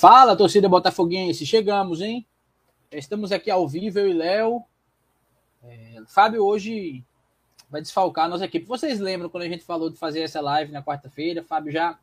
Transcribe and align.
Fala, 0.00 0.34
torcida 0.34 0.66
botafoguense, 0.66 1.44
chegamos, 1.44 2.00
hein? 2.00 2.26
Estamos 2.90 3.32
aqui 3.32 3.50
ao 3.50 3.68
vivo, 3.68 3.98
eu 3.98 4.08
e 4.08 4.14
Léo. 4.14 4.64
É, 5.62 6.00
Fábio 6.08 6.42
hoje 6.42 7.04
vai 7.68 7.82
desfalcar 7.82 8.24
a 8.24 8.28
nossa 8.28 8.46
equipe. 8.46 8.64
Vocês 8.64 8.98
lembram 8.98 9.28
quando 9.28 9.42
a 9.42 9.48
gente 9.48 9.62
falou 9.62 9.90
de 9.90 9.98
fazer 9.98 10.20
essa 10.20 10.40
live 10.40 10.72
na 10.72 10.82
quarta-feira? 10.82 11.44
Fábio 11.44 11.70
já, 11.70 11.98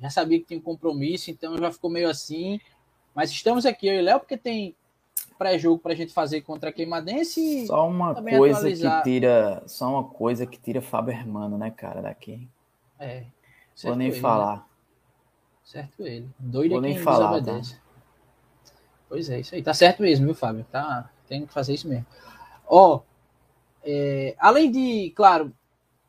já 0.00 0.10
sabia 0.10 0.40
que 0.40 0.46
tinha 0.46 0.58
um 0.58 0.62
compromisso, 0.64 1.30
então 1.30 1.56
já 1.56 1.70
ficou 1.70 1.88
meio 1.88 2.10
assim. 2.10 2.60
Mas 3.14 3.30
estamos 3.30 3.64
aqui, 3.64 3.86
eu 3.86 3.94
e 3.94 4.02
Léo, 4.02 4.18
porque 4.18 4.36
tem 4.36 4.74
pré-jogo 5.38 5.78
para 5.78 5.92
a 5.92 5.96
gente 5.96 6.12
fazer 6.12 6.40
contra 6.40 6.70
a 6.70 6.72
Queimadense. 6.72 7.68
Só 7.68 7.86
uma 7.86 8.16
coisa 8.16 8.58
atualizar. 8.58 9.00
que 9.00 9.10
tira, 9.10 9.62
só 9.68 9.88
uma 9.88 10.04
coisa 10.08 10.44
que 10.44 10.58
tira 10.58 10.82
Fábio 10.82 11.12
Hermano, 11.12 11.56
né, 11.56 11.70
cara, 11.70 12.02
daqui. 12.02 12.48
É. 12.98 13.26
Vou 13.80 13.94
nem 13.94 14.08
ele, 14.08 14.18
falar. 14.18 14.56
Né? 14.56 14.62
Certo 15.72 16.06
ele. 16.06 16.28
Doido 16.38 16.72
Vou 16.72 16.84
é 16.84 16.88
nem 16.88 16.98
falar, 16.98 17.42
tá? 17.42 17.58
Pois 19.08 19.30
é, 19.30 19.40
isso 19.40 19.54
aí. 19.54 19.62
Tá 19.62 19.72
certo 19.72 20.02
mesmo, 20.02 20.26
viu, 20.26 20.34
Fábio? 20.34 20.66
Tá, 20.70 21.10
tem 21.26 21.46
que 21.46 21.52
fazer 21.52 21.72
isso 21.72 21.88
mesmo. 21.88 22.04
Ó, 22.66 23.00
é, 23.82 24.36
além 24.38 24.70
de, 24.70 25.10
claro, 25.16 25.50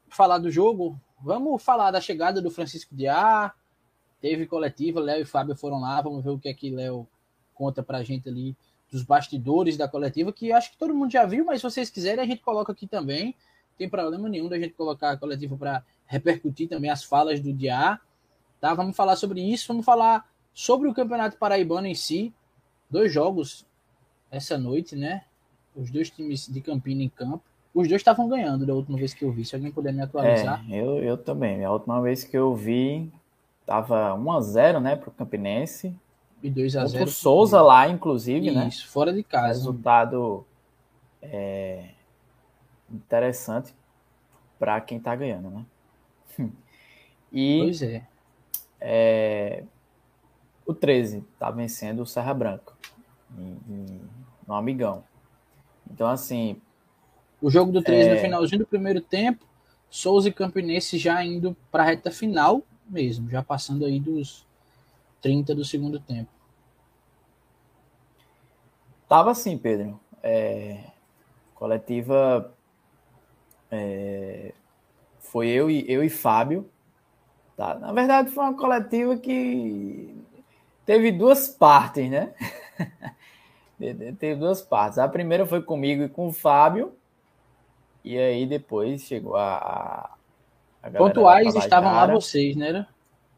falar 0.09 0.39
do 0.39 0.51
jogo, 0.51 0.99
vamos 1.21 1.63
falar 1.63 1.91
da 1.91 2.01
chegada 2.01 2.41
do 2.41 2.51
Francisco 2.51 2.93
Diá. 2.93 3.53
Teve 4.19 4.45
coletiva, 4.47 4.99
Léo 4.99 5.21
e 5.21 5.25
Fábio 5.25 5.55
foram 5.55 5.79
lá, 5.79 6.01
vamos 6.01 6.25
ver 6.25 6.31
o 6.31 6.39
que 6.39 6.49
é 6.49 6.53
que 6.53 6.69
Léo 6.69 7.07
conta 7.53 7.81
pra 7.81 8.03
gente 8.03 8.27
ali 8.27 8.57
dos 8.91 9.01
bastidores 9.01 9.77
da 9.77 9.87
coletiva, 9.87 10.33
que 10.33 10.51
acho 10.51 10.71
que 10.71 10.77
todo 10.77 10.93
mundo 10.93 11.09
já 11.09 11.25
viu, 11.25 11.45
mas 11.45 11.61
se 11.61 11.63
vocês 11.63 11.89
quiserem, 11.89 12.21
a 12.21 12.27
gente 12.27 12.41
coloca 12.41 12.73
aqui 12.73 12.85
também. 12.85 13.27
Não 13.27 13.77
tem 13.77 13.87
problema 13.87 14.27
nenhum 14.27 14.49
da 14.49 14.59
gente 14.59 14.73
colocar 14.73 15.11
a 15.11 15.17
coletiva 15.17 15.55
para 15.55 15.85
repercutir 16.05 16.67
também 16.67 16.91
as 16.91 17.01
falas 17.01 17.39
do 17.39 17.53
Diá. 17.53 18.01
Tá? 18.63 18.73
Vamos 18.73 18.95
falar 18.95 19.17
sobre 19.17 19.41
isso, 19.41 19.67
vamos 19.67 19.85
falar 19.85 20.25
sobre 20.53 20.87
o 20.87 20.93
Campeonato 20.93 21.35
Paraibano 21.35 21.85
em 21.85 21.93
si. 21.93 22.33
Dois 22.89 23.11
jogos 23.11 23.65
essa 24.31 24.57
noite, 24.57 24.95
né? 24.95 25.25
Os 25.75 25.91
dois 25.91 26.09
times 26.09 26.47
de 26.47 26.61
Campina 26.61 27.03
em 27.03 27.09
campo. 27.09 27.43
Os 27.73 27.89
dois 27.89 27.99
estavam 27.99 28.29
ganhando 28.29 28.65
da 28.65 28.73
última 28.73 28.97
vez 28.97 29.13
que 29.13 29.25
eu 29.25 29.33
vi. 29.33 29.43
Se 29.43 29.53
alguém 29.53 29.69
puder 29.69 29.91
me 29.91 30.01
atualizar. 30.01 30.63
É, 30.71 30.79
eu, 30.79 31.03
eu 31.03 31.17
também. 31.17 31.65
A 31.65 31.73
última 31.73 32.01
vez 32.01 32.23
que 32.23 32.37
eu 32.37 32.55
vi, 32.55 33.11
tava 33.65 34.15
1x0, 34.15 34.79
né, 34.79 34.95
pro 34.95 35.11
Campinense. 35.11 35.93
E 36.41 36.49
2x0. 36.49 37.03
O 37.03 37.07
Souza 37.07 37.61
lá, 37.61 37.89
inclusive, 37.89 38.47
Isso, 38.47 38.55
né? 38.57 38.67
Isso, 38.69 38.87
fora 38.87 39.11
de 39.11 39.23
casa. 39.23 39.59
Resultado 39.59 40.45
é, 41.21 41.89
interessante 42.89 43.75
para 44.57 44.79
quem 44.79 45.01
tá 45.01 45.13
ganhando, 45.13 45.49
né? 45.49 45.65
E, 47.35 47.61
pois 47.63 47.81
é. 47.81 48.03
É. 48.83 49.63
O 50.65 50.73
13 50.73 51.23
tá 51.39 51.49
vencendo 51.49 52.01
o 52.01 52.05
Serra 52.05 52.33
Branca 52.33 52.73
no 54.45 54.53
Amigão. 54.53 55.03
Então, 55.89 56.07
assim. 56.07 56.61
O 57.41 57.49
jogo 57.49 57.71
do 57.71 57.81
13 57.81 58.09
é... 58.09 58.13
no 58.13 58.19
finalzinho 58.19 58.59
do 58.59 58.67
primeiro 58.67 59.01
tempo, 59.01 59.45
Souza 59.89 60.29
e 60.29 60.33
Campinense 60.33 60.97
já 60.97 61.23
indo 61.23 61.55
para 61.71 61.83
a 61.83 61.85
reta 61.85 62.11
final 62.11 62.61
mesmo, 62.87 63.29
já 63.29 63.41
passando 63.41 63.85
aí 63.85 63.99
dos 63.99 64.45
30 65.21 65.55
do 65.55 65.65
segundo 65.65 65.99
tempo. 65.99 66.29
Tava 69.07 69.31
assim, 69.31 69.57
Pedro. 69.57 69.99
É... 70.21 70.91
Coletiva. 71.55 72.53
É... 73.71 74.53
Foi 75.19 75.47
eu 75.47 75.69
e, 75.69 75.89
eu 75.89 76.03
e 76.03 76.09
Fábio. 76.09 76.69
Tá? 77.55 77.75
Na 77.75 77.91
verdade, 77.91 78.31
foi 78.31 78.43
uma 78.43 78.55
coletiva 78.55 79.15
que 79.17 80.15
teve 80.85 81.11
duas 81.11 81.47
partes, 81.47 82.09
né? 82.09 82.33
Teve 84.17 84.35
duas 84.35 84.61
partes. 84.61 84.97
A 84.97 85.09
primeira 85.09 85.45
foi 85.45 85.61
comigo 85.61 86.03
e 86.03 86.09
com 86.09 86.27
o 86.27 86.33
Fábio. 86.33 86.93
E 88.03 88.17
aí 88.17 88.45
depois 88.45 89.01
chegou 89.01 89.35
a. 89.35 90.09
a 90.81 90.91
Pontuais 90.91 91.53
estavam 91.55 91.91
lá 91.91 92.07
vocês, 92.07 92.55
né? 92.55 92.87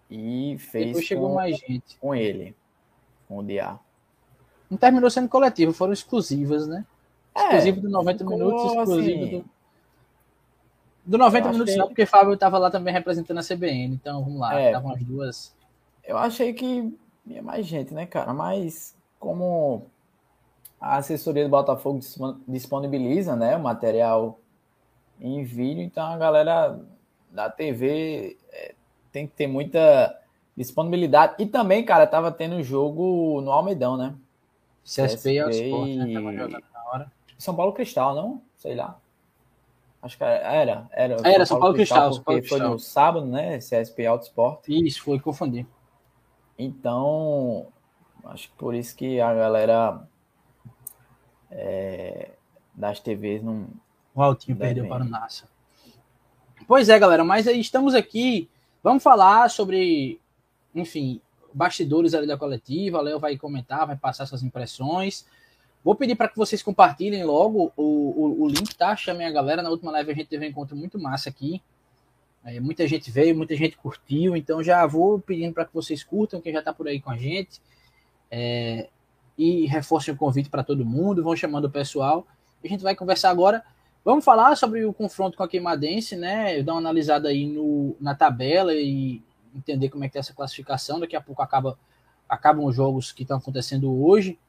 E 0.09 0.57
fez. 0.59 0.88
Depois 0.88 1.06
chegou 1.06 1.29
com, 1.29 1.35
mais 1.35 1.57
gente. 1.57 1.97
Com 2.00 2.13
ele. 2.13 2.56
Com 3.28 3.39
o 3.39 3.44
DA. 3.44 3.79
Não 4.69 4.78
terminou 4.78 5.09
sendo 5.09 5.29
coletivo, 5.29 5.73
foram 5.73 5.94
exclusivas, 5.94 6.68
né? 6.68 6.85
É, 7.34 7.44
exclusivo 7.44 7.81
do 7.81 7.89
90 7.89 8.23
minutos, 8.23 8.66
exclusivo 8.66 9.23
assim, 9.23 9.39
do. 9.39 9.45
Do 11.05 11.17
90 11.17 11.49
minutos 11.51 11.69
achei... 11.69 11.77
não, 11.77 11.88
porque 11.88 12.05
Fábio 12.05 12.33
estava 12.33 12.57
lá 12.57 12.71
também 12.71 12.93
representando 12.93 13.38
a 13.38 13.43
CBN, 13.43 13.93
então 13.93 14.23
vamos 14.23 14.39
lá, 14.39 14.59
é, 14.59 14.67
estavam 14.67 14.91
as 14.91 15.03
duas. 15.03 15.55
Eu 16.03 16.17
achei 16.17 16.53
que 16.53 16.91
ia 17.27 17.41
mais 17.41 17.66
gente, 17.66 17.93
né, 17.93 18.05
cara? 18.05 18.33
Mas 18.33 18.95
como 19.19 19.85
a 20.79 20.97
assessoria 20.97 21.44
do 21.44 21.49
Botafogo 21.49 21.99
disponibiliza 22.47 23.35
né, 23.35 23.55
o 23.55 23.59
material 23.59 24.39
em 25.19 25.44
vídeo, 25.44 25.83
então 25.83 26.05
a 26.05 26.17
galera 26.17 26.79
da 27.31 27.49
TV 27.49 28.38
é, 28.51 28.73
tem 29.11 29.27
que 29.27 29.33
ter 29.33 29.47
muita 29.47 30.19
disponibilidade. 30.55 31.35
E 31.39 31.45
também, 31.45 31.83
cara, 31.83 32.07
tava 32.07 32.31
tendo 32.31 32.63
jogo 32.63 33.41
no 33.41 33.51
Almeidão, 33.51 33.97
né? 33.97 34.15
CSP, 34.83 35.05
CSP 35.05 35.29
e 35.29 35.65
Sport, 35.65 35.89
né? 35.89 36.13
Tava 36.13 36.33
jogando 36.33 36.63
na 36.73 36.89
hora. 36.91 37.11
São 37.38 37.55
Paulo 37.55 37.73
Cristal, 37.73 38.15
não? 38.15 38.41
Sei 38.57 38.75
lá. 38.75 38.97
Acho 40.05 40.19
que 40.19 40.23
era. 40.23 40.88
Era, 40.91 41.17
era 41.23 41.45
São 41.47 41.57
Paulo, 41.57 41.73
Paulo 41.73 41.73
Cristal, 41.73 42.09
Cristal, 42.11 42.23
porque 42.23 42.47
foi 42.47 42.59
no 42.59 42.77
sábado, 42.77 43.25
né? 43.25 43.57
CSP 43.57 44.05
Auto 44.05 44.25
Sport. 44.25 44.69
Isso, 44.69 45.01
foi 45.01 45.19
confundir. 45.19 45.66
Então, 46.59 47.66
acho 48.25 48.47
que 48.49 48.55
por 48.55 48.75
isso 48.75 48.95
que 48.95 49.19
a 49.19 49.33
galera 49.33 50.07
é, 51.49 52.33
das 52.75 52.99
TVs 52.99 53.41
não. 53.41 53.67
O 54.13 54.21
Altinho 54.21 54.55
perdeu 54.55 54.88
para 54.88 55.03
o 55.03 55.07
Nassa. 55.09 55.49
Pois 56.67 56.88
é, 56.88 56.99
galera, 56.99 57.23
mas 57.23 57.47
aí 57.47 57.59
estamos 57.59 57.95
aqui. 57.95 58.47
Vamos 58.83 59.01
falar 59.01 59.49
sobre, 59.49 60.21
enfim, 60.75 61.19
bastidores 61.51 62.13
ali 62.13 62.27
da 62.27 62.38
coletiva. 62.38 62.99
A 62.99 63.01
Léo 63.01 63.19
vai 63.19 63.38
comentar, 63.38 63.88
vai 63.88 63.97
passar 63.97 64.27
suas 64.27 64.44
impressões. 64.44 65.25
Vou 65.85 65.94
pedir 65.94 66.16
para 66.16 66.28
que 66.28 66.35
vocês 66.35 66.63
compartilhem 66.63 67.23
logo 67.23 67.72
o, 67.78 67.84
o, 67.84 68.41
o, 68.41 68.47
link, 68.47 68.75
tá? 68.75 68.96
Chamem 68.96 69.28
a 69.28 69.31
galera. 69.31 69.62
Na 69.62 69.69
última 69.69 69.91
live 69.91 70.13
a 70.13 70.16
gente 70.16 70.25
teve 70.25 70.44
um 70.44 70.50
encontro 70.50 70.75
muito 70.75 70.97
massa 70.97 71.29
aqui. 71.29 71.62
É, 72.44 72.59
muita 72.59 72.88
gente 72.88 73.12
veio, 73.12 73.38
muita 73.38 73.56
gente 73.56 73.78
curtiu. 73.78 74.35
Então 74.35 74.63
já 74.63 74.84
vou 74.88 75.19
pedindo 75.19 75.53
para 75.53 75.63
que 75.63 75.72
vocês 75.72 76.03
curtam, 76.03 76.41
quem 76.41 76.51
já 76.51 76.57
está 76.57 76.74
por 76.74 76.88
aí 76.88 77.00
com 77.00 77.12
a 77.12 77.18
gente. 77.18 77.62
É, 78.31 78.90
e 79.38 79.68
reforcem 79.68 80.12
o 80.12 80.18
convite 80.18 80.50
para 80.50 80.63
todo 80.63 80.84
mundo, 80.84 81.24
vão 81.24 81.35
chamando 81.35 81.66
o 81.66 81.69
pessoal. 81.69 82.25
A 82.63 82.68
gente 82.68 82.81
vai 82.81 82.95
conversar 82.95 83.29
agora. 83.29 83.63
Vamos 84.03 84.25
falar 84.25 84.56
sobre 84.57 84.85
o 84.85 84.94
confronto 84.94 85.38
com 85.38 85.44
a 85.44 85.47
Queimadense, 85.47 86.16
né? 86.16 86.63
Dar 86.63 86.74
uma 86.74 86.79
analisada 86.79 87.29
aí 87.29 87.45
no, 87.45 87.95
na 88.01 88.16
tabela 88.16 88.74
e 88.74 89.22
entender 89.53 89.90
como 89.90 90.03
é 90.03 90.09
que 90.09 90.18
é 90.18 90.19
essa 90.19 90.34
classificação. 90.34 91.00
Daqui 91.00 91.16
a 91.16 91.22
pouco 91.22 91.44
acaba, 91.44 91.78
acabam 92.28 92.66
os 92.66 92.75
jogos 92.75 93.12
que 93.12 93.22
estão 93.22 93.38
acontecendo 93.38 94.03
hoje. 94.03 94.40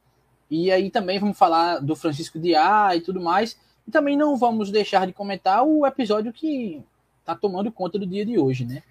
E 0.51 0.71
aí 0.71 0.91
também 0.91 1.19
vamos 1.19 1.37
falar 1.37 1.79
do 1.79 1.97
Francisco 1.97 2.39
Diá 2.39 2.95
e 2.95 3.01
tudo 3.01 3.21
mais. 3.21 3.59
E 3.87 3.91
também 3.91 4.17
não 4.17 4.37
vamos 4.37 4.71
deixar 4.71 5.07
de 5.07 5.13
comentar 5.13 5.65
o 5.65 5.87
episódio 5.87 6.33
que 6.33 6.83
está 7.21 7.35
tomando 7.35 7.73
conta 7.73 7.99
do 7.99 8.07
dia 8.07 8.25
de 8.25 8.39
hoje, 8.39 8.65
né? 8.65 8.83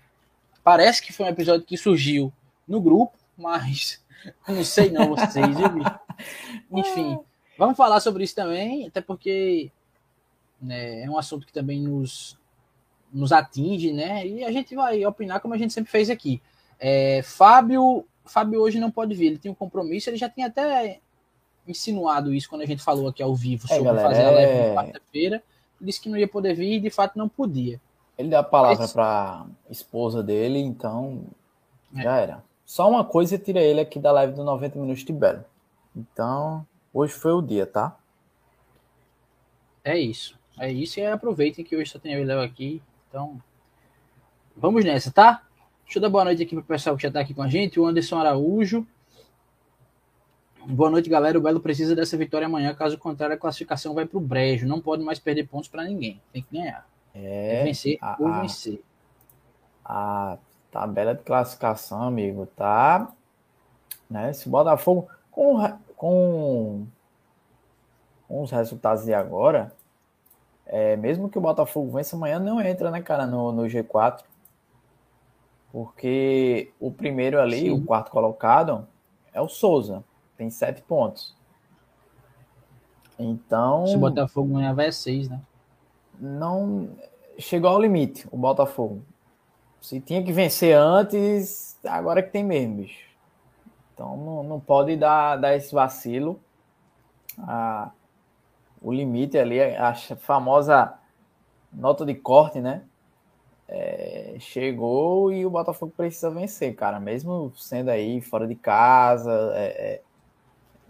Parece 0.64 1.02
que 1.02 1.14
foi 1.14 1.26
um 1.26 1.30
episódio 1.30 1.66
que 1.66 1.78
surgiu 1.78 2.32
no 2.68 2.82
grupo, 2.82 3.14
mas 3.38 4.04
não 4.48 4.64
sei 4.64 4.90
não 4.90 5.10
vocês, 5.10 5.48
viu, 5.56 5.68
Enfim, 6.72 7.20
vamos 7.58 7.78
falar 7.78 8.00
sobre 8.00 8.24
isso 8.24 8.36
também, 8.36 8.88
até 8.88 9.00
porque 9.00 9.72
né, 10.62 11.04
é 11.04 11.10
um 11.10 11.18
assunto 11.18 11.46
que 11.46 11.54
também 11.54 11.82
nos, 11.82 12.38
nos 13.12 13.32
atinge, 13.32 13.94
né? 13.94 14.26
E 14.28 14.44
a 14.44 14.52
gente 14.52 14.76
vai 14.76 15.06
opinar 15.06 15.40
como 15.40 15.54
a 15.54 15.58
gente 15.58 15.74
sempre 15.74 15.92
fez 15.92 16.10
aqui. 16.10 16.42
É, 16.80 17.22
Fábio, 17.24 18.06
Fábio 18.26 18.62
hoje 18.62 18.80
não 18.80 18.92
pode 18.92 19.16
vir, 19.16 19.28
ele 19.28 19.38
tem 19.38 19.52
um 19.52 19.56
compromisso, 19.56 20.10
ele 20.10 20.18
já 20.18 20.30
tinha 20.30 20.48
até 20.48 21.00
insinuado 21.68 22.34
isso 22.34 22.50
quando 22.50 22.62
a 22.62 22.66
gente 22.66 22.84
falou 22.84 23.08
aqui 23.08 23.22
ao 23.22 23.36
vivo 23.36 23.66
é, 23.66 23.76
sobre 23.76 23.84
galera, 23.84 24.10
fazer 24.10 24.24
a 24.24 24.32
live 24.32 24.52
é... 24.52 24.70
na 24.70 24.82
quarta-feira. 24.82 25.44
Disse 25.80 26.02
que 26.02 26.10
não 26.10 26.18
ia 26.18 26.28
poder 26.28 26.54
vir 26.54 26.74
e 26.74 26.80
de 26.80 26.90
fato 26.90 27.18
não 27.18 27.28
podia. 27.28 27.80
Ele 28.18 28.30
deu 28.30 28.40
a 28.40 28.44
palavra 28.44 28.80
Mas... 28.80 28.94
para 28.94 29.46
esposa 29.70 30.24
dele, 30.24 30.60
então 30.60 31.24
é. 31.96 32.04
já 32.04 32.18
era. 32.18 32.44
Só 32.66 32.90
uma 32.90 33.04
coisa 33.04 33.38
tira 33.38 33.60
ele 33.60 33.80
aqui 33.80 34.00
da 34.00 34.12
live 34.12 34.34
do 34.34 34.44
90 34.44 34.80
Minutos 34.80 35.04
de 35.04 35.14
Belo. 35.14 35.44
Então, 35.96 36.66
hoje 36.94 37.14
foi 37.14 37.34
o 37.34 37.42
dia, 37.42 37.66
tá? 37.66 37.96
É 39.84 40.00
isso. 40.00 40.38
É 40.58 40.72
isso 40.72 41.00
e 41.00 41.06
aproveitem 41.06 41.64
que 41.64 41.76
hoje 41.76 41.92
só 41.92 42.00
tem 42.00 42.14
eu 42.14 42.22
e 42.22 42.26
Léo 42.26 42.42
aqui. 42.42 42.82
Então, 43.10 43.40
vamos 44.56 44.84
nessa, 44.84 45.12
tá? 45.12 45.44
Deixa 45.84 46.00
eu 46.00 46.02
dar 46.02 46.10
boa 46.10 46.24
noite 46.24 46.42
aqui 46.42 46.56
pro 46.56 46.64
pessoal 46.64 46.96
que 46.96 47.04
já 47.04 47.12
tá 47.12 47.20
aqui 47.20 47.34
com 47.34 47.44
a 47.44 47.48
gente. 47.48 47.80
O 47.80 47.86
Anderson 47.86 48.18
Araújo. 48.18 48.88
Boa 50.68 50.90
noite, 50.90 51.10
galera. 51.10 51.38
O 51.38 51.42
Belo 51.42 51.60
precisa 51.60 51.96
dessa 51.96 52.18
vitória 52.18 52.48
amanhã. 52.48 52.74
Caso 52.74 52.98
contrário, 52.98 53.36
a 53.36 53.38
classificação 53.38 53.94
vai 53.94 54.06
pro 54.06 54.20
brejo. 54.20 54.68
Não 54.68 54.82
pode 54.82 55.04
mais 55.04 55.20
perder 55.20 55.48
pontos 55.48 55.70
para 55.70 55.84
ninguém. 55.84 56.20
Tem 56.34 56.42
que 56.42 56.58
ganhar. 56.58 56.88
É. 57.14 57.64
vencer 57.64 57.98
a, 58.02 58.18
ou 58.20 58.34
vencer. 58.42 58.82
A, 59.84 60.38
Tabela 60.72 61.16
de 61.16 61.24
classificação, 61.24 62.02
amigo, 62.02 62.46
tá 62.48 63.10
Né? 64.10 64.34
Se 64.34 64.48
o 64.48 64.52
Botafogo, 64.52 65.08
com, 65.32 65.58
com, 65.96 66.86
com 68.28 68.42
os 68.42 68.52
resultados 68.52 69.06
de 69.06 69.14
agora, 69.14 69.72
é, 70.66 70.98
mesmo 70.98 71.30
que 71.30 71.38
o 71.38 71.42
Botafogo 71.42 71.92
vença 71.92 72.18
amanhã, 72.18 72.40
não 72.40 72.60
entra, 72.60 72.92
né, 72.92 73.02
cara, 73.02 73.26
no, 73.26 73.54
no 73.54 73.64
G4. 73.64 74.24
Porque 75.72 76.74
o 76.80 76.92
primeiro 76.92 77.40
ali, 77.40 77.62
Sim. 77.62 77.72
o 77.72 77.86
quarto 77.86 78.12
colocado, 78.12 78.86
é 79.32 79.40
o 79.40 79.48
Souza. 79.48 80.04
Tem 80.38 80.50
sete 80.50 80.82
pontos. 80.82 81.36
Então. 83.18 83.88
Se 83.88 83.96
o 83.96 84.00
Botafogo 84.00 84.54
ganhar, 84.56 84.74
vai 84.74 84.88
é 84.88 84.92
seis, 84.92 85.30
né? 85.30 85.42
Não. 86.20 86.90
Chegou 87.38 87.70
ao 87.70 87.82
limite, 87.82 88.28
o 88.32 88.38
Botafogo. 88.38 89.02
Se 89.82 90.00
tinha 90.00 90.24
que 90.24 90.32
vencer 90.32 90.76
antes, 90.76 91.78
agora 91.86 92.20
é 92.20 92.24
que 92.24 92.32
tem 92.32 92.44
mesmo, 92.44 92.78
bicho. 92.78 93.06
Então 93.94 94.18
não, 94.18 94.44
não 94.44 94.60
pode 94.60 94.96
dar, 94.98 95.38
dar 95.38 95.56
esse 95.56 95.74
vacilo. 95.74 96.40
Ah, 97.40 97.92
o 98.82 98.92
limite 98.92 99.38
ali, 99.38 99.60
a 99.60 99.94
famosa 99.94 100.94
nota 101.72 102.06
de 102.06 102.16
corte, 102.16 102.60
né? 102.60 102.84
É, 103.68 104.36
chegou 104.40 105.32
e 105.32 105.46
o 105.46 105.50
Botafogo 105.50 105.94
precisa 105.96 106.30
vencer, 106.30 106.76
cara. 106.76 107.00
Mesmo 107.00 107.52
sendo 107.56 107.90
aí 107.90 108.22
fora 108.22 108.48
de 108.48 108.56
casa, 108.56 109.52
é, 109.56 109.66
é, 109.66 110.02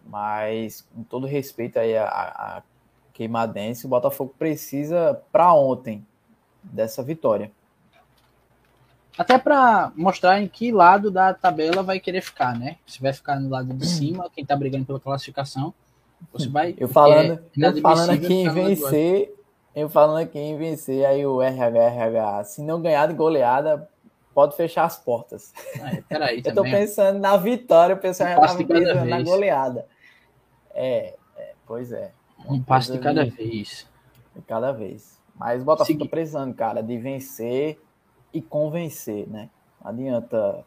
mas 0.05 0.87
com 0.93 1.03
todo 1.03 1.27
respeito 1.27 1.79
aí 1.79 1.97
a, 1.97 2.05
a 2.07 2.63
Queimadense, 3.13 3.85
o 3.85 3.89
Botafogo 3.89 4.33
precisa 4.37 5.21
para 5.31 5.53
ontem 5.53 6.05
dessa 6.63 7.01
vitória. 7.01 7.51
Até 9.17 9.37
para 9.37 9.93
mostrar 9.95 10.41
em 10.41 10.47
que 10.47 10.71
lado 10.71 11.09
da 11.09 11.33
tabela 11.33 11.81
vai 11.81 11.99
querer 11.99 12.21
ficar, 12.21 12.57
né? 12.57 12.75
Se 12.85 13.01
vai 13.01 13.13
ficar 13.13 13.39
no 13.39 13.49
lado 13.49 13.73
de 13.73 13.87
cima, 13.87 14.29
quem 14.33 14.45
tá 14.45 14.55
brigando 14.55 14.85
pela 14.85 14.99
classificação, 14.99 15.73
você 16.33 16.49
vai. 16.49 16.75
Eu 16.77 16.89
falando, 16.89 17.33
é 17.33 17.67
eu 17.67 17.81
falando 17.81 18.09
aqui 18.09 18.33
em 18.33 18.49
vencer, 18.49 19.33
eu 19.73 19.89
falando 19.89 20.23
aqui 20.23 20.37
em 20.37 20.57
vencer, 20.57 21.05
aí 21.05 21.25
o 21.25 21.41
RH, 21.41 22.43
se 22.43 22.61
não 22.61 22.81
ganhar 22.81 23.07
de 23.07 23.13
goleada, 23.13 23.87
pode 24.33 24.57
fechar 24.57 24.83
as 24.83 24.97
portas. 24.97 25.53
Ah, 25.81 25.97
peraí, 26.09 26.41
eu 26.43 26.53
tô 26.53 26.63
pensando 26.63 27.17
na 27.17 27.37
vitória, 27.37 27.95
o 27.95 27.99
pessoal 27.99 28.29
já 28.29 28.35
tava 28.35 29.05
na 29.05 29.21
goleada. 29.21 29.85
É, 30.75 31.15
é, 31.37 31.53
pois 31.65 31.91
é. 31.91 32.11
Um 32.45 32.61
passo 32.61 32.91
de 32.91 32.99
cada 32.99 33.25
vez. 33.25 33.89
De 34.35 34.41
cada 34.41 34.71
vez. 34.71 35.19
Mas 35.33 35.61
o 35.61 35.65
Botafogo 35.65 35.99
tá 35.99 36.05
precisando, 36.05 36.53
cara, 36.53 36.83
de 36.83 36.97
vencer 36.97 37.81
e 38.33 38.41
convencer, 38.41 39.27
né? 39.27 39.49
Não 39.81 39.89
adianta. 39.89 40.65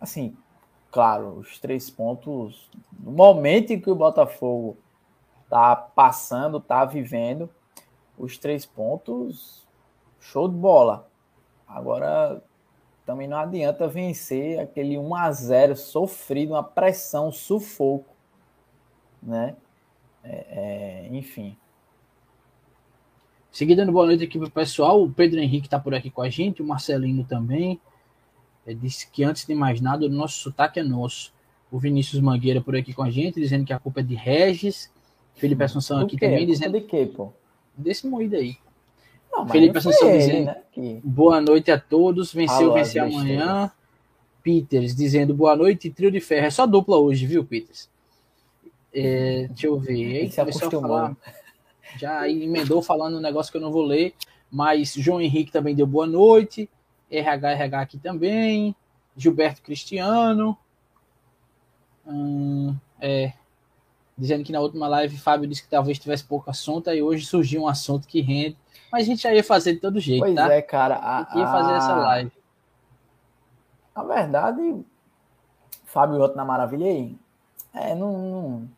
Assim, 0.00 0.36
claro, 0.90 1.38
os 1.38 1.58
três 1.60 1.88
pontos. 1.88 2.68
No 2.98 3.12
momento 3.12 3.72
em 3.72 3.80
que 3.80 3.90
o 3.90 3.94
Botafogo 3.94 4.76
tá 5.48 5.76
passando, 5.76 6.60
tá 6.60 6.84
vivendo, 6.84 7.48
os 8.18 8.36
três 8.36 8.66
pontos, 8.66 9.66
show 10.18 10.48
de 10.48 10.56
bola. 10.56 11.08
Agora, 11.66 12.42
também 13.06 13.28
não 13.28 13.36
adianta 13.36 13.86
vencer 13.86 14.58
aquele 14.58 14.96
1 14.98 15.14
a 15.14 15.30
0 15.30 15.76
sofrido, 15.76 16.54
uma 16.54 16.62
pressão, 16.62 17.30
sufoco, 17.30 18.13
né? 19.24 19.56
É, 20.22 21.08
é, 21.08 21.08
enfim. 21.16 21.56
Seguida, 23.50 23.84
boa 23.90 24.06
noite 24.06 24.24
aqui 24.24 24.38
para 24.38 24.48
o 24.48 24.50
pessoal. 24.50 25.02
O 25.02 25.10
Pedro 25.10 25.38
Henrique 25.38 25.66
está 25.66 25.78
por 25.78 25.94
aqui 25.94 26.10
com 26.10 26.22
a 26.22 26.28
gente, 26.28 26.60
o 26.60 26.66
Marcelino 26.66 27.24
também. 27.24 27.80
Ele 28.66 28.78
disse 28.80 29.08
que 29.10 29.22
antes 29.22 29.46
de 29.46 29.54
mais 29.54 29.80
nada, 29.80 30.06
o 30.06 30.08
nosso 30.08 30.38
sotaque 30.38 30.80
é 30.80 30.82
nosso. 30.82 31.32
O 31.70 31.78
Vinícius 31.78 32.20
Mangueira 32.20 32.60
por 32.60 32.76
aqui 32.76 32.92
com 32.92 33.02
a 33.02 33.10
gente, 33.10 33.40
dizendo 33.40 33.64
que 33.64 33.72
a 33.72 33.78
culpa 33.78 34.00
é 34.00 34.02
de 34.02 34.14
Regis. 34.14 34.92
Felipe 35.34 35.62
Assunção 35.62 36.00
aqui 36.00 36.16
também, 36.18 36.46
dizendo. 36.46 36.72
De 36.72 36.80
quê, 36.80 37.06
pô? 37.06 37.32
Desse 37.76 38.06
moído 38.06 38.36
aí. 38.36 38.56
Não, 39.32 39.46
Felipe 39.48 39.78
Assunção 39.78 40.08
ele, 40.10 40.18
dizendo 40.18 40.46
né? 40.46 40.56
que... 40.72 41.00
boa 41.04 41.40
noite 41.40 41.70
a 41.70 41.78
todos, 41.78 42.32
venceu, 42.32 42.72
venceu 42.72 43.04
amanhã. 43.04 43.70
Peters 44.42 44.94
dizendo 44.94 45.34
boa 45.34 45.56
noite, 45.56 45.90
trio 45.90 46.10
de 46.10 46.20
ferro. 46.20 46.46
É 46.46 46.50
só 46.50 46.66
dupla 46.66 46.98
hoje, 46.98 47.26
viu, 47.26 47.44
Peters? 47.44 47.88
É, 48.94 49.46
deixa 49.48 49.66
eu 49.66 49.78
ver. 49.78 50.22
Aí 50.22 50.32
começou 50.32 50.68
a 50.68 50.70
falar 50.70 51.16
já 51.96 52.28
emendou 52.28 52.82
falando 52.82 53.16
um 53.16 53.20
negócio 53.20 53.50
que 53.50 53.56
eu 53.56 53.62
não 53.62 53.72
vou 53.72 53.82
ler, 53.82 54.14
mas 54.50 54.94
João 54.94 55.20
Henrique 55.20 55.52
também 55.52 55.74
deu 55.74 55.86
boa 55.86 56.06
noite, 56.06 56.68
RH, 57.10 57.50
RH 57.52 57.80
aqui 57.80 57.98
também, 57.98 58.74
Gilberto 59.16 59.62
Cristiano, 59.62 60.56
hum, 62.06 62.74
é, 63.00 63.32
dizendo 64.16 64.44
que 64.44 64.52
na 64.52 64.60
última 64.60 64.88
live 64.88 65.16
Fábio 65.16 65.48
disse 65.48 65.62
que 65.62 65.68
talvez 65.68 65.98
tivesse 65.98 66.24
pouco 66.24 66.50
assunto, 66.50 66.90
e 66.90 67.02
hoje 67.02 67.26
surgiu 67.26 67.62
um 67.62 67.68
assunto 67.68 68.08
que 68.08 68.20
rende, 68.20 68.56
mas 68.90 69.04
a 69.04 69.06
gente 69.06 69.22
já 69.22 69.34
ia 69.34 69.44
fazer 69.44 69.74
de 69.74 69.80
todo 69.80 70.00
jeito, 70.00 70.20
pois 70.20 70.34
tá? 70.34 70.52
é, 70.52 70.62
cara. 70.62 70.96
A, 70.96 71.38
ia 71.38 71.46
fazer 71.46 71.72
a... 71.72 71.76
essa 71.76 71.94
live. 71.94 72.32
Na 73.94 74.02
verdade, 74.02 74.84
Fábio 75.84 76.20
outro 76.20 76.36
na 76.36 76.44
maravilha 76.44 76.86
aí, 76.86 77.16
é, 77.72 77.94
não, 77.94 78.12
não, 78.12 78.68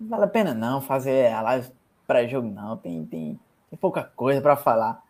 não 0.00 0.08
vale 0.08 0.24
a 0.24 0.28
pena 0.28 0.54
não 0.54 0.80
fazer 0.80 1.30
a 1.32 1.42
live 1.42 1.70
pré-jogo, 2.06 2.48
não. 2.48 2.76
Tem, 2.76 3.04
tem, 3.04 3.38
tem 3.68 3.78
pouca 3.78 4.02
coisa 4.02 4.40
para 4.40 4.56
falar. 4.56 5.02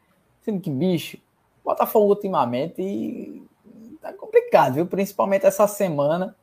Sendo 0.43 0.61
que, 0.61 0.71
bicho, 0.71 1.17
Botafogo 1.65 2.09
ultimamente 2.09 3.43
tá 4.03 4.13
complicado, 4.13 4.75
viu? 4.75 4.87
Principalmente 4.87 5.47
essa 5.47 5.67
semana. 5.69 6.37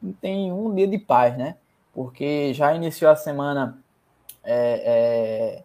Não 0.00 0.12
tem 0.12 0.52
um 0.52 0.72
dia 0.74 0.86
de 0.86 0.98
paz, 0.98 1.36
né? 1.36 1.56
Porque 1.92 2.54
já 2.54 2.74
iniciou 2.74 3.10
a 3.10 3.16
semana. 3.16 3.82
É, 4.44 5.64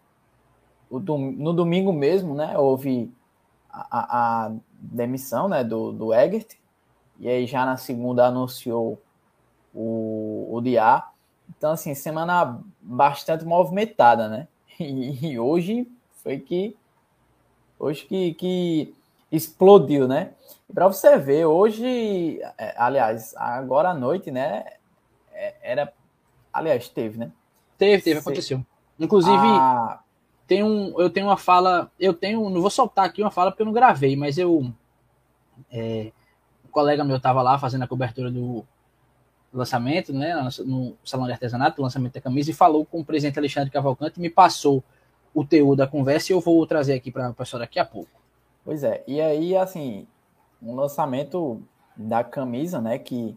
no 0.90 1.52
domingo 1.52 1.92
mesmo, 1.92 2.34
né? 2.34 2.58
Houve 2.58 3.12
a, 3.70 4.46
a, 4.46 4.52
demissão 4.78 5.48
né, 5.48 5.64
do, 5.64 5.92
do 5.92 6.12
Egert. 6.12 6.56
E 7.18 7.28
aí 7.28 7.46
já 7.46 7.64
na 7.64 7.76
segunda 7.76 8.26
anunciou 8.26 9.00
o, 9.72 10.48
o 10.50 10.60
Diá. 10.60 11.08
Então, 11.64 11.72
assim, 11.72 11.94
semana 11.94 12.60
bastante 12.78 13.42
movimentada, 13.42 14.28
né? 14.28 14.48
E, 14.78 15.28
e 15.32 15.38
hoje 15.38 15.90
foi 16.22 16.38
que. 16.38 16.76
Hoje 17.78 18.04
que, 18.04 18.34
que 18.34 18.94
explodiu, 19.32 20.06
né? 20.06 20.32
Para 20.74 20.88
você 20.88 21.16
ver, 21.16 21.46
hoje, 21.46 22.38
é, 22.58 22.74
aliás, 22.76 23.34
agora 23.36 23.90
à 23.90 23.94
noite, 23.94 24.30
né? 24.30 24.74
É, 25.32 25.54
era. 25.62 25.90
Aliás, 26.52 26.86
teve, 26.90 27.16
né? 27.16 27.32
Teve, 27.78 28.02
teve, 28.02 28.18
aconteceu. 28.18 28.62
Inclusive, 29.00 29.34
a... 29.34 30.00
tem 30.46 30.62
um, 30.62 31.00
eu 31.00 31.08
tenho 31.08 31.28
uma 31.28 31.38
fala. 31.38 31.90
Eu 31.98 32.12
tenho. 32.12 32.50
Não 32.50 32.60
vou 32.60 32.68
soltar 32.68 33.06
aqui 33.06 33.22
uma 33.22 33.30
fala 33.30 33.50
porque 33.50 33.62
eu 33.62 33.66
não 33.66 33.72
gravei, 33.72 34.16
mas 34.16 34.36
eu. 34.36 34.70
É, 35.72 36.12
um 36.62 36.68
colega 36.68 37.02
meu 37.02 37.16
estava 37.16 37.40
lá 37.40 37.58
fazendo 37.58 37.84
a 37.84 37.88
cobertura 37.88 38.30
do, 38.30 38.66
lançamento, 39.54 40.12
né, 40.12 40.34
no 40.64 40.96
Salão 41.04 41.26
de 41.26 41.32
Artesanato, 41.32 41.80
lançamento 41.80 42.14
da 42.14 42.20
camisa, 42.20 42.50
e 42.50 42.54
falou 42.54 42.84
com 42.84 43.00
o 43.00 43.04
presidente 43.04 43.38
Alexandre 43.38 43.70
Cavalcante, 43.70 44.20
me 44.20 44.28
passou 44.28 44.82
o 45.32 45.44
teor 45.44 45.76
da 45.76 45.86
conversa 45.86 46.32
e 46.32 46.34
eu 46.34 46.40
vou 46.40 46.66
trazer 46.66 46.94
aqui 46.94 47.10
para 47.10 47.30
o 47.30 47.34
pessoal 47.34 47.60
daqui 47.60 47.78
a 47.78 47.84
pouco. 47.84 48.10
Pois 48.64 48.82
é, 48.82 49.02
e 49.06 49.20
aí, 49.20 49.56
assim, 49.56 50.06
um 50.62 50.74
lançamento 50.74 51.62
da 51.96 52.24
camisa, 52.24 52.80
né, 52.80 52.98
que, 52.98 53.36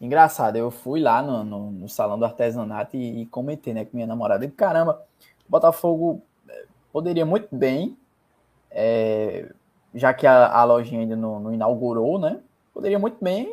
engraçado, 0.00 0.56
eu 0.56 0.70
fui 0.70 1.00
lá 1.00 1.22
no, 1.22 1.44
no, 1.44 1.70
no 1.70 1.88
Salão 1.88 2.18
do 2.18 2.24
Artesanato 2.24 2.96
e, 2.96 3.22
e, 3.22 3.26
comentei, 3.26 3.72
né, 3.72 3.84
com 3.84 3.96
minha 3.96 4.06
namorada, 4.06 4.44
e 4.44 4.50
caramba, 4.50 5.02
Botafogo 5.48 6.22
eh, 6.48 6.66
poderia 6.92 7.24
muito 7.24 7.54
bem, 7.54 7.96
é, 8.70 9.50
já 9.94 10.12
que 10.12 10.26
a, 10.26 10.48
a 10.48 10.64
lojinha 10.64 11.00
ainda 11.00 11.16
não, 11.16 11.38
não 11.38 11.54
inaugurou, 11.54 12.18
né, 12.18 12.40
poderia 12.72 12.98
muito 12.98 13.16
bem 13.22 13.48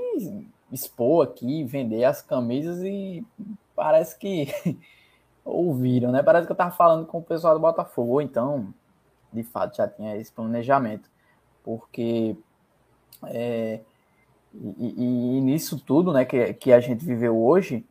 expor 0.72 1.26
aqui, 1.26 1.64
vender 1.64 2.04
as 2.04 2.22
camisas 2.22 2.82
e 2.84 3.26
parece 3.76 4.18
que 4.18 4.54
ouviram, 5.44 6.12
né? 6.12 6.24
Parece 6.24 6.46
que 6.46 6.52
eu 6.52 6.58
tava 6.58 6.72
falando 6.72 7.06
com 7.06 7.20
o 7.20 7.24
pessoal 7.24 7.54
do 7.54 7.60
Botafogo, 7.60 8.14
ou 8.14 8.22
então, 8.22 8.74
de 9.32 9.44
fato, 9.44 9.78
já 9.78 9.88
tinha 9.88 10.16
esse 10.16 10.32
planejamento, 10.32 11.10
porque 11.64 12.36
é, 13.28 13.82
e, 14.54 14.96
e, 14.98 15.38
e, 15.38 15.42
nisso 15.42 15.80
tudo, 15.80 16.12
né, 16.12 16.26
que, 16.26 16.54
que 16.54 16.74
a 16.74 16.80
gente 16.80 17.06
viveu 17.06 17.38
hoje, 17.42 17.86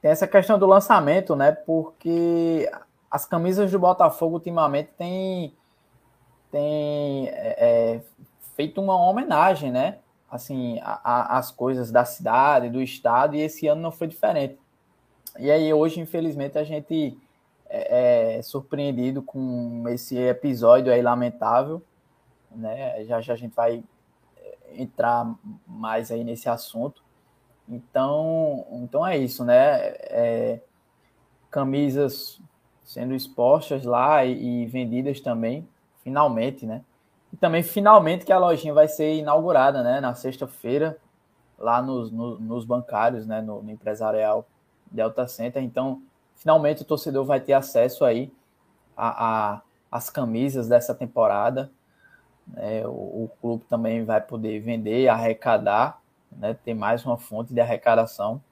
tem 0.00 0.10
essa 0.10 0.26
questão 0.26 0.58
do 0.58 0.66
lançamento, 0.66 1.36
né? 1.36 1.52
Porque 1.52 2.70
as 3.10 3.24
camisas 3.24 3.70
do 3.70 3.78
Botafogo 3.78 4.34
ultimamente 4.34 4.90
têm 4.96 5.54
tem, 6.50 7.28
é, 7.28 7.56
é, 7.58 8.00
feito 8.54 8.80
uma 8.80 8.94
homenagem, 8.94 9.72
né? 9.72 9.98
Assim 10.32 10.80
a, 10.80 11.00
a, 11.04 11.38
as 11.38 11.50
coisas 11.50 11.90
da 11.90 12.06
cidade, 12.06 12.70
do 12.70 12.80
estado, 12.80 13.36
e 13.36 13.40
esse 13.40 13.66
ano 13.66 13.82
não 13.82 13.92
foi 13.92 14.06
diferente. 14.06 14.58
E 15.38 15.50
aí 15.50 15.72
hoje, 15.74 16.00
infelizmente, 16.00 16.56
a 16.56 16.64
gente 16.64 17.18
é, 17.68 18.38
é 18.38 18.42
surpreendido 18.42 19.22
com 19.22 19.84
esse 19.88 20.16
episódio 20.16 20.90
aí 20.90 21.02
lamentável, 21.02 21.82
né? 22.50 23.04
Já 23.04 23.20
já 23.20 23.34
a 23.34 23.36
gente 23.36 23.54
vai 23.54 23.84
é, 24.38 24.82
entrar 24.82 25.34
mais 25.66 26.10
aí 26.10 26.24
nesse 26.24 26.48
assunto, 26.48 27.02
Então, 27.68 28.66
então 28.72 29.06
é 29.06 29.18
isso, 29.18 29.44
né? 29.44 29.94
É, 30.08 30.60
camisas 31.50 32.40
sendo 32.82 33.14
expostas 33.14 33.84
lá 33.84 34.24
e, 34.24 34.64
e, 34.64 34.66
vendidas 34.66 35.20
também, 35.20 35.68
finalmente, 36.02 36.64
né? 36.64 36.82
E 37.32 37.36
também 37.36 37.62
finalmente 37.62 38.24
que 38.24 38.32
a 38.32 38.38
lojinha 38.38 38.74
vai 38.74 38.88
ser 38.88 39.14
inaugurada, 39.14 39.82
né? 39.82 40.00
Na 40.00 40.14
sexta-feira, 40.14 40.98
lá 41.58 41.80
nos, 41.80 42.10
no, 42.10 42.38
nos 42.38 42.64
bancários, 42.64 43.26
né? 43.26 43.40
No, 43.40 43.62
no 43.62 43.70
empresarial 43.70 44.46
Delta 44.90 45.26
Center. 45.26 45.62
Então, 45.62 46.02
finalmente 46.36 46.82
o 46.82 46.84
torcedor 46.84 47.24
vai 47.24 47.40
ter 47.40 47.54
acesso 47.54 48.04
aí 48.04 48.32
a, 48.96 49.54
a 49.54 49.62
as 49.92 50.08
camisas 50.08 50.66
dessa 50.66 50.94
temporada. 50.94 51.70
Né? 52.46 52.86
O, 52.86 53.24
o, 53.24 53.30
clube 53.42 53.64
também 53.68 54.04
vai 54.06 54.22
poder 54.22 54.58
vender, 54.60 55.06
arrecadar, 55.06 56.00
né? 56.30 56.54
ter 56.54 56.72
mais 56.72 57.04
uma 57.04 57.18
fonte 57.18 57.52
de 57.52 57.60
arrecadação. 57.60 58.42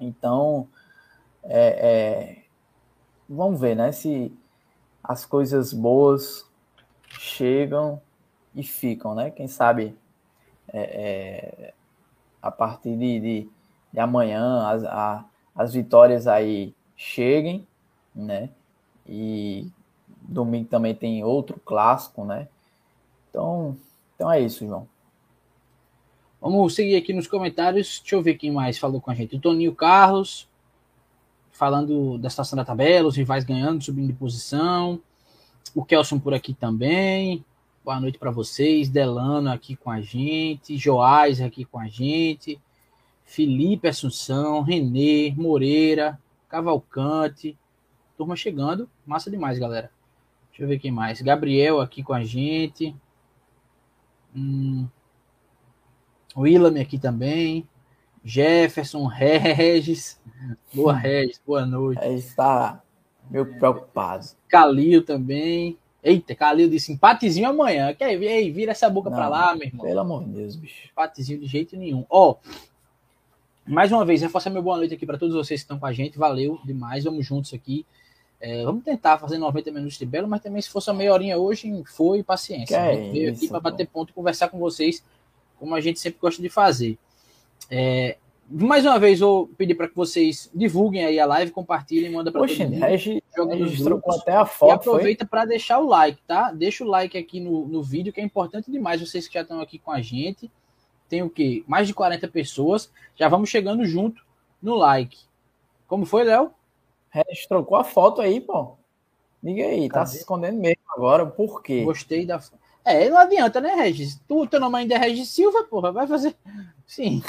Então, 0.00 0.66
é, 1.44 1.68
é, 1.68 2.42
vamos 3.28 3.60
ver 3.60 3.76
né? 3.76 3.92
se 3.92 4.36
as 5.04 5.24
coisas 5.24 5.72
boas 5.72 6.44
chegam 7.08 8.00
e 8.54 8.62
ficam, 8.62 9.14
né? 9.14 9.30
Quem 9.30 9.48
sabe 9.48 9.96
é, 10.72 10.80
é 10.80 11.74
a 12.40 12.50
partir 12.50 12.96
de, 12.96 13.20
de, 13.20 13.50
de 13.92 14.00
amanhã 14.00 14.66
as, 14.68 14.84
a, 14.84 15.24
as 15.54 15.74
vitórias 15.74 16.26
aí 16.26 16.74
cheguem, 16.96 17.66
né? 18.14 18.50
E 19.06 19.70
domingo 20.22 20.68
também 20.68 20.94
tem 20.94 21.22
outro 21.22 21.60
clássico, 21.64 22.24
né? 22.24 22.48
Então, 23.30 23.76
então 24.14 24.30
é 24.30 24.40
isso, 24.40 24.66
João. 24.66 24.88
Vamos 26.40 26.74
seguir 26.74 26.96
aqui 26.96 27.12
nos 27.12 27.26
comentários. 27.26 28.00
Deixa 28.00 28.14
eu 28.14 28.22
ver 28.22 28.34
quem 28.34 28.50
mais 28.50 28.78
falou 28.78 29.00
com 29.00 29.10
a 29.10 29.14
gente. 29.14 29.36
O 29.36 29.40
Toninho 29.40 29.74
Carlos, 29.74 30.48
falando 31.50 32.18
da 32.18 32.30
situação 32.30 32.56
da 32.56 32.64
tabela, 32.64 33.08
os 33.08 33.16
rivais 33.16 33.44
ganhando, 33.44 33.82
subindo 33.82 34.08
de 34.08 34.12
posição. 34.12 35.00
O 35.74 35.84
Kelson 35.84 36.18
por 36.18 36.34
aqui 36.34 36.54
também. 36.54 37.44
Boa 37.84 38.00
noite 38.00 38.18
para 38.18 38.30
vocês. 38.30 38.88
Delano 38.88 39.50
aqui 39.50 39.76
com 39.76 39.90
a 39.90 40.00
gente. 40.00 40.76
Joás 40.76 41.40
aqui 41.40 41.64
com 41.64 41.78
a 41.78 41.86
gente. 41.86 42.60
Felipe 43.24 43.88
Assunção, 43.88 44.62
Renê, 44.62 45.34
Moreira, 45.36 46.18
Cavalcante. 46.48 47.58
Turma 48.16 48.36
chegando. 48.36 48.88
Massa 49.04 49.30
demais, 49.30 49.58
galera. 49.58 49.90
Deixa 50.50 50.62
eu 50.62 50.68
ver 50.68 50.78
quem 50.78 50.90
mais. 50.90 51.20
Gabriel 51.20 51.80
aqui 51.80 52.02
com 52.02 52.14
a 52.14 52.24
gente. 52.24 52.94
Hum. 54.34 54.86
Willam 56.36 56.80
aqui 56.80 56.98
também. 56.98 57.68
Jefferson, 58.24 59.06
Regis. 59.10 60.20
Boa, 60.72 60.94
Regis. 60.94 61.40
Boa 61.46 61.66
noite. 61.66 62.00
Regis 62.00 62.26
está 62.26 62.82
meio 63.30 63.58
preocupado. 63.58 64.26
Calil 64.48 65.04
também. 65.04 65.76
Eita, 66.02 66.34
Calil 66.34 66.68
disse 66.68 66.92
empatizinho 66.92 67.48
amanhã. 67.48 67.92
Quer 67.94 68.16
ver? 68.16 68.26
Ei, 68.26 68.50
vira 68.50 68.72
essa 68.72 68.88
boca 68.88 69.10
para 69.10 69.28
lá, 69.28 69.54
meu 69.54 69.66
irmão. 69.66 69.84
Pelo 69.84 70.00
amor 70.00 70.24
de 70.24 70.30
Deus, 70.30 70.56
bicho. 70.56 70.88
Empatizinho 70.92 71.40
de 71.40 71.46
jeito 71.46 71.76
nenhum. 71.76 72.04
Ó, 72.08 72.30
oh, 72.30 72.36
mais 73.66 73.90
uma 73.90 74.04
vez, 74.04 74.22
reforça 74.22 74.48
meu 74.48 74.62
boa 74.62 74.76
noite 74.76 74.94
aqui 74.94 75.04
para 75.04 75.18
todos 75.18 75.34
vocês 75.34 75.60
que 75.60 75.64
estão 75.64 75.78
com 75.78 75.86
a 75.86 75.92
gente. 75.92 76.16
Valeu 76.16 76.60
demais. 76.64 77.02
Vamos 77.02 77.26
juntos 77.26 77.52
aqui. 77.52 77.84
É, 78.40 78.64
vamos 78.64 78.84
tentar 78.84 79.18
fazer 79.18 79.38
90 79.38 79.70
minutos 79.72 79.98
de 79.98 80.06
belo, 80.06 80.28
mas 80.28 80.42
também 80.42 80.60
se 80.62 80.68
fosse 80.68 80.90
a 80.90 80.92
meia 80.94 81.12
horinha 81.12 81.38
hoje, 81.38 81.82
foi 81.86 82.22
paciência. 82.22 82.66
Que 82.66 82.74
a 82.74 82.94
gente 82.94 83.12
veio 83.12 83.32
aqui 83.32 83.48
para 83.48 83.58
bater 83.58 83.88
ponto 83.88 84.10
e 84.10 84.12
conversar 84.12 84.48
com 84.48 84.58
vocês, 84.58 85.02
como 85.58 85.74
a 85.74 85.80
gente 85.80 85.98
sempre 85.98 86.20
gosta 86.20 86.40
de 86.40 86.48
fazer. 86.48 86.98
É, 87.70 88.16
mais 88.48 88.84
uma 88.84 88.98
vez, 88.98 89.20
vou 89.20 89.48
pedir 89.48 89.74
para 89.74 89.88
que 89.88 89.96
vocês 89.96 90.50
divulguem 90.54 91.04
aí 91.04 91.18
a 91.18 91.26
live, 91.26 91.50
compartilhem, 91.50 92.10
manda 92.12 92.30
para 92.30 92.46
todo 92.46 92.58
mundo. 92.58 92.80
Regi, 92.80 93.22
grupos, 93.82 94.20
até 94.20 94.32
a 94.32 94.46
foto. 94.46 94.70
E 94.70 94.74
aproveita 94.74 95.26
para 95.26 95.44
deixar 95.44 95.78
o 95.80 95.86
like, 95.86 96.20
tá? 96.26 96.52
Deixa 96.52 96.84
o 96.84 96.88
like 96.88 97.18
aqui 97.18 97.40
no, 97.40 97.66
no 97.66 97.82
vídeo, 97.82 98.12
que 98.12 98.20
é 98.20 98.24
importante 98.24 98.70
demais. 98.70 99.00
Vocês 99.00 99.26
que 99.26 99.34
já 99.34 99.42
estão 99.42 99.60
aqui 99.60 99.78
com 99.78 99.90
a 99.90 100.00
gente, 100.00 100.50
tem 101.08 101.22
o 101.22 101.30
quê? 101.30 101.64
Mais 101.66 101.86
de 101.88 101.94
40 101.94 102.28
pessoas. 102.28 102.90
Já 103.16 103.28
vamos 103.28 103.48
chegando 103.48 103.84
junto 103.84 104.24
no 104.62 104.74
like. 104.74 105.18
Como 105.88 106.06
foi, 106.06 106.24
Léo? 106.24 106.52
Regis 107.10 107.46
trocou 107.46 107.76
a 107.76 107.84
foto 107.84 108.20
aí, 108.20 108.40
pô. 108.40 108.76
Diga 109.42 109.64
aí, 109.64 109.88
tá 109.88 109.94
Cadê? 109.94 110.10
se 110.10 110.16
escondendo 110.18 110.58
mesmo 110.58 110.82
agora, 110.88 111.26
por 111.26 111.62
quê? 111.62 111.84
Gostei 111.84 112.26
da. 112.26 112.40
É, 112.84 113.08
não 113.08 113.18
adianta, 113.18 113.60
né, 113.60 113.74
Regis? 113.74 114.20
Tu, 114.28 114.46
teu 114.46 114.60
nome 114.60 114.78
ainda 114.78 114.94
é 114.94 114.98
Regis 114.98 115.28
Silva, 115.28 115.64
porra, 115.64 115.90
vai 115.90 116.06
fazer. 116.06 116.36
Sim. 116.86 117.22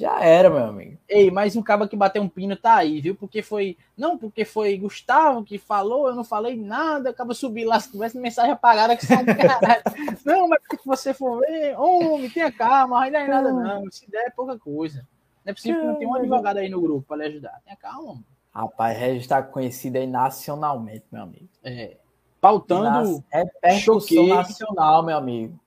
Já 0.00 0.18
era, 0.24 0.48
meu 0.48 0.64
amigo. 0.64 0.96
Ei, 1.06 1.30
mas 1.30 1.54
um 1.56 1.62
cabo 1.62 1.86
que 1.86 1.94
bateu 1.94 2.22
um 2.22 2.28
pino 2.28 2.56
tá 2.56 2.76
aí, 2.76 3.02
viu? 3.02 3.14
Porque 3.14 3.42
foi. 3.42 3.76
Não, 3.94 4.16
porque 4.16 4.46
foi 4.46 4.78
Gustavo 4.78 5.44
que 5.44 5.58
falou, 5.58 6.08
eu 6.08 6.14
não 6.14 6.24
falei 6.24 6.56
nada, 6.56 7.10
acaba 7.10 7.34
subir 7.34 7.66
lá, 7.66 7.78
se 7.78 7.92
tivesse 7.92 8.16
mensagem 8.16 8.52
apagada 8.52 8.96
que 8.96 9.04
sai 9.04 9.22
caralho. 9.26 9.82
não, 10.24 10.48
mas 10.48 10.60
se 10.70 10.86
você 10.86 11.12
for 11.12 11.40
ver, 11.40 11.78
homem, 11.78 12.30
tenha 12.30 12.50
calma, 12.50 13.02
ainda 13.02 13.18
é 13.18 13.28
nada, 13.28 13.52
não. 13.52 13.90
Se 13.90 14.10
der 14.10 14.28
é 14.28 14.30
pouca 14.30 14.58
coisa. 14.58 15.06
Não 15.44 15.50
é 15.50 15.52
possível 15.52 15.82
que 15.82 15.86
não 15.86 15.96
tenha 15.96 16.08
um 16.08 16.14
advogado 16.14 16.56
aí 16.56 16.70
no 16.70 16.80
grupo 16.80 17.06
para 17.06 17.18
lhe 17.18 17.24
ajudar. 17.24 17.60
Tenha 17.62 17.76
calma, 17.76 18.14
mano. 18.14 18.24
Rapaz, 18.54 18.98
Regis 18.98 19.22
está 19.24 19.42
conhecido 19.42 19.98
aí 19.98 20.06
nacionalmente, 20.06 21.04
meu 21.12 21.24
amigo. 21.24 21.48
É. 21.62 21.98
Pautando. 22.40 23.22
Repercussão 23.30 24.26
nacional, 24.28 25.02
meu 25.02 25.18
amigo. 25.18 25.60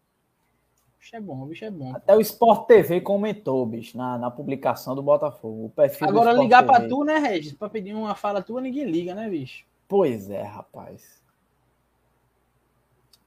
Bicho 1.04 1.16
é 1.18 1.20
bom, 1.20 1.46
bicho 1.46 1.66
é 1.66 1.70
bom. 1.70 1.94
Até 1.94 2.16
o 2.16 2.22
Sport 2.22 2.66
TV 2.66 3.02
comentou, 3.02 3.66
bicho, 3.66 3.98
na, 3.98 4.18
na 4.18 4.32
publicação 4.32 4.96
do 4.96 5.04
Botafogo. 5.04 5.66
O 5.66 5.70
perfil 5.70 6.08
Agora 6.08 6.32
ligar 6.32 6.66
para 6.66 6.88
tu, 6.88 7.04
né, 7.04 7.18
Regis? 7.18 7.52
Para 7.52 7.70
pedir 7.70 7.94
uma 7.94 8.16
fala 8.16 8.42
tua, 8.42 8.62
ninguém 8.62 8.86
liga, 8.86 9.14
né, 9.14 9.30
bicho? 9.30 9.66
Pois 9.88 10.30
é, 10.30 10.42
rapaz. 10.42 11.22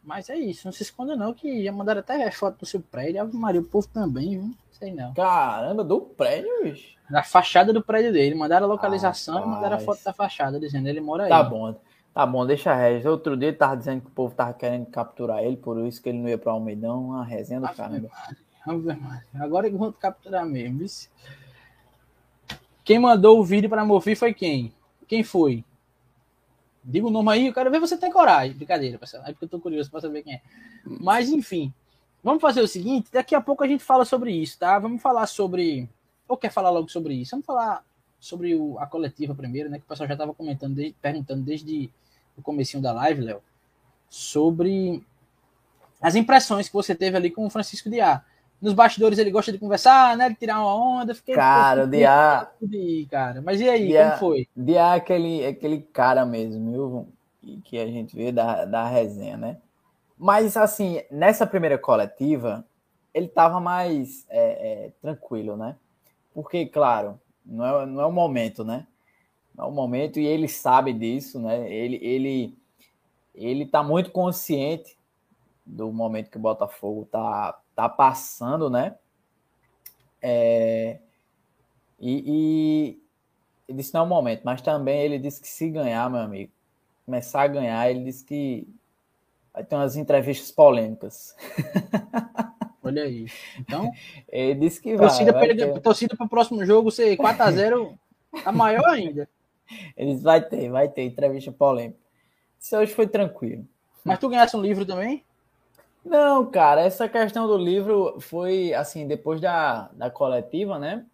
Mas 0.03 0.31
é 0.31 0.37
isso, 0.37 0.67
não 0.67 0.73
se 0.73 0.85
esconda 0.85 1.17
não, 1.17 1.35
que 1.35 1.65
já 1.65 1.73
mandaram 1.73 2.01
até 2.01 2.31
foto 2.31 2.61
do 2.61 2.67
seu 2.67 2.81
prédio. 2.81 3.21
Ave 3.21 3.37
Maria, 3.37 3.61
o 3.61 3.65
povo 3.65 3.89
também, 3.89 4.31
viu? 4.31 4.55
Sei 4.71 4.95
não. 4.95 5.13
Caramba, 5.13 5.85
do 5.85 6.01
prédio, 6.01 6.49
bicho. 6.63 6.97
Da 7.11 7.23
fachada 7.23 7.73
do 7.73 7.83
prédio 7.83 8.13
dele. 8.13 8.35
Mandaram 8.35 8.67
a 8.67 8.69
localização 8.69 9.43
e 9.43 9.47
mandaram 9.47 9.77
a 9.77 9.81
foto 9.81 10.03
da 10.03 10.13
fachada, 10.13 10.59
dizendo 10.59 10.89
ele 10.89 11.01
mora 11.01 11.25
aí. 11.25 11.29
Tá 11.29 11.43
bom, 11.43 11.75
tá 12.17 12.25
bom, 12.25 12.47
deixa 12.47 12.73
a 12.73 12.75
Regis. 12.75 13.05
Outro 13.05 13.37
dia 13.37 13.49
ele 13.49 13.59
tava 13.59 13.77
dizendo 13.77 14.01
que 14.01 14.07
o 14.07 14.11
povo 14.11 14.35
tava 14.35 14.55
querendo 14.55 14.87
capturar 14.87 15.45
ele, 15.45 15.55
por 15.55 15.79
isso 15.85 16.03
que 16.03 16.09
ele 16.09 16.17
não 16.17 16.31
ia 16.31 16.39
pra 16.39 16.53
Almeidão. 16.53 17.09
Uma 17.09 17.23
resenha 17.23 17.61
do 17.61 17.69
caramba. 17.69 18.09
Agora 19.39 19.69
que 19.69 19.77
vão 19.77 19.93
capturar 19.93 20.47
mesmo. 20.47 20.83
Quem 22.83 22.99
mandou 22.99 23.39
o 23.39 23.45
vídeo 23.45 23.69
pra 23.69 23.85
Mofi 23.85 24.15
foi 24.15 24.33
quem? 24.33 24.73
Quem 25.07 25.23
foi? 25.23 25.63
Diga 26.83 27.07
o 27.07 27.11
nome 27.11 27.33
aí, 27.33 27.49
eu 27.49 27.53
quero 27.53 27.71
ver 27.71 27.81
você 27.81 27.99
ter 27.99 28.11
coragem. 28.11 28.57
Brincadeira, 28.57 28.97
pessoal. 28.97 29.23
É 29.27 29.33
porque 29.33 29.45
eu 29.45 29.49
tô 29.51 29.61
curioso 29.61 29.91
pra 29.91 30.01
saber 30.01 30.23
quem 30.23 30.37
é. 30.37 30.41
Mas, 30.87 31.29
enfim. 31.29 31.71
Vamos 32.25 32.41
fazer 32.41 32.63
o 32.63 32.67
seguinte, 32.67 33.11
daqui 33.13 33.35
a 33.35 33.43
pouco 33.43 33.63
a 33.63 33.69
gente 33.69 33.85
fala 33.85 34.07
sobre 34.07 34.33
isso, 34.33 34.59
tá? 34.59 34.79
Vamos 34.79 35.03
falar 35.03 35.27
sobre. 35.27 35.87
Ou 36.27 36.37
quer 36.37 36.51
falar 36.51 36.71
logo 36.71 36.89
sobre 36.89 37.13
isso? 37.13 37.33
Vamos 37.33 37.45
falar 37.45 37.85
sobre 38.19 38.55
o, 38.55 38.79
a 38.79 38.87
coletiva 38.87 39.35
primeiro, 39.35 39.69
né? 39.69 39.79
Que 39.79 39.85
o 39.85 39.89
pessoal 39.89 40.09
já 40.09 40.15
estava 40.15 40.33
comentando, 40.33 40.75
desde, 40.75 40.97
perguntando 41.01 41.43
desde 41.43 41.91
o 42.37 42.43
comecinho 42.43 42.83
da 42.83 42.93
live, 42.93 43.23
Léo, 43.23 43.43
sobre 44.09 45.05
as 46.01 46.15
impressões 46.15 46.69
que 46.69 46.75
você 46.75 46.95
teve 46.95 47.17
ali 47.17 47.31
com 47.31 47.47
o 47.47 47.51
Francisco 47.51 47.91
Diá. 47.91 48.23
Nos 48.61 48.73
bastidores 48.73 49.19
ele 49.19 49.31
gosta 49.31 49.53
de 49.53 49.59
conversar, 49.59 50.17
né? 50.17 50.31
De 50.31 50.37
tirar 50.37 50.61
uma 50.61 50.75
onda. 50.75 51.15
Fiquei, 51.15 51.35
cara, 51.35 51.85
o 51.85 51.87
Diá. 51.87 52.51
cara. 53.11 53.43
Mas 53.43 53.61
e 53.61 53.69
aí, 53.69 53.89
Diá, 53.89 54.11
como 54.11 54.19
foi? 54.19 54.49
Diá 54.57 54.95
é 54.95 54.97
aquele, 54.97 55.47
aquele 55.47 55.81
cara 55.81 56.25
mesmo, 56.25 56.73
viu? 57.43 57.63
Que 57.65 57.79
a 57.79 57.87
gente 57.87 58.17
vê 58.17 58.33
da, 58.33 58.65
da 58.65 58.87
resenha, 58.89 59.37
né? 59.37 59.59
Mas, 60.19 60.57
assim, 60.57 61.03
nessa 61.11 61.47
primeira 61.47 61.77
coletiva, 61.77 62.65
ele 63.13 63.27
estava 63.27 63.61
mais 63.61 64.27
é, 64.31 64.87
é, 64.87 64.93
tranquilo, 65.03 65.57
né? 65.57 65.77
Porque, 66.33 66.67
claro, 66.67 67.21
não 67.45 67.83
é, 67.83 67.87
não 67.87 68.01
é 68.01 68.07
o 68.07 68.13
momento, 68.13 68.65
né? 68.65 68.87
Não 69.57 69.65
é 69.65 69.69
o 69.69 69.73
momento 69.73 70.19
e 70.19 70.27
ele 70.27 70.49
sabe 70.49 70.93
disso, 70.93 71.41
né? 71.41 71.73
Ele, 71.73 71.97
ele, 72.03 72.59
ele 73.35 73.67
tá 73.67 73.83
muito 73.83 74.11
consciente 74.11 74.99
do 75.65 75.91
momento 75.93 76.31
que 76.31 76.37
o 76.37 76.41
Botafogo 76.41 77.09
tá, 77.11 77.59
tá 77.75 77.89
passando, 77.89 78.69
né? 78.69 78.97
É, 80.21 80.99
e, 81.99 82.25
e 82.27 83.03
ele 83.69 83.79
disse 83.79 83.95
não 83.95 84.01
é 84.01 84.05
o 84.05 84.09
momento, 84.09 84.43
mas 84.45 84.61
também 84.61 85.01
ele 85.01 85.19
disse 85.19 85.41
que 85.41 85.49
se 85.49 85.71
ganhar, 85.71 86.11
meu 86.11 86.21
amigo, 86.21 86.53
começar 87.05 87.43
a 87.43 87.49
ganhar, 87.49 87.91
ele 87.91 88.05
disse 88.05 88.25
que 88.25 88.69
Vai 89.57 89.65
ter 89.65 89.75
umas 89.75 89.97
entrevistas 89.97 90.51
polêmicas. 90.51 91.35
Olha 92.85 93.05
aí. 93.05 93.27
Então, 93.59 93.91
ele 94.29 94.61
disse 94.61 94.79
que 94.83 94.95
vai. 94.95 95.09
Torcida, 95.09 95.33
vai 95.33 95.81
torcida 95.81 96.15
para 96.15 96.27
o 96.27 96.29
próximo 96.29 96.63
jogo 96.67 96.91
ser 96.91 97.17
4x0, 97.17 97.97
tá 98.45 98.53
maior 98.53 98.87
ainda. 98.87 99.27
Eles 99.97 100.23
vai 100.23 100.41
ter, 100.43 100.71
vai 100.71 100.89
ter 100.89 101.03
entrevista 101.03 101.53
polêmica. 101.53 101.99
Isso 102.59 102.77
hoje 102.77 102.93
foi 102.93 103.07
tranquilo. 103.07 103.67
Mas 104.05 104.19
tu 104.19 104.29
ganhasse 104.29 104.57
um 104.57 104.63
livro 104.63 104.85
também? 104.85 105.25
Não, 106.05 106.47
cara, 106.47 106.83
essa 106.83 107.09
questão 107.09 107.49
do 107.49 107.59
livro 107.59 108.21
foi 108.21 108.73
assim, 108.73 109.09
depois 109.09 109.41
da, 109.41 109.91
da 109.93 110.09
coletiva, 110.09 110.79
né? 110.79 111.05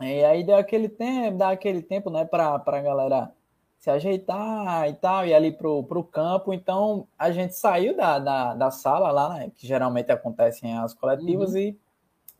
E 0.00 0.24
aí 0.24 0.42
deu 0.42 0.56
aquele 0.56 0.88
tempo, 0.88 1.38
dá 1.38 1.50
aquele 1.50 1.82
tempo, 1.82 2.10
né, 2.10 2.24
para 2.24 2.60
a 2.64 2.80
galera 2.80 3.32
se 3.78 3.88
ajeitar 3.90 4.88
e 4.88 4.94
tal, 4.94 5.26
e 5.26 5.32
ali 5.32 5.52
pro, 5.52 5.84
pro 5.84 6.02
campo. 6.02 6.52
Então 6.52 7.06
a 7.18 7.30
gente 7.30 7.54
saiu 7.54 7.96
da, 7.96 8.18
da, 8.18 8.54
da 8.54 8.70
sala 8.70 9.10
lá, 9.10 9.34
né, 9.34 9.52
que 9.54 9.66
geralmente 9.66 10.10
acontecem 10.10 10.76
as 10.76 10.92
coletivas, 10.92 11.52
uhum. 11.52 11.58
e 11.58 11.78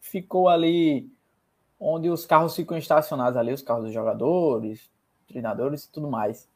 ficou 0.01 0.49
ali 0.49 1.09
onde 1.79 2.11
os 2.11 2.27
carros 2.27 2.57
ficam 2.57 2.77
estacionados 2.77 3.37
ali, 3.39 3.53
os 3.53 3.63
carros 3.63 3.85
dos 3.85 3.95
jogadores, 3.95 4.91
treinadores 5.31 5.85
e 5.85 5.91
tudo 5.91 6.09
mais. 6.11 6.49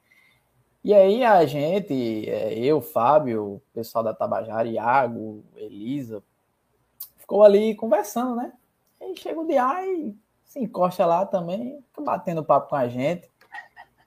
E 0.83 0.93
aí 0.93 1.25
a 1.25 1.47
gente, 1.47 2.29
é, 2.29 2.59
eu, 2.59 2.83
Fábio, 2.83 3.55
o 3.55 3.63
pessoal 3.73 4.05
da 4.05 4.13
Tabajara, 4.13 4.69
Iago, 4.69 5.43
Elisa, 5.57 6.23
ficou 7.17 7.43
ali 7.43 7.75
conversando, 7.75 8.37
né? 8.37 8.53
Aí 9.01 9.17
chega 9.17 9.41
o 9.41 9.47
dia 9.47 9.65
e 9.87 10.15
se 10.45 10.59
encosta 10.59 11.07
lá 11.07 11.25
também, 11.25 11.83
fica 11.89 12.03
batendo 12.03 12.45
papo 12.45 12.69
com 12.69 12.77
a 12.77 12.87
gente, 12.87 13.31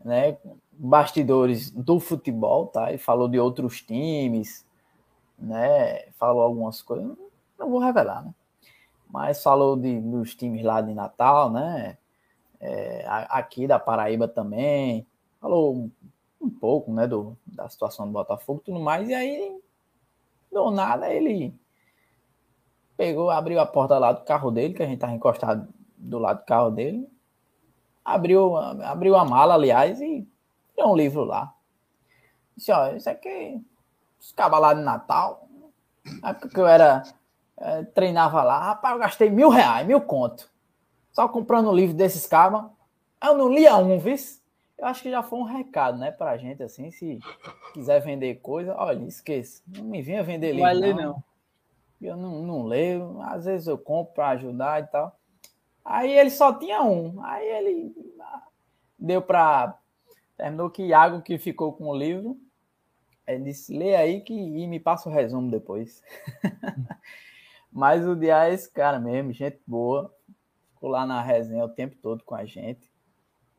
né? 0.05 0.37
Bastidores 0.71 1.71
do 1.71 1.99
futebol, 1.99 2.67
tá? 2.67 2.93
E 2.93 2.99
falou 2.99 3.27
de 3.27 3.39
outros 3.39 3.81
times, 3.81 4.63
né? 5.39 6.11
Falou 6.11 6.43
algumas 6.43 6.83
coisas, 6.83 7.17
não 7.57 7.69
vou 7.71 7.79
revelar, 7.79 8.23
né? 8.23 8.33
Mas 9.09 9.41
falou 9.41 9.75
de, 9.75 9.99
dos 9.99 10.35
times 10.35 10.63
lá 10.63 10.79
de 10.81 10.93
Natal, 10.93 11.49
né? 11.49 11.97
É, 12.59 13.05
aqui 13.07 13.67
da 13.67 13.79
Paraíba 13.79 14.27
também. 14.27 15.05
Falou 15.39 15.89
um 16.41 16.49
pouco, 16.49 16.91
né, 16.91 17.07
do, 17.07 17.37
da 17.45 17.67
situação 17.69 18.05
do 18.05 18.13
Botafogo 18.13 18.61
e 18.61 18.65
tudo 18.65 18.79
mais, 18.79 19.07
e 19.09 19.13
aí, 19.13 19.59
do 20.51 20.71
nada, 20.71 21.11
ele 21.11 21.53
pegou, 22.95 23.29
abriu 23.29 23.59
a 23.59 23.65
porta 23.65 23.97
lá 23.97 24.11
do 24.11 24.23
carro 24.23 24.51
dele, 24.51 24.73
que 24.73 24.83
a 24.83 24.85
gente 24.85 24.99
tava 24.99 25.13
encostado 25.13 25.67
do 25.97 26.19
lado 26.19 26.39
do 26.39 26.45
carro 26.45 26.71
dele, 26.71 27.07
abriu, 28.03 28.55
abriu 28.55 29.15
a 29.15 29.25
mala, 29.25 29.55
aliás, 29.55 29.99
e 29.99 30.27
deu 30.75 30.87
um 30.87 30.95
livro 30.95 31.23
lá. 31.23 31.53
Disse, 32.55 32.71
ó, 32.71 32.91
isso 32.93 33.09
aqui, 33.09 33.61
os 34.19 34.31
cavalados 34.31 34.79
de 34.79 34.85
Natal, 34.85 35.47
na 36.21 36.29
época 36.29 36.49
que 36.49 36.59
eu 36.59 36.67
era, 36.67 37.03
é, 37.57 37.83
treinava 37.83 38.43
lá, 38.43 38.59
rapaz, 38.59 38.93
eu 38.93 38.99
gastei 38.99 39.29
mil 39.29 39.49
reais, 39.49 39.85
mil 39.85 40.01
conto, 40.01 40.49
só 41.17 41.27
comprando 41.27 41.73
livro 41.73 41.95
desses 41.95 42.27
cabas, 42.27 42.69
eu 43.23 43.35
não 43.35 43.51
lia 43.51 43.75
um, 43.75 43.97
viu? 43.97 44.15
Eu 44.77 44.85
acho 44.85 45.01
que 45.01 45.09
já 45.09 45.23
foi 45.23 45.39
um 45.39 45.43
recado, 45.45 45.97
né, 45.97 46.11
pra 46.11 46.37
gente, 46.37 46.61
assim, 46.61 46.91
se 46.91 47.17
quiser 47.73 47.99
vender 48.01 48.35
coisa, 48.35 48.75
olha, 48.77 49.03
esqueça, 49.03 49.63
não 49.65 49.85
me 49.85 49.99
venha 49.99 50.23
vender 50.23 50.51
livro. 50.51 50.61
Vai 50.61 50.75
ler, 50.75 50.93
não. 50.93 51.03
não. 51.13 51.23
Eu 51.99 52.15
não, 52.15 52.43
não 52.43 52.63
leio, 52.67 53.19
às 53.23 53.45
vezes 53.45 53.65
eu 53.65 53.79
compro 53.79 54.13
para 54.13 54.29
ajudar 54.29 54.83
e 54.83 54.85
tal. 54.85 55.19
Aí 55.83 56.11
ele 56.11 56.29
só 56.29 56.53
tinha 56.53 56.83
um, 56.83 57.19
aí 57.23 57.47
ele 57.47 57.95
deu 58.99 59.19
para. 59.19 59.75
Terminou 60.37 60.69
que 60.69 60.83
Iago, 60.83 61.23
que 61.23 61.39
ficou 61.39 61.73
com 61.73 61.87
o 61.87 61.97
livro, 61.97 62.37
ele 63.25 63.45
disse: 63.45 63.75
lê 63.75 63.95
aí 63.95 64.21
que, 64.21 64.35
e 64.35 64.67
me 64.67 64.79
passa 64.79 65.09
o 65.09 65.11
resumo 65.11 65.49
depois. 65.49 66.03
Mas 67.73 68.07
o 68.07 68.15
Dias, 68.15 68.67
cara 68.67 68.99
mesmo, 68.99 69.33
gente 69.33 69.59
boa, 69.65 70.15
ficou 70.77 70.89
lá 70.89 71.05
na 71.05 71.21
resenha 71.21 71.65
o 71.65 71.69
tempo 71.69 71.95
todo 72.01 72.23
com 72.23 72.35
a 72.35 72.45
gente, 72.45 72.91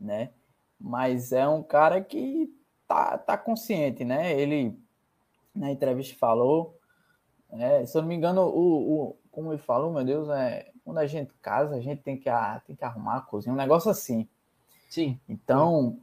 né? 0.00 0.30
mas 0.78 1.32
é 1.32 1.46
um 1.48 1.62
cara 1.62 2.00
que 2.00 2.48
tá, 2.86 3.18
tá 3.18 3.36
consciente, 3.36 4.04
né? 4.04 4.38
Ele 4.38 4.78
na 5.54 5.72
entrevista 5.72 6.16
falou, 6.16 6.78
é, 7.50 7.84
se 7.84 7.96
eu 7.96 8.02
não 8.02 8.08
me 8.08 8.14
engano, 8.14 8.42
o, 8.42 9.08
o, 9.08 9.16
como 9.30 9.52
ele 9.52 9.60
falou, 9.60 9.92
meu 9.92 10.04
Deus, 10.04 10.28
é 10.28 10.70
quando 10.84 10.98
a 10.98 11.06
gente 11.06 11.34
casa, 11.42 11.74
a 11.74 11.80
gente 11.80 12.02
tem 12.02 12.16
que, 12.16 12.30
tem 12.66 12.76
que 12.76 12.84
arrumar 12.84 13.16
a 13.16 13.20
cozinha, 13.20 13.52
um 13.52 13.56
negócio 13.56 13.90
assim. 13.90 14.28
Sim. 14.88 15.18
Então, 15.28 15.98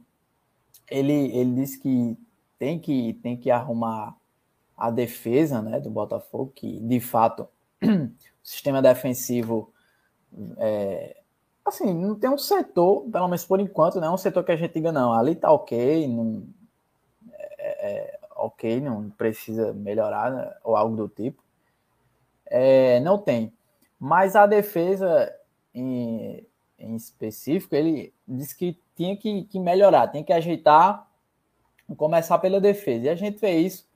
ele, 0.88 1.34
ele 1.36 1.54
disse 1.54 1.80
que 1.80 2.16
tem 2.58 2.78
que 2.78 3.14
tem 3.14 3.36
que 3.36 3.50
arrumar 3.50 4.16
a 4.76 4.90
defesa, 4.90 5.62
né, 5.62 5.80
do 5.80 5.90
Botafogo, 5.90 6.52
que 6.54 6.78
de 6.80 7.00
fato 7.00 7.48
o 7.82 8.10
sistema 8.42 8.82
defensivo 8.82 9.72
é, 10.58 11.16
assim, 11.64 11.92
não 11.92 12.14
tem 12.14 12.30
um 12.30 12.38
setor, 12.38 13.02
pelo 13.10 13.28
menos 13.28 13.44
por 13.44 13.60
enquanto, 13.60 14.00
não 14.00 14.08
é 14.08 14.10
um 14.10 14.16
setor 14.16 14.44
que 14.44 14.52
a 14.52 14.56
gente 14.56 14.74
diga, 14.74 14.92
não, 14.92 15.12
ali 15.12 15.34
tá 15.34 15.50
ok, 15.50 16.06
não, 16.08 16.44
é, 17.58 17.92
é 17.92 18.18
ok, 18.36 18.80
não 18.80 19.10
precisa 19.10 19.72
melhorar, 19.72 20.30
né, 20.30 20.54
ou 20.62 20.76
algo 20.76 20.96
do 20.96 21.08
tipo. 21.08 21.42
É, 22.46 23.00
não 23.00 23.18
tem. 23.18 23.52
Mas 23.98 24.36
a 24.36 24.46
defesa 24.46 25.34
em, 25.74 26.46
em 26.78 26.94
específico, 26.94 27.74
ele 27.74 28.12
disse 28.26 28.56
que 28.56 28.78
tinha 28.94 29.16
que, 29.16 29.44
que 29.44 29.58
melhorar, 29.58 30.08
tem 30.08 30.24
que 30.24 30.32
ajeitar, 30.32 31.06
começar 31.96 32.38
pela 32.38 32.60
defesa. 32.60 33.06
E 33.06 33.08
a 33.08 33.14
gente 33.14 33.38
vê 33.38 33.58
isso 33.58 33.86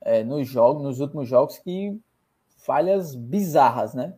é, 0.00 0.22
nos 0.22 0.48
jogos, 0.48 0.82
nos 0.82 1.00
últimos 1.00 1.28
jogos, 1.28 1.58
que 1.58 1.98
falhas 2.56 3.14
bizarras, 3.14 3.94
né? 3.94 4.14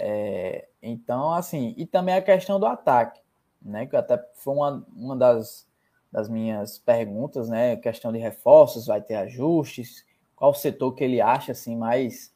É, 0.00 0.68
então, 0.82 1.32
assim, 1.32 1.74
e 1.76 1.86
também 1.86 2.14
a 2.14 2.22
questão 2.22 2.58
do 2.58 2.66
ataque, 2.66 3.20
né? 3.60 3.86
Que 3.86 3.96
até 3.96 4.18
foi 4.34 4.54
uma, 4.54 4.86
uma 4.94 5.16
das, 5.16 5.68
das 6.10 6.28
minhas 6.28 6.78
perguntas, 6.78 7.48
né? 7.48 7.76
Questão 7.76 8.12
de 8.12 8.18
reforços, 8.18 8.86
vai 8.86 9.00
ter 9.00 9.16
ajustes, 9.16 10.04
qual 10.34 10.54
setor 10.54 10.94
que 10.94 11.04
ele 11.04 11.20
acha 11.20 11.52
assim 11.52 11.76
mais, 11.76 12.34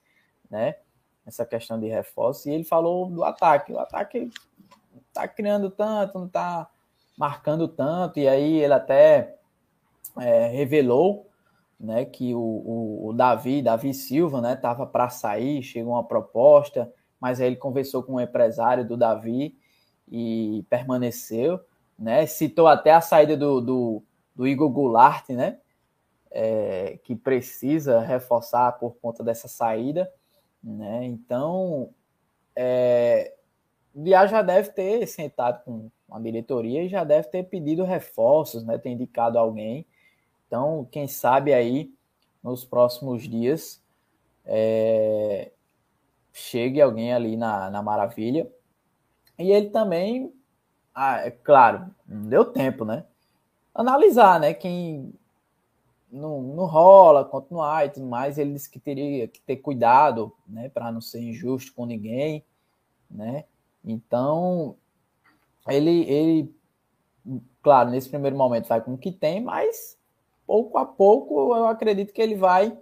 né? 0.51 0.77
Essa 1.27 1.47
questão 1.47 1.81
de 1.81 1.89
reforços. 1.89 2.47
E 2.47 2.51
ele 2.51 2.65
falou 2.65 3.11
do 3.11 3.25
ataque. 3.25 3.73
O 3.73 3.79
ataque 3.79 4.31
tá 5.13 5.27
criando 5.27 5.71
tanto, 5.71 6.19
não 6.19 6.29
tá 6.29 6.69
marcando 7.17 7.69
tanto, 7.69 8.19
e 8.19 8.29
aí 8.29 8.61
ele 8.61 8.73
até 8.73 9.37
é, 10.19 10.49
revelou 10.49 11.31
né, 11.79 12.05
que 12.05 12.35
o, 12.35 12.39
o, 12.39 13.09
o, 13.09 13.13
Davi, 13.13 13.63
Davi 13.63 13.95
Silva, 13.95 14.41
né, 14.41 14.57
tava 14.57 14.87
para 14.87 15.09
sair, 15.09 15.63
chegou 15.63 15.93
uma 15.93 16.05
proposta, 16.05 16.93
mas 17.25 17.41
aí 17.41 17.47
ele 17.47 17.57
conversou 17.57 18.03
com 18.03 18.17
o 18.17 18.21
empresário 18.21 18.87
do 18.87 18.99
Davi 18.99 19.57
e 20.07 20.63
permaneceu, 20.69 21.59
né? 21.99 22.27
Citou 22.27 22.69
até 22.69 22.93
a 22.93 23.01
saída 23.01 23.35
do, 23.35 23.63
do, 23.63 24.03
do 24.37 24.47
Igor 24.47 24.69
Goulart, 24.69 25.31
né? 25.31 25.57
É, 26.31 26.99
que 27.03 27.17
precisa 27.17 28.01
reforçar 28.01 28.73
por 28.73 28.97
conta 28.97 29.25
dessa 29.25 29.49
saída, 29.49 30.13
né? 30.63 31.07
Então, 31.07 31.89
é, 32.55 33.33
o 33.95 34.03
Diá 34.03 34.27
já 34.27 34.43
deve 34.43 34.69
ter 34.73 35.07
sentado 35.07 35.65
com 35.65 35.91
a 36.11 36.21
diretoria 36.21 36.83
e 36.83 36.91
já 36.91 37.05
deve 37.05 37.29
ter 37.29 37.45
pedido 37.45 37.85
reforços, 37.85 38.63
né? 38.63 38.77
Ter 38.77 38.91
indicado 38.91 39.39
alguém. 39.39 39.87
Então, 40.47 40.87
quem 40.91 41.09
sabe 41.09 41.55
aí 41.55 41.91
nos 42.43 42.67
próximos 42.67 43.23
dias 43.23 43.83
é, 44.45 45.53
chegue 46.35 46.83
alguém 46.83 47.15
ali 47.15 47.37
na, 47.37 47.71
na 47.71 47.81
Maravilha. 47.81 48.51
E 49.39 49.53
ele 49.53 49.71
também, 49.71 50.35
ah, 50.93 51.19
é 51.19 51.31
claro, 51.31 51.89
não 52.07 52.29
deu 52.29 52.45
tempo, 52.45 52.85
né? 52.85 53.07
Analisar, 53.73 54.41
né? 54.41 54.53
Quem 54.53 55.15
não, 56.11 56.43
não 56.43 56.67
rola, 56.67 57.25
continuar 57.25 57.87
e 57.87 57.91
tudo 57.91 58.07
mais. 58.07 58.37
Ele 58.37 58.53
disse 58.53 58.69
que 58.69 58.81
teria 58.81 59.29
que 59.29 59.41
ter 59.41 59.57
cuidado, 59.59 60.35
né? 60.47 60.69
Para 60.69 60.91
não 60.91 61.01
ser 61.01 61.21
injusto 61.21 61.73
com 61.73 61.87
ninguém, 61.87 62.45
né? 63.09 63.45
Então, 63.85 64.77
ele, 65.69 66.03
ele, 66.11 66.57
claro, 67.63 67.91
nesse 67.91 68.09
primeiro 68.09 68.37
momento 68.37 68.69
vai 68.69 68.81
com 68.81 68.95
o 68.95 68.99
que 68.99 69.13
tem, 69.13 69.41
mas 69.41 69.97
pouco 70.45 70.79
a 70.79 70.85
pouco 70.85 71.55
eu 71.55 71.67
acredito 71.67 72.13
que 72.13 72.21
ele 72.21 72.35
vai, 72.35 72.77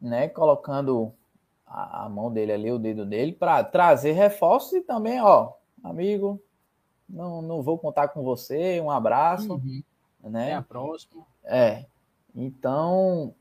né? 0.00 0.28
Colocando 0.28 1.12
a, 1.66 2.04
a 2.04 2.08
mão 2.08 2.32
dele 2.32 2.52
ali, 2.52 2.70
o 2.70 2.78
dedo 2.78 3.04
dele, 3.04 3.32
para 3.32 3.62
trazer 3.64 4.12
reforços 4.12 4.72
e 4.74 4.80
também, 4.80 5.20
ó, 5.20 5.52
amigo, 5.82 6.40
não, 7.08 7.42
não 7.42 7.62
vou 7.62 7.78
contar 7.78 8.08
com 8.08 8.22
você, 8.22 8.80
um 8.80 8.90
abraço, 8.90 9.54
uhum. 9.54 9.82
né? 10.22 10.50
É 10.50 10.54
a 10.54 10.62
próxima. 10.62 11.24
É. 11.44 11.84
Então, 12.34 13.34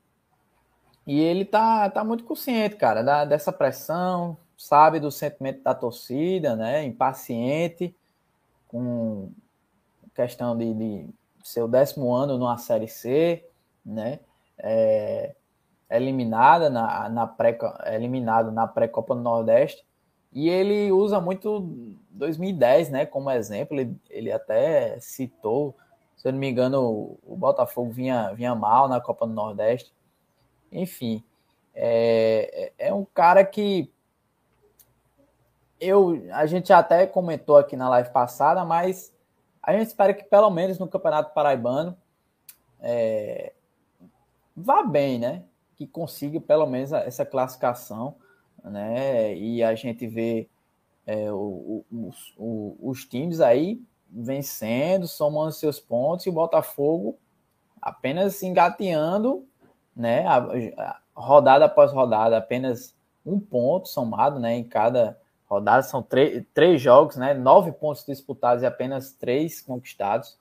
e 1.05 1.19
ele 1.19 1.45
tá, 1.45 1.89
tá 1.89 2.03
muito 2.03 2.23
consciente, 2.23 2.75
cara, 2.75 3.03
da, 3.03 3.25
dessa 3.25 3.51
pressão, 3.51 4.37
sabe 4.57 4.99
do 4.99 5.11
sentimento 5.11 5.61
da 5.61 5.75
torcida, 5.75 6.55
né? 6.55 6.83
Impaciente, 6.83 7.95
com 8.67 9.31
questão 10.15 10.57
de, 10.57 10.73
de 10.73 11.09
ser 11.43 11.61
o 11.61 11.67
décimo 11.67 12.13
ano 12.13 12.37
numa 12.37 12.57
Série 12.57 12.87
C, 12.87 13.45
né? 13.85 14.19
É, 14.57 15.35
eliminada 15.89 16.69
na, 16.69 17.09
na 17.09 17.27
pré, 17.27 17.57
eliminado 17.85 18.51
na 18.51 18.67
pré-copa 18.67 19.15
do 19.15 19.21
Nordeste 19.21 19.85
e 20.35 20.49
ele 20.49 20.91
usa 20.91 21.21
muito 21.21 21.95
2010, 22.09 22.89
né, 22.89 23.05
como 23.05 23.31
exemplo. 23.31 23.79
Ele, 23.79 23.95
ele 24.09 24.31
até 24.33 24.99
citou, 24.99 25.73
se 26.17 26.27
eu 26.27 26.33
não 26.33 26.39
me 26.39 26.49
engano, 26.49 26.83
o, 26.83 27.19
o 27.23 27.37
Botafogo 27.37 27.89
vinha, 27.89 28.33
vinha 28.33 28.53
mal 28.53 28.89
na 28.89 28.99
Copa 28.99 29.25
do 29.25 29.31
Nordeste. 29.31 29.93
Enfim, 30.69 31.23
é, 31.73 32.73
é 32.77 32.93
um 32.93 33.05
cara 33.05 33.45
que 33.45 33.89
eu, 35.79 36.21
a 36.33 36.45
gente 36.45 36.73
até 36.73 37.07
comentou 37.07 37.55
aqui 37.55 37.77
na 37.77 37.87
live 37.87 38.09
passada, 38.09 38.65
mas 38.65 39.13
a 39.63 39.71
gente 39.71 39.87
espera 39.87 40.13
que 40.13 40.25
pelo 40.25 40.49
menos 40.49 40.77
no 40.77 40.87
Campeonato 40.87 41.33
Paraibano 41.33 41.97
é, 42.81 43.53
vá 44.53 44.83
bem, 44.83 45.17
né? 45.17 45.43
Que 45.75 45.85
consiga 45.85 46.39
pelo 46.39 46.65
menos 46.65 46.93
essa 46.93 47.25
classificação, 47.25 48.15
né? 48.63 49.35
E 49.35 49.63
a 49.63 49.75
gente 49.75 50.07
vê 50.07 50.47
é, 51.05 51.31
o, 51.31 51.83
o, 51.91 52.11
o, 52.37 52.77
os 52.81 53.05
times 53.05 53.39
aí 53.39 53.81
vencendo, 54.09 55.07
somando 55.07 55.51
seus 55.51 55.79
pontos, 55.79 56.25
e 56.25 56.29
o 56.29 56.33
Botafogo 56.33 57.17
apenas 57.81 58.41
engateando, 58.41 59.47
né? 59.95 60.25
Rodada 61.13 61.65
após 61.65 61.91
rodada, 61.91 62.37
apenas 62.37 62.95
um 63.25 63.39
ponto 63.39 63.87
somado, 63.87 64.39
né? 64.39 64.55
Em 64.55 64.63
cada 64.63 65.19
rodada 65.47 65.83
são 65.83 66.05
três 66.53 66.81
jogos, 66.81 67.15
né? 67.15 67.33
Nove 67.33 67.71
pontos 67.71 68.05
disputados 68.05 68.63
e 68.63 68.65
apenas 68.65 69.11
três 69.11 69.61
conquistados. 69.61 70.37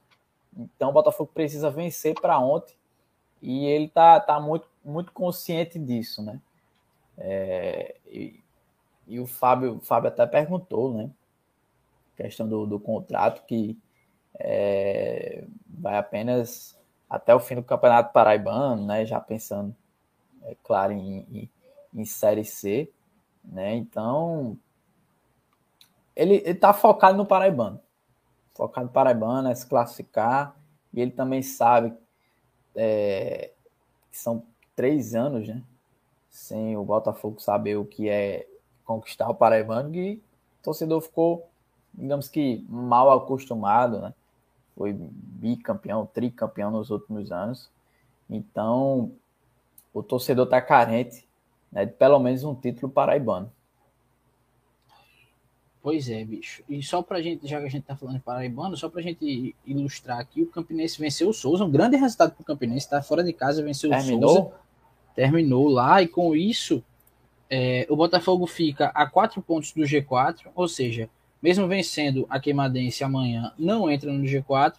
Então 0.57 0.91
o 0.91 0.93
Botafogo 0.93 1.31
precisa 1.35 1.71
vencer 1.71 2.15
para 2.15 2.39
ontem 2.39 2.75
e 3.43 3.67
ele 3.67 3.89
tá, 3.89 4.19
tá 4.21 4.41
muito, 4.41 4.67
muito 4.85 5.13
consciente 5.13 5.79
disso, 5.79 6.23
né? 6.23 6.41
É, 7.17 7.97
e, 8.07 8.43
e, 9.07 9.21
o 9.21 9.27
Fábio, 9.27 9.77
o 9.77 9.81
Fábio 9.81 10.09
até 10.09 10.27
perguntou, 10.27 10.93
né? 10.95 11.11
Questão 12.17 12.49
do, 12.49 12.67
do 12.67 12.79
contrato 12.79 13.45
que 13.47 13.79
é, 14.39 15.45
vai 15.67 15.97
apenas 15.97 16.79
até 17.09 17.35
o 17.35 17.41
fim 17.41 17.57
do 17.57 17.63
Campeonato 17.63 18.13
Paraibano, 18.13 18.85
né? 18.87 19.07
Já 19.07 19.21
pensando, 19.21 19.75
é 20.43 20.57
claro, 20.63 20.93
em, 20.93 21.27
em, 21.31 21.51
em 21.95 22.05
Série 22.05 22.45
C, 22.45 22.91
né? 23.45 23.75
Então 23.75 24.59
ele 26.15 26.37
está 26.37 26.73
focado 26.73 27.17
no 27.17 27.27
Paraibano. 27.27 27.81
Focado 28.55 28.87
no 28.87 28.93
Paraibano, 28.93 29.49
é 29.49 29.55
se 29.55 29.67
classificar. 29.67 30.57
E 30.93 31.01
ele 31.01 31.11
também 31.11 31.43
sabe 31.43 31.93
é, 32.75 33.53
que 34.11 34.19
são 34.19 34.45
três 34.75 35.15
anos, 35.15 35.49
né? 35.49 35.63
Sem 36.31 36.77
o 36.77 36.85
Botafogo 36.85 37.41
saber 37.41 37.77
o 37.77 37.85
que 37.85 38.09
é 38.09 38.47
conquistar 38.85 39.29
o 39.29 39.35
Paraibano. 39.35 39.95
E 39.95 40.15
o 40.15 40.21
torcedor 40.63 41.01
ficou, 41.01 41.49
digamos 41.93 42.29
que, 42.29 42.65
mal 42.69 43.11
acostumado, 43.11 44.01
né? 44.01 44.15
Foi 44.77 44.93
bicampeão, 44.93 46.07
tricampeão 46.07 46.71
nos 46.71 46.91
últimos 46.91 47.31
anos. 47.31 47.71
Então, 48.29 49.13
o 49.93 50.03
torcedor 50.03 50.47
está 50.47 50.61
carente 50.61 51.25
né, 51.71 51.85
de 51.85 51.93
pelo 51.93 52.19
menos 52.19 52.43
um 52.45 52.55
título 52.55 52.91
paraibano. 52.91 53.51
Pois 55.85 56.09
é, 56.09 56.25
bicho. 56.25 56.63
E 56.67 56.83
só 56.83 57.03
pra 57.03 57.21
gente, 57.21 57.47
já 57.47 57.61
que 57.61 57.67
a 57.67 57.69
gente 57.69 57.85
tá 57.85 57.95
falando 57.95 58.17
de 58.17 58.23
Paraibano, 58.23 58.75
só 58.75 58.89
pra 58.89 59.03
gente 59.03 59.55
ilustrar 59.67 60.19
aqui, 60.19 60.41
o 60.41 60.47
Campinense 60.47 60.99
venceu 60.99 61.29
o 61.29 61.35
Souza, 61.35 61.63
um 61.63 61.71
grande 61.71 61.95
resultado 61.95 62.35
pro 62.35 62.43
Campinense, 62.43 62.89
tá 62.89 63.03
fora 63.03 63.23
de 63.23 63.35
casa, 63.35 63.63
venceu 63.63 63.91
Terminou? 63.91 64.31
o 64.31 64.35
Souza. 64.35 64.64
Terminou 65.15 65.69
lá, 65.69 66.03
e 66.03 66.09
com 66.09 66.35
isso, 66.35 66.83
é, 67.49 67.87
o 67.89 67.97
Botafogo 67.97 68.47
fica 68.47 68.87
a 68.95 69.07
quatro 69.07 69.41
pontos 69.41 69.73
do 69.73 69.83
G4, 69.83 70.47
ou 70.55 70.67
seja, 70.67 71.09
mesmo 71.41 71.69
vencendo 71.69 72.27
a 72.29 72.41
Queimadense 72.41 73.05
amanhã, 73.05 73.53
não 73.59 73.91
entra 73.91 74.13
no 74.13 74.25
G4. 74.25 74.75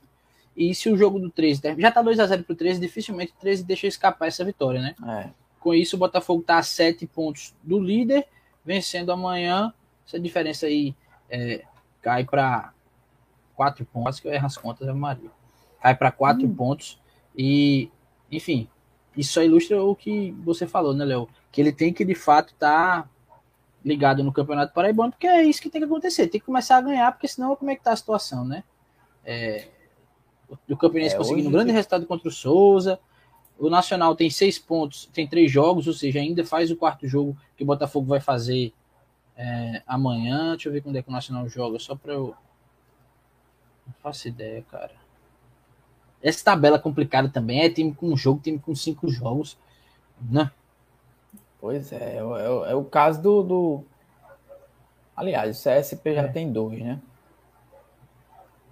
E 0.57 0.73
se 0.73 0.89
o 0.89 0.97
jogo 0.97 1.19
do 1.19 1.29
13 1.29 1.61
já 1.77 1.91
tá 1.91 2.01
2 2.01 2.19
a 2.19 2.25
0 2.25 2.43
pro 2.43 2.55
13, 2.55 2.79
dificilmente 2.79 3.33
o 3.33 3.39
13 3.39 3.63
deixa 3.63 3.87
escapar 3.87 4.27
essa 4.27 4.43
vitória, 4.43 4.81
né? 4.81 4.95
É. 5.07 5.29
Com 5.59 5.73
isso, 5.73 5.95
o 5.95 5.99
Botafogo 5.99 6.41
tá 6.43 6.57
a 6.57 6.63
7 6.63 7.05
pontos 7.07 7.53
do 7.61 7.79
líder, 7.79 8.25
vencendo 8.63 9.11
amanhã 9.11 9.73
essa 10.07 10.19
diferença 10.19 10.65
aí 10.65 10.95
é, 11.29 11.63
cai 12.01 12.23
para 12.23 12.73
quatro 13.55 13.85
pontos, 13.85 14.19
que 14.19 14.27
eu 14.27 14.33
erro 14.33 14.45
as 14.45 14.57
contas, 14.57 14.87
é 14.87 14.93
Maria. 14.93 15.29
Cai 15.81 15.95
para 15.95 16.11
quatro 16.11 16.45
hum. 16.45 16.53
pontos 16.53 16.99
e, 17.37 17.89
enfim, 18.31 18.67
isso 19.15 19.33
só 19.33 19.43
ilustra 19.43 19.81
o 19.81 19.95
que 19.95 20.31
você 20.43 20.67
falou, 20.67 20.93
né, 20.93 21.05
Léo? 21.05 21.29
Que 21.51 21.61
ele 21.61 21.71
tem 21.71 21.93
que, 21.93 22.03
de 22.03 22.15
fato, 22.15 22.53
estar 22.53 23.03
tá 23.03 23.09
ligado 23.83 24.23
no 24.23 24.33
Campeonato 24.33 24.73
Paraibano, 24.73 25.11
porque 25.11 25.27
é 25.27 25.43
isso 25.43 25.61
que 25.61 25.69
tem 25.69 25.79
que 25.79 25.85
acontecer. 25.85 26.27
Tem 26.27 26.39
que 26.39 26.45
começar 26.45 26.77
a 26.77 26.81
ganhar, 26.81 27.11
porque 27.11 27.27
senão 27.27 27.55
como 27.55 27.71
é 27.71 27.75
que 27.75 27.83
tá 27.83 27.91
a 27.91 27.95
situação, 27.95 28.43
né? 28.43 28.63
É, 29.23 29.67
o 30.69 30.75
Campinense 30.75 31.15
é, 31.15 31.17
conseguindo 31.17 31.49
um 31.49 31.51
grande 31.51 31.67
tem... 31.67 31.75
resultado 31.75 32.05
contra 32.05 32.27
o 32.27 32.31
Souza. 32.31 32.99
O 33.57 33.69
Nacional 33.69 34.15
tem 34.15 34.29
seis 34.29 34.59
pontos, 34.59 35.09
tem 35.13 35.25
três 35.25 35.49
jogos, 35.49 35.87
ou 35.87 35.93
seja, 35.93 36.19
ainda 36.19 36.43
faz 36.43 36.69
o 36.71 36.75
quarto 36.75 37.07
jogo 37.07 37.37
que 37.55 37.63
o 37.63 37.65
Botafogo 37.65 38.05
vai 38.05 38.19
fazer 38.19 38.73
é, 39.37 39.81
amanhã, 39.87 40.51
deixa 40.51 40.69
eu 40.69 40.73
ver 40.73 40.81
quando 40.81 40.97
é 40.97 41.01
que 41.01 41.09
o 41.09 41.11
Nacional 41.11 41.47
joga, 41.47 41.79
só 41.79 41.95
para 41.95 42.13
eu. 42.13 42.35
Não 43.85 43.93
faço 44.01 44.27
ideia, 44.27 44.63
cara. 44.63 45.04
Essa 46.27 46.43
tabela 46.43 46.79
complicada 46.79 47.29
também 47.29 47.61
é 47.61 47.69
time 47.69 47.93
com 47.93 48.07
um 48.07 48.17
jogo, 48.17 48.41
time 48.41 48.57
com 48.57 48.73
cinco 48.73 49.07
jogos, 49.09 49.57
né? 50.19 50.51
Pois 51.61 51.91
é, 51.93 52.17
é, 52.17 52.17
é, 52.17 52.71
é 52.71 52.75
o 52.75 52.83
caso 52.83 53.21
do, 53.21 53.43
do, 53.43 53.83
Aliás, 55.15 55.57
o 55.57 55.59
CSP 55.59 56.13
já 56.13 56.23
é. 56.23 56.27
tem 56.27 56.51
dois, 56.51 56.79
né? 56.79 56.99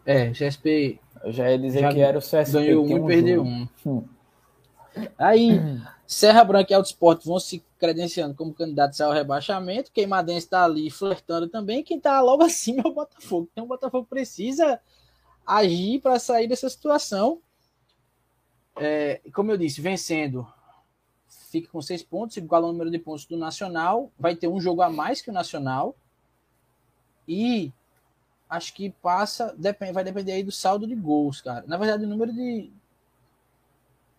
É, 0.06 0.30
o 0.30 0.32
CSP. 0.34 1.00
Eu 1.24 1.32
já 1.32 1.50
ia 1.50 1.58
dizer 1.58 1.80
já 1.80 1.94
que 1.94 2.02
era 2.02 2.18
o 2.18 2.22
CSP. 2.22 2.52
Ganhou 2.52 2.86
um 2.86 2.98
e 2.98 3.08
perdeu 3.08 3.44
um. 3.44 3.68
Hum. 3.86 4.04
Aí, 5.18 5.60
Serra 6.06 6.44
Branca 6.44 6.74
e 6.74 6.76
Alto 6.76 6.88
Esporte 6.88 7.26
vão 7.26 7.40
se 7.40 7.64
credenciando 7.80 8.36
como 8.36 8.54
candidatos 8.54 9.00
ao 9.00 9.14
rebaixamento. 9.14 9.92
Queimadense 9.92 10.46
está 10.46 10.66
ali 10.66 10.90
flertando 10.90 11.48
também. 11.48 11.82
Quem 11.84 11.98
está 11.98 12.20
logo 12.20 12.44
acima 12.44 12.82
é 12.84 12.88
o 12.88 12.94
Botafogo. 12.94 13.48
Então 13.54 13.64
o 13.64 13.68
Botafogo 13.68 14.06
precisa 14.10 14.80
agir 15.46 16.00
para 16.02 16.20
sair 16.20 16.48
dessa 16.48 16.70
situação. 16.70 17.42
É, 18.76 19.22
como 19.34 19.52
eu 19.52 19.58
disse, 19.58 19.82
vencendo, 19.82 20.48
fica 21.52 21.70
com 21.70 21.82
seis 21.82 22.02
pontos, 22.02 22.38
igual 22.38 22.64
ao 22.64 22.72
número 22.72 22.90
de 22.90 23.00
pontos 23.00 23.26
do 23.26 23.38
Nacional. 23.38 24.12
Vai 24.18 24.36
ter 24.36 24.48
um 24.48 24.60
jogo 24.60 24.82
a 24.82 24.90
mais 24.90 25.22
que 25.22 25.30
o 25.30 25.34
Nacional. 25.34 25.96
E 27.28 27.72
acho 28.50 28.74
que 28.74 28.90
passa, 28.90 29.56
vai 29.94 30.04
depender 30.04 30.34
aí 30.34 30.44
do 30.44 30.52
saldo 30.52 30.88
de 30.88 30.96
gols, 30.96 31.42
cara. 31.42 31.64
Na 31.68 31.78
verdade, 31.78 32.06
o 32.06 32.08
número 32.08 32.34
de, 32.34 32.72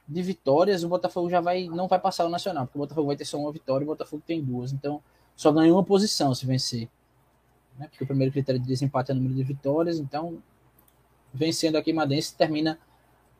de 0.08 0.22
vitórias, 0.22 0.82
o 0.82 0.88
Botafogo 0.88 1.28
já 1.30 1.40
vai 1.40 1.66
não 1.66 1.86
vai 1.88 1.98
passar 1.98 2.24
o 2.24 2.28
Nacional, 2.30 2.66
porque 2.66 2.78
o 2.78 2.82
Botafogo 2.82 3.06
vai 3.08 3.16
ter 3.16 3.24
só 3.24 3.38
uma 3.38 3.52
vitória 3.52 3.84
e 3.84 3.86
o 3.86 3.90
Botafogo 3.90 4.22
tem 4.26 4.42
duas. 4.42 4.72
Então, 4.72 5.02
só 5.36 5.52
ganha 5.52 5.72
uma 5.72 5.84
posição 5.84 6.34
se 6.34 6.46
vencer. 6.46 6.88
Né? 7.78 7.88
Porque 7.88 8.04
o 8.04 8.06
primeiro 8.06 8.32
critério 8.32 8.60
de 8.60 8.66
desempate 8.66 9.10
é 9.10 9.14
o 9.14 9.16
número 9.16 9.34
de 9.34 9.42
vitórias. 9.42 9.98
Então, 9.98 10.42
vencendo 11.34 11.76
a 11.76 11.82
Queimadense, 11.82 12.36
termina 12.36 12.78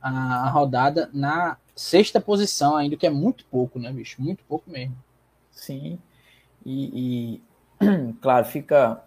a, 0.03 0.51
rodada 0.51 1.09
na 1.15 1.57
sexta 1.75 2.21
posição, 2.21 2.77
ainda 2.77 2.97
que 2.97 3.07
é 3.07 3.11
muito 3.11 3.45
pouco, 3.47 3.79
né, 3.79 3.91
bicho? 3.93 4.21
Muito 4.21 4.45
pouco 4.45 4.69
mesmo. 4.69 4.97
Sim. 5.53 5.99
E, 6.67 7.41
e 7.81 8.15
claro, 8.21 8.45
fica 8.45 9.03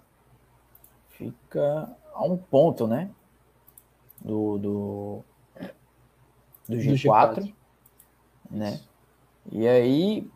fica 1.09 1.89
a 2.13 2.23
um 2.23 2.37
ponto, 2.37 2.87
né? 2.87 3.09
Do, 4.21 4.57
do, 4.57 5.23
do 6.67 6.75
G4, 6.75 7.35
do 7.35 7.41
G4. 7.41 7.53
né? 8.49 8.79
E 9.51 9.67
aí 9.67 10.31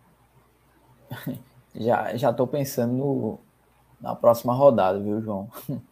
já 1.73 2.15
já 2.15 2.33
tô 2.33 2.45
pensando 2.45 2.93
no, 2.93 3.39
na 3.99 4.15
próxima 4.15 4.53
rodada, 4.53 4.99
viu, 4.99 5.21
João? 5.21 5.49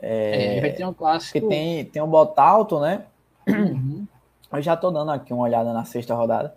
É, 0.00 0.56
é 0.56 0.60
vai 0.60 0.72
ter 0.72 0.86
um 0.86 0.94
clássico. 0.94 1.40
Porque 1.40 1.54
tem, 1.54 1.84
tem 1.84 2.02
um 2.02 2.08
Botalto, 2.08 2.80
né? 2.80 3.04
Uhum. 3.46 4.06
Eu 4.52 4.62
já 4.62 4.76
tô 4.76 4.90
dando 4.90 5.10
aqui 5.10 5.32
uma 5.32 5.42
olhada 5.42 5.72
na 5.72 5.84
sexta 5.84 6.14
rodada. 6.14 6.54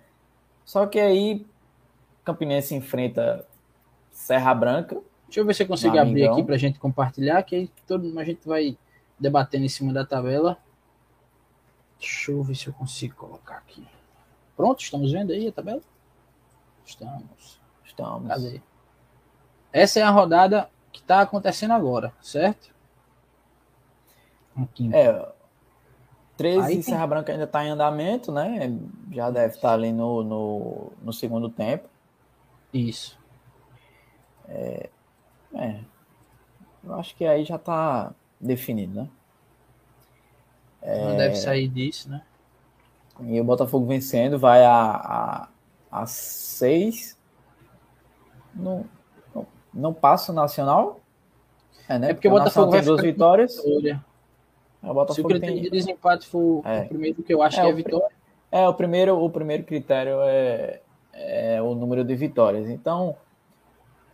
Só 0.64 0.86
que 0.86 1.00
aí 1.00 1.46
Campinense 2.24 2.74
enfrenta 2.76 3.46
Serra 4.12 4.54
Branca. 4.54 4.98
Deixa 5.26 5.40
eu 5.40 5.46
ver 5.46 5.54
se 5.54 5.64
eu 5.64 5.68
consigo 5.68 5.98
abrir 5.98 6.28
aqui 6.28 6.44
pra 6.44 6.58
gente 6.58 6.80
compartilhar, 6.80 7.42
que 7.44 7.56
aí 7.56 7.72
todo, 7.88 8.20
a 8.20 8.24
gente 8.24 8.48
vai 8.48 8.78
debatendo 9.20 9.66
em 9.66 9.70
cima 9.70 9.94
da 9.94 10.06
tabela. 10.06 10.58
Deixa 12.00 12.32
eu 12.32 12.44
ver 12.44 12.56
se 12.56 12.68
eu 12.68 12.74
consigo 12.74 13.16
colocar 13.16 13.58
aqui. 13.58 13.86
Pronto, 14.58 14.82
estamos 14.82 15.12
vendo 15.12 15.32
aí 15.32 15.48
a 15.48 15.52
tabela? 15.52 15.82
Estamos. 16.86 17.60
Estamos. 17.86 18.28
Cadê? 18.28 18.62
Essa 19.72 20.00
é 20.00 20.04
a 20.04 20.10
rodada 20.10 20.70
que 20.92 21.00
está 21.00 21.22
acontecendo 21.22 21.72
agora, 21.72 22.14
certo? 22.22 22.71
Aqui. 24.56 24.90
É. 24.94 25.28
13 26.38 26.60
aí 26.60 26.74
tem... 26.74 26.82
Serra 26.82 27.08
Branca 27.08 27.32
ainda 27.32 27.44
está 27.44 27.64
em 27.64 27.70
andamento, 27.70 28.32
né? 28.32 28.78
Já 29.12 29.30
deve 29.30 29.56
estar 29.56 29.70
tá 29.70 29.74
ali 29.74 29.92
no, 29.92 30.24
no, 30.24 30.92
no 31.02 31.14
segundo 31.14 31.50
tempo. 31.50 31.88
Isso. 32.74 33.20
É, 34.48 34.90
é. 35.54 35.80
Eu 36.84 36.96
acho 36.96 37.16
que 37.16 37.26
aí 37.26 37.44
já 37.46 37.58
está 37.58 38.12
definido, 38.40 39.02
né? 39.02 39.10
Não 40.84 41.16
deve 41.16 41.36
sair 41.36 41.68
disso, 41.68 42.10
né? 42.10 42.24
E 43.20 43.40
o 43.40 43.44
Botafogo 43.44 43.86
vencendo 43.86 44.40
vai 44.40 44.66
a, 44.66 44.74
a, 44.74 45.48
a 45.92 46.06
seis. 46.08 47.16
Não, 48.54 48.86
não, 49.34 49.48
não 49.72 49.94
passa 49.94 50.32
o 50.32 50.36
Nacional? 50.36 51.00
É, 51.88 52.00
né? 52.00 52.12
É 52.12 52.14
porque 52.14 52.28
o 52.28 52.32
Botafogo 52.32 52.72
vai 52.72 52.82
duas 52.82 53.02
vitórias. 53.02 53.58
Vitória. 53.58 54.04
É, 54.84 55.14
Se 55.14 55.22
o 55.22 55.24
critério 55.26 55.56
tem... 55.56 55.64
de 55.64 55.70
desempate 55.70 56.28
for 56.28 56.62
É. 56.66 56.82
o 56.82 56.88
primeiro 56.88 57.22
que 57.24 57.34
eu 57.34 57.42
acho 57.42 57.60
É, 57.60 57.64
que 57.64 57.70
é 57.70 57.74
pri- 57.74 57.84
vitória, 57.84 58.16
É, 58.52 58.68
o 58.68 58.74
primeiro, 58.74 59.24
o 59.24 59.30
primeiro 59.30 59.64
critério 59.64 60.18
é, 60.24 60.82
é 61.14 61.62
o 61.62 61.76
número 61.76 62.04
de 62.04 62.16
vitórias. 62.16 62.68
Então, 62.70 63.16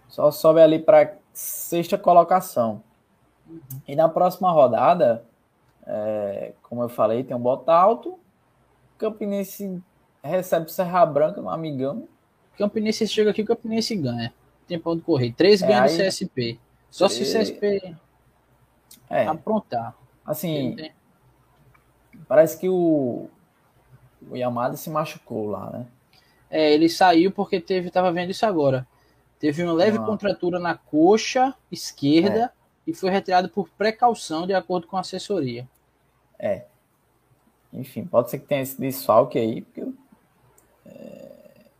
só 0.10 0.30
sobe 0.32 0.62
ali 0.62 0.78
para 0.80 1.16
sexta 1.34 1.98
colocação. 1.98 2.84
E 3.88 3.96
na 3.96 4.10
próxima 4.10 4.52
rodada, 4.52 5.24
é, 5.86 6.52
como 6.64 6.84
eu 6.84 6.90
falei, 6.90 7.24
tem 7.24 7.36
o 7.36 7.40
Bota 7.40 7.74
Alto. 7.74 8.20
Campinense 8.98 9.82
recebe 10.22 10.72
Serra 10.72 11.06
Branca 11.06 11.40
no 11.42 11.50
Amigão. 11.50 12.08
Campinense 12.58 13.08
chega 13.08 13.30
aqui, 13.32 13.42
o 13.42 13.46
Campinense 13.46 13.96
ganha. 13.96 14.34
Tem 14.68 14.78
pra 14.78 14.92
onde 14.92 15.02
correr. 15.02 15.32
Três 15.32 15.62
É, 15.62 15.68
ganha 15.68 15.84
aí- 15.84 15.92
no 15.92 15.98
CSP. 16.04 16.60
Só 16.92 17.08
se 17.08 17.22
o 17.22 17.24
E- 17.24 17.26
CSP 17.26 17.96
É, 19.10 19.26
aprontar. 19.28 19.96
Assim, 20.28 20.76
parece 22.28 22.60
que 22.60 22.70
o, 22.70 23.30
o 24.30 24.36
Yamada 24.36 24.76
se 24.78 24.90
machucou 24.90 25.48
lá, 25.50 25.72
né? 25.72 25.88
É, 26.50 26.72
ele 26.74 26.88
saiu 26.90 27.32
porque 27.32 27.60
teve, 27.60 27.90
tava 27.90 28.12
vendo 28.12 28.30
isso 28.32 28.46
agora. 28.46 28.88
Teve 29.40 29.64
uma 29.64 29.74
leve 29.74 29.98
Ah. 29.98 30.04
contratura 30.04 30.60
na 30.60 30.76
coxa 30.76 31.56
esquerda 31.72 32.46
É. 32.46 32.52
e 32.86 32.94
foi 32.94 33.10
retirado 33.10 33.50
por 33.50 33.70
precaução, 33.70 34.46
de 34.46 34.54
acordo 34.54 34.88
com 34.88 34.98
a 34.98 35.02
assessoria. 35.02 35.68
Enfim, 37.74 38.06
pode 38.06 38.30
ser 38.30 38.40
que 38.40 38.48
tenha 38.48 38.62
esse 38.62 38.80
desfalque 38.80 39.38
aí, 39.38 39.62
porque 39.62 39.86
é, 40.86 41.32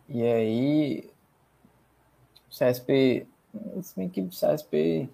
e 0.10 0.22
aí 0.24 1.10
o 2.46 2.54
CSP, 2.54 3.26
se 3.82 3.96
bem 3.96 4.10
que 4.10 4.22
o 4.22 4.28
CSP 4.30 5.10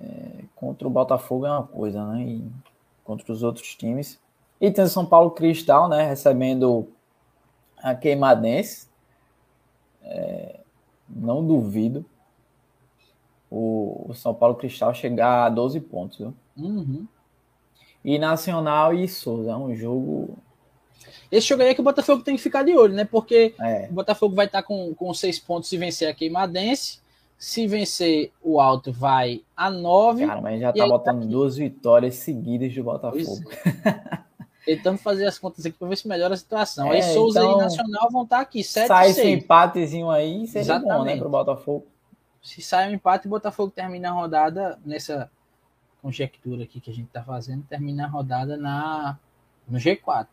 é, 0.00 0.44
contra 0.54 0.86
o 0.86 0.90
Botafogo 0.90 1.46
é 1.46 1.50
uma 1.50 1.66
coisa, 1.66 2.04
né? 2.06 2.22
E 2.22 2.52
contra 3.04 3.32
os 3.32 3.42
outros 3.42 3.74
times. 3.74 4.18
E 4.60 4.70
tem 4.70 4.84
o 4.84 4.88
São 4.88 5.06
Paulo 5.06 5.30
Cristal, 5.30 5.88
né? 5.88 6.06
Recebendo 6.06 6.88
a 7.78 7.94
Queimadense. 7.94 8.88
É, 10.02 10.60
não 11.08 11.44
duvido 11.44 12.04
o, 13.50 14.06
o 14.08 14.14
São 14.14 14.34
Paulo 14.34 14.54
Cristal 14.54 14.94
chegar 14.94 15.46
a 15.46 15.48
12 15.48 15.80
pontos, 15.80 16.18
viu? 16.18 16.34
Uhum. 16.56 17.06
E 18.04 18.18
Nacional 18.18 18.94
e 18.94 19.08
Souza, 19.08 19.50
é 19.50 19.56
um 19.56 19.74
jogo. 19.74 20.38
Esse 21.30 21.48
jogo 21.48 21.62
aí 21.62 21.70
é 21.70 21.74
que 21.74 21.80
o 21.80 21.84
Botafogo 21.84 22.22
tem 22.22 22.36
que 22.36 22.42
ficar 22.42 22.62
de 22.62 22.76
olho, 22.76 22.94
né? 22.94 23.04
Porque 23.04 23.54
É, 23.60 23.88
o 23.90 23.94
Botafogo 23.94 24.34
vai 24.34 24.46
estar 24.46 24.62
com, 24.62 24.94
com 24.94 25.12
seis 25.12 25.38
pontos 25.38 25.68
se 25.68 25.76
vencer 25.76 26.08
a 26.08 26.14
Queimadense. 26.14 27.00
Se 27.38 27.66
vencer 27.66 28.32
o 28.42 28.58
Alto, 28.60 28.90
vai 28.92 29.42
a 29.56 29.70
nove. 29.70 30.26
cara, 30.26 30.40
mas 30.40 30.60
já 30.60 30.72
tá 30.72 30.84
aí, 30.84 30.88
botando 30.88 31.18
aqui? 31.18 31.28
duas 31.28 31.56
vitórias 31.56 32.14
seguidas 32.16 32.72
Pois 32.72 32.84
Botafogo. 32.84 33.50
Tentando 34.64 34.98
fazer 34.98 35.26
as 35.26 35.38
contas 35.38 35.64
aqui 35.64 35.78
para 35.78 35.88
ver 35.88 35.96
se 35.96 36.08
melhora 36.08 36.34
a 36.34 36.36
situação. 36.36 36.90
aí 36.90 36.98
É, 36.98 37.02
Souza 37.02 37.40
então, 37.40 37.58
e 37.58 37.62
Nacional 37.62 38.08
vão 38.10 38.24
estar 38.24 38.40
aqui, 38.40 38.64
7 38.64 38.88
Sai 38.88 39.10
esse 39.10 39.20
6. 39.22 39.42
empatezinho 39.42 40.10
aí, 40.10 40.46
seria 40.48 40.78
bom, 40.78 40.80
né, 40.80 40.86
Exatamente. 40.88 41.18
pro 41.20 41.28
Botafogo. 41.28 41.86
Se 42.42 42.62
sai 42.62 42.90
um 42.90 42.94
empate, 42.94 43.26
o 43.26 43.30
Botafogo 43.30 43.70
termina 43.70 44.08
a 44.08 44.12
rodada 44.12 44.78
nessa 44.84 45.30
conjectura 46.02 46.64
aqui 46.64 46.80
que 46.80 46.90
a 46.90 46.94
gente 46.94 47.06
está 47.06 47.22
fazendo, 47.22 47.64
termina 47.64 48.04
a 48.04 48.08
rodada 48.08 48.56
na 48.56 49.18
no 49.68 49.78
G4, 49.78 50.26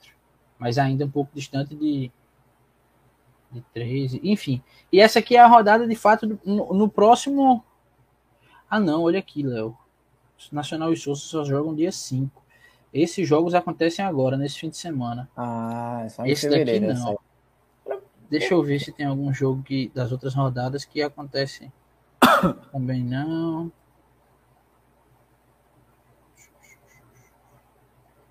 mas 0.59 0.77
ainda 0.77 1.05
um 1.05 1.09
pouco 1.09 1.31
distante 1.33 1.75
de 1.75 2.11
de 3.53 3.61
13, 3.73 4.19
enfim. 4.23 4.61
E 4.91 4.99
essa 4.99 5.19
aqui 5.19 5.35
é 5.35 5.39
a 5.39 5.47
rodada 5.47 5.87
de 5.87 5.95
fato 5.95 6.39
no, 6.43 6.73
no 6.73 6.89
próximo 6.89 7.63
Ah, 8.69 8.79
não, 8.79 9.03
olha 9.03 9.19
aqui, 9.19 9.43
Léo. 9.43 9.77
Nacional 10.51 10.91
e 10.91 10.97
Souza 10.97 11.21
só 11.21 11.45
jogam 11.45 11.73
dia 11.73 11.91
5. 11.91 12.43
Esses 12.93 13.27
jogos 13.27 13.53
acontecem 13.53 14.03
agora, 14.03 14.37
nesse 14.37 14.59
fim 14.59 14.69
de 14.69 14.77
semana. 14.77 15.29
Ah, 15.35 16.01
é 16.05 16.09
só 16.09 16.25
em 16.25 16.31
Esse 16.31 16.49
daqui 16.49 16.79
não. 16.79 17.17
Deixa 18.29 18.53
eu 18.53 18.63
ver 18.63 18.79
se 18.79 18.91
tem 18.91 19.05
algum 19.05 19.33
jogo 19.33 19.61
que, 19.63 19.91
das 19.93 20.11
outras 20.11 20.33
rodadas 20.33 20.85
que 20.85 21.01
acontece 21.01 21.71
também 22.71 23.03
não. 23.03 23.71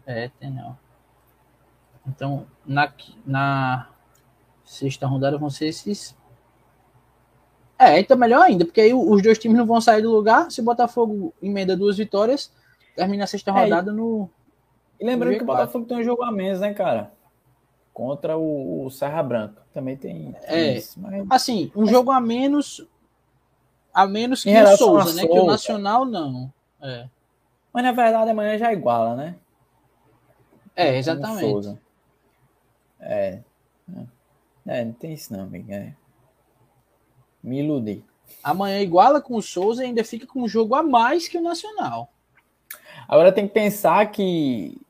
É, 0.05 0.29
tem 0.29 0.51
não. 0.51 0.77
Então, 2.07 2.47
na, 2.67 2.93
na 3.25 3.92
sexta 4.65 5.07
rodada 5.07 5.39
vão 5.39 5.51
ser 5.51 5.67
esses. 5.67 6.17
É, 7.79 7.99
então 7.99 8.17
melhor 8.17 8.43
ainda, 8.43 8.65
porque 8.65 8.81
aí 8.81 8.95
os 8.95 9.23
dois 9.23 9.39
times 9.39 9.59
não 9.59 9.67
vão 9.67 9.81
sair 9.81 10.03
do 10.03 10.11
lugar. 10.13 10.51
Se 10.51 10.61
o 10.61 10.65
Botafogo 10.65 11.35
emenda 11.43 11.77
duas 11.77 11.97
vitórias, 11.97 12.53
termina 12.95 13.25
a 13.25 13.27
sexta 13.27 13.51
É, 13.51 13.55
e- 13.55 13.61
rodada 13.65 13.93
no. 13.93 14.31
E 15.01 15.05
lembrando 15.05 15.33
que 15.37 15.43
o 15.43 15.47
G4. 15.47 15.47
Botafogo 15.47 15.85
tem 15.87 15.97
um 15.99 16.05
jogo 16.05 16.23
a 16.23 16.31
menos, 16.31 16.61
né, 16.61 16.73
cara? 16.75 17.13
Contra 17.93 18.37
o, 18.39 18.87
o 18.87 18.91
Serra 18.91 19.23
Branca. 19.23 19.63
Também 19.75 19.97
tem 19.97 20.35
É. 20.45 20.77
isso. 20.77 21.01
Mas 21.01 21.27
Assim, 21.29 21.73
um 21.75 21.87
jogo 21.87 22.11
a 22.13 22.21
menos. 22.21 22.87
A 23.93 24.07
menos 24.07 24.43
que 24.45 24.51
Em 24.51 24.63
o 24.63 24.77
Souza, 24.77 25.15
né? 25.15 25.23
Que 25.27 25.33
o 25.33 25.37
Souza. 25.37 25.51
Nacional 25.51 26.05
não. 26.05 26.53
É. 26.81 27.07
Mas 27.73 27.83
na 27.85 27.93
verdade 27.93 28.31
amanhã 28.31 28.57
já 28.57 28.73
iguala, 28.73 29.17
né? 29.17 29.35
É, 30.77 30.97
exatamente. 30.97 31.41
Souza. 31.51 31.79
É. 33.01 33.41
É, 34.67 34.85
não 34.85 34.93
tem 34.93 35.13
isso 35.15 35.33
não, 35.33 35.45
amigo. 35.45 35.73
É. 35.73 35.95
Me 37.43 37.61
iludi. 37.61 38.05
Amanhã 38.43 38.81
iguala 38.81 39.21
com 39.21 39.35
o 39.37 39.43
Souza 39.43 39.83
e 39.83 39.87
ainda 39.87 40.05
fica 40.05 40.27
com 40.27 40.43
um 40.43 40.49
jogo 40.49 40.75
a 40.75 40.83
mais 40.83 41.29
que 41.29 41.37
o 41.37 41.43
Nacional. 41.43 42.11
Agora 43.09 43.33
tem 43.33 43.47
que 43.47 43.55
pensar 43.55 44.11
que 44.11 44.81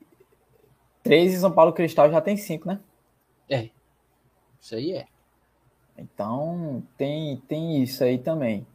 3 1.01 1.33
e 1.33 1.39
São 1.39 1.51
Paulo 1.51 1.73
Cristal 1.73 2.09
já 2.11 2.21
tem 2.21 2.37
5, 2.37 2.67
né? 2.67 2.79
É. 3.49 3.69
Isso 4.61 4.75
aí 4.75 4.93
é. 4.93 5.07
Então 5.97 6.83
tem, 6.97 7.37
tem 7.47 7.81
isso 7.81 8.03
aí 8.03 8.17
também. 8.17 8.65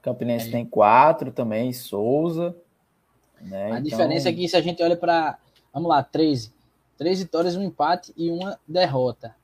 Campinense 0.00 0.48
É. 0.48 0.52
tem 0.52 0.64
4 0.64 1.32
também, 1.32 1.72
Souza. 1.72 2.56
Né? 3.40 3.64
A 3.64 3.68
Então, 3.70 3.82
diferença 3.82 4.28
é 4.28 4.32
que 4.32 4.48
se 4.48 4.56
a 4.56 4.60
gente 4.60 4.82
olha 4.82 4.96
para. 4.96 5.38
Vamos 5.72 5.88
lá, 5.88 6.02
13. 6.02 6.52
Três 6.96 7.20
vitórias, 7.20 7.54
um 7.56 7.62
empate 7.62 8.12
e 8.16 8.30
uma 8.30 8.58
derrota. 8.66 9.36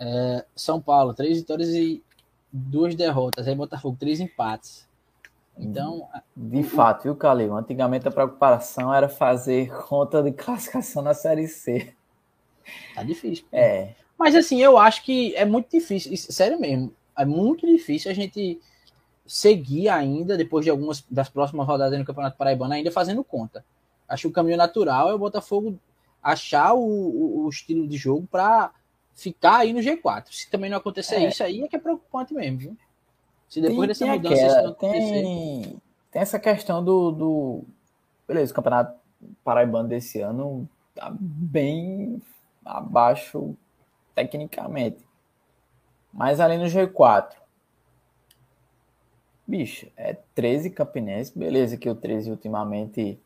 É, 0.00 0.44
São 0.56 0.80
Paulo, 0.80 1.14
três 1.14 1.38
vitórias 1.38 1.68
e 1.70 2.02
duas 2.52 2.94
derrotas. 2.94 3.46
Aí 3.46 3.54
Botafogo, 3.54 3.96
três 4.00 4.20
empates. 4.20 4.88
Então, 5.58 6.08
De 6.36 6.62
fato, 6.64 7.04
viu, 7.04 7.14
Calil? 7.16 7.54
Antigamente 7.56 8.08
a 8.08 8.10
preocupação 8.10 8.92
era 8.92 9.08
fazer 9.08 9.70
conta 9.88 10.22
de 10.22 10.32
classificação 10.32 11.02
na 11.02 11.14
Série 11.14 11.46
C. 11.46 11.94
tá 12.94 13.02
difícil. 13.02 13.44
É, 13.52 13.94
Mas 14.18 14.34
assim, 14.34 14.60
eu 14.62 14.78
acho 14.78 15.04
que 15.04 15.34
é 15.36 15.44
muito 15.44 15.70
difícil, 15.70 16.16
sério 16.16 16.60
mesmo, 16.60 16.94
é 17.16 17.24
muito 17.24 17.66
difícil 17.66 18.10
a 18.10 18.14
gente 18.14 18.60
seguir 19.26 19.88
ainda, 19.88 20.36
depois 20.36 20.64
de 20.64 20.70
algumas 20.70 21.04
das 21.10 21.28
próximas 21.28 21.66
rodadas 21.66 21.98
no 21.98 22.04
Campeonato 22.04 22.36
Paraibano, 22.38 22.74
ainda 22.74 22.92
fazendo 22.92 23.24
conta. 23.24 23.64
Acho 24.08 24.22
que 24.22 24.28
o 24.28 24.32
caminho 24.32 24.56
natural 24.58 25.10
é 25.10 25.14
o 25.14 25.18
Botafogo 25.18 25.78
achar 26.22 26.74
o, 26.74 26.80
o- 26.80 27.44
o 27.46 27.48
estilo 27.50 27.88
de 27.88 27.96
jogo 27.96 28.26
para 28.30 28.72
ficar 29.20 29.58
aí 29.58 29.72
no 29.72 29.80
G4. 29.80 30.24
Se 30.32 30.50
também 30.50 30.70
não 30.70 30.78
acontecer 30.78 31.16
É. 31.16 31.28
isso 31.28 31.42
aí, 31.42 31.62
é 31.62 31.68
que 31.68 31.76
é 31.76 31.78
preocupante 31.78 32.32
mesmo, 32.34 32.58
viu? 32.58 32.76
Se 33.48 33.60
depois 33.60 33.78
tem, 33.78 33.86
dessa 33.88 34.04
tem 34.04 34.12
mudança 34.16 34.34
aquela- 34.34 34.48
isso 34.48 34.62
não 34.62 34.70
acontecer. 34.72 35.10
tem, 35.22 35.82
tem 36.10 36.22
essa 36.22 36.38
questão 36.38 36.84
do, 36.84 37.10
do. 37.10 37.64
Beleza, 38.26 38.52
o 38.52 38.54
Campeonato 38.54 38.98
Paraibano 39.44 39.88
desse 39.88 40.20
ano 40.20 40.68
tá 40.94 41.12
bem 41.18 42.22
abaixo 42.64 43.56
tecnicamente. 44.14 45.04
Mas 46.12 46.40
ali 46.40 46.56
no 46.56 46.64
G4. 46.64 47.36
Bicho, 49.46 49.88
é 49.96 50.16
13 50.34 50.70
Campinense, 50.70 51.36
beleza 51.36 51.76
que 51.76 51.88
o 51.90 51.94
13 51.94 52.30
ultimamente 52.30 53.18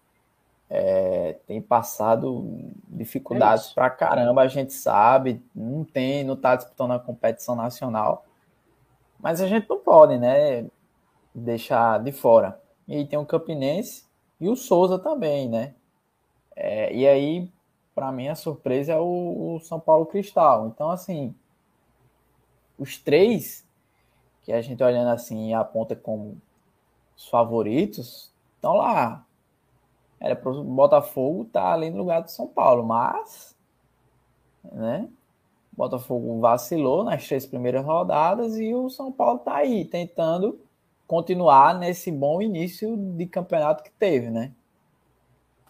é, 0.69 1.37
tem 1.47 1.61
passado 1.61 2.73
dificuldades 2.89 3.71
É 3.71 3.75
pra 3.75 3.91
caramba, 3.91 4.43
a 4.43 4.49
gente 4.49 4.73
sabe, 4.73 5.43
não 5.55 5.85
tem, 5.85 6.25
não 6.25 6.37
tá 6.37 6.57
disputando 6.57 6.93
a 6.93 6.99
competição 6.99 7.55
nacional, 7.55 8.25
mas 9.19 9.41
a 9.41 9.47
gente 9.47 9.69
não 9.69 9.79
pode, 9.79 10.19
né, 10.19 10.67
deixar 11.35 12.03
de 12.03 12.13
fora. 12.13 12.61
E 12.87 12.95
aí 12.95 13.07
tem 13.07 13.19
o 13.19 13.27
Campinense 13.27 14.05
e 14.41 14.49
o 14.49 14.57
Souza 14.57 14.99
também, 14.99 15.49
né? 15.49 15.75
É, 16.57 16.95
e 16.95 17.07
aí, 17.07 17.51
para 17.95 18.13
mim, 18.13 18.29
a 18.29 18.35
surpresa 18.35 18.93
é 18.93 18.99
o, 18.99 19.57
o 19.57 19.61
São 19.61 19.81
Paulo 19.81 20.07
Cristal. 20.07 20.69
Então, 20.69 20.91
assim, 20.91 21.35
os 22.79 22.99
três 22.99 23.65
que 24.43 24.53
a 24.53 24.61
gente 24.61 24.83
olhando 24.83 25.09
assim 25.09 25.55
aponta 25.55 25.97
como 25.97 26.41
os 27.17 27.29
favoritos 27.29 28.31
estão 28.57 28.75
lá. 28.75 29.25
Era 30.21 30.37
para 30.37 30.51
o 30.51 30.65
Botafogo 30.65 31.43
estar 31.43 31.73
ali 31.73 31.91
no 31.91 31.99
lugar 31.99 32.23
do 32.23 32.31
São 32.31 32.47
Paulo, 32.47 32.85
mas, 32.85 33.55
né? 34.73 35.09
O 35.73 35.77
Botafogo 35.77 36.41
vacilou 36.41 37.03
nas 37.05 37.27
três 37.27 37.45
primeiras 37.45 37.85
rodadas 37.85 38.57
e 38.57 38.73
o 38.73 38.89
São 38.89 39.11
Paulo 39.11 39.39
está 39.39 39.57
aí 39.57 39.85
tentando 39.85 40.59
continuar 41.07 41.79
nesse 41.79 42.11
bom 42.11 42.41
início 42.41 42.97
de 42.97 43.27
campeonato 43.27 43.83
que 43.83 43.91
teve, 43.91 44.31
né? 44.31 44.53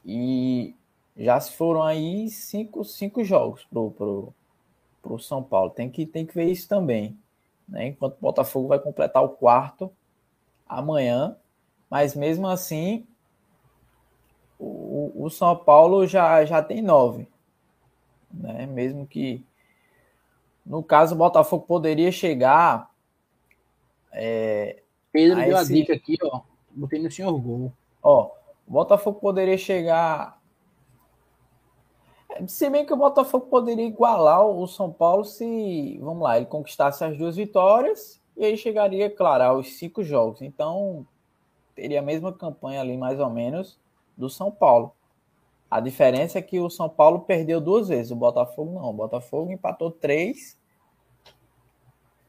E 0.05 0.75
já 1.17 1.41
se 1.41 1.53
foram 1.53 1.83
aí 1.83 2.29
cinco, 2.29 2.85
cinco 2.85 3.25
jogos 3.25 3.65
pro, 3.65 3.91
pro, 3.93 4.35
pro 5.03 5.19
São 5.19 5.43
Paulo. 5.43 5.71
Tem 5.71 5.89
que, 5.91 6.05
tem 6.05 6.27
que 6.27 6.35
ver 6.35 6.51
isso 6.51 6.69
também. 6.69 7.17
Né? 7.69 7.89
Enquanto 7.89 8.15
o 8.15 8.21
Botafogo 8.21 8.69
vai 8.69 8.79
completar 8.79 9.25
o 9.25 9.31
quarto 9.31 9.91
amanhã. 10.69 11.37
Mas 11.89 12.15
mesmo 12.15 12.47
assim, 12.47 13.07
o, 15.27 15.31
São 15.31 15.57
Paulo 15.57 16.07
já, 16.07 16.45
já 16.45 16.63
tem 16.63 16.83
nove. 16.83 17.29
Né? 18.33 18.67
Mesmo 18.67 19.07
que. 19.07 19.45
No 20.65 20.83
caso, 20.83 21.15
o 21.15 21.19
Botafogo 21.19 21.67
poderia 21.67 22.11
chegar. 22.11 22.91
É, 24.13 24.83
Pedro 25.13 25.37
deu 25.37 25.57
esse... 25.59 25.73
a 25.73 25.77
dica 25.77 25.95
aqui, 25.95 26.17
ó. 26.23 26.41
Botei 26.71 27.01
no 27.01 27.11
senhor 27.11 27.39
gol. 27.39 27.73
Ó, 28.03 28.31
o 28.67 28.73
Botafogo 28.73 29.21
poderia 29.21 29.57
chegar. 29.59 30.41
Se 32.49 32.69
bem 32.69 32.85
que 32.85 32.93
o 32.93 32.97
Botafogo 32.97 33.47
poderia 33.47 33.87
igualar 33.87 34.45
o 34.45 34.67
São 34.67 34.93
Paulo 34.93 35.25
se, 35.25 35.99
vamos 36.03 36.23
lá, 36.23 36.37
ele 36.37 36.47
conquistasse 36.47 37.05
as 37.05 37.17
duas 37.17 37.37
vitórias 37.37 38.21
e 38.37 38.45
aí 38.45 38.57
chegaria, 38.57 39.09
claro, 39.09 39.45
aos 39.45 39.79
cinco 39.79 40.03
jogos. 40.03 40.43
Então, 40.43 41.07
teria 41.75 42.01
a 42.01 42.03
mesma 42.03 42.33
campanha 42.33 42.81
ali, 42.81 42.97
mais 42.97 43.21
ou 43.21 43.31
menos, 43.31 43.79
do 44.17 44.29
São 44.29 44.51
Paulo. 44.51 44.93
A 45.75 45.81
diferença 45.81 46.39
é 46.39 46.43
que 46.43 46.61
o 46.61 46.71
São 46.71 46.89
Paulo 46.89 47.23
perdeu 47.23 47.61
duas 47.61 47.89
vezes, 47.89 48.13
o 48.13 48.15
Botafogo 48.15 48.75
não. 48.75 48.91
O 48.91 48.93
Botafogo 48.93 49.51
empatou 49.51 49.91
três. 49.91 50.57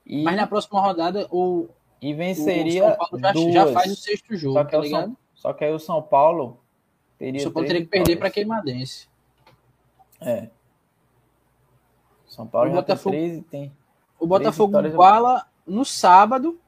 E... 0.03 0.23
Mas 0.23 0.35
na 0.35 0.47
próxima 0.47 0.81
rodada, 0.81 1.27
o, 1.29 1.69
e 2.01 2.11
venceria. 2.11 2.85
O 2.85 2.87
São 2.87 2.97
Paulo 2.97 3.19
já, 3.19 3.31
duas. 3.33 3.53
já 3.53 3.71
faz 3.71 3.91
o 3.91 3.95
sexto 3.95 4.35
jogo, 4.35 4.57
só 4.57 4.65
que, 4.65 4.71
tá 4.71 4.79
ligado? 4.79 5.05
São, 5.05 5.17
só 5.35 5.53
que 5.53 5.63
aí 5.63 5.71
o 5.71 5.77
São 5.77 6.01
Paulo 6.01 6.59
teria. 7.19 7.39
O 7.39 7.43
São 7.43 7.51
Paulo 7.51 7.67
teria 7.67 7.83
que 7.83 7.87
perder 7.87 8.15
para 8.15 8.31
Queimadense. 8.31 9.07
É. 10.19 10.49
São 12.25 12.47
Paulo 12.47 12.71
o 12.71 12.73
já 12.73 12.81
Botafogo, 12.81 13.11
tem 13.11 13.27
três 13.27 13.37
e 13.37 13.41
tem. 13.43 13.71
O 14.19 14.25
Botafogo 14.25 14.81
iguala 14.87 15.45
no 15.67 15.85
sábado 15.85 16.59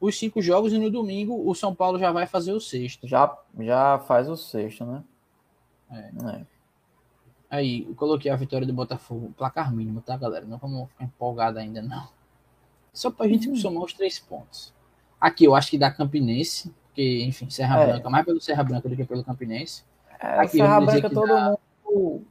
os 0.00 0.18
cinco 0.18 0.42
jogos 0.42 0.72
e 0.72 0.78
no 0.78 0.90
domingo 0.90 1.48
o 1.48 1.54
São 1.54 1.72
Paulo 1.72 2.00
já 2.00 2.10
vai 2.10 2.26
fazer 2.26 2.52
o 2.52 2.60
sexto. 2.60 3.06
Já, 3.06 3.32
já 3.60 4.00
faz 4.00 4.28
o 4.28 4.36
sexto, 4.36 4.84
né? 4.84 5.04
É. 5.90 5.98
é. 5.98 6.46
Aí, 7.48 7.86
eu 7.88 7.94
coloquei 7.94 8.30
a 8.30 8.36
vitória 8.36 8.66
do 8.66 8.72
Botafogo, 8.72 9.32
placar 9.36 9.72
mínimo, 9.72 10.00
tá, 10.00 10.16
galera? 10.16 10.44
Não 10.44 10.58
vamos 10.58 10.88
ficar 10.90 11.04
empolgado 11.04 11.58
ainda, 11.58 11.80
não. 11.80 12.08
Só 12.92 13.10
pra 13.10 13.28
gente 13.28 13.48
hum. 13.48 13.56
somar 13.56 13.84
os 13.84 13.92
três 13.92 14.18
pontos. 14.18 14.74
Aqui 15.20 15.44
eu 15.44 15.54
acho 15.54 15.70
que 15.70 15.78
dá 15.78 15.90
Campinense, 15.90 16.74
porque, 16.86 17.24
enfim, 17.24 17.48
Serra 17.48 17.80
é. 17.80 17.86
Branca, 17.86 18.10
mais 18.10 18.24
pelo 18.24 18.40
Serra 18.40 18.64
Branca 18.64 18.88
do 18.88 18.96
que 18.96 19.04
pelo 19.04 19.22
Campinense. 19.22 19.84
É, 20.18 20.40
Aqui, 20.40 20.58
Serra 20.58 20.80
Branca 20.80 21.10
todo 21.10 21.28
dá... 21.28 21.56
mundo 21.84 22.26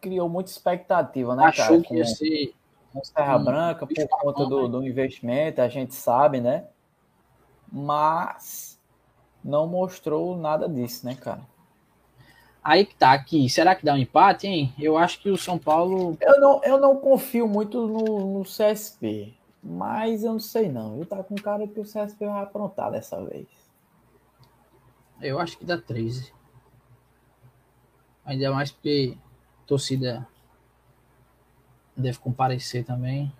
criou 0.00 0.28
muita 0.28 0.50
expectativa, 0.50 1.34
né, 1.34 1.44
Achou 1.44 1.66
cara? 1.66 1.82
que 1.82 1.94
ia 1.96 2.04
ser 2.04 2.54
Serra 3.02 3.38
Branca 3.38 3.86
por 3.86 4.08
conta 4.08 4.46
do, 4.46 4.62
né? 4.62 4.68
do 4.68 4.86
investimento, 4.86 5.60
a 5.60 5.68
gente 5.68 5.94
sabe, 5.94 6.40
né? 6.40 6.64
Mas 7.70 8.78
não 9.44 9.66
mostrou 9.66 10.36
nada 10.36 10.68
disso, 10.68 11.04
né, 11.06 11.14
cara? 11.14 11.42
Aí 12.68 12.84
que 12.84 12.94
tá 12.94 13.14
aqui. 13.14 13.48
Será 13.48 13.74
que 13.74 13.82
dá 13.82 13.94
um 13.94 13.96
empate, 13.96 14.46
hein? 14.46 14.74
Eu 14.78 14.98
acho 14.98 15.22
que 15.22 15.30
o 15.30 15.38
São 15.38 15.58
Paulo. 15.58 16.18
Eu 16.20 16.38
não, 16.38 16.62
eu 16.62 16.78
não 16.78 16.98
confio 16.98 17.48
muito 17.48 17.86
no, 17.86 18.40
no 18.40 18.42
CSP. 18.42 19.34
Mas 19.62 20.22
eu 20.22 20.32
não 20.32 20.38
sei 20.38 20.68
não. 20.68 20.98
Eu 20.98 21.06
tá 21.06 21.22
com 21.22 21.34
cara 21.34 21.66
que 21.66 21.80
o 21.80 21.82
CSP 21.82 22.26
vai 22.26 22.42
aprontar 22.42 22.90
dessa 22.90 23.24
vez. 23.24 23.46
Eu 25.18 25.38
acho 25.38 25.56
que 25.56 25.64
dá 25.64 25.78
13. 25.78 26.30
Ainda 28.26 28.52
mais 28.52 28.70
porque 28.70 29.16
a 29.64 29.66
torcida 29.66 30.28
deve 31.96 32.18
comparecer 32.18 32.84
também. 32.84 33.32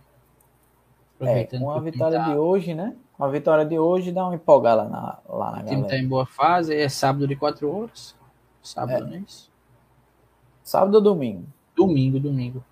É, 1.21 1.45
com 1.45 1.71
a 1.71 1.81
vitória 1.81 2.19
tá... 2.19 2.31
de 2.31 2.35
hoje, 2.35 2.73
né? 2.73 2.97
Com 3.13 3.25
a 3.25 3.29
vitória 3.29 3.67
de 3.67 3.79
hoje 3.79 4.11
dá 4.11 4.25
uma 4.25 4.37
empolgada 4.37 4.85
na, 4.85 5.19
lá 5.29 5.51
na 5.51 5.61
o 5.61 5.67
time 5.67 5.87
tá 5.87 5.99
em 5.99 6.09
boa 6.09 6.25
fase, 6.25 6.75
é 6.75 6.89
sábado 6.89 7.29
de 7.29 7.37
4 7.37 7.71
horas. 7.71 8.17
Sábado, 8.63 9.05
é. 9.05 9.07
não 9.07 9.15
é 9.15 9.19
isso? 9.19 9.51
Sábado 10.63 10.95
ou 10.97 11.01
domingo? 11.01 11.47
Domingo, 11.75 12.21
domingo. 12.21 12.65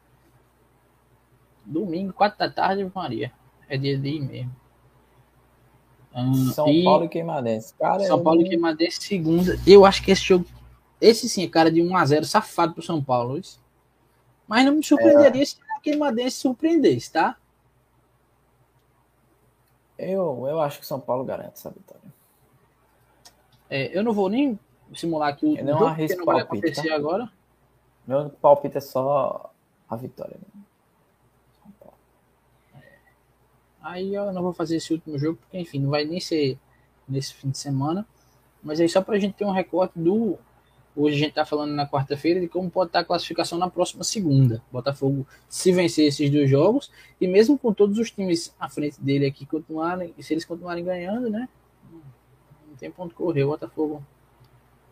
Domingo, 1.64 2.12
4 2.12 2.38
da 2.38 2.50
tarde, 2.50 2.90
Maria. 2.94 3.32
É 3.68 3.76
dia 3.76 3.98
de 3.98 4.08
ir 4.08 4.20
mesmo. 4.20 4.54
São 6.54 6.68
e... 6.68 6.84
Paulo 6.84 7.04
e 7.04 7.08
Queimadense. 7.08 7.74
Cara, 7.74 8.04
São 8.04 8.22
Paulo 8.22 8.40
e 8.40 8.48
Queimadense, 8.48 9.02
segunda. 9.02 9.58
Eu 9.66 9.84
acho 9.84 10.02
que 10.02 10.10
esse 10.10 10.22
jogo. 10.22 10.46
Esse 11.00 11.28
sim 11.28 11.44
é 11.44 11.48
cara 11.48 11.70
de 11.70 11.80
1x0 11.80 12.24
safado 12.24 12.72
pro 12.72 12.82
São 12.82 13.02
Paulo. 13.02 13.38
Isso. 13.38 13.60
Mas 14.48 14.64
não 14.64 14.72
me 14.72 14.84
surpreenderia 14.84 15.42
é. 15.42 15.44
se 15.44 15.56
a 15.76 15.80
Queimadense 15.80 16.36
surpreendesse, 16.36 17.12
tá? 17.12 17.36
Eu, 19.98 20.46
eu 20.48 20.60
acho 20.60 20.80
que 20.80 20.86
São 20.86 21.00
Paulo 21.00 21.24
garante 21.24 21.54
essa 21.54 21.70
vitória. 21.70 22.14
É, 23.68 23.96
eu 23.96 24.02
não 24.02 24.12
vou 24.12 24.28
nem 24.28 24.58
simular 24.94 25.28
aqui 25.28 25.46
o 25.46 25.56
eu 25.56 25.64
não 25.64 25.78
jogo, 25.78 26.16
não 26.16 26.24
vai 26.24 26.40
acontecer 26.40 26.88
tá? 26.88 26.94
agora. 26.94 27.30
Meu 28.06 28.30
palpite 28.30 28.78
é 28.78 28.80
só 28.80 29.50
a 29.88 29.96
vitória. 29.96 30.36
Aí 33.82 34.12
eu 34.12 34.32
não 34.32 34.42
vou 34.42 34.52
fazer 34.52 34.76
esse 34.76 34.92
último 34.92 35.16
jogo, 35.16 35.38
porque 35.40 35.58
enfim, 35.58 35.78
não 35.78 35.90
vai 35.90 36.04
nem 36.04 36.18
ser 36.18 36.58
nesse 37.08 37.32
fim 37.34 37.50
de 37.50 37.58
semana. 37.58 38.04
Mas 38.60 38.80
aí 38.80 38.88
só 38.88 39.00
para 39.00 39.14
a 39.14 39.18
gente 39.18 39.34
ter 39.34 39.44
um 39.44 39.52
recorte 39.52 39.96
do. 39.96 40.36
Hoje 40.96 41.14
a 41.14 41.18
gente 41.18 41.28
está 41.28 41.44
falando 41.44 41.72
na 41.72 41.86
quarta-feira 41.86 42.40
de 42.40 42.48
como 42.48 42.70
pode 42.70 42.88
estar 42.88 43.00
a 43.00 43.04
classificação 43.04 43.58
na 43.58 43.70
próxima 43.70 44.02
segunda. 44.02 44.62
Botafogo 44.72 45.26
se 45.48 45.70
vencer 45.70 46.08
esses 46.08 46.30
dois 46.30 46.50
jogos, 46.50 46.90
e 47.20 47.28
mesmo 47.28 47.58
com 47.58 47.72
todos 47.72 47.98
os 47.98 48.10
times 48.10 48.52
à 48.58 48.68
frente 48.68 49.00
dele 49.00 49.26
aqui 49.26 49.44
continuarem, 49.46 50.14
se 50.18 50.32
eles 50.32 50.44
continuarem 50.44 50.82
ganhando, 50.82 51.28
né? 51.28 51.48
Não 52.66 52.76
tem 52.76 52.90
ponto 52.90 53.14
correr. 53.14 53.44
O 53.44 53.48
Botafogo 53.48 54.02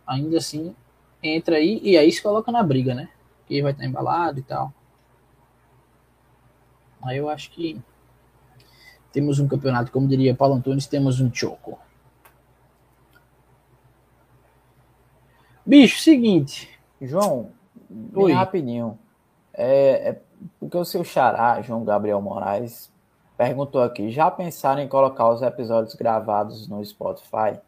ainda 0.06 0.38
assim 0.38 0.74
entra 1.22 1.56
aí 1.56 1.80
e 1.82 1.96
aí 1.96 2.10
se 2.10 2.22
coloca 2.22 2.52
na 2.52 2.62
briga, 2.62 2.94
né? 2.94 3.08
Que 3.46 3.62
vai 3.62 3.72
estar 3.72 3.84
embalado 3.84 4.38
e 4.38 4.42
tal. 4.42 4.72
Aí 7.02 7.18
eu 7.18 7.28
acho 7.28 7.50
que 7.50 7.80
temos 9.12 9.38
um 9.38 9.46
campeonato, 9.46 9.92
como 9.92 10.08
diria 10.08 10.34
Paulo 10.34 10.54
Antunes, 10.54 10.86
temos 10.86 11.20
um 11.20 11.32
choco. 11.32 11.78
Bicho, 15.64 16.00
seguinte. 16.00 16.68
João, 17.00 17.50
Oi. 18.14 18.32
rapidinho. 18.32 18.98
É, 19.52 20.10
é, 20.10 20.20
porque 20.58 20.76
o 20.76 20.84
seu 20.84 21.04
xará, 21.04 21.62
João 21.62 21.84
Gabriel 21.84 22.20
Moraes, 22.20 22.92
perguntou 23.36 23.82
aqui: 23.82 24.10
já 24.10 24.30
pensaram 24.30 24.82
em 24.82 24.88
colocar 24.88 25.30
os 25.30 25.42
episódios 25.42 25.94
gravados 25.94 26.68
no 26.68 26.84
Spotify? 26.84 27.58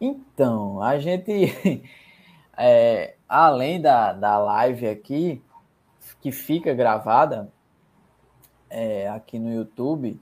Então, 0.00 0.82
a 0.82 0.98
gente, 0.98 1.84
é, 2.56 3.16
além 3.28 3.80
da, 3.80 4.14
da 4.14 4.38
live 4.38 4.88
aqui, 4.88 5.42
que 6.20 6.32
fica 6.32 6.72
gravada 6.74 7.52
é, 8.70 9.08
aqui 9.08 9.38
no 9.38 9.52
YouTube, 9.52 10.20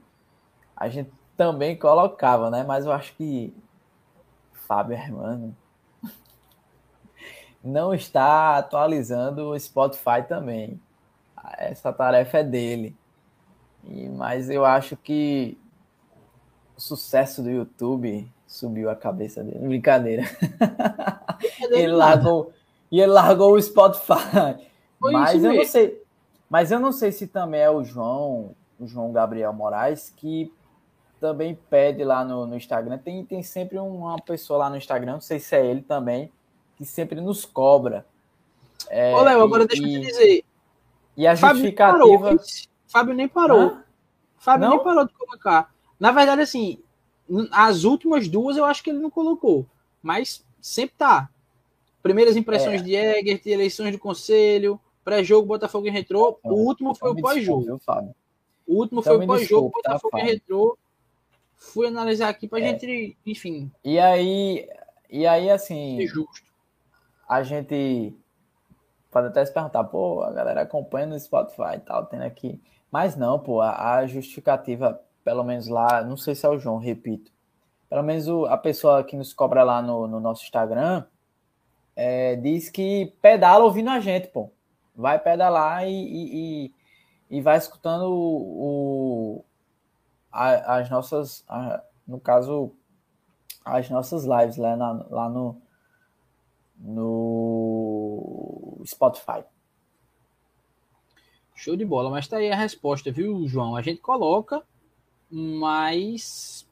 a 0.75 0.89
gente 0.89 1.11
também 1.37 1.77
colocava, 1.77 2.49
né? 2.49 2.63
Mas 2.63 2.85
eu 2.85 2.91
acho 2.91 3.15
que 3.15 3.55
Fábio 4.51 4.95
Hermano 4.95 5.55
não 7.63 7.93
está 7.93 8.57
atualizando 8.57 9.49
o 9.49 9.59
Spotify 9.59 10.23
também. 10.27 10.79
Essa 11.57 11.93
tarefa 11.93 12.39
é 12.39 12.43
dele. 12.43 12.97
E, 13.85 14.09
mas 14.09 14.49
eu 14.49 14.65
acho 14.65 14.97
que 14.97 15.57
o 16.75 16.81
sucesso 16.81 17.41
do 17.41 17.49
YouTube 17.49 18.29
subiu 18.49 18.89
a 18.89 18.95
cabeça 18.95 19.43
dele. 19.43 19.59
Brincadeira. 19.59 20.23
ele 21.69 21.93
largou, 21.93 22.51
e 22.91 22.99
ele 22.99 23.11
largou 23.11 23.53
o 23.53 23.61
Spotify. 23.61 24.57
Foi 24.99 25.13
mas 25.13 25.41
eu 25.41 25.53
não 25.53 25.65
sei. 25.65 26.03
Mas 26.49 26.71
eu 26.71 26.79
não 26.79 26.91
sei 26.91 27.11
se 27.11 27.27
também 27.27 27.61
é 27.61 27.69
o 27.69 27.83
João, 27.83 28.55
o 28.79 28.87
João 28.87 29.13
Gabriel 29.13 29.53
Moraes, 29.53 30.11
que 30.17 30.51
também 31.21 31.57
pede 31.69 32.03
lá 32.03 32.25
no, 32.25 32.47
no 32.47 32.57
Instagram. 32.57 32.97
Tem, 32.97 33.23
tem 33.23 33.43
sempre 33.43 33.77
uma 33.77 34.19
pessoa 34.19 34.57
lá 34.57 34.69
no 34.69 34.75
Instagram, 34.75 35.13
não 35.13 35.21
sei 35.21 35.39
se 35.39 35.55
é 35.55 35.63
ele 35.63 35.81
também, 35.81 36.31
que 36.75 36.83
sempre 36.85 37.21
nos 37.21 37.45
cobra. 37.45 38.03
É, 38.89 39.13
Ô, 39.13 39.21
Léo, 39.21 39.43
agora 39.43 39.63
e, 39.63 39.67
deixa 39.67 39.83
eu 39.83 39.87
te 39.87 39.99
dizer. 39.99 40.43
E 41.15 41.27
a 41.27 41.37
Fábio 41.37 41.57
justificativa. 41.57 41.99
Parou, 41.99 42.39
Fábio 42.87 43.13
nem 43.13 43.27
parou. 43.27 43.59
Hã? 43.59 43.83
Fábio 44.37 44.67
não? 44.67 44.75
nem 44.75 44.83
parou 44.83 45.05
de 45.05 45.13
colocar. 45.13 45.71
Na 45.99 46.11
verdade, 46.11 46.41
assim, 46.41 46.81
as 47.51 47.83
últimas 47.83 48.27
duas 48.27 48.57
eu 48.57 48.65
acho 48.65 48.83
que 48.83 48.89
ele 48.89 48.99
não 48.99 49.09
colocou. 49.09 49.65
Mas 50.01 50.45
sempre 50.61 50.95
tá. 50.97 51.29
Primeiras 52.01 52.35
impressões 52.35 52.81
é. 52.81 52.83
de 52.83 52.95
Egert, 52.95 53.45
eleições 53.45 53.91
do 53.91 53.99
conselho, 53.99 54.79
pré-jogo 55.03 55.47
Botafogo 55.47 55.87
e 55.87 55.89
Retrô. 55.89 56.39
O 56.43 56.53
último 56.53 56.95
foi 56.95 57.11
o 57.11 57.15
pós-jogo. 57.15 57.79
O 58.65 58.75
último 58.75 59.01
então 59.01 59.15
foi 59.15 59.23
o 59.23 59.27
pós-jogo, 59.27 59.71
Botafogo 59.71 60.17
tá, 60.17 60.23
e 60.23 60.23
Retrô. 60.23 60.77
fui 61.57 61.87
analisar 61.87 62.29
aqui 62.29 62.47
pra 62.47 62.59
é. 62.59 62.63
gente, 62.63 63.17
enfim. 63.25 63.71
E 63.83 63.99
aí, 63.99 64.67
e 65.09 65.25
aí 65.25 65.49
assim. 65.49 66.05
justo. 66.07 66.47
A 67.27 67.43
gente 67.43 68.15
pode 69.11 69.27
até 69.27 69.45
se 69.45 69.53
perguntar, 69.53 69.83
pô, 69.83 70.23
a 70.23 70.31
galera 70.31 70.61
acompanha 70.61 71.07
no 71.07 71.19
Spotify 71.19 71.75
e 71.75 71.79
tal, 71.79 72.05
tendo 72.05 72.23
aqui. 72.23 72.61
Mas 72.91 73.15
não, 73.15 73.39
pô, 73.39 73.61
a, 73.61 73.97
a 73.97 74.07
justificativa, 74.07 74.99
pelo 75.29 75.43
menos 75.43 75.67
lá, 75.67 76.03
não 76.03 76.17
sei 76.17 76.33
se 76.33 76.43
é 76.43 76.49
o 76.49 76.57
João, 76.57 76.79
repito. 76.79 77.31
Pelo 77.87 78.01
menos 78.01 78.27
o, 78.27 78.47
a 78.47 78.57
pessoa 78.57 79.03
que 79.03 79.15
nos 79.15 79.31
cobra 79.31 79.61
lá 79.61 79.79
no, 79.79 80.07
no 80.07 80.19
nosso 80.19 80.43
Instagram 80.43 81.05
é, 81.95 82.35
diz 82.35 82.67
que 82.67 83.13
pedala 83.21 83.63
ouvindo 83.63 83.91
a 83.91 83.99
gente, 83.99 84.27
pô. 84.29 84.49
Vai 84.95 85.19
pedalar 85.19 85.87
e, 85.87 85.91
e, 85.91 86.73
e 87.29 87.41
vai 87.41 87.59
escutando 87.59 88.11
o, 88.11 89.45
a, 90.31 90.77
as 90.77 90.89
nossas, 90.89 91.45
a, 91.47 91.83
no 92.07 92.19
caso, 92.19 92.71
as 93.63 93.87
nossas 93.87 94.25
lives 94.25 94.57
lá, 94.57 94.75
na, 94.75 95.05
lá 95.11 95.29
no, 95.29 95.61
no 96.75 98.81
Spotify. 98.83 99.43
Show 101.53 101.75
de 101.75 101.85
bola, 101.85 102.09
mas 102.09 102.27
tá 102.27 102.37
aí 102.37 102.51
a 102.51 102.55
resposta, 102.55 103.11
viu, 103.11 103.47
João? 103.47 103.75
A 103.75 103.83
gente 103.83 104.01
coloca, 104.01 104.63
mas 105.29 106.67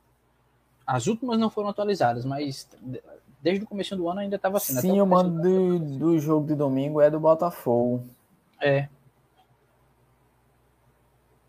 as 0.86 1.08
últimas 1.08 1.38
não 1.40 1.50
foram 1.50 1.70
atualizadas, 1.70 2.26
mas 2.26 2.68
desde 3.42 3.64
o 3.64 3.68
começo 3.68 3.96
do 3.96 4.10
ano 4.10 4.22
ainda 4.22 4.36
estava 4.36 4.58
assim. 4.58 4.74
Né? 4.74 4.82
Sim, 4.82 5.02
o 5.02 5.06
mando 5.06 5.42
do, 5.42 5.80
do 5.80 6.20
jogo 6.20 6.48
de 6.48 6.56
domingo 6.56 7.02
é 7.02 7.10
do 7.10 7.20
Botafogo. 7.20 8.06
É. 8.62 8.88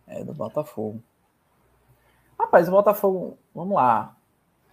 É 0.07 0.25
do 0.25 0.33
Botafogo. 0.33 1.03
Rapaz, 2.39 2.69
o 2.69 2.73
Botafogo, 2.73 3.39
vamos 3.55 3.75
lá. 3.75 4.17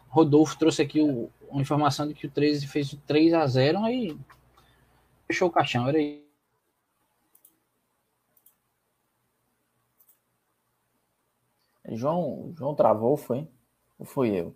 Rodolfo 0.08 0.58
trouxe 0.58 0.82
aqui 0.82 1.02
o, 1.02 1.30
uma 1.50 1.62
informação 1.62 2.08
de 2.08 2.14
que 2.14 2.28
o 2.28 2.32
13 2.32 2.68
fez 2.68 2.94
o 2.94 2.98
3 2.98 3.34
a 3.34 3.46
0 3.46 3.84
aí 3.84 4.18
fechou 5.28 5.48
o 5.50 5.52
caixão, 5.52 5.88
era 5.88 5.98
aí. 5.98 6.25
João, 11.90 12.54
João 12.58 12.76
travou, 12.76 13.18
foi? 13.18 13.48
Ou 14.00 14.06
foi 14.06 14.30
eu? 14.30 14.56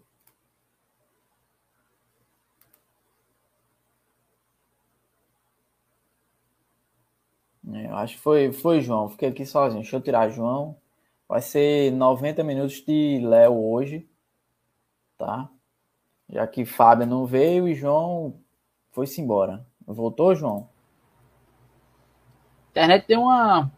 É, 7.74 7.88
eu 7.88 7.96
acho 7.96 8.16
que 8.16 8.22
foi, 8.22 8.52
foi 8.52 8.82
João. 8.82 9.10
Fiquei 9.10 9.30
aqui 9.30 9.46
sozinho. 9.46 9.82
Deixa 9.82 9.96
eu 9.96 10.02
tirar 10.02 10.30
João. 10.30 10.76
Vai 11.28 11.42
ser 11.42 11.92
90 11.92 12.44
minutos 12.44 12.82
de 12.82 13.20
Léo 13.24 13.54
hoje. 13.54 14.10
Tá? 15.18 15.50
Já 16.30 16.48
que 16.48 16.66
Fábio 16.66 17.06
não 17.06 17.26
veio 17.26 17.68
e 17.68 17.76
João 17.76 18.40
foi-se 18.92 19.22
embora. 19.22 19.66
Voltou, 19.86 20.36
João? 20.36 20.70
A 22.68 22.70
internet 22.72 23.06
deu 23.08 23.22
uma. 23.22 23.72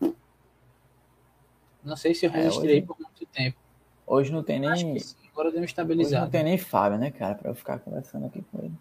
Não 1.84 1.96
sei 1.96 2.14
se 2.14 2.26
eu 2.26 2.32
resistirei 2.32 2.76
é, 2.76 2.80
hoje... 2.80 2.88
por 2.88 3.00
muito 3.00 3.26
tempo. 3.28 3.58
Hoje 4.06 4.32
não 4.32 4.44
tem 4.44 4.60
nem. 4.60 4.98
Agora 5.32 5.50
deu 5.50 5.60
uma 5.60 5.66
estabilizada. 5.66 6.16
Hoje 6.16 6.26
não 6.26 6.32
tem 6.32 6.44
nem 6.44 6.58
Fábio, 6.58 6.98
né, 6.98 7.12
cara, 7.12 7.36
pra 7.36 7.52
eu 7.52 7.56
ficar 7.56 7.80
conversando 7.80 8.26
aqui 8.26 8.44
com 8.52 8.60
ele. 8.60 8.74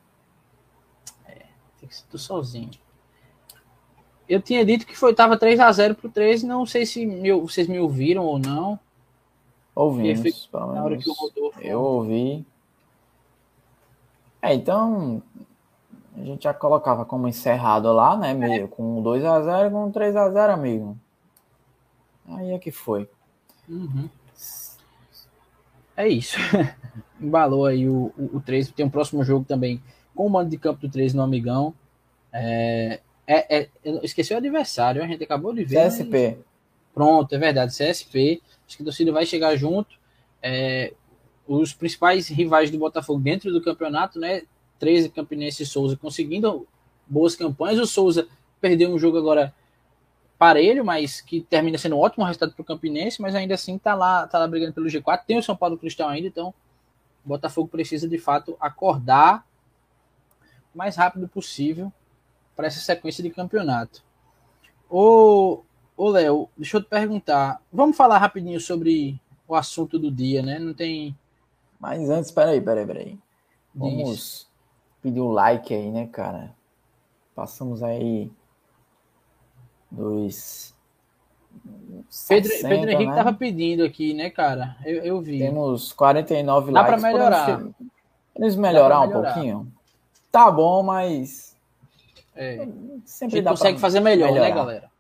É, 1.27 1.45
tem 1.79 1.89
que 1.89 1.95
ser 1.95 2.05
tu 2.11 2.19
sozinho. 2.19 2.71
Eu 4.29 4.41
tinha 4.41 4.65
dito 4.65 4.87
que 4.87 4.97
foi 4.97 5.15
tava 5.15 5.37
3 5.37 5.59
a 5.59 5.71
0 5.73 5.95
pro 5.95 6.09
13, 6.09 6.47
não 6.47 6.65
sei 6.65 6.87
se 6.87 7.05
me, 7.05 7.33
vocês 7.33 7.67
me 7.67 7.81
ouviram 7.81 8.25
ou 8.25 8.39
não. 8.39 8.79
Ouvimos, 9.75 10.49
na 10.53 10.85
hora 10.85 10.97
que 10.97 11.09
o 11.09 11.13
Rodolfo... 11.13 11.61
Eu 11.61 11.81
ouvi. 11.81 12.45
É, 14.43 14.55
então 14.55 15.23
a 16.17 16.25
gente 16.25 16.45
já 16.45 16.55
colocava 16.55 17.05
como 17.05 17.29
encerrado 17.29 17.93
lá, 17.93 18.17
né, 18.17 18.35
meio, 18.35 18.65
é. 18.65 18.69
com 18.69 19.03
2 19.03 19.25
a 19.25 19.41
0 19.43 19.69
e 19.69 19.71
com 19.71 19.91
3 19.91 20.17
a 20.17 20.31
0 20.31 20.53
amigo. 20.53 20.99
Aí 22.37 22.53
é 22.53 22.59
que 22.59 22.71
foi. 22.71 23.09
Uhum. 23.69 24.09
É 25.97 26.09
isso. 26.09 26.37
Embalou 27.21 27.67
aí 27.67 27.89
o, 27.89 28.13
o, 28.17 28.37
o 28.37 28.41
13. 28.41 28.73
Tem 28.73 28.87
um 28.87 28.91
próximo 28.91 29.23
jogo 29.25 29.45
também 29.45 29.83
com 30.15 30.27
o 30.27 30.31
mando 30.31 30.51
de 30.51 30.59
campo 30.59 30.81
do 30.81 30.89
13 30.89 31.17
no 31.17 31.23
Amigão. 31.23 31.75
É, 32.33 33.01
é, 33.27 33.61
é, 33.61 33.69
esqueci 34.03 34.33
o 34.33 34.37
adversário, 34.37 35.03
a 35.03 35.07
gente 35.07 35.23
acabou 35.23 35.55
de 35.55 35.65
ver. 35.65 35.89
CSP. 35.89 36.37
Mas... 36.37 36.45
Pronto, 36.93 37.35
é 37.35 37.39
verdade, 37.39 37.73
CSP. 37.73 38.43
Acho 38.67 38.77
que 38.77 38.83
o 38.83 38.85
torcida 38.85 39.13
vai 39.13 39.25
chegar 39.25 39.55
junto. 39.57 39.97
É, 40.43 40.93
os 41.47 41.73
principais 41.73 42.29
rivais 42.29 42.71
do 42.71 42.79
Botafogo 42.79 43.21
dentro 43.21 43.53
do 43.53 43.63
campeonato, 43.63 44.19
né? 44.19 44.43
13 44.79 45.11
Campinense 45.11 45.63
e 45.63 45.67
Souza 45.67 45.97
conseguindo 45.97 46.67
boas 47.07 47.37
campanhas. 47.37 47.79
O 47.79 47.87
Souza 47.87 48.27
perdeu 48.61 48.91
um 48.91 48.99
jogo 48.99 49.19
agora 49.19 49.55
parelho, 50.41 50.83
mas 50.83 51.21
que 51.21 51.43
termina 51.43 51.77
sendo 51.77 51.97
um 51.97 51.99
ótimo 51.99 52.25
resultado 52.25 52.55
para 52.55 52.63
o 52.63 52.65
Campinense, 52.65 53.21
mas 53.21 53.35
ainda 53.35 53.53
assim 53.53 53.77
tá 53.77 53.95
lá, 53.95 54.27
tá 54.27 54.39
lá 54.39 54.49
brigando 54.49 54.73
pelo 54.73 54.87
G4. 54.87 55.21
Tem 55.27 55.37
o 55.37 55.43
São 55.43 55.55
Paulo 55.55 55.77
Cristal 55.77 56.09
ainda, 56.09 56.29
então 56.29 56.55
o 57.23 57.29
Botafogo 57.29 57.69
precisa 57.69 58.09
de 58.09 58.17
fato 58.17 58.57
acordar 58.59 59.47
o 60.75 60.79
mais 60.79 60.97
rápido 60.97 61.29
possível 61.29 61.93
para 62.57 62.69
essa 62.69 62.81
sequência 62.81 63.23
de 63.23 63.29
campeonato. 63.29 64.03
Ô, 64.89 65.63
ô 65.95 66.09
Léo, 66.09 66.49
deixa 66.57 66.79
eu 66.79 66.83
te 66.83 66.89
perguntar. 66.89 67.61
Vamos 67.71 67.95
falar 67.95 68.17
rapidinho 68.17 68.59
sobre 68.59 69.21
o 69.47 69.55
assunto 69.55 69.99
do 69.99 70.11
dia, 70.11 70.41
né? 70.41 70.59
Não 70.59 70.73
tem. 70.73 71.15
Mas 71.79 72.09
antes, 72.09 72.31
peraí, 72.31 72.63
peraí, 72.63 72.87
peraí. 72.87 73.19
Vamos 73.75 74.11
Diz. 74.11 74.51
pedir 75.03 75.21
o 75.21 75.29
um 75.29 75.33
like 75.33 75.75
aí, 75.75 75.91
né, 75.91 76.07
cara? 76.07 76.57
Passamos 77.35 77.83
aí 77.83 78.31
dos. 79.91 80.75
Pedro, 82.29 82.51
60, 82.51 82.69
Pedro 82.69 82.91
Henrique 82.91 83.11
né? 83.11 83.17
tava 83.17 83.33
pedindo 83.33 83.85
aqui, 83.85 84.15
né, 84.15 84.31
cara? 84.31 84.77
Eu, 84.85 85.03
eu 85.03 85.21
vi. 85.21 85.39
Temos 85.39 85.93
49 85.93 86.73
Dá 86.73 86.81
likes. 86.81 87.03
Dá 87.03 87.09
para 87.09 87.13
melhorar. 87.13 87.59
Podemos 88.33 88.57
melhorar, 88.57 89.01
melhorar 89.01 89.01
um 89.01 89.11
pouquinho? 89.11 89.73
Tá 90.31 90.51
bom, 90.51 90.83
mas 90.83 91.51
é. 92.41 92.67
Sempre 93.05 93.43
dá 93.43 93.51
consegue 93.51 93.79
fazer 93.79 94.01
melhor, 94.01 94.29
né, 94.29 94.41
melhorar. 94.41 94.49
né, 94.49 94.55
galera? 94.55 94.91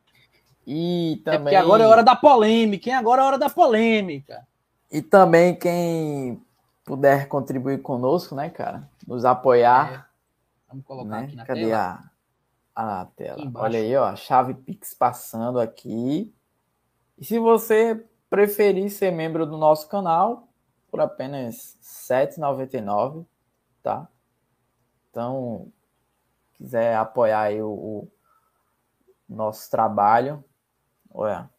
E 0.66 1.22
também... 1.24 1.38
É 1.38 1.40
porque 1.40 1.56
agora 1.56 1.82
é 1.82 1.86
hora 1.86 2.02
da 2.02 2.14
polêmica, 2.14 2.90
hein? 2.90 2.96
Agora 2.96 3.22
é 3.22 3.24
hora 3.24 3.38
da 3.38 3.48
polêmica. 3.48 4.46
E 4.92 5.00
também 5.00 5.54
quem 5.54 6.40
puder 6.84 7.28
contribuir 7.28 7.80
conosco, 7.80 8.34
né, 8.34 8.50
cara? 8.50 8.88
Nos 9.06 9.24
apoiar. 9.24 9.92
É. 9.92 10.10
Vamos 10.68 10.84
colocar 10.84 11.20
né? 11.20 11.24
aqui 11.24 11.36
na 11.36 11.46
Cadê 11.46 11.66
tela. 11.66 12.09
A, 12.74 13.02
a 13.02 13.06
tela? 13.06 13.50
Olha 13.54 13.78
aí, 13.78 13.96
ó, 13.96 14.04
a 14.04 14.16
chave 14.16 14.54
Pix 14.54 14.94
passando 14.94 15.58
aqui. 15.58 16.32
E 17.18 17.24
se 17.24 17.38
você 17.38 18.06
preferir 18.28 18.90
ser 18.90 19.10
membro 19.10 19.44
do 19.44 19.58
nosso 19.58 19.88
canal, 19.88 20.48
por 20.90 21.00
apenas 21.00 21.76
R$ 22.08 22.26
7,99, 22.26 23.26
tá? 23.82 24.08
Então, 25.10 25.72
quiser 26.54 26.96
apoiar 26.96 27.42
aí 27.42 27.60
o, 27.60 27.70
o 27.70 28.08
nosso 29.28 29.70
trabalho, 29.70 30.44
olha, 31.10 31.50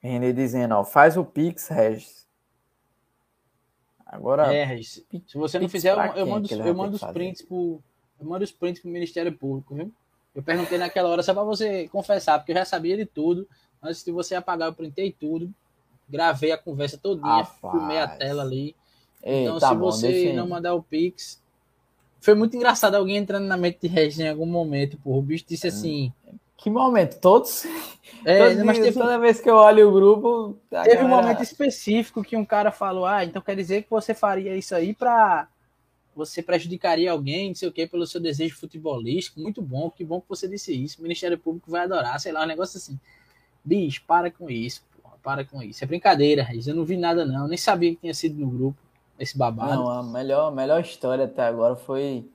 René 0.00 0.32
dizendo, 0.32 0.74
ó, 0.74 0.84
faz 0.84 1.16
o 1.16 1.24
Pix, 1.24 1.68
Regis. 1.68 2.26
Agora. 4.04 4.52
É, 4.52 4.64
Regis. 4.64 5.04
Se 5.26 5.38
você 5.38 5.58
não 5.58 5.68
fizer, 5.68 5.92
eu, 5.92 6.14
eu, 6.14 6.26
mando, 6.26 6.52
eu 6.52 6.74
mando 6.74 6.96
os 6.96 7.04
prints 7.04 7.42
pro. 7.42 7.82
Eu 8.18 8.26
mando 8.26 8.44
os 8.44 8.52
prints 8.52 8.82
pro 8.82 8.90
Ministério 8.90 9.32
Público, 9.36 9.74
viu? 9.74 9.92
Eu 10.34 10.42
perguntei 10.42 10.78
naquela 10.78 11.08
hora 11.08 11.22
só 11.22 11.34
para 11.34 11.42
você 11.42 11.88
confessar, 11.88 12.38
porque 12.38 12.52
eu 12.52 12.56
já 12.56 12.64
sabia 12.64 12.96
de 12.96 13.06
tudo. 13.06 13.48
Antes 13.82 14.04
de 14.04 14.12
você 14.12 14.34
apagar, 14.34 14.68
eu 14.68 14.74
printei 14.74 15.10
tudo. 15.10 15.52
Gravei 16.08 16.52
a 16.52 16.58
conversa 16.58 16.98
todinha, 16.98 17.42
Rapaz. 17.42 17.72
filmei 17.74 17.98
a 17.98 18.08
tela 18.08 18.42
ali. 18.42 18.74
Ei, 19.22 19.44
então, 19.44 19.58
tá 19.58 19.68
se 19.68 19.74
bom, 19.74 19.80
você 19.80 20.32
não 20.32 20.48
mandar 20.48 20.74
o 20.74 20.82
Pix, 20.82 21.40
foi 22.20 22.34
muito 22.34 22.56
engraçado 22.56 22.94
alguém 22.94 23.16
entrando 23.16 23.46
na 23.46 23.56
mente 23.56 23.78
de 23.82 23.88
Regis 23.88 24.20
em 24.20 24.28
algum 24.28 24.46
momento, 24.46 24.98
pô. 24.98 25.18
O 25.18 25.22
bicho 25.22 25.44
disse 25.48 25.66
assim. 25.66 26.12
Que 26.56 26.68
momento? 26.68 27.18
Todos? 27.18 27.64
É, 28.24 28.38
Todos 28.50 28.64
mas 28.64 28.78
teve, 28.78 28.98
toda 28.98 29.18
vez 29.18 29.40
que 29.40 29.48
eu 29.48 29.54
olho 29.54 29.88
o 29.88 29.92
grupo. 29.92 30.58
Teve 30.68 30.82
galera... 30.82 31.04
um 31.04 31.08
momento 31.08 31.42
específico 31.42 32.22
que 32.22 32.36
um 32.36 32.44
cara 32.44 32.70
falou: 32.70 33.06
Ah, 33.06 33.24
então 33.24 33.40
quer 33.40 33.54
dizer 33.56 33.82
que 33.82 33.88
você 33.88 34.12
faria 34.12 34.54
isso 34.56 34.74
aí 34.74 34.92
pra. 34.92 35.48
Você 36.14 36.42
prejudicaria 36.42 37.10
alguém, 37.10 37.48
não 37.48 37.54
sei 37.54 37.68
o 37.68 37.72
quê, 37.72 37.86
pelo 37.86 38.06
seu 38.06 38.20
desejo 38.20 38.56
futebolístico. 38.56 39.40
Muito 39.40 39.62
bom, 39.62 39.90
que 39.90 40.04
bom 40.04 40.20
que 40.20 40.28
você 40.28 40.48
disse 40.48 40.72
isso. 40.72 40.98
O 40.98 41.02
Ministério 41.02 41.38
Público 41.38 41.70
vai 41.70 41.84
adorar, 41.84 42.18
sei 42.20 42.32
lá, 42.32 42.42
um 42.42 42.46
negócio 42.46 42.78
assim. 42.78 42.98
Bicho, 43.64 44.02
para 44.06 44.30
com 44.30 44.50
isso, 44.50 44.82
porra, 45.00 45.16
para 45.22 45.44
com 45.44 45.62
isso. 45.62 45.84
É 45.84 45.86
brincadeira, 45.86 46.42
Regis. 46.42 46.66
Eu 46.66 46.74
não 46.74 46.84
vi 46.84 46.96
nada, 46.96 47.24
não. 47.24 47.42
Eu 47.42 47.48
nem 47.48 47.58
sabia 47.58 47.90
que 47.90 48.00
tinha 48.00 48.14
sido 48.14 48.40
no 48.40 48.50
grupo 48.50 48.78
esse 49.18 49.36
babado. 49.36 49.74
Não, 49.74 49.88
a 49.88 50.02
melhor, 50.02 50.52
melhor 50.52 50.80
história 50.80 51.26
até 51.26 51.42
agora 51.42 51.76
foi 51.76 52.28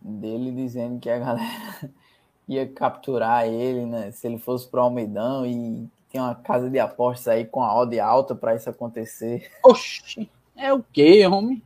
dele 0.00 0.50
dizendo 0.50 0.98
que 0.98 1.08
a 1.08 1.18
galera 1.18 1.90
ia 2.48 2.66
capturar 2.66 3.46
ele, 3.46 3.86
né? 3.86 4.10
Se 4.10 4.26
ele 4.26 4.38
fosse 4.38 4.68
para 4.68 4.80
o 4.80 4.84
Almeidão 4.84 5.46
e 5.46 5.88
tem 6.10 6.20
uma 6.20 6.34
casa 6.34 6.68
de 6.68 6.78
apostas 6.78 7.28
aí 7.28 7.44
com 7.46 7.62
a 7.62 7.74
odd 7.74 7.98
alta 7.98 8.34
para 8.34 8.54
isso 8.54 8.68
acontecer. 8.68 9.50
Oxi! 9.64 10.28
É 10.56 10.72
o 10.72 10.84
quê, 10.92 11.26
homem? 11.26 11.62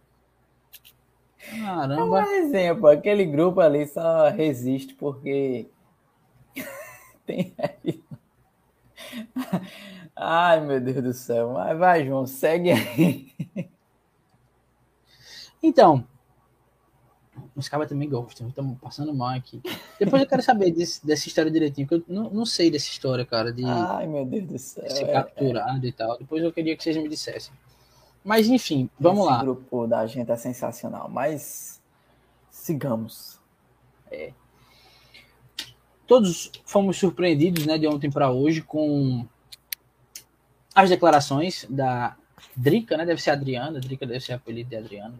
Caramba. 1.51 2.01
É 2.01 2.03
uma 2.03 2.23
resenha, 2.23 2.75
pô. 2.75 2.89
Aquele 2.89 3.25
grupo 3.25 3.61
ali 3.61 3.87
só 3.87 4.29
resiste 4.29 4.95
porque 4.95 5.67
tem 7.27 7.55
aí. 7.59 8.03
Ai, 10.15 10.61
meu 10.61 10.81
Deus 10.81 11.03
do 11.03 11.13
céu. 11.13 11.53
Mas 11.53 11.79
vai, 11.79 12.07
João, 12.07 12.27
segue 12.27 12.71
aí. 12.73 13.33
Então, 15.63 16.07
os 17.55 17.69
caras 17.69 17.89
também 17.89 18.09
gostam, 18.09 18.49
estamos 18.49 18.79
passando 18.79 19.15
mal 19.15 19.35
aqui. 19.35 19.61
Depois 19.99 20.23
eu 20.23 20.29
quero 20.29 20.43
saber 20.43 20.71
desse, 20.71 21.05
dessa 21.07 21.27
história 21.27 21.51
direitinho, 21.51 21.87
porque 21.87 22.11
eu 22.11 22.15
não, 22.15 22.31
não 22.31 22.47
sei 22.47 22.71
dessa 22.71 22.87
história, 22.87 23.25
cara, 23.25 23.53
de, 23.53 23.65
Ai, 23.65 24.07
meu 24.07 24.25
Deus 24.25 24.47
do 24.47 24.59
céu. 24.59 24.89
ser 24.91 25.11
capturado 25.11 25.85
é, 25.85 25.87
é. 25.87 25.89
e 25.89 25.93
tal. 25.93 26.19
Depois 26.19 26.43
eu 26.43 26.53
queria 26.53 26.77
que 26.77 26.83
vocês 26.83 26.97
me 26.97 27.09
dissessem. 27.09 27.53
Mas 28.27 28.49
enfim, 28.49 28.91
vamos 28.99 29.21
Esse 29.21 29.31
lá. 29.31 29.39
O 29.39 29.45
grupo 29.45 29.87
da 29.87 30.05
gente 30.05 30.33
é 30.33 30.37
sensacional, 30.37 31.09
mas 31.09 31.81
sigamos. 32.51 33.39
É. 34.11 34.33
Todos 36.09 36.51
fomos 36.65 36.99
surpreendidos, 36.99 37.65
né, 37.67 37.79
de 37.79 37.87
ontem 37.87 38.11
para 38.11 38.29
hoje 38.33 38.63
com 38.63 39.25
as 40.75 40.91
declarações 40.91 41.67
da 41.71 42.17
Drica, 42.57 42.97
né? 42.97 43.07
Deve 43.07 43.23
ser 43.23 43.31
Adriana, 43.31 43.79
Drica 43.79 44.05
deve 44.05 44.19
ser 44.19 44.33
apelido 44.33 44.71
de 44.71 44.77
Adriana. 44.77 45.15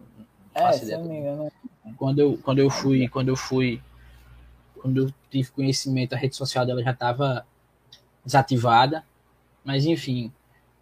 É, 0.53 0.73
se 0.73 0.91
não 0.97 1.05
me 1.05 1.19
engano. 1.19 1.49
Quando 1.95 2.19
eu, 2.19 2.37
quando 2.43 2.59
eu 2.59 2.69
fui, 2.69 3.07
quando 3.07 3.29
eu 3.29 3.37
fui, 3.37 3.81
quando 4.81 5.05
eu 5.05 5.13
tive 5.31 5.49
conhecimento, 5.51 6.13
a 6.13 6.17
rede 6.17 6.35
social 6.35 6.65
dela 6.65 6.83
já 6.83 6.91
estava 6.91 7.47
desativada. 8.25 9.05
Mas 9.63 9.85
enfim, 9.85 10.29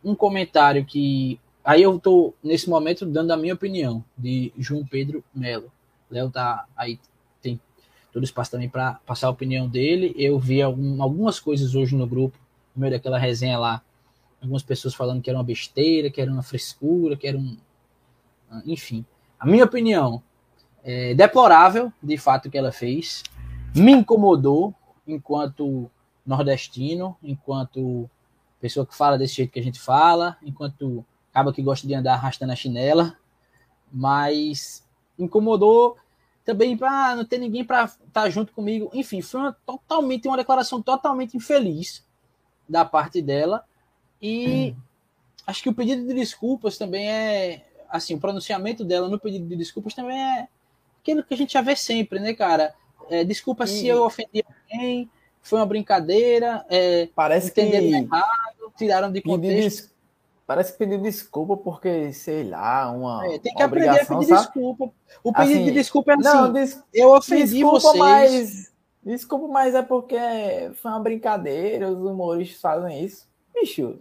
um 0.03 0.15
comentário 0.15 0.83
que 0.83 1.39
aí 1.65 1.81
eu 1.81 1.99
tô 1.99 2.33
nesse 2.43 2.69
momento 2.69 3.05
dando 3.05 3.31
a 3.31 3.37
minha 3.37 3.53
opinião 3.53 4.03
de 4.17 4.53
João 4.57 4.85
Pedro 4.85 5.23
Melo. 5.33 5.71
Léo 6.09 6.29
tá 6.29 6.65
aí 6.77 6.99
tem 7.41 7.59
todo 8.13 8.23
espaço 8.23 8.51
também 8.51 8.69
para 8.69 8.93
passar 9.05 9.27
a 9.27 9.31
opinião 9.31 9.67
dele. 9.67 10.13
Eu 10.17 10.39
vi 10.39 10.61
algum, 10.61 11.01
algumas 11.01 11.39
coisas 11.39 11.75
hoje 11.75 11.95
no 11.95 12.07
grupo, 12.07 12.37
no 12.75 12.81
meio 12.81 12.93
daquela 12.93 13.17
resenha 13.17 13.57
lá, 13.57 13.81
algumas 14.41 14.63
pessoas 14.63 14.93
falando 14.93 15.21
que 15.21 15.29
era 15.29 15.37
uma 15.37 15.43
besteira, 15.43 16.09
que 16.09 16.21
era 16.21 16.31
uma 16.31 16.43
frescura, 16.43 17.17
que 17.17 17.27
era 17.27 17.37
um 17.37 17.57
enfim. 18.65 19.05
A 19.39 19.45
minha 19.45 19.65
opinião 19.65 20.21
é 20.83 21.13
deplorável, 21.13 21.91
de 22.01 22.17
fato, 22.17 22.49
que 22.49 22.57
ela 22.57 22.71
fez. 22.71 23.23
Me 23.75 23.91
incomodou 23.91 24.73
enquanto 25.07 25.89
nordestino, 26.25 27.17
enquanto 27.21 28.09
pessoa 28.59 28.85
que 28.85 28.95
fala 28.95 29.17
desse 29.17 29.35
jeito 29.35 29.51
que 29.51 29.59
a 29.59 29.63
gente 29.63 29.79
fala, 29.79 30.37
enquanto 30.41 31.05
acaba 31.35 31.51
que 31.51 31.61
gosta 31.61 31.85
de 31.85 31.93
andar 31.93 32.13
arrastando 32.13 32.53
a 32.53 32.55
chinela, 32.55 33.17
mas 33.91 34.87
incomodou 35.19 35.97
também 36.45 36.77
para 36.77 37.13
não 37.13 37.25
ter 37.25 37.37
ninguém 37.37 37.65
para 37.65 37.83
estar 37.83 38.07
tá 38.13 38.29
junto 38.29 38.53
comigo. 38.53 38.89
Enfim, 38.93 39.21
foi 39.21 39.41
uma, 39.41 39.51
totalmente 39.65 40.29
uma 40.29 40.37
declaração 40.37 40.81
totalmente 40.81 41.35
infeliz 41.35 42.05
da 42.69 42.85
parte 42.85 43.21
dela 43.21 43.65
e 44.21 44.73
hum. 44.77 44.81
acho 45.45 45.61
que 45.61 45.67
o 45.67 45.73
pedido 45.73 46.07
de 46.07 46.13
desculpas 46.13 46.77
também 46.77 47.11
é 47.11 47.65
assim, 47.89 48.15
o 48.15 48.19
pronunciamento 48.19 48.85
dela 48.85 49.09
no 49.09 49.19
pedido 49.19 49.45
de 49.45 49.57
desculpas 49.57 49.93
também 49.93 50.17
é 50.17 50.47
aquilo 51.01 51.21
que 51.21 51.33
a 51.33 51.37
gente 51.37 51.51
já 51.51 51.61
vê 51.61 51.75
sempre, 51.75 52.19
né, 52.19 52.33
cara? 52.33 52.73
É, 53.09 53.25
desculpa 53.25 53.65
e... 53.65 53.67
se 53.67 53.87
eu 53.87 54.05
ofendi 54.05 54.41
alguém, 54.71 55.09
foi 55.41 55.59
uma 55.59 55.65
brincadeira, 55.65 56.65
é, 56.69 57.09
parece 57.13 57.49
entenderam 57.49 57.89
que... 57.89 57.95
errado, 57.95 58.73
tiraram 58.77 59.11
de 59.11 59.21
contexto. 59.21 59.94
Parece 60.47 60.73
que 60.73 60.77
pediu 60.77 60.99
desculpa 60.99 61.57
porque, 61.57 62.13
sei 62.13 62.43
lá, 62.43 62.91
uma. 62.91 63.25
É, 63.25 63.39
tem 63.39 63.53
que 63.53 63.63
aprender 63.63 64.01
a 64.01 64.05
pedir 64.05 64.27
sabe? 64.27 64.41
desculpa. 64.41 64.91
O 65.23 65.33
pedido 65.33 65.55
assim, 65.55 65.65
de 65.65 65.71
desculpa 65.71 66.11
é 66.11 66.15
assim. 66.15 66.23
Não, 66.23 66.53
des... 66.53 66.83
eu 66.93 67.11
ofendi 67.11 67.53
desculpa, 67.53 67.79
vocês. 67.79 67.97
Mas... 67.97 68.75
Desculpa, 69.03 69.47
mas 69.47 69.75
é 69.75 69.83
porque 69.83 70.17
foi 70.75 70.91
uma 70.91 70.99
brincadeira, 70.99 71.91
os 71.91 72.03
humoristas 72.03 72.59
fazem 72.59 73.03
isso. 73.03 73.27
Bicho, 73.53 73.99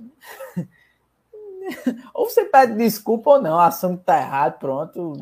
ou 2.14 2.28
você 2.28 2.44
pede 2.46 2.74
desculpa 2.74 3.32
ou 3.32 3.42
não, 3.42 3.58
assume 3.58 3.98
que 3.98 4.04
tá 4.04 4.18
errado, 4.18 4.58
pronto. 4.58 5.14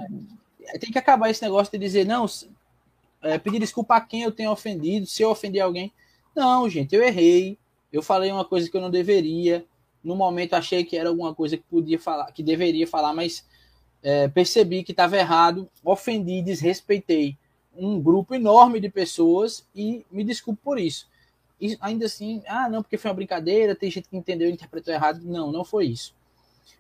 É, 0.66 0.78
tem 0.78 0.90
que 0.90 0.98
acabar 0.98 1.30
esse 1.30 1.42
negócio 1.42 1.70
de 1.72 1.78
dizer, 1.78 2.06
não, 2.06 2.26
é, 3.22 3.38
pedir 3.38 3.58
desculpa 3.58 3.96
a 3.96 4.00
quem 4.00 4.22
eu 4.22 4.32
tenho 4.32 4.50
ofendido, 4.50 5.06
se 5.06 5.22
eu 5.22 5.30
ofendi 5.30 5.60
alguém. 5.60 5.92
Não, 6.34 6.68
gente, 6.68 6.94
eu 6.94 7.02
errei. 7.02 7.58
Eu 7.92 8.02
falei 8.02 8.32
uma 8.32 8.44
coisa 8.44 8.70
que 8.70 8.76
eu 8.76 8.80
não 8.80 8.90
deveria. 8.90 9.64
No 10.02 10.16
momento 10.16 10.54
achei 10.54 10.84
que 10.84 10.96
era 10.96 11.08
alguma 11.08 11.34
coisa 11.34 11.56
que 11.56 11.64
podia 11.64 11.98
falar, 11.98 12.30
que 12.32 12.42
deveria 12.42 12.86
falar, 12.86 13.12
mas 13.12 13.46
é, 14.02 14.28
percebi 14.28 14.82
que 14.82 14.92
estava 14.92 15.16
errado, 15.16 15.68
ofendi, 15.84 16.42
desrespeitei 16.42 17.36
um 17.74 18.00
grupo 18.00 18.34
enorme 18.34 18.80
de 18.80 18.88
pessoas 18.88 19.66
e 19.74 20.04
me 20.10 20.24
desculpo 20.24 20.60
por 20.62 20.78
isso. 20.78 21.08
E 21.60 21.78
ainda 21.80 22.06
assim, 22.06 22.42
ah, 22.46 22.68
não, 22.68 22.82
porque 22.82 22.98
foi 22.98 23.10
uma 23.10 23.14
brincadeira, 23.14 23.76
tem 23.76 23.90
gente 23.90 24.08
que 24.08 24.16
entendeu 24.16 24.50
e 24.50 24.52
interpretou 24.52 24.92
errado. 24.92 25.20
Não, 25.22 25.52
não 25.52 25.64
foi 25.64 25.86
isso. 25.86 26.14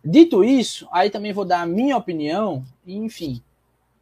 Dito 0.04 0.42
isso, 0.42 0.88
aí 0.90 1.08
também 1.08 1.32
vou 1.32 1.44
dar 1.44 1.60
a 1.60 1.66
minha 1.66 1.96
opinião, 1.96 2.64
e, 2.84 2.96
enfim, 2.96 3.40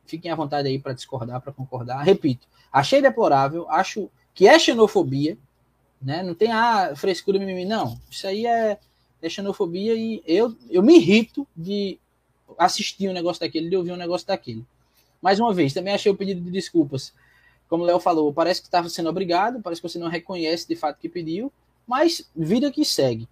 fiquem 0.06 0.30
à 0.30 0.34
vontade 0.34 0.66
aí 0.66 0.78
para 0.78 0.94
discordar, 0.94 1.40
para 1.42 1.52
concordar. 1.52 2.02
Repito, 2.02 2.48
achei 2.72 3.02
deplorável, 3.02 3.68
acho 3.68 4.10
que 4.32 4.48
é 4.48 4.58
xenofobia, 4.58 5.36
né? 6.00 6.22
Não 6.22 6.34
tem 6.34 6.50
a 6.50 6.92
ah, 6.92 6.96
frescura 6.96 7.38
mimimi, 7.38 7.66
não. 7.66 8.00
Isso 8.10 8.26
aí 8.26 8.46
é, 8.46 8.78
é 9.22 9.28
xenofobia 9.28 9.94
e 9.94 10.22
eu, 10.26 10.54
eu 10.68 10.82
me 10.82 10.96
irrito 10.96 11.46
de 11.56 11.98
assistir 12.58 13.08
um 13.08 13.12
negócio 13.12 13.40
daquele, 13.40 13.68
de 13.68 13.76
ouvir 13.76 13.92
um 13.92 13.96
negócio 13.96 14.26
daquele. 14.26 14.64
Mais 15.20 15.38
uma 15.38 15.52
vez, 15.52 15.72
também 15.72 15.94
achei 15.94 16.10
o 16.10 16.16
pedido 16.16 16.40
de 16.40 16.50
desculpas. 16.50 17.12
Como 17.68 17.84
o 17.84 17.86
Léo 17.86 18.00
falou, 18.00 18.32
parece 18.32 18.60
que 18.60 18.66
estava 18.66 18.88
sendo 18.88 19.08
obrigado, 19.08 19.60
parece 19.60 19.80
que 19.80 19.88
você 19.88 19.98
não 19.98 20.08
reconhece 20.08 20.66
de 20.66 20.74
fato 20.74 20.98
que 20.98 21.08
pediu, 21.08 21.52
mas 21.86 22.28
vida 22.34 22.70
que 22.70 22.84
segue. 22.84 23.28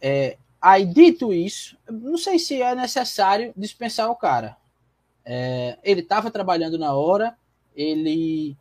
É, 0.00 0.36
Aí, 0.62 0.86
dito 0.86 1.32
isso, 1.32 1.76
não 1.90 2.16
sei 2.16 2.38
se 2.38 2.62
é 2.62 2.72
necessário 2.72 3.52
dispensar 3.56 4.08
o 4.08 4.14
cara. 4.14 4.56
É, 5.24 5.76
ele 5.82 6.02
estava 6.02 6.30
trabalhando 6.30 6.78
na 6.78 6.94
hora, 6.94 7.36
ele, 7.74 8.56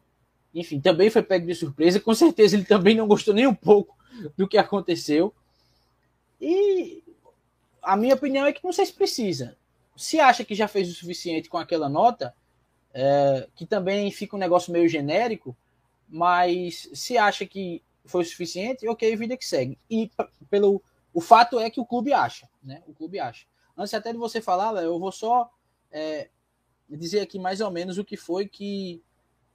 enfim, 0.51 0.81
também 0.81 1.11
foi 1.11 1.21
pego 1.21 1.45
de 1.45 1.53
surpresa. 1.53 1.99
Com 1.99 2.15
certeza 2.15 2.55
ele 2.55 2.65
também 2.65 2.95
não 2.95 3.05
gostou 3.07 3.35
nem 3.35 3.45
um 3.45 3.53
pouco 3.53 3.95
do 4.35 4.47
que 4.47 4.57
aconteceu. 4.57 5.31
E 6.41 7.03
a 7.81 7.95
minha 7.95 8.15
opinião 8.15 8.45
é 8.45 8.51
que 8.51 8.63
não 8.63 8.73
sei 8.73 8.85
se 8.85 8.93
precisa. 8.93 9.55
Se 9.95 10.19
acha 10.19 10.43
que 10.43 10.55
já 10.55 10.67
fez 10.67 10.89
o 10.89 10.93
suficiente 10.93 11.47
com 11.47 11.57
aquela 11.57 11.87
nota, 11.87 12.33
é, 12.93 13.47
que 13.55 13.65
também 13.65 14.11
fica 14.11 14.35
um 14.35 14.39
negócio 14.39 14.73
meio 14.73 14.89
genérico, 14.89 15.55
mas 16.09 16.89
se 16.93 17.17
acha 17.17 17.45
que 17.45 17.83
foi 18.05 18.23
o 18.23 18.25
suficiente, 18.25 18.87
ok, 18.87 19.15
vida 19.15 19.37
que 19.37 19.45
segue. 19.45 19.77
E 19.89 20.11
pelo 20.49 20.81
o 21.13 21.21
fato 21.21 21.59
é 21.59 21.69
que 21.69 21.79
o 21.79 21.85
clube 21.85 22.13
acha, 22.13 22.49
né? 22.63 22.81
O 22.87 22.93
clube 22.93 23.19
acha. 23.19 23.45
Antes 23.77 23.93
até 23.93 24.11
de 24.11 24.17
você 24.17 24.41
falar, 24.41 24.81
eu 24.81 24.97
vou 24.97 25.11
só 25.11 25.49
é, 25.91 26.29
dizer 26.89 27.21
aqui 27.21 27.37
mais 27.37 27.61
ou 27.61 27.69
menos 27.69 27.97
o 27.97 28.05
que 28.05 28.17
foi 28.17 28.47
que, 28.47 29.01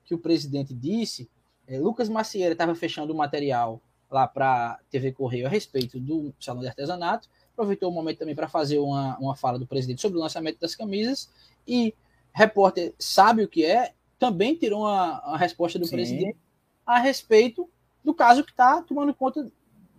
que 0.04 0.14
o 0.14 0.18
presidente 0.18 0.74
disse. 0.74 1.30
É, 1.66 1.78
Lucas 1.78 2.08
Macieira 2.08 2.52
estava 2.52 2.74
fechando 2.74 3.12
o 3.12 3.16
material 3.16 3.80
lá 4.10 4.26
para 4.26 4.78
TV 4.90 5.12
Correio 5.12 5.46
a 5.46 5.50
respeito 5.50 5.98
do 5.98 6.32
Salão 6.40 6.62
de 6.62 6.68
Artesanato. 6.68 7.28
Aproveitou 7.52 7.90
o 7.90 7.94
momento 7.94 8.18
também 8.18 8.34
para 8.34 8.48
fazer 8.48 8.78
uma, 8.78 9.16
uma 9.18 9.34
fala 9.34 9.58
do 9.58 9.66
presidente 9.66 10.00
sobre 10.00 10.18
o 10.18 10.20
lançamento 10.20 10.58
das 10.60 10.74
camisas. 10.74 11.30
E 11.66 11.94
repórter 12.32 12.94
sabe 12.98 13.42
o 13.42 13.48
que 13.48 13.64
é, 13.64 13.94
também 14.18 14.54
tirou 14.54 14.82
uma, 14.82 15.26
uma 15.26 15.38
resposta 15.38 15.78
do 15.78 15.86
Sim. 15.86 15.96
presidente 15.96 16.38
a 16.86 16.98
respeito 16.98 17.68
do 18.04 18.14
caso 18.14 18.44
que 18.44 18.50
está 18.50 18.80
tomando 18.82 19.12
conta 19.12 19.50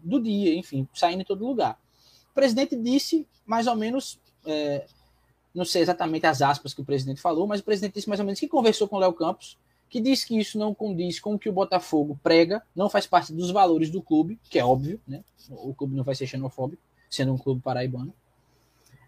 do 0.01 0.21
dia, 0.21 0.55
enfim, 0.55 0.87
saindo 0.93 1.21
em 1.21 1.25
todo 1.25 1.45
lugar. 1.45 1.77
O 2.31 2.33
presidente 2.33 2.75
disse 2.75 3.27
mais 3.45 3.67
ou 3.67 3.75
menos, 3.75 4.19
é, 4.45 4.85
não 5.53 5.65
sei 5.65 5.81
exatamente 5.81 6.25
as 6.25 6.41
aspas 6.41 6.73
que 6.73 6.81
o 6.81 6.85
presidente 6.85 7.19
falou, 7.19 7.47
mas 7.47 7.59
o 7.59 7.63
presidente 7.63 7.95
disse 7.95 8.07
mais 8.07 8.19
ou 8.19 8.25
menos 8.25 8.39
que 8.39 8.47
conversou 8.47 8.87
com 8.87 8.95
o 8.95 8.99
Léo 8.99 9.13
Campos, 9.13 9.57
que 9.89 10.01
disse 10.01 10.27
que 10.27 10.37
isso 10.37 10.57
não 10.57 10.73
condiz 10.73 11.19
com 11.19 11.33
o 11.33 11.39
que 11.39 11.49
o 11.49 11.53
Botafogo 11.53 12.19
prega, 12.21 12.61
não 12.75 12.89
faz 12.89 13.07
parte 13.07 13.33
dos 13.33 13.51
valores 13.51 13.89
do 13.89 14.01
clube, 14.01 14.39
que 14.49 14.59
é 14.59 14.65
óbvio, 14.65 14.99
né? 15.07 15.23
O 15.49 15.73
clube 15.73 15.95
não 15.95 16.03
vai 16.03 16.15
ser 16.15 16.27
xenofóbico, 16.27 16.81
sendo 17.09 17.33
um 17.33 17.37
clube 17.37 17.61
paraibano. 17.61 18.13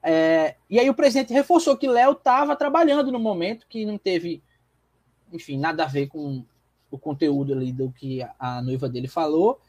É, 0.02 0.56
e 0.70 0.80
aí 0.80 0.90
o 0.90 0.94
presidente 0.94 1.34
reforçou 1.34 1.76
que 1.76 1.88
Léo 1.88 2.14
estava 2.14 2.56
trabalhando 2.56 3.12
no 3.12 3.20
momento, 3.20 3.68
que 3.68 3.86
não 3.86 3.98
teve, 3.98 4.42
enfim, 5.34 5.58
nada 5.58 5.84
a 5.84 5.88
ver 5.88 6.08
com 6.08 6.46
o 6.90 6.98
conteúdo 6.98 7.54
ali 7.54 7.72
do 7.72 7.92
que 7.92 8.22
a, 8.22 8.34
a 8.40 8.62
noiva 8.62 8.88
dele 8.88 9.08
falou, 9.08 9.60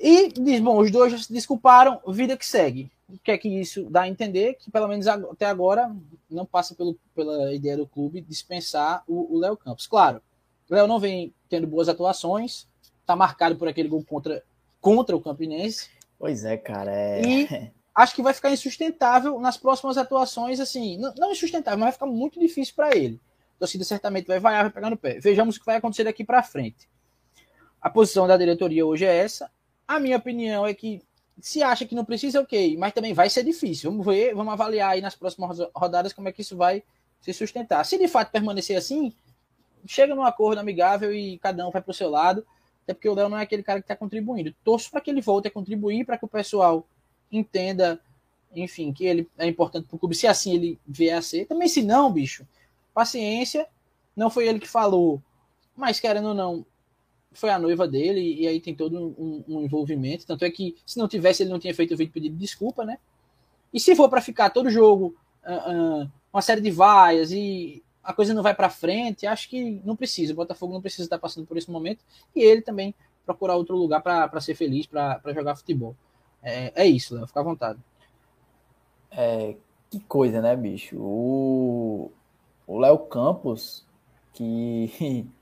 e 0.00 0.28
diz, 0.28 0.60
bom, 0.60 0.78
os 0.78 0.90
dois 0.90 1.12
já 1.12 1.18
se 1.18 1.30
desculparam, 1.30 2.00
vida 2.08 2.36
que 2.36 2.46
segue. 2.46 2.90
O 3.06 3.18
que 3.18 3.30
é 3.30 3.36
que 3.36 3.48
isso 3.48 3.90
dá 3.90 4.02
a 4.02 4.08
entender? 4.08 4.54
Que 4.54 4.70
pelo 4.70 4.88
menos 4.88 5.06
até 5.06 5.44
agora 5.44 5.94
não 6.30 6.46
passa 6.46 6.74
pelo, 6.74 6.96
pela 7.14 7.52
ideia 7.52 7.76
do 7.76 7.86
clube 7.86 8.22
dispensar 8.22 9.02
o 9.06 9.36
Léo 9.38 9.56
Campos. 9.56 9.86
Claro, 9.86 10.22
o 10.70 10.74
Léo 10.74 10.86
não 10.86 10.98
vem 10.98 11.34
tendo 11.48 11.66
boas 11.66 11.88
atuações, 11.88 12.66
está 13.00 13.14
marcado 13.14 13.56
por 13.56 13.68
aquele 13.68 13.88
gol 13.88 14.02
contra, 14.04 14.42
contra 14.80 15.16
o 15.16 15.20
Campinense. 15.20 15.90
Pois 16.18 16.44
é, 16.44 16.56
cara. 16.56 16.92
É... 16.92 17.22
E 17.22 17.70
acho 17.94 18.14
que 18.14 18.22
vai 18.22 18.32
ficar 18.32 18.52
insustentável 18.52 19.38
nas 19.38 19.56
próximas 19.56 19.98
atuações, 19.98 20.60
assim, 20.60 20.96
não, 20.96 21.12
não 21.18 21.32
insustentável, 21.32 21.78
mas 21.78 21.86
vai 21.86 21.92
ficar 21.92 22.06
muito 22.06 22.40
difícil 22.40 22.74
para 22.74 22.96
ele. 22.96 23.20
A 23.56 23.58
torcida 23.60 23.84
certamente 23.84 24.26
vai 24.26 24.38
vaiar, 24.38 24.62
vai 24.62 24.72
pegar 24.72 24.88
no 24.88 24.96
pé. 24.96 25.18
Vejamos 25.18 25.56
o 25.56 25.60
que 25.60 25.66
vai 25.66 25.76
acontecer 25.76 26.04
daqui 26.04 26.24
para 26.24 26.42
frente. 26.42 26.88
A 27.82 27.90
posição 27.90 28.26
da 28.26 28.36
diretoria 28.36 28.86
hoje 28.86 29.04
é 29.04 29.14
essa. 29.14 29.50
A 29.90 29.98
minha 29.98 30.18
opinião 30.18 30.64
é 30.64 30.72
que 30.72 31.02
se 31.40 31.64
acha 31.64 31.84
que 31.84 31.96
não 31.96 32.04
precisa, 32.04 32.40
ok, 32.40 32.76
mas 32.76 32.92
também 32.92 33.12
vai 33.12 33.28
ser 33.28 33.42
difícil. 33.42 33.90
Vamos 33.90 34.06
ver, 34.06 34.32
vamos 34.36 34.52
avaliar 34.52 34.92
aí 34.92 35.00
nas 35.00 35.16
próximas 35.16 35.58
rodadas 35.74 36.12
como 36.12 36.28
é 36.28 36.32
que 36.32 36.42
isso 36.42 36.56
vai 36.56 36.84
se 37.20 37.32
sustentar. 37.32 37.84
Se 37.84 37.98
de 37.98 38.06
fato 38.06 38.30
permanecer 38.30 38.76
assim, 38.76 39.12
chega 39.84 40.14
num 40.14 40.22
acordo 40.22 40.60
amigável 40.60 41.12
e 41.12 41.38
cada 41.38 41.66
um 41.66 41.72
vai 41.72 41.82
para 41.82 41.90
o 41.90 41.94
seu 41.94 42.08
lado, 42.08 42.46
até 42.84 42.94
porque 42.94 43.08
o 43.08 43.14
Léo 43.14 43.28
não 43.28 43.36
é 43.36 43.42
aquele 43.42 43.64
cara 43.64 43.80
que 43.80 43.84
está 43.84 43.96
contribuindo. 43.96 44.54
Torço 44.62 44.88
para 44.92 45.00
que 45.00 45.10
ele 45.10 45.20
volte 45.20 45.48
a 45.48 45.50
contribuir, 45.50 46.06
para 46.06 46.16
que 46.16 46.24
o 46.24 46.28
pessoal 46.28 46.86
entenda, 47.32 48.00
enfim, 48.54 48.92
que 48.92 49.04
ele 49.04 49.28
é 49.36 49.48
importante 49.48 49.88
para 49.88 49.96
o 49.96 49.98
clube, 49.98 50.14
se 50.14 50.28
assim 50.28 50.54
ele 50.54 50.78
vier 50.86 51.18
a 51.18 51.22
ser. 51.22 51.46
Também 51.46 51.66
se 51.66 51.82
não, 51.82 52.12
bicho, 52.12 52.46
paciência, 52.94 53.66
não 54.14 54.30
foi 54.30 54.46
ele 54.46 54.60
que 54.60 54.68
falou, 54.68 55.20
mas 55.74 55.98
querendo 55.98 56.28
ou 56.28 56.34
não, 56.34 56.64
foi 57.32 57.50
a 57.50 57.58
noiva 57.58 57.86
dele, 57.86 58.20
e 58.40 58.46
aí 58.46 58.60
tem 58.60 58.74
todo 58.74 59.14
um, 59.18 59.44
um 59.48 59.62
envolvimento. 59.62 60.26
Tanto 60.26 60.44
é 60.44 60.50
que 60.50 60.76
se 60.84 60.98
não 60.98 61.08
tivesse, 61.08 61.42
ele 61.42 61.50
não 61.50 61.58
tinha 61.58 61.74
feito 61.74 61.94
o 61.94 61.96
vídeo 61.96 62.12
pedido 62.12 62.34
de 62.34 62.40
desculpa, 62.40 62.84
né? 62.84 62.98
E 63.72 63.78
se 63.78 63.94
for 63.94 64.08
para 64.08 64.20
ficar 64.20 64.50
todo 64.50 64.70
jogo, 64.70 65.14
uh, 65.44 66.02
uh, 66.02 66.10
uma 66.32 66.42
série 66.42 66.60
de 66.60 66.70
vaias 66.70 67.30
e 67.30 67.82
a 68.02 68.12
coisa 68.12 68.34
não 68.34 68.42
vai 68.42 68.54
para 68.54 68.68
frente, 68.68 69.26
acho 69.26 69.48
que 69.48 69.80
não 69.84 69.94
precisa. 69.94 70.32
O 70.32 70.36
Botafogo 70.36 70.72
não 70.72 70.80
precisa 70.80 71.04
estar 71.04 71.18
passando 71.18 71.46
por 71.46 71.56
esse 71.56 71.70
momento 71.70 72.04
e 72.34 72.40
ele 72.40 72.62
também 72.62 72.94
procurar 73.24 73.56
outro 73.56 73.76
lugar 73.76 74.02
para 74.02 74.40
ser 74.40 74.54
feliz, 74.54 74.86
para 74.86 75.20
jogar 75.32 75.54
futebol. 75.54 75.94
É, 76.42 76.72
é 76.74 76.86
isso, 76.86 77.14
Léo, 77.14 77.26
fica 77.26 77.40
à 77.40 77.44
vontade. 77.44 77.78
É, 79.10 79.54
que 79.88 80.00
coisa, 80.00 80.40
né, 80.40 80.56
bicho? 80.56 80.96
O 80.98 82.10
Léo 82.68 82.98
Campos, 82.98 83.86
que 84.32 85.26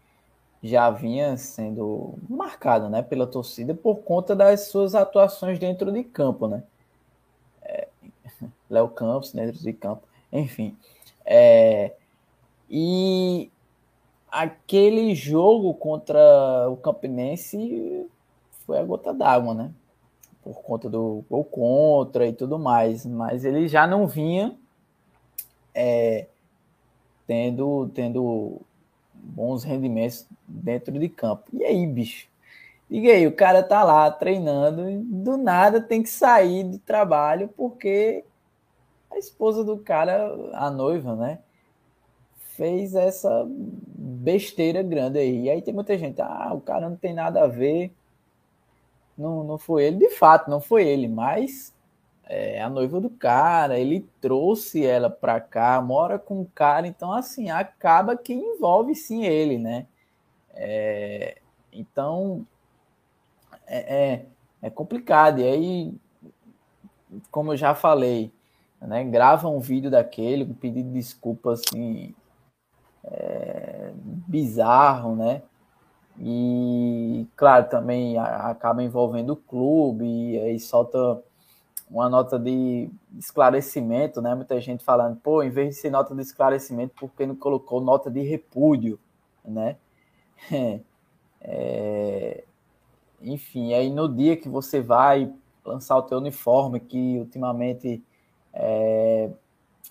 já 0.63 0.91
vinha 0.91 1.37
sendo 1.37 2.15
marcado 2.29 2.89
né, 2.89 3.03
pela 3.03 3.27
torcida 3.27 3.75
por 3.75 3.99
conta 3.99 4.35
das 4.35 4.69
suas 4.69 4.95
atuações 4.95 5.59
dentro 5.59 5.93
de 5.93 6.03
campo, 6.03 6.49
né? 6.49 6.63
É, 7.63 7.89
Léo 8.69 8.89
Campos 8.89 9.33
dentro 9.33 9.61
de 9.63 9.73
campo, 9.73 10.03
enfim. 10.33 10.77
É, 11.25 11.93
e 12.69 13.51
aquele 14.31 15.15
jogo 15.15 15.73
contra 15.75 16.69
o 16.69 16.77
Campinense 16.77 18.07
foi 18.67 18.79
a 18.79 18.85
gota 18.85 19.15
d'água, 19.15 19.55
né? 19.55 19.71
Por 20.43 20.63
conta 20.63 20.89
do 20.89 21.25
gol 21.29 21.45
contra 21.45 22.27
e 22.27 22.33
tudo 22.33 22.59
mais. 22.59 23.05
Mas 23.07 23.45
ele 23.45 23.69
já 23.69 23.87
não 23.87 24.07
vinha 24.07 24.57
é, 25.75 26.27
tendo, 27.27 27.91
tendo 27.95 28.61
bons 29.23 29.65
rendimentos 29.65 30.27
dentro 30.47 30.99
de 30.99 31.09
campo. 31.09 31.45
E 31.53 31.65
aí, 31.65 31.87
bicho? 31.87 32.29
Diga 32.91 33.13
aí, 33.13 33.27
o 33.27 33.33
cara 33.33 33.63
tá 33.63 33.85
lá 33.85 34.11
treinando 34.11 34.89
e 34.89 34.97
do 34.99 35.37
nada 35.37 35.81
tem 35.81 36.03
que 36.03 36.09
sair 36.09 36.65
do 36.65 36.79
trabalho 36.79 37.49
porque 37.57 38.25
a 39.11 39.19
esposa 39.19 39.63
do 39.63 39.77
cara, 39.79 40.35
a 40.55 40.71
noiva, 40.71 41.15
né? 41.15 41.39
Fez 42.57 42.95
essa 42.95 43.47
besteira 43.49 44.83
grande 44.83 45.19
aí. 45.19 45.45
E 45.45 45.51
aí 45.51 45.63
tem 45.63 45.75
muita 45.75 45.97
gente, 45.99 46.21
ah, 46.23 46.51
o 46.55 46.61
cara 46.61 46.89
não 46.89 46.97
tem 46.97 47.13
nada 47.13 47.45
a 47.45 47.47
ver. 47.47 47.93
Não, 49.17 49.45
não 49.45 49.59
foi 49.59 49.85
ele, 49.85 49.99
de 49.99 50.11
fato, 50.11 50.51
não 50.51 50.61
foi 50.61 50.87
ele, 50.87 51.09
mas 51.09 51.75
é 52.29 52.61
a 52.61 52.69
noiva 52.69 53.01
do 53.01 53.09
cara, 53.09 53.79
ele 53.79 54.07
trouxe 54.21 54.85
ela 54.85 55.09
pra 55.09 55.41
cá, 55.41 55.81
mora 55.81 56.19
com 56.19 56.43
o 56.43 56.47
cara, 56.55 56.87
então 56.87 57.11
assim, 57.13 57.49
acaba 57.51 58.17
que 58.17 58.35
envolve 58.35 58.95
sim 58.95 59.25
ele, 59.25 59.57
né? 59.57 59.87
É, 60.53 61.39
então 61.73 62.47
é, 63.67 64.13
é, 64.13 64.27
é, 64.61 64.71
complicado. 64.71 65.41
E 65.41 65.45
aí, 65.45 65.95
como 67.31 67.53
eu 67.53 67.57
já 67.57 67.75
falei, 67.75 68.31
né, 68.81 69.05
grava 69.05 69.49
um 69.49 69.61
vídeo 69.61 69.91
daquele 69.91 70.45
com 70.45 70.55
pedido 70.55 70.89
de 70.89 70.99
desculpa 70.99 71.53
assim, 71.53 72.15
é, 73.05 73.93
bizarro, 74.27 75.17
né? 75.17 75.43
E 76.21 77.27
claro, 77.37 77.69
também 77.69 78.19
acaba 78.19 78.83
envolvendo 78.83 79.35
o 79.35 79.37
clube 79.37 80.05
e 80.05 80.39
aí 80.41 80.59
solta 80.59 81.23
uma 81.91 82.09
nota 82.09 82.39
de 82.39 82.91
esclarecimento, 83.19 84.21
né? 84.21 84.35
Muita 84.35 84.61
gente 84.61 84.85
falando, 84.85 85.17
pô, 85.17 85.43
em 85.43 85.51
vez 85.51 85.75
de 85.75 85.81
ser 85.81 85.91
nota 85.91 86.15
de 86.15 86.23
esclarecimento, 86.23 86.95
por 86.95 87.11
que 87.11 87.27
não 87.27 87.35
colocou 87.35 87.81
nota 87.81 88.11
de 88.11 88.21
repúdio, 88.23 88.99
né? 89.45 89.77
É, 91.41 92.43
enfim, 93.23 93.73
aí 93.73 93.91
no 93.91 94.09
dia 94.09 94.37
que 94.37 94.49
você 94.49 94.81
vai 94.81 95.33
lançar 95.65 95.97
o 95.97 96.03
teu 96.03 96.19
uniforme, 96.19 96.81
que 96.81 97.17
ultimamente 97.17 98.03
é, 98.53 99.31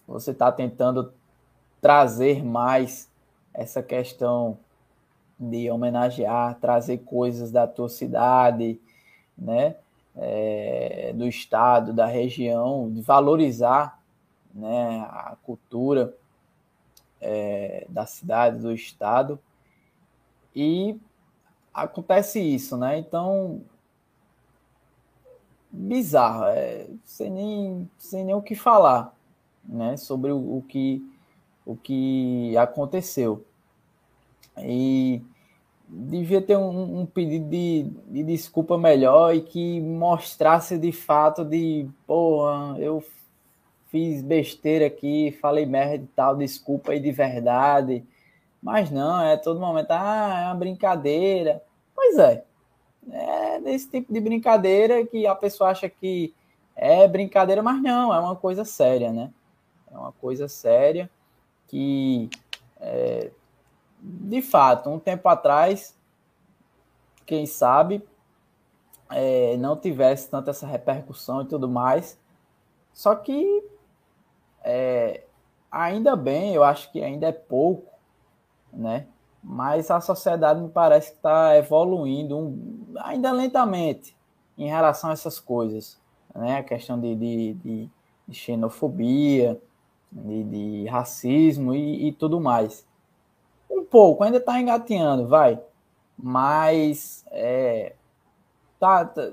você 0.05 0.31
está 0.31 0.51
tentando 0.51 1.13
trazer 1.81 2.43
mais 2.43 3.09
essa 3.53 3.81
questão 3.81 4.59
de 5.39 5.69
homenagear, 5.69 6.59
trazer 6.59 6.99
coisas 6.99 7.51
da 7.51 7.67
tua 7.67 7.89
cidade, 7.89 8.79
né? 9.37 9.75
É, 10.17 11.13
do 11.13 11.27
estado, 11.27 11.93
da 11.93 12.05
região, 12.05 12.91
de 12.91 13.01
valorizar 13.01 14.01
né, 14.53 15.01
a 15.09 15.37
cultura 15.43 16.15
é, 17.21 17.85
da 17.89 18.05
cidade, 18.05 18.59
do 18.59 18.71
estado. 18.71 19.39
E 20.55 20.99
acontece 21.73 22.39
isso, 22.39 22.75
né? 22.75 22.97
Então, 22.97 23.61
bizarro, 25.71 26.45
é, 26.45 26.87
sem, 27.05 27.29
nem, 27.29 27.89
sem 27.97 28.25
nem 28.25 28.33
o 28.33 28.41
que 28.41 28.55
falar 28.55 29.15
né, 29.63 29.97
sobre 29.97 30.31
o, 30.31 30.57
o 30.57 30.63
que, 30.67 31.03
o 31.65 31.75
que 31.75 32.57
aconteceu. 32.57 33.45
E 34.57 35.21
devia 35.87 36.41
ter 36.41 36.57
um, 36.57 37.01
um 37.01 37.05
pedido 37.05 37.49
de, 37.49 37.89
de, 38.07 38.23
desculpa 38.23 38.77
melhor 38.77 39.33
e 39.33 39.41
que 39.41 39.79
mostrasse 39.79 40.77
de 40.77 40.91
fato 40.91 41.45
de, 41.45 41.87
porra, 42.05 42.77
eu 42.77 43.03
fiz 43.89 44.21
besteira 44.21 44.87
aqui, 44.87 45.37
falei 45.41 45.65
merda 45.65 46.03
e 46.03 46.07
tal, 46.07 46.35
desculpa 46.35 46.91
aí 46.91 46.99
de 46.99 47.11
verdade. 47.11 48.03
Mas 48.61 48.91
não, 48.91 49.21
é 49.21 49.37
todo 49.37 49.59
momento, 49.59 49.91
ah, 49.91 50.41
é 50.43 50.45
uma 50.47 50.55
brincadeira. 50.55 51.63
Pois 51.95 52.17
é, 52.17 52.43
é 53.11 53.61
desse 53.61 53.89
tipo 53.89 54.11
de 54.11 54.19
brincadeira 54.19 55.05
que 55.05 55.25
a 55.25 55.35
pessoa 55.35 55.69
acha 55.69 55.89
que 55.89 56.33
é 56.75 57.07
brincadeira, 57.07 57.63
mas 57.63 57.81
não, 57.81 58.13
é 58.13 58.19
uma 58.19 58.35
coisa 58.35 58.65
séria, 58.65 59.11
né? 59.11 59.31
É 59.91 59.97
uma 59.97 60.11
coisa 60.11 60.47
séria 60.47 61.09
que 61.67 62.29
é, 62.79 63.31
de 63.99 64.41
fato, 64.41 64.89
um 64.89 64.99
tempo 64.99 65.27
atrás, 65.27 65.97
quem 67.25 67.45
sabe, 67.45 68.03
é, 69.09 69.57
não 69.57 69.75
tivesse 69.75 70.29
tanta 70.29 70.51
essa 70.51 70.67
repercussão 70.67 71.41
e 71.41 71.45
tudo 71.45 71.67
mais. 71.67 72.19
Só 72.93 73.15
que 73.15 73.63
é, 74.63 75.23
ainda 75.71 76.15
bem, 76.15 76.53
eu 76.53 76.63
acho 76.63 76.91
que 76.91 77.03
ainda 77.03 77.27
é 77.27 77.31
pouco, 77.31 77.91
né? 78.71 79.07
Mas 79.43 79.89
a 79.91 80.01
sociedade 80.01 80.61
me 80.61 80.69
parece 80.69 81.11
que 81.11 81.17
está 81.17 81.55
evoluindo 81.55 82.37
um, 82.37 82.93
ainda 82.99 83.31
lentamente 83.31 84.15
em 84.57 84.67
relação 84.67 85.09
a 85.09 85.13
essas 85.13 85.39
coisas, 85.39 85.99
né? 86.35 86.57
A 86.57 86.63
questão 86.63 86.99
de, 86.99 87.15
de, 87.15 87.89
de, 88.27 88.33
xenofobia, 88.33 89.61
de, 90.11 90.43
de 90.43 90.85
racismo 90.87 91.73
e, 91.73 92.07
e 92.07 92.11
tudo 92.11 92.41
mais 92.41 92.86
um 93.69 93.83
pouco, 93.83 94.23
ainda 94.23 94.37
está 94.37 94.59
engateando, 94.59 95.27
vai. 95.27 95.59
Mas 96.17 97.25
é, 97.31 97.93
tá, 98.79 99.05
tá 99.05 99.31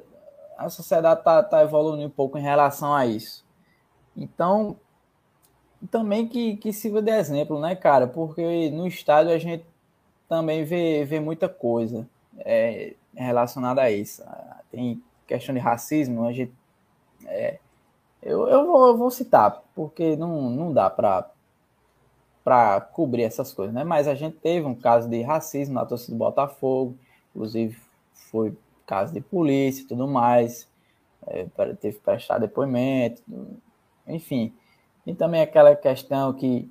a 0.56 0.68
sociedade 0.68 1.20
está 1.20 1.42
tá 1.42 1.62
evoluindo 1.62 2.06
um 2.06 2.10
pouco 2.10 2.38
em 2.38 2.42
relação 2.42 2.94
a 2.94 3.06
isso. 3.06 3.44
Então, 4.16 4.76
também 5.90 6.26
que, 6.26 6.56
que 6.56 6.72
sirva 6.72 7.02
de 7.02 7.10
exemplo, 7.10 7.58
né, 7.60 7.74
cara? 7.74 8.06
Porque 8.06 8.70
no 8.70 8.86
estádio 8.86 9.32
a 9.32 9.38
gente 9.38 9.64
também 10.28 10.64
vê, 10.64 11.04
vê 11.04 11.20
muita 11.20 11.48
coisa 11.48 12.08
é, 12.38 12.94
relacionada 13.14 13.82
a 13.82 13.90
isso. 13.90 14.22
Tem 14.70 15.02
questão 15.26 15.54
de 15.54 15.60
racismo, 15.60 16.26
a 16.26 16.32
gente. 16.32 16.52
É, 17.26 17.58
eu, 18.22 18.48
eu, 18.48 18.66
vou, 18.66 18.88
eu 18.88 18.96
vou 18.96 19.10
citar, 19.10 19.62
porque 19.74 20.16
não, 20.16 20.50
não 20.50 20.72
dá 20.72 20.88
para 20.88 21.30
para 22.44 22.78
cobrir 22.80 23.22
essas 23.22 23.52
coisas, 23.52 23.74
né? 23.74 23.82
Mas 23.82 24.06
a 24.06 24.14
gente 24.14 24.36
teve 24.36 24.66
um 24.66 24.74
caso 24.74 25.08
de 25.08 25.22
racismo 25.22 25.74
na 25.74 25.86
torcida 25.86 26.12
do 26.12 26.18
Botafogo, 26.18 26.96
inclusive 27.34 27.76
foi 28.12 28.54
caso 28.86 29.12
de 29.14 29.20
polícia 29.20 29.82
e 29.82 29.86
tudo 29.86 30.06
mais. 30.06 30.68
é, 31.26 31.46
teve 31.80 31.96
que 31.96 32.02
prestar 32.04 32.38
depoimento, 32.38 33.22
enfim. 34.06 34.52
E 35.06 35.14
também 35.14 35.40
aquela 35.40 35.74
questão 35.74 36.32
que, 36.34 36.70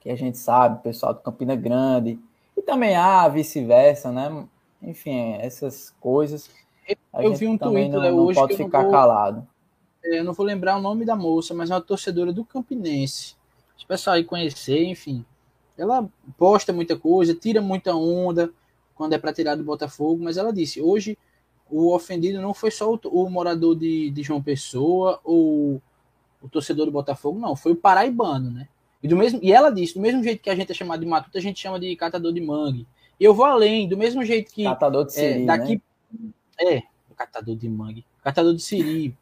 que 0.00 0.10
a 0.10 0.16
gente 0.16 0.38
sabe, 0.38 0.78
o 0.78 0.82
pessoal 0.82 1.14
do 1.14 1.20
Campina 1.20 1.54
Grande, 1.54 2.18
e 2.56 2.62
também 2.62 2.96
há 2.96 3.28
vice-versa, 3.28 4.10
né? 4.10 4.46
Enfim, 4.82 5.34
essas 5.34 5.94
coisas. 6.00 6.50
Eu 7.14 7.34
vi 7.34 7.46
um 7.46 7.56
tweet 7.56 7.90
não, 7.90 8.02
não 8.02 8.18
hoje 8.18 8.38
pode 8.38 8.56
ficar 8.56 8.82
vou, 8.82 8.90
calado. 8.90 9.46
É, 10.04 10.18
eu 10.18 10.24
não 10.24 10.32
vou 10.32 10.44
lembrar 10.44 10.76
o 10.76 10.82
nome 10.82 11.04
da 11.04 11.16
moça, 11.16 11.54
mas 11.54 11.70
é 11.70 11.74
uma 11.74 11.80
torcedora 11.80 12.32
do 12.32 12.44
Campinense. 12.44 13.36
O 13.84 13.88
pessoal 13.88 14.16
aí 14.16 14.24
conhecer, 14.24 14.84
enfim. 14.84 15.24
Ela 15.76 16.08
posta 16.38 16.72
muita 16.72 16.96
coisa, 16.96 17.34
tira 17.34 17.60
muita 17.60 17.94
onda 17.94 18.52
quando 18.94 19.12
é 19.12 19.18
para 19.18 19.32
tirar 19.32 19.56
do 19.56 19.64
Botafogo, 19.64 20.22
mas 20.22 20.36
ela 20.36 20.52
disse: 20.52 20.80
hoje 20.80 21.18
o 21.70 21.92
ofendido 21.94 22.40
não 22.40 22.54
foi 22.54 22.70
só 22.70 22.92
o, 22.92 22.98
o 23.04 23.30
morador 23.30 23.76
de, 23.76 24.10
de, 24.10 24.22
João 24.22 24.42
Pessoa 24.42 25.20
ou 25.24 25.82
o 26.40 26.48
torcedor 26.48 26.86
do 26.86 26.92
Botafogo, 26.92 27.38
não, 27.38 27.56
foi 27.56 27.72
o 27.72 27.76
paraibano, 27.76 28.50
né? 28.50 28.68
E, 29.02 29.08
do 29.08 29.16
mesmo, 29.16 29.40
e 29.42 29.52
ela 29.52 29.70
disse: 29.70 29.94
do 29.94 30.00
mesmo 30.00 30.22
jeito 30.22 30.42
que 30.42 30.50
a 30.50 30.54
gente 30.54 30.70
é 30.70 30.74
chamado 30.74 31.00
de 31.00 31.06
matuta, 31.06 31.38
a 31.38 31.42
gente 31.42 31.60
chama 31.60 31.80
de 31.80 31.94
catador 31.96 32.32
de 32.32 32.40
mangue. 32.40 32.86
E 33.18 33.24
eu 33.24 33.34
vou 33.34 33.46
além, 33.46 33.88
do 33.88 33.96
mesmo 33.96 34.24
jeito 34.24 34.52
que. 34.52 34.64
Catador 34.64 35.04
de 35.06 35.12
siri, 35.12 35.42
é, 35.42 35.46
daqui, 35.46 35.82
né? 36.60 36.74
É, 36.76 36.82
catador 37.16 37.56
de 37.56 37.68
mangue. 37.68 38.04
Catador 38.22 38.54
de 38.54 38.62
siri. 38.62 39.16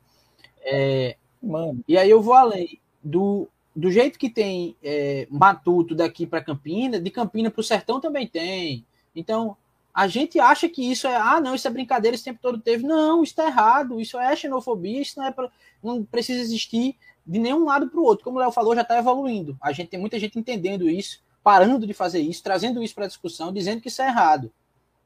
É, 0.64 1.16
Mano. 1.42 1.82
E 1.88 1.98
aí 1.98 2.08
eu 2.08 2.22
vou 2.22 2.34
além. 2.34 2.78
Do, 3.02 3.48
do 3.74 3.90
jeito 3.90 4.18
que 4.18 4.28
tem 4.28 4.76
é, 4.82 5.26
matuto 5.30 5.94
daqui 5.94 6.26
para 6.26 6.44
Campina, 6.44 7.00
de 7.00 7.10
Campina 7.10 7.50
para 7.50 7.60
o 7.60 7.64
Sertão 7.64 8.00
também 8.00 8.26
tem. 8.26 8.84
Então, 9.14 9.56
a 9.94 10.06
gente 10.06 10.40
acha 10.40 10.68
que 10.68 10.90
isso 10.90 11.06
é, 11.06 11.16
ah, 11.16 11.40
não, 11.40 11.54
isso 11.54 11.66
é 11.66 11.70
brincadeira, 11.70 12.14
esse 12.14 12.24
tempo 12.24 12.38
todo 12.40 12.58
teve. 12.58 12.84
Não, 12.84 13.22
isso 13.22 13.32
está 13.32 13.46
errado, 13.46 14.00
isso 14.00 14.18
é 14.18 14.34
xenofobia, 14.34 15.00
isso 15.00 15.18
não 15.18 15.26
é 15.26 15.30
pra, 15.30 15.50
não 15.82 16.04
precisa 16.04 16.40
existir 16.40 16.96
de 17.26 17.38
nenhum 17.38 17.64
lado 17.64 17.88
para 17.88 18.00
o 18.00 18.04
outro. 18.04 18.24
Como 18.24 18.36
o 18.36 18.40
Léo 18.40 18.50
falou, 18.50 18.74
já 18.74 18.82
está 18.82 18.98
evoluindo. 18.98 19.56
A 19.60 19.72
gente 19.72 19.88
tem 19.88 20.00
muita 20.00 20.18
gente 20.18 20.38
entendendo 20.38 20.88
isso, 20.88 21.22
parando 21.42 21.86
de 21.86 21.92
fazer 21.92 22.20
isso, 22.20 22.42
trazendo 22.42 22.82
isso 22.82 22.94
para 22.94 23.04
a 23.04 23.08
discussão, 23.08 23.52
dizendo 23.52 23.80
que 23.80 23.88
isso 23.88 24.02
é 24.02 24.06
errado, 24.06 24.52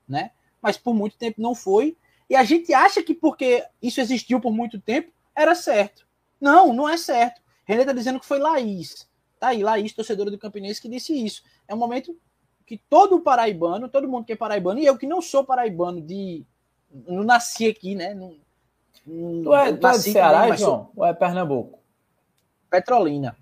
né? 0.08 0.30
Mas 0.62 0.76
por 0.76 0.94
muito 0.94 1.16
tempo 1.16 1.40
não 1.40 1.54
foi. 1.54 1.96
E 2.28 2.34
a 2.34 2.44
gente 2.44 2.72
acha 2.72 3.02
que 3.02 3.14
porque 3.14 3.64
isso 3.82 4.00
existiu 4.00 4.40
por 4.40 4.52
muito 4.52 4.80
tempo, 4.80 5.12
era 5.34 5.54
certo. 5.54 6.06
Não, 6.40 6.72
não 6.72 6.88
é 6.88 6.96
certo. 6.96 7.40
René 7.66 7.82
está 7.82 7.92
dizendo 7.92 8.20
que 8.20 8.26
foi 8.26 8.38
Laís. 8.38 9.06
Tá 9.38 9.48
aí, 9.48 9.62
Laís, 9.62 9.92
torcedora 9.92 10.30
do 10.30 10.38
Campinense, 10.38 10.80
que 10.80 10.88
disse 10.88 11.12
isso. 11.12 11.42
É 11.68 11.74
um 11.74 11.78
momento 11.78 12.16
que 12.64 12.78
todo 12.88 13.20
paraibano, 13.20 13.88
todo 13.88 14.08
mundo 14.08 14.24
que 14.24 14.32
é 14.32 14.36
paraibano, 14.36 14.80
e 14.80 14.86
eu 14.86 14.96
que 14.96 15.06
não 15.06 15.20
sou 15.20 15.44
paraibano 15.44 16.00
de. 16.00 16.44
Não 17.06 17.24
nasci 17.24 17.66
aqui, 17.66 17.94
né? 17.94 18.14
Não, 18.14 18.36
não, 19.06 19.42
tu 19.42 19.54
é, 19.54 19.72
tu 19.72 19.86
é 19.86 19.92
de 19.92 19.98
Ceará, 19.98 20.42
também, 20.42 20.58
João? 20.58 20.70
Sou... 20.70 20.92
Ou 20.96 21.04
é 21.04 21.12
Pernambuco? 21.12 21.78
Petrolina. 22.70 23.36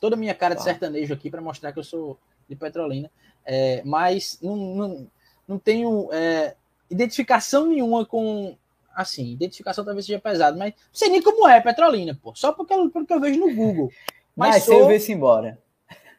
Toda 0.00 0.16
minha 0.16 0.34
cara 0.34 0.54
de 0.54 0.60
tá. 0.60 0.64
sertanejo 0.64 1.12
aqui 1.12 1.28
para 1.28 1.40
mostrar 1.40 1.72
que 1.72 1.78
eu 1.78 1.84
sou 1.84 2.18
de 2.48 2.54
Petrolina. 2.56 3.10
É, 3.44 3.82
mas 3.84 4.38
não, 4.40 4.56
não, 4.56 5.10
não 5.46 5.58
tenho 5.58 6.08
é, 6.12 6.54
identificação 6.90 7.66
nenhuma 7.66 8.06
com. 8.06 8.56
Assim, 8.98 9.30
identificação 9.30 9.84
talvez 9.84 10.06
seja 10.06 10.18
pesado, 10.18 10.58
mas 10.58 10.74
não 10.74 10.80
sei 10.92 11.08
nem 11.08 11.22
como 11.22 11.46
é 11.48 11.60
Petrolina, 11.60 12.18
pô. 12.20 12.34
Só 12.34 12.50
porque 12.50 12.74
eu, 12.74 12.90
porque 12.90 13.14
eu 13.14 13.20
vejo 13.20 13.38
no 13.38 13.54
Google. 13.54 13.92
Mas, 14.34 14.56
mas 14.56 14.64
sou... 14.64 14.86
você 14.86 14.98
se 14.98 15.12
embora. 15.12 15.56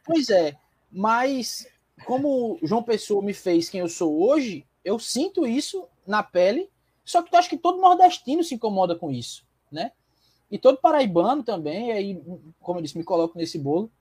Pois 0.05 0.29
é, 0.29 0.55
mas 0.89 1.67
como 2.05 2.57
João 2.63 2.81
Pessoa 2.81 3.21
me 3.21 3.33
fez 3.33 3.67
quem 3.67 3.81
eu 3.81 3.89
sou 3.89 4.25
hoje, 4.25 4.65
eu 4.85 4.97
sinto 4.97 5.45
isso 5.45 5.89
na 6.07 6.23
pele. 6.23 6.69
Só 7.03 7.21
que 7.21 7.35
eu 7.35 7.37
acho 7.37 7.49
que 7.49 7.57
todo 7.57 7.81
nordestino 7.81 8.45
se 8.45 8.55
incomoda 8.55 8.95
com 8.95 9.11
isso, 9.11 9.45
né? 9.69 9.91
E 10.49 10.57
todo 10.57 10.77
paraibano 10.77 11.43
também, 11.43 11.91
aí, 11.91 12.23
como 12.61 12.79
eu 12.79 12.83
disse, 12.83 12.97
me 12.97 13.03
coloco 13.03 13.37
nesse 13.37 13.59
bolo. 13.59 13.91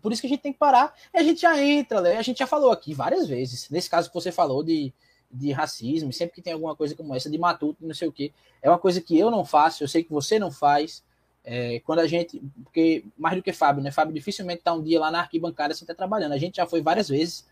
Por 0.00 0.12
isso 0.12 0.22
que 0.22 0.28
a 0.28 0.30
gente 0.30 0.40
tem 0.40 0.52
que 0.54 0.58
parar. 0.58 0.94
E 1.12 1.18
a 1.18 1.22
gente 1.22 1.42
já 1.42 1.62
entra, 1.62 2.00
né? 2.00 2.16
A 2.16 2.22
gente 2.22 2.38
já 2.38 2.46
falou 2.46 2.72
aqui 2.72 2.94
várias 2.94 3.28
vezes. 3.28 3.68
Nesse 3.68 3.90
caso 3.90 4.08
que 4.08 4.14
você 4.14 4.32
falou 4.32 4.64
de, 4.64 4.94
de 5.30 5.52
racismo, 5.52 6.12
sempre 6.12 6.34
que 6.34 6.42
tem 6.42 6.52
alguma 6.52 6.74
coisa 6.74 6.94
como 6.94 7.14
essa, 7.14 7.28
de 7.28 7.38
matuto, 7.38 7.84
não 7.86 7.94
sei 7.94 8.08
o 8.08 8.12
quê. 8.12 8.32
É 8.62 8.68
uma 8.68 8.78
coisa 8.78 9.00
que 9.00 9.18
eu 9.18 9.30
não 9.30 9.44
faço, 9.44 9.82
eu 9.84 9.88
sei 9.88 10.02
que 10.02 10.12
você 10.12 10.38
não 10.38 10.50
faz. 10.50 11.04
É, 11.44 11.80
quando 11.80 12.00
a 12.00 12.06
gente, 12.06 12.42
porque 12.64 13.04
mais 13.16 13.36
do 13.36 13.42
que 13.42 13.52
Fábio, 13.52 13.82
né? 13.82 13.90
Fábio 13.90 14.14
dificilmente 14.14 14.60
está 14.60 14.72
um 14.72 14.82
dia 14.82 15.00
lá 15.00 15.10
na 15.10 15.20
arquibancada 15.20 15.74
sem 15.74 15.84
estar 15.84 15.94
tá 15.94 15.98
trabalhando. 15.98 16.32
A 16.32 16.38
gente 16.38 16.56
já 16.56 16.66
foi 16.66 16.82
várias 16.82 17.08
vezes, 17.08 17.46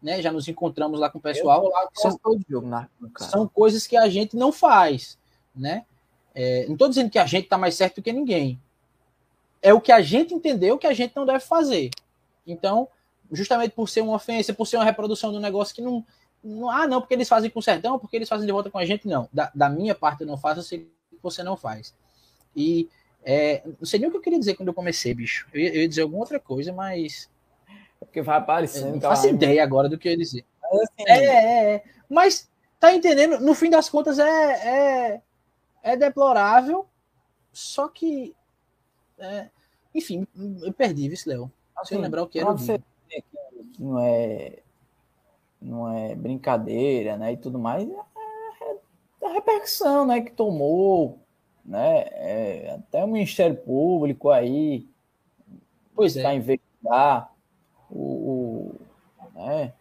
né? 0.00 0.20
Já 0.22 0.32
nos 0.32 0.48
encontramos 0.48 0.98
lá 0.98 1.10
com 1.10 1.18
o 1.18 1.22
pessoal. 1.22 1.68
Lá 1.68 1.88
são, 1.94 2.18
são 3.18 3.48
coisas 3.48 3.86
que 3.86 3.96
a 3.96 4.08
gente 4.08 4.36
não 4.36 4.52
faz, 4.52 5.18
né? 5.54 5.84
É, 6.34 6.66
não 6.66 6.74
estou 6.74 6.88
dizendo 6.88 7.10
que 7.10 7.18
a 7.18 7.26
gente 7.26 7.44
está 7.44 7.56
mais 7.56 7.74
certo 7.74 7.96
do 7.96 8.02
que 8.02 8.12
ninguém. 8.12 8.60
É 9.62 9.72
o 9.72 9.80
que 9.80 9.90
a 9.90 10.00
gente 10.00 10.34
entendeu 10.34 10.78
que 10.78 10.86
a 10.86 10.92
gente 10.92 11.14
não 11.16 11.24
deve 11.24 11.40
fazer. 11.40 11.90
Então, 12.46 12.88
justamente 13.32 13.72
por 13.72 13.88
ser 13.88 14.02
uma 14.02 14.14
ofensa, 14.14 14.52
por 14.52 14.66
ser 14.66 14.76
uma 14.76 14.84
reprodução 14.84 15.32
de 15.32 15.38
um 15.38 15.40
negócio 15.40 15.74
que 15.74 15.82
não, 15.82 16.04
não. 16.46 16.70
Ah, 16.70 16.86
não, 16.86 17.00
porque 17.00 17.14
eles 17.14 17.28
fazem 17.28 17.50
com 17.50 17.58
o 17.58 17.62
sertão, 17.62 17.98
porque 17.98 18.16
eles 18.16 18.28
fazem 18.28 18.46
de 18.46 18.52
volta 18.52 18.70
com 18.70 18.78
a 18.78 18.84
gente, 18.84 19.06
não. 19.06 19.28
Da, 19.32 19.50
da 19.54 19.68
minha 19.68 19.94
parte 19.94 20.20
eu 20.20 20.26
não 20.26 20.38
faço, 20.38 20.60
eu 20.60 20.64
sei 20.64 20.78
que 21.10 21.18
você 21.22 21.42
não 21.42 21.56
faz. 21.56 21.94
E 22.54 22.88
é, 23.22 23.62
não 23.66 23.84
sei 23.84 23.98
nem 23.98 24.08
o 24.08 24.10
que 24.12 24.18
eu 24.18 24.22
queria 24.22 24.38
dizer 24.38 24.54
quando 24.54 24.68
eu 24.68 24.74
comecei, 24.74 25.12
bicho. 25.12 25.48
Eu 25.52 25.60
ia, 25.60 25.74
eu 25.74 25.80
ia 25.82 25.88
dizer 25.88 26.02
alguma 26.02 26.20
outra 26.20 26.38
coisa, 26.38 26.72
mas. 26.72 27.28
É 28.00 28.04
porque 28.04 28.22
vai 28.22 28.38
aparecendo. 28.38 28.94
não 28.94 29.00
faço 29.00 29.28
ideia 29.28 29.62
agora 29.62 29.88
do 29.88 29.98
que 29.98 30.08
eu 30.08 30.12
ia 30.12 30.18
dizer. 30.18 30.44
Mas, 30.62 30.80
assim, 30.82 31.04
é, 31.08 31.24
é, 31.24 31.74
é. 31.74 31.84
Mas, 32.08 32.48
tá 32.78 32.94
entendendo? 32.94 33.40
No 33.40 33.54
fim 33.54 33.68
das 33.68 33.88
contas, 33.88 34.18
é, 34.18 34.22
é, 34.24 35.22
é 35.82 35.96
deplorável, 35.96 36.86
só 37.52 37.88
que. 37.88 38.34
É, 39.18 39.48
enfim, 39.94 40.26
eu 40.62 40.72
perdi, 40.72 41.08
viu, 41.08 41.18
Léo? 41.26 41.52
Assim, 41.76 41.94
Sem 41.94 42.02
lembrar 42.02 42.22
o 42.22 42.28
que 42.28 42.38
era. 42.38 42.52
Você 42.52 42.80
não 43.78 43.98
é, 44.00 44.58
não 45.66 45.92
é 45.92 46.14
brincadeira, 46.14 47.16
né? 47.16 47.32
E 47.32 47.36
tudo 47.36 47.58
mais. 47.58 47.88
É, 47.88 48.76
é 49.22 49.26
a 49.28 49.32
repercussão, 49.32 50.06
né? 50.06 50.20
Que 50.20 50.32
tomou 50.32 51.18
né? 51.66 52.04
É, 52.12 52.74
até 52.78 53.04
o 53.04 53.08
Ministério 53.08 53.56
Público 53.56 54.30
aí 54.30 54.86
pois 55.94 56.14
está 56.14 56.32
é. 56.32 56.36
investigar 56.36 57.32
o, 57.90 57.98
o 57.98 58.74
né, 59.34 59.72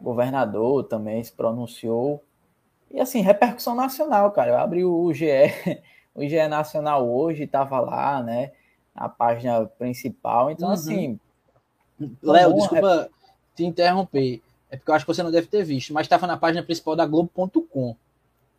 governador 0.00 0.84
também 0.84 1.22
se 1.24 1.32
pronunciou 1.32 2.22
e 2.90 3.00
assim 3.00 3.20
repercussão 3.20 3.74
nacional, 3.74 4.30
cara. 4.32 4.50
Eu 4.50 4.58
abri 4.58 4.84
o 4.84 5.12
GE, 5.14 5.26
o 6.14 6.22
GE 6.22 6.48
Nacional 6.48 7.08
hoje 7.08 7.44
estava 7.44 7.80
lá, 7.80 8.22
né? 8.22 8.52
Na 8.92 9.08
página 9.08 9.64
principal. 9.64 10.50
Então, 10.50 10.68
uhum. 10.68 10.74
assim. 10.74 11.20
Léo, 12.20 12.54
desculpa 12.54 13.08
te 13.54 13.64
interromper. 13.64 14.42
É 14.70 14.76
porque 14.76 14.90
eu 14.90 14.94
acho 14.94 15.04
que 15.04 15.12
você 15.12 15.22
não 15.22 15.30
deve 15.30 15.48
ter 15.48 15.64
visto, 15.64 15.92
mas 15.92 16.06
estava 16.06 16.26
na 16.26 16.36
página 16.36 16.62
principal 16.62 16.94
da 16.94 17.04
Globo.com. 17.04 17.96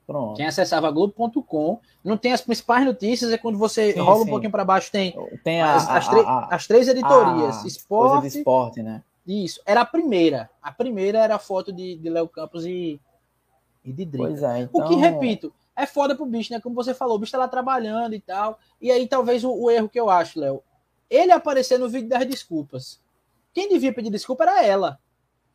Pronto. 0.05 0.35
Quem 0.35 0.45
acessava 0.45 0.91
Globo.com, 0.91 1.79
não 2.03 2.17
tem 2.17 2.33
as 2.33 2.41
principais 2.41 2.85
notícias, 2.85 3.31
é 3.31 3.37
quando 3.37 3.57
você 3.57 3.93
sim, 3.93 3.99
rola 3.99 4.17
sim. 4.17 4.23
um 4.23 4.27
pouquinho 4.29 4.51
para 4.51 4.65
baixo, 4.65 4.91
tem, 4.91 5.15
tem 5.43 5.61
a, 5.61 5.75
as, 5.75 5.89
as, 5.89 6.09
a, 6.09 6.21
a, 6.21 6.55
as, 6.55 6.67
três 6.67 6.87
editorias. 6.87 7.63
esporte, 7.63 8.27
esporte, 8.27 8.83
né? 8.83 9.03
Isso. 9.25 9.61
Era 9.65 9.81
a 9.81 9.85
primeira. 9.85 10.49
A 10.61 10.71
primeira 10.71 11.19
era 11.19 11.35
a 11.35 11.39
foto 11.39 11.71
de, 11.71 11.95
de 11.95 12.09
Léo 12.09 12.27
Campos 12.27 12.65
e, 12.65 12.99
e 13.85 13.93
de 13.93 14.03
Drica. 14.03 14.27
Pois 14.27 14.43
é, 14.43 14.59
então... 14.61 14.81
O 14.81 14.87
que, 14.87 14.95
então- 14.95 14.99
repito, 14.99 15.53
é 15.75 15.85
foda 15.85 16.15
pro 16.15 16.25
bicho, 16.25 16.51
né? 16.51 16.59
Como 16.59 16.75
você 16.75 16.93
falou, 16.93 17.15
o 17.15 17.19
bicho 17.19 17.31
tá 17.31 17.37
lá 17.37 17.47
trabalhando 17.47 18.13
e 18.13 18.19
tal. 18.19 18.59
E 18.81 18.91
aí, 18.91 19.07
talvez 19.07 19.43
o, 19.43 19.53
o 19.53 19.71
erro 19.71 19.87
que 19.87 19.99
eu 19.99 20.09
acho, 20.09 20.39
Léo, 20.39 20.61
ele 21.09 21.31
aparecer 21.31 21.77
no 21.79 21.87
vídeo 21.87 22.09
das 22.09 22.25
desculpas. 22.25 22.99
Quem 23.53 23.69
devia 23.69 23.93
pedir 23.93 24.09
desculpa 24.09 24.43
era 24.43 24.63
ela. 24.65 24.99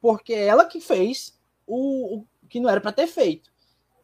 Porque 0.00 0.32
é 0.32 0.46
ela 0.46 0.64
que 0.66 0.80
fez 0.80 1.38
o, 1.66 2.18
o 2.18 2.26
que 2.48 2.60
não 2.60 2.70
era 2.70 2.80
para 2.80 2.92
ter 2.92 3.06
feito. 3.06 3.50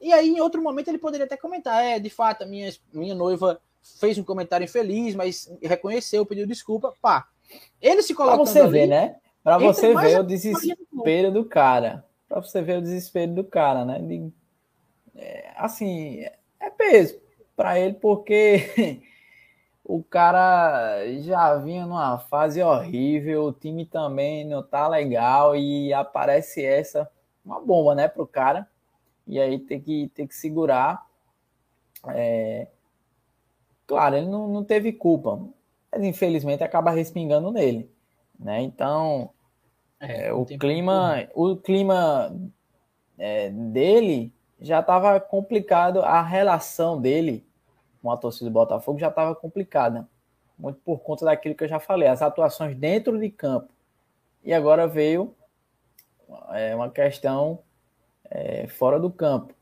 E 0.01 0.12
aí, 0.12 0.28
em 0.28 0.40
outro 0.40 0.61
momento, 0.61 0.88
ele 0.88 0.99
poderia 0.99 1.26
até 1.26 1.36
comentar: 1.36 1.84
é, 1.84 1.99
de 1.99 2.11
fato, 2.11 2.43
a 2.43 2.47
minha, 2.47 2.72
minha 2.93 3.14
noiva 3.14 3.61
fez 4.01 4.18
um 4.18 4.24
comentário 4.24 4.64
infeliz, 4.64 5.14
mas 5.14 5.53
reconheceu, 5.62 6.26
pediu 6.26 6.47
desculpa, 6.47 6.95
pá. 7.01 7.28
Ele 7.80 8.03
se 8.03 8.14
coloca. 8.14 8.36
Pra 8.36 8.47
você 8.47 8.61
ali, 8.61 8.70
ver, 8.70 8.86
né? 8.86 9.16
Pra 9.43 9.59
você 9.59 9.95
ver 9.95 10.20
o 10.20 10.24
desespero 10.24 11.30
do 11.30 11.45
cara. 11.45 12.05
Pra 12.28 12.40
você 12.40 12.62
ver 12.62 12.78
o 12.78 12.82
desespero 12.82 13.32
do 13.32 13.45
cara, 13.45 13.84
né? 13.84 13.99
De, 14.01 14.32
é, 15.14 15.53
assim, 15.57 16.24
é 16.59 16.70
peso 16.70 17.20
para 17.55 17.78
ele, 17.78 17.95
porque 17.95 19.03
o 19.84 20.02
cara 20.02 21.04
já 21.20 21.56
vinha 21.56 21.84
numa 21.86 22.18
fase 22.18 22.62
horrível, 22.62 23.44
o 23.44 23.52
time 23.52 23.84
também 23.84 24.44
não 24.46 24.62
tá 24.62 24.88
legal 24.88 25.56
e 25.56 25.92
aparece 25.92 26.64
essa, 26.64 27.10
uma 27.44 27.60
bomba, 27.60 27.94
né, 27.94 28.08
pro 28.08 28.26
cara 28.26 28.68
e 29.26 29.40
aí 29.40 29.58
tem 29.58 29.80
que, 29.80 30.08
tem 30.14 30.26
que 30.26 30.34
segurar. 30.34 31.06
É... 32.08 32.68
Claro, 33.86 34.16
ele 34.16 34.26
não, 34.26 34.48
não 34.48 34.64
teve 34.64 34.92
culpa, 34.92 35.40
mas 35.90 36.02
infelizmente 36.02 36.64
acaba 36.64 36.90
respingando 36.90 37.50
nele. 37.50 37.90
Né? 38.38 38.62
Então, 38.62 39.30
é, 40.00 40.28
é 40.28 40.32
o, 40.32 40.44
clima, 40.44 41.28
o 41.34 41.56
clima 41.56 42.34
é, 43.18 43.50
dele 43.50 44.32
já 44.60 44.80
estava 44.80 45.20
complicado 45.20 46.00
a 46.00 46.22
relação 46.22 47.00
dele 47.00 47.44
com 48.03 48.11
a 48.11 48.16
torcida 48.16 48.50
do 48.50 48.53
Botafogo 48.53 48.98
já 48.98 49.09
estava 49.09 49.34
complicada, 49.34 50.09
muito 50.59 50.80
por 50.80 50.98
conta 50.98 51.24
daquilo 51.24 51.55
que 51.55 51.64
eu 51.64 51.68
já 51.68 51.78
falei, 51.78 52.09
as 52.09 52.20
atuações 52.20 52.76
dentro 52.76 53.18
de 53.18 53.30
campo. 53.30 53.72
E 54.44 54.53
agora 54.53 54.88
veio 54.88 55.34
é, 56.50 56.74
uma 56.74 56.90
questão 56.90 57.61
é, 58.28 58.66
fora 58.66 58.98
do 58.98 59.11
campo, 59.11 59.55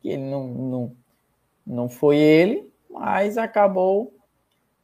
que 0.00 0.10
ele 0.10 0.22
não, 0.22 0.46
não, 0.46 0.96
não 1.66 1.88
foi 1.88 2.18
ele, 2.18 2.70
mas 2.90 3.38
acabou 3.38 4.14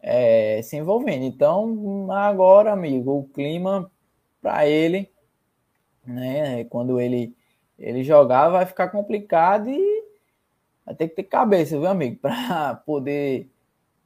é, 0.01 0.61
se 0.63 0.77
envolvendo. 0.77 1.25
Então, 1.25 2.11
agora, 2.11 2.73
amigo, 2.73 3.19
o 3.19 3.29
clima 3.29 3.91
para 4.41 4.67
ele, 4.67 5.11
né, 6.05 6.65
quando 6.65 6.99
ele, 7.01 7.37
ele 7.79 8.03
jogar, 8.03 8.49
vai 8.49 8.67
ficar 8.67 8.89
complicado 8.89 9.69
e 9.69 10.02
vai 10.85 10.95
ter 10.95 11.09
que 11.09 11.17
ter 11.17 11.25
cabeça, 11.25 11.79
viu, 11.79 11.89
amigo, 11.89 12.19
para 12.23 12.75
poder. 12.75 13.51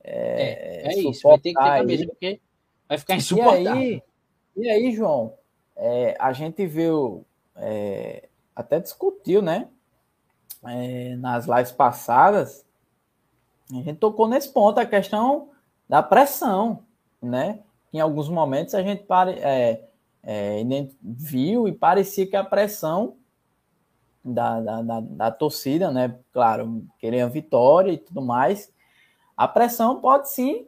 É, 0.02 0.84
é, 0.84 0.94
é 0.94 0.98
isso, 1.00 1.28
vai 1.28 1.38
ter 1.38 1.52
que 1.52 1.58
ter 1.58 1.64
cabeça, 1.64 2.02
aí. 2.02 2.08
porque 2.08 2.40
vai 2.88 2.98
ficar 2.98 3.16
insuportável. 3.16 3.64
E 3.64 3.68
aí, 3.68 4.02
e 4.56 4.70
aí 4.70 4.92
João, 4.92 5.34
é, 5.74 6.16
a 6.18 6.32
gente 6.32 6.64
viu, 6.66 7.26
é, 7.56 8.28
até 8.54 8.78
discutiu, 8.78 9.42
né, 9.42 9.68
é, 10.64 11.16
nas 11.16 11.46
lives 11.46 11.72
passadas, 11.72 12.64
a 13.70 13.74
gente 13.74 13.96
tocou 13.96 14.28
nesse 14.28 14.52
ponto, 14.52 14.78
a 14.78 14.86
questão 14.86 15.50
da 15.88 16.02
pressão, 16.02 16.84
né? 17.20 17.60
Em 17.92 17.98
alguns 17.98 18.28
momentos 18.28 18.74
a 18.74 18.82
gente 18.82 19.02
pare, 19.02 19.32
é, 19.32 19.88
viu 21.02 21.66
e 21.66 21.72
parecia 21.72 22.26
que 22.26 22.36
a 22.36 22.44
pressão 22.44 23.16
da, 24.32 24.60
da, 24.60 24.82
da, 24.82 25.00
da, 25.00 25.30
torcida, 25.30 25.90
né? 25.90 26.18
Claro, 26.32 26.84
querer 26.98 27.22
a 27.22 27.28
vitória 27.28 27.92
e 27.92 27.98
tudo 27.98 28.20
mais, 28.20 28.72
a 29.36 29.46
pressão 29.46 30.00
pode 30.00 30.30
sim 30.30 30.66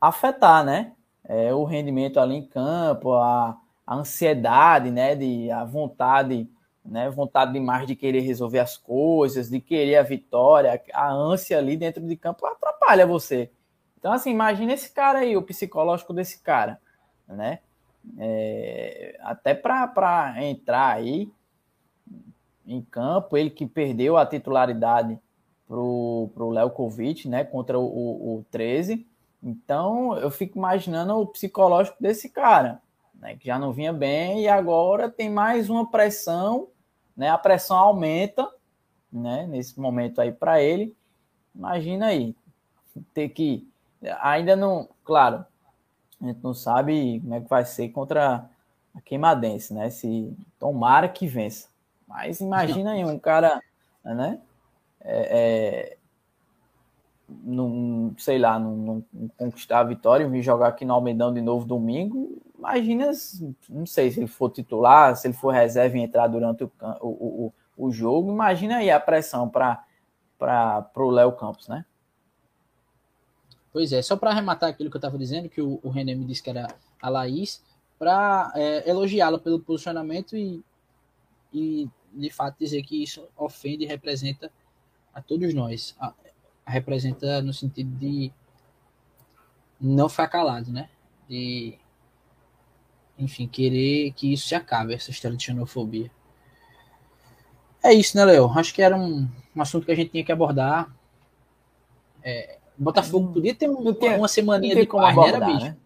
afetar, 0.00 0.64
né? 0.64 0.92
É, 1.24 1.52
o 1.54 1.64
rendimento 1.64 2.18
ali 2.18 2.36
em 2.36 2.46
campo, 2.46 3.12
a, 3.14 3.56
a 3.86 3.94
ansiedade, 3.94 4.90
né? 4.90 5.14
De, 5.14 5.50
a 5.50 5.64
vontade, 5.64 6.48
né? 6.84 7.10
Vontade 7.10 7.52
demais 7.52 7.86
de 7.86 7.96
querer 7.96 8.20
resolver 8.20 8.58
as 8.60 8.76
coisas, 8.76 9.50
de 9.50 9.60
querer 9.60 9.96
a 9.96 10.02
vitória, 10.02 10.80
a 10.92 11.12
ânsia 11.12 11.58
ali 11.58 11.76
dentro 11.76 12.06
de 12.06 12.16
campo 12.16 12.46
atrapalha 12.46 13.06
você. 13.06 13.50
Então, 13.98 14.12
assim, 14.12 14.30
imagina 14.30 14.72
esse 14.72 14.90
cara 14.90 15.20
aí, 15.20 15.36
o 15.36 15.42
psicológico 15.42 16.12
desse 16.12 16.42
cara, 16.42 16.80
né? 17.28 17.60
É, 18.18 19.16
até 19.20 19.54
para 19.54 20.34
entrar 20.38 20.96
aí 20.96 21.30
em 22.66 22.82
campo, 22.82 23.36
ele 23.36 23.50
que 23.50 23.66
perdeu 23.66 24.16
a 24.16 24.26
titularidade 24.26 25.18
pro, 25.66 26.30
pro 26.34 26.50
Léo 26.50 26.70
Kovic, 26.70 27.28
né, 27.28 27.44
contra 27.44 27.78
o, 27.78 27.84
o, 27.84 28.38
o 28.38 28.44
13. 28.50 29.06
Então, 29.42 30.16
eu 30.18 30.30
fico 30.30 30.58
imaginando 30.58 31.14
o 31.14 31.26
psicológico 31.26 31.96
desse 32.00 32.28
cara, 32.28 32.80
né, 33.14 33.36
que 33.36 33.46
já 33.46 33.58
não 33.58 33.72
vinha 33.72 33.92
bem 33.92 34.42
e 34.42 34.48
agora 34.48 35.10
tem 35.10 35.30
mais 35.30 35.68
uma 35.68 35.90
pressão, 35.90 36.68
né, 37.16 37.30
a 37.30 37.38
pressão 37.38 37.76
aumenta, 37.76 38.48
né, 39.12 39.46
nesse 39.46 39.78
momento 39.78 40.20
aí 40.20 40.32
para 40.32 40.62
ele. 40.62 40.94
Imagina 41.54 42.06
aí, 42.06 42.34
ter 43.12 43.28
que 43.28 43.66
ainda 44.20 44.56
não, 44.56 44.88
claro, 45.04 45.44
a 46.20 46.26
gente 46.26 46.42
não 46.42 46.54
sabe 46.54 47.20
como 47.20 47.34
é 47.34 47.40
que 47.40 47.48
vai 47.48 47.64
ser 47.64 47.88
contra 47.88 48.48
a 48.94 49.00
Queimadense, 49.00 49.74
né? 49.74 49.90
Se 49.90 50.32
tomara 50.58 51.08
que 51.08 51.26
vença. 51.26 51.68
Mas 52.12 52.40
imagina 52.40 52.92
aí 52.92 53.04
um 53.04 53.18
cara, 53.18 53.60
né? 54.04 54.38
É, 55.00 55.40
é, 55.40 55.96
não, 57.28 58.14
sei 58.18 58.38
lá, 58.38 58.58
não, 58.58 59.02
conquistar 59.36 59.80
a 59.80 59.84
vitória 59.84 60.28
vir 60.28 60.42
jogar 60.42 60.68
aqui 60.68 60.84
no 60.84 60.92
Almedão 60.92 61.32
de 61.32 61.40
novo 61.40 61.64
domingo. 61.64 62.40
Imagina, 62.56 63.10
não 63.68 63.86
sei 63.86 64.10
se 64.10 64.20
ele 64.20 64.26
for 64.26 64.50
titular, 64.50 65.16
se 65.16 65.26
ele 65.26 65.34
for 65.34 65.54
reserva 65.54 65.96
e 65.96 66.02
entrar 66.02 66.26
durante 66.26 66.64
o, 66.64 66.70
o, 67.00 67.46
o, 67.76 67.86
o 67.86 67.90
jogo. 67.90 68.30
Imagina 68.30 68.76
aí 68.76 68.90
a 68.90 69.00
pressão 69.00 69.48
para 69.48 69.82
o 70.94 71.10
Léo 71.10 71.32
Campos, 71.32 71.66
né? 71.66 71.84
Pois 73.72 73.90
é, 73.90 74.02
só 74.02 74.16
para 74.16 74.30
arrematar 74.30 74.68
aquilo 74.68 74.90
que 74.90 74.96
eu 74.96 74.98
estava 74.98 75.16
dizendo, 75.16 75.48
que 75.48 75.62
o, 75.62 75.80
o 75.82 75.88
René 75.88 76.14
me 76.14 76.26
disse 76.26 76.42
que 76.42 76.50
era 76.50 76.68
a 77.00 77.08
Laís, 77.08 77.64
para 77.98 78.52
é, 78.54 78.88
elogiá-la 78.88 79.38
pelo 79.38 79.58
posicionamento 79.58 80.36
e, 80.36 80.62
e, 81.52 81.88
de 82.12 82.30
fato, 82.30 82.58
dizer 82.58 82.82
que 82.82 83.02
isso 83.02 83.26
ofende 83.36 83.84
e 83.84 83.86
representa 83.86 84.50
a 85.14 85.20
todos 85.20 85.52
nós. 85.54 85.94
A, 85.98 86.12
a 86.64 86.70
representa 86.70 87.42
no 87.42 87.52
sentido 87.52 87.90
de 87.96 88.32
não 89.80 90.08
ficar 90.08 90.28
calado, 90.28 90.70
né? 90.70 90.88
De, 91.28 91.78
enfim, 93.18 93.46
querer 93.46 94.12
que 94.12 94.32
isso 94.32 94.46
se 94.46 94.54
acabe, 94.54 94.94
essa 94.94 95.10
história 95.10 95.36
de 95.36 95.44
xenofobia. 95.44 96.10
É 97.82 97.92
isso, 97.92 98.16
né, 98.16 98.24
Léo? 98.24 98.50
Acho 98.56 98.72
que 98.72 98.80
era 98.80 98.96
um, 98.96 99.28
um 99.54 99.62
assunto 99.62 99.84
que 99.84 99.92
a 99.92 99.96
gente 99.96 100.10
tinha 100.10 100.24
que 100.24 100.30
abordar. 100.30 100.94
É, 102.22 102.58
o 102.78 102.82
Botafogo 102.82 103.32
podia 103.32 103.54
ter 103.54 103.68
um, 103.68 103.92
tem, 103.92 104.16
uma 104.16 104.28
semaninha 104.28 104.76
de 104.76 104.86
paz, 104.86 105.10
abordar, 105.10 105.40
né, 105.40 105.46
bicho? 105.46 105.66
Né? 105.66 105.76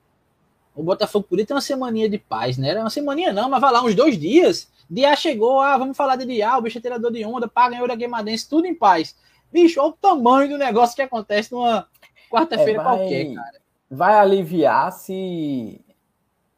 O 0.75 0.83
Botafogo 0.83 1.27
podia 1.27 1.47
ter 1.47 1.55
uma 1.55 1.63
semaninha 1.63 2.09
de 2.09 2.19
paz, 2.19 2.59
né? 2.59 2.69
Era 2.69 2.81
uma 2.81 2.91
semaninha 2.91 3.33
não, 3.33 3.49
mas 3.49 3.61
vai 3.61 3.73
lá 3.73 3.83
uns 3.83 3.95
dois 3.95 4.19
dias. 4.19 4.71
Dia 4.89 5.17
chegou, 5.17 5.61
ah, 5.61 5.77
vamos 5.77 5.97
falar 5.97 6.17
de 6.17 6.25
Diá, 6.25 6.57
o 6.57 6.63
bicho 6.63 6.79
é 6.79 6.81
tirador 6.81 7.13
de 7.13 7.25
onda, 7.25 7.49
paga 7.49 7.71
ganhou 7.71 7.89
da 7.89 7.95
Guimarães, 7.95 8.45
tudo 8.45 8.67
em 8.67 8.75
paz. 8.75 9.17
Bicho, 9.53 9.81
olha 9.81 9.91
o 9.91 9.93
tamanho 9.93 10.51
do 10.51 10.59
negócio 10.59 10.95
que 10.95 11.03
acontece 11.03 11.53
numa 11.53 11.89
quarta-feira 12.31 12.81
é, 12.81 12.85
qualquer, 12.85 13.35
cara. 13.35 13.61
Vai 13.91 14.19
aliviar 14.19 14.93
se 14.93 15.81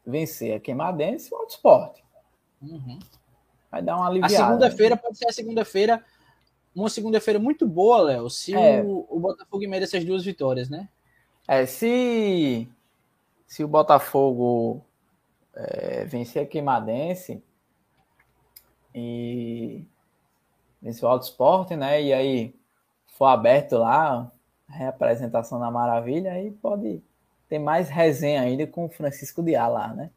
vencer 0.05 0.55
a 0.55 0.59
Queimadense 0.59 1.33
ou 1.33 1.43
o 1.43 1.47
esporte. 1.47 2.03
Uhum. 2.61 2.99
Vai 3.71 3.81
dar 3.81 3.95
uma 3.95 4.07
aliviada. 4.07 4.33
A 4.33 4.47
segunda-feira 4.47 4.97
pode 4.97 5.17
ser 5.17 5.27
a 5.27 5.31
segunda-feira 5.31 6.03
uma 6.75 6.89
segunda-feira 6.89 7.39
muito 7.39 7.67
boa, 7.67 8.01
Léo, 8.01 8.29
se 8.29 8.53
é. 8.53 8.81
o, 8.81 9.05
o 9.09 9.19
Botafogo 9.19 9.67
merece 9.67 9.97
as 9.97 10.05
duas 10.05 10.23
vitórias, 10.23 10.69
né? 10.69 10.87
É, 11.47 11.65
se, 11.65 12.69
se 13.47 13.63
o 13.63 13.67
Botafogo 13.67 14.85
é, 15.53 16.05
vencer 16.05 16.43
a 16.43 16.45
Queimadense 16.45 17.43
e 20.81 20.89
o 21.01 21.07
Alto 21.07 21.25
Esporte, 21.25 21.75
né? 21.75 22.01
E 22.01 22.13
aí 22.13 22.55
for 23.07 23.25
aberto 23.25 23.77
lá, 23.77 24.31
a 24.67 24.73
reapresentação 24.73 25.59
na 25.59 25.69
Maravilha, 25.69 26.31
aí 26.31 26.51
pode 26.51 27.01
ter 27.49 27.59
mais 27.59 27.89
resenha 27.89 28.41
ainda 28.41 28.65
com 28.67 28.85
o 28.85 28.89
Francisco 28.89 29.41
de 29.41 29.57
lá, 29.57 29.93
né? 29.93 30.09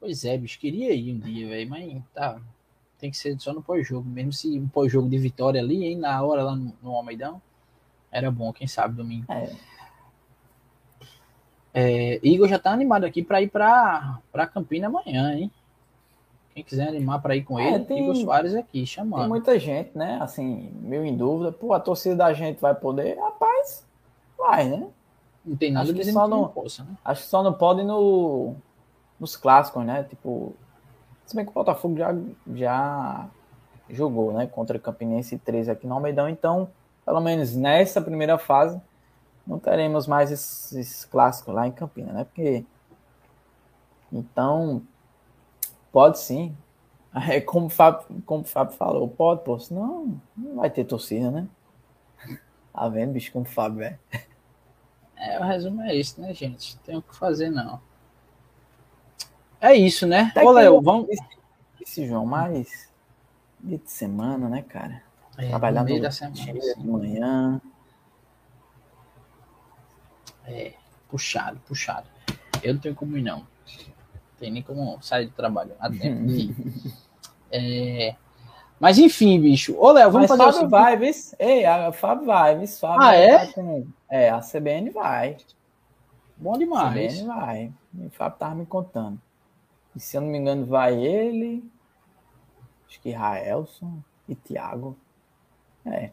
pois 0.00 0.24
é, 0.24 0.38
bicho, 0.38 0.58
queria 0.58 0.94
ir 0.94 1.12
um 1.12 1.18
dia, 1.18 1.48
velho, 1.48 1.68
mas 1.68 2.02
tá, 2.14 2.40
tem 2.98 3.10
que 3.10 3.16
ser 3.16 3.38
só 3.38 3.52
no 3.52 3.62
pós-jogo, 3.62 4.08
mesmo 4.08 4.32
se 4.32 4.58
um 4.58 4.68
pós-jogo 4.68 5.08
de 5.08 5.18
vitória 5.18 5.60
ali, 5.60 5.84
hein, 5.84 5.98
na 5.98 6.22
hora 6.22 6.42
lá 6.42 6.56
no, 6.56 6.72
no 6.82 6.94
Almeidão, 6.94 7.42
era 8.10 8.30
bom, 8.30 8.52
quem 8.52 8.66
sabe, 8.66 8.94
domingo. 8.94 9.30
É. 9.30 9.52
É, 11.72 12.20
Igor 12.22 12.48
já 12.48 12.58
tá 12.58 12.72
animado 12.72 13.04
aqui 13.04 13.22
para 13.22 13.40
ir 13.40 13.48
para 13.48 14.46
Campina 14.52 14.88
amanhã, 14.88 15.34
hein? 15.34 15.50
Quem 16.60 16.64
quiser 16.64 16.88
animar 16.88 17.22
para 17.22 17.34
ir 17.34 17.42
com 17.42 17.58
é, 17.58 17.74
ele, 17.74 17.84
tem, 17.84 18.02
Igor 18.02 18.14
Soares 18.16 18.54
aqui, 18.54 18.86
chamando. 18.86 19.20
Tem 19.20 19.28
muita 19.28 19.58
gente, 19.58 19.96
né? 19.96 20.18
Assim, 20.20 20.70
meio 20.82 21.04
em 21.04 21.16
dúvida. 21.16 21.50
Pô, 21.50 21.72
a 21.72 21.80
torcida 21.80 22.14
da 22.14 22.32
gente 22.34 22.60
vai 22.60 22.74
poder? 22.74 23.18
Rapaz, 23.18 23.86
vai, 24.36 24.68
né? 24.68 24.88
Não 25.44 25.56
tem 25.56 25.72
nada 25.72 25.84
acho 25.84 25.94
que 25.94 26.04
só 26.12 26.28
não, 26.28 26.48
possa, 26.48 26.84
né? 26.84 26.90
Acho 27.02 27.22
que 27.22 27.28
só 27.28 27.42
não 27.42 27.54
pode 27.54 27.82
no, 27.82 28.54
nos 29.18 29.36
clássicos, 29.36 29.84
né? 29.86 30.04
Tipo, 30.04 30.54
se 31.24 31.34
bem 31.34 31.46
que 31.46 31.50
o 31.50 31.54
Botafogo 31.54 31.96
já, 31.96 32.14
já 32.54 33.28
jogou, 33.88 34.32
né? 34.32 34.46
Contra 34.46 34.76
o 34.76 34.80
Campinense 34.80 35.38
13 35.38 35.70
aqui 35.70 35.86
no 35.86 35.94
Almeidão. 35.94 36.28
Então, 36.28 36.68
pelo 37.06 37.20
menos 37.22 37.56
nessa 37.56 38.02
primeira 38.02 38.36
fase, 38.36 38.78
não 39.46 39.58
teremos 39.58 40.06
mais 40.06 40.30
esses, 40.30 40.72
esses 40.74 41.04
clássicos 41.06 41.54
lá 41.54 41.66
em 41.66 41.72
Campina, 41.72 42.12
né? 42.12 42.24
Porque. 42.24 42.66
Então, 44.12 44.82
pode 45.92 46.18
sim. 46.18 46.56
É 47.28 47.40
como 47.40 47.66
o 47.66 47.70
Fábio, 47.70 48.22
como 48.24 48.42
o 48.42 48.46
Fábio 48.46 48.74
falou, 48.76 49.08
pode, 49.08 49.42
pô, 49.42 49.58
senão 49.58 50.20
não 50.36 50.56
vai 50.56 50.70
ter 50.70 50.84
torcida, 50.84 51.30
né? 51.30 51.48
Tá 52.72 52.88
vendo, 52.88 53.12
bicho, 53.12 53.32
como 53.32 53.44
o 53.44 53.48
Fábio 53.48 53.82
é. 53.82 53.98
É, 55.16 55.38
o 55.38 55.42
resumo 55.42 55.82
é 55.82 55.94
isso, 55.94 56.20
né, 56.20 56.32
gente? 56.32 56.78
Tem 56.78 56.96
o 56.96 57.02
que 57.02 57.14
fazer, 57.14 57.50
não. 57.50 57.80
É 59.60 59.74
isso, 59.74 60.06
né? 60.06 60.32
Ô, 60.42 60.50
Léo, 60.50 60.80
vamos. 60.80 61.08
Esse 61.78 62.06
João, 62.06 62.24
mais 62.24 62.88
dia 63.60 63.76
de 63.76 63.90
semana, 63.90 64.48
né, 64.48 64.62
cara? 64.62 65.02
É, 65.36 65.48
Trabalhar 65.48 65.84
no 65.84 66.00
da 66.00 66.10
semana, 66.10 66.36
de 66.36 66.86
manhã. 66.86 67.60
É, 70.46 70.74
puxado, 71.08 71.60
puxado. 71.66 72.06
Eu 72.62 72.74
não 72.74 72.80
tenho 72.80 72.94
como 72.94 73.16
ir, 73.16 73.22
não. 73.22 73.46
Tem 74.40 74.50
nem 74.50 74.62
como 74.62 75.00
sair 75.02 75.26
do 75.26 75.32
trabalho. 75.32 75.72
é, 77.52 78.16
Mas 78.80 78.98
enfim, 78.98 79.38
bicho. 79.38 79.76
Ô, 79.78 79.92
Léo, 79.92 80.10
vamos 80.10 80.30
Mas 80.30 80.38
fazer 80.38 80.52
Fábio 80.54 80.68
vai, 80.70 80.96
viu? 80.96 81.10
Ei, 81.38 81.66
a 81.66 81.92
Fábio 81.92 82.24
vai, 82.24 82.58
viu? 82.58 82.66
Fábio 82.66 83.02
Ah, 83.06 83.14
é? 83.14 83.52
É, 84.08 84.30
a 84.30 84.40
CBN 84.40 84.88
vai. 84.90 85.36
Bom 86.38 86.54
A 86.54 86.58
demais. 86.58 87.12
CBN 87.12 87.26
vai. 87.28 87.72
O 87.94 88.10
Fábio 88.10 88.38
tava 88.38 88.54
me 88.54 88.64
contando. 88.64 89.20
E 89.94 90.00
se 90.00 90.16
eu 90.16 90.22
não 90.22 90.28
me 90.28 90.38
engano, 90.38 90.64
vai 90.64 90.94
ele, 90.94 91.62
acho 92.88 92.98
que 93.02 93.10
Raelson 93.10 93.98
e 94.26 94.34
Thiago. 94.34 94.96
É. 95.84 96.10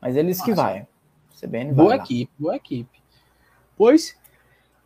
Mas 0.00 0.16
eles 0.16 0.40
que 0.40 0.50
Massa. 0.52 0.62
vai. 0.62 0.86
CBN 1.38 1.72
Boa 1.74 1.88
vai. 1.88 1.98
lá. 1.98 2.04
equipe, 2.04 2.32
boa 2.38 2.56
equipe. 2.56 3.02
Pois 3.76 4.18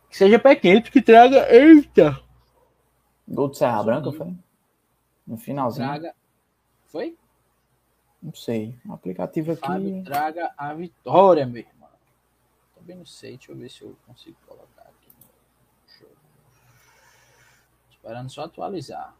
que 0.09 0.17
seja 0.17 0.39
pé 0.39 0.55
quente, 0.55 0.91
que 0.91 1.01
traga. 1.01 1.47
Eita! 1.53 2.24
Gol 3.27 3.49
do 3.49 3.55
Serra. 3.55 3.83
Branca 3.83 4.11
foi? 4.11 4.33
No 5.25 5.37
finalzinho. 5.37 5.87
Traga. 5.87 6.15
Foi? 6.85 7.17
Não 8.21 8.33
sei. 8.33 8.75
O 8.85 8.93
aplicativo 8.93 9.51
aqui. 9.51 9.61
Fábio 9.61 10.03
traga 10.03 10.51
a 10.57 10.73
vitória, 10.73 11.45
meu 11.45 11.61
irmão. 11.61 11.89
Também 12.75 12.95
não 12.95 13.05
sei, 13.05 13.37
deixa 13.37 13.51
eu 13.51 13.55
ver 13.55 13.69
se 13.69 13.81
eu 13.81 13.95
consigo 14.05 14.37
colocar 14.47 14.83
aqui 14.83 15.09
no 15.09 15.91
show. 15.97 16.09
Esperando 17.89 18.29
só 18.29 18.43
atualizar. 18.43 19.15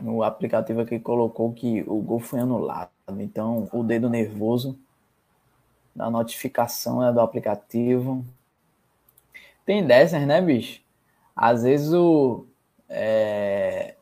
No 0.00 0.22
aplicativo 0.22 0.80
aqui 0.80 0.98
colocou 0.98 1.52
que 1.52 1.82
o 1.86 2.00
gol 2.00 2.20
foi 2.20 2.40
anulado. 2.40 2.90
Então, 3.18 3.68
o 3.72 3.82
dedo 3.82 4.08
nervoso 4.08 4.78
da 5.94 6.10
notificação 6.10 7.06
é 7.06 7.12
do 7.12 7.20
aplicativo. 7.20 8.24
Tem 9.64 9.86
dessas, 9.86 10.26
né, 10.26 10.40
bicho? 10.40 10.80
Às 11.34 11.62
vezes 11.64 11.92
o. 11.92 12.46
é, 12.88 13.96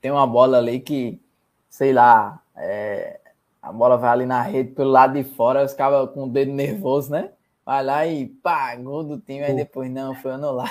tem 0.00 0.10
uma 0.10 0.26
bola 0.26 0.58
ali 0.58 0.80
que, 0.80 1.20
sei 1.68 1.92
lá, 1.92 2.42
é, 2.56 3.20
a 3.60 3.72
bola 3.72 3.96
vai 3.96 4.10
ali 4.10 4.26
na 4.26 4.42
rede 4.42 4.72
pelo 4.72 4.90
lado 4.90 5.14
de 5.14 5.24
fora, 5.24 5.64
os 5.64 5.72
caras 5.72 6.10
com 6.10 6.24
o 6.24 6.30
dedo 6.30 6.52
nervoso, 6.52 7.10
né? 7.10 7.32
Vai 7.64 7.82
lá 7.82 8.06
e 8.06 8.26
pá, 8.26 8.76
gol 8.76 9.02
do 9.04 9.18
time, 9.18 9.42
aí 9.42 9.54
depois 9.54 9.90
não, 9.90 10.14
foi 10.14 10.32
anulado. 10.32 10.70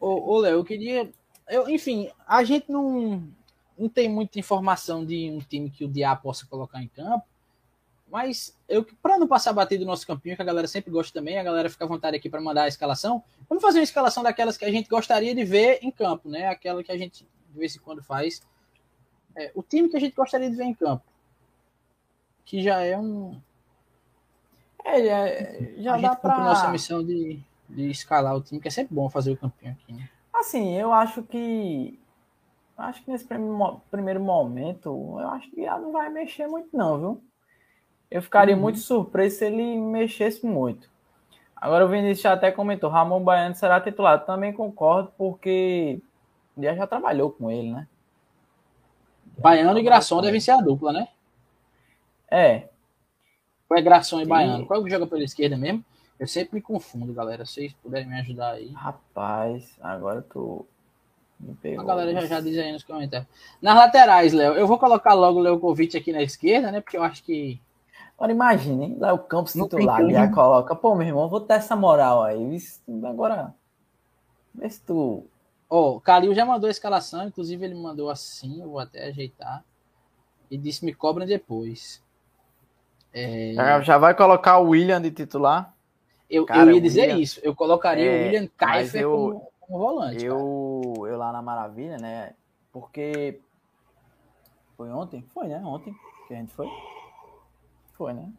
Ô, 0.00 0.32
ô 0.32 0.38
Léo, 0.38 0.54
eu 0.58 0.64
queria. 0.64 1.10
Eu, 1.48 1.68
enfim, 1.68 2.10
a 2.26 2.42
gente 2.42 2.70
não, 2.70 3.22
não 3.78 3.88
tem 3.88 4.08
muita 4.08 4.38
informação 4.38 5.04
de 5.04 5.30
um 5.30 5.38
time 5.38 5.70
que 5.70 5.84
o 5.84 5.88
Diá 5.88 6.16
possa 6.16 6.46
colocar 6.46 6.82
em 6.82 6.88
campo. 6.88 7.24
Mas 8.12 8.54
eu, 8.68 8.84
para 9.02 9.16
não 9.16 9.26
passar 9.26 9.54
batido 9.54 9.84
do 9.84 9.86
nosso 9.86 10.06
campinho, 10.06 10.36
que 10.36 10.42
a 10.42 10.44
galera 10.44 10.68
sempre 10.68 10.90
gosta 10.90 11.18
também, 11.18 11.38
a 11.38 11.42
galera 11.42 11.70
fica 11.70 11.86
à 11.86 11.88
vontade 11.88 12.14
aqui 12.14 12.28
para 12.28 12.42
mandar 12.42 12.64
a 12.64 12.68
escalação. 12.68 13.24
Vamos 13.48 13.62
fazer 13.62 13.78
uma 13.78 13.84
escalação 13.84 14.22
daquelas 14.22 14.58
que 14.58 14.66
a 14.66 14.70
gente 14.70 14.86
gostaria 14.86 15.34
de 15.34 15.42
ver 15.42 15.78
em 15.80 15.90
campo, 15.90 16.28
né? 16.28 16.46
Aquela 16.48 16.84
que 16.84 16.92
a 16.92 16.98
gente 16.98 17.26
de 17.48 17.58
vez 17.58 17.74
em 17.74 17.78
quando 17.78 18.02
faz. 18.02 18.42
É, 19.34 19.50
o 19.54 19.62
time 19.62 19.88
que 19.88 19.96
a 19.96 20.00
gente 20.00 20.14
gostaria 20.14 20.50
de 20.50 20.54
ver 20.54 20.64
em 20.64 20.74
campo. 20.74 21.02
Que 22.44 22.62
já 22.62 22.80
é 22.80 22.98
um. 22.98 23.40
É, 24.84 25.04
já, 25.06 25.82
já 25.82 25.94
a 25.94 25.98
dá 25.98 26.14
pra... 26.14 26.38
nossa 26.38 26.68
missão 26.68 27.02
de, 27.02 27.40
de 27.66 27.90
escalar 27.90 28.36
o 28.36 28.42
time, 28.42 28.60
que 28.60 28.68
é 28.68 28.70
sempre 28.70 28.94
bom 28.94 29.08
fazer 29.08 29.32
o 29.32 29.38
campinho 29.38 29.72
aqui, 29.72 29.90
né? 29.90 30.06
Assim, 30.34 30.76
eu 30.76 30.92
acho 30.92 31.22
que. 31.22 31.98
Acho 32.76 33.02
que 33.02 33.10
nesse 33.10 33.26
primeiro 33.90 34.20
momento, 34.20 34.90
eu 35.18 35.28
acho 35.30 35.50
que 35.50 35.64
já 35.64 35.78
não 35.78 35.92
vai 35.92 36.10
mexer 36.10 36.46
muito, 36.46 36.68
não, 36.76 36.98
viu? 36.98 37.31
Eu 38.12 38.22
ficaria 38.22 38.54
Uhum. 38.54 38.60
muito 38.60 38.78
surpreso 38.78 39.38
se 39.38 39.44
ele 39.46 39.76
mexesse 39.78 40.44
muito. 40.44 40.90
Agora 41.56 41.84
o 41.84 41.88
Vinícius 41.88 42.20
já 42.20 42.32
até 42.32 42.50
comentou, 42.50 42.90
Ramon 42.90 43.22
Baiano 43.22 43.54
será 43.54 43.80
titular. 43.80 44.18
Eu 44.20 44.26
também 44.26 44.52
concordo, 44.52 45.12
porque 45.16 46.00
já 46.58 46.74
já 46.74 46.86
trabalhou 46.86 47.30
com 47.30 47.50
ele, 47.50 47.70
né? 47.72 47.86
Baiano 49.38 49.78
e 49.78 49.82
Graçon 49.82 50.20
devem 50.20 50.40
ser 50.40 50.50
a 50.52 50.60
dupla, 50.60 50.92
né? 50.92 51.08
É, 52.30 52.68
Qual 53.68 53.78
é 53.78 53.82
Graçon 53.82 54.20
e. 54.20 54.26
Baiano? 54.26 54.66
Qual 54.66 54.80
é 54.80 54.84
que 54.84 54.90
joga 54.90 55.06
pela 55.06 55.22
esquerda 55.24 55.56
mesmo? 55.56 55.84
Eu 56.18 56.26
sempre 56.26 56.56
me 56.56 56.62
confundo, 56.62 57.12
galera. 57.12 57.44
Se 57.46 57.54
vocês 57.54 57.72
puderem 57.82 58.06
me 58.08 58.18
ajudar 58.20 58.52
aí. 58.52 58.70
rapaz, 58.72 59.76
agora 59.80 60.22
tu 60.22 60.66
me 61.40 61.54
pegou. 61.54 61.80
A 61.82 61.86
galera 61.86 62.12
já 62.12 62.26
já 62.26 62.40
diz 62.40 62.56
aí 62.58 62.72
nos 62.72 62.84
comentários. 62.84 63.28
Nas 63.60 63.74
laterais, 63.76 64.32
Léo, 64.32 64.54
eu 64.54 64.66
vou 64.66 64.78
colocar 64.78 65.14
logo 65.14 65.38
o 65.38 65.42
Leukovic 65.42 65.96
aqui 65.96 66.12
na 66.12 66.22
esquerda, 66.22 66.70
né? 66.70 66.80
Porque 66.80 66.96
eu 66.96 67.02
acho 67.02 67.22
que. 67.24 67.60
Agora 68.22 68.30
imagine, 68.30 68.84
hein? 68.84 68.96
Lá 69.00 69.12
o 69.12 69.18
Campos 69.18 69.52
Não 69.56 69.64
titular, 69.64 70.00
como. 70.00 70.32
coloca. 70.32 70.76
Pô, 70.76 70.94
meu 70.94 71.08
irmão, 71.08 71.28
vou 71.28 71.40
ter 71.40 71.54
essa 71.54 71.74
moral 71.74 72.22
aí. 72.22 72.56
Agora, 73.04 73.52
vê 74.54 74.70
se 74.70 74.80
tu 74.80 75.26
Ó, 75.68 75.96
o 75.96 76.00
Calil 76.00 76.32
já 76.32 76.44
mandou 76.46 76.68
a 76.68 76.70
escalação, 76.70 77.26
inclusive 77.26 77.64
ele 77.64 77.74
mandou 77.74 78.08
assim, 78.10 78.62
eu 78.62 78.70
vou 78.70 78.78
até 78.78 79.08
ajeitar. 79.08 79.64
E 80.48 80.56
disse: 80.56 80.84
me 80.84 80.94
cobrem 80.94 81.26
depois. 81.26 82.00
É, 83.12 83.54
Já, 83.82 83.98
vai 83.98 84.14
colocar 84.14 84.58
o 84.60 84.68
William 84.68 85.02
de 85.02 85.10
titular? 85.10 85.74
eu, 86.30 86.46
cara, 86.46 86.70
eu 86.70 86.76
ia 86.76 86.80
dizer 86.80 87.00
William- 87.08 87.18
isso. 87.18 87.40
Eu 87.42 87.56
colocaria 87.56 88.04
É, 88.04 88.20
o 88.20 88.24
William 88.26 88.42
mas 88.42 88.48
Kaifer 88.56 89.02
eu- 89.02 89.10
como, 89.10 89.52
como 89.58 89.78
volante. 89.80 90.24
cara. 90.24 90.38
Eu, 90.38 91.06
eu 91.08 91.18
lá 91.18 91.32
na 91.32 91.42
Maravilha, 91.42 91.98
né? 91.98 92.34
Porque. 92.70 93.40
Foi 94.76 94.92
ontem? 94.92 95.22
Foi, 95.34 95.48
né? 95.48 95.60
Ontem 95.64 95.92
que 96.28 96.34
a 96.34 96.36
gente 96.36 96.52
foi. 96.52 96.68
Foi, 97.92 98.12
né? 98.12 98.32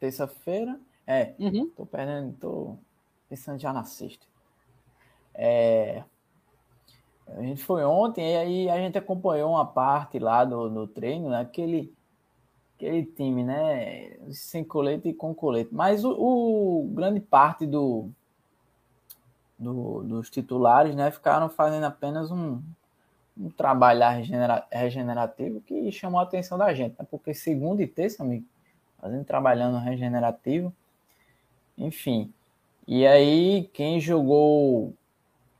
Terça-feira. 0.00 0.78
É, 1.06 1.34
Uhum. 1.38 1.70
tô 1.70 1.86
perdendo, 1.86 2.34
tô 2.38 2.76
pensando 3.28 3.58
já 3.58 3.72
na 3.72 3.84
sexta. 3.84 4.26
É, 5.34 6.04
a 7.28 7.42
gente 7.42 7.62
foi 7.62 7.84
ontem 7.84 8.32
e 8.32 8.36
aí 8.36 8.70
a 8.70 8.76
gente 8.78 8.96
acompanhou 8.98 9.50
uma 9.52 9.66
parte 9.66 10.18
lá 10.18 10.44
do, 10.44 10.68
do 10.68 10.86
treino, 10.86 11.28
né? 11.30 11.40
Aquele, 11.40 11.92
aquele 12.76 13.04
time, 13.06 13.44
né? 13.44 14.16
Sem 14.32 14.64
colete 14.64 15.08
e 15.10 15.14
com 15.14 15.34
colete. 15.34 15.74
Mas 15.74 16.04
o, 16.04 16.12
o 16.12 16.88
grande 16.94 17.20
parte 17.20 17.66
do, 17.66 18.10
do- 19.58 20.02
dos 20.04 20.30
titulares, 20.30 20.94
né? 20.94 21.10
Ficaram 21.10 21.48
fazendo 21.48 21.84
apenas 21.84 22.30
um, 22.30 22.62
um 23.38 23.50
trabalho 23.50 24.02
regenera- 24.10 24.66
regenerativo 24.70 25.60
que 25.62 25.90
chamou 25.92 26.20
a 26.20 26.24
atenção 26.24 26.58
da 26.58 26.72
gente, 26.74 26.96
né? 26.98 27.06
Porque 27.10 27.34
segunda 27.34 27.82
e 27.82 27.86
terça, 27.88 28.22
amigo, 28.22 28.46
fazendo 29.00 29.24
trabalhando 29.24 29.78
regenerativo, 29.78 30.72
enfim. 31.76 32.32
E 32.86 33.06
aí, 33.06 33.68
quem 33.72 34.00
jogou 34.00 34.94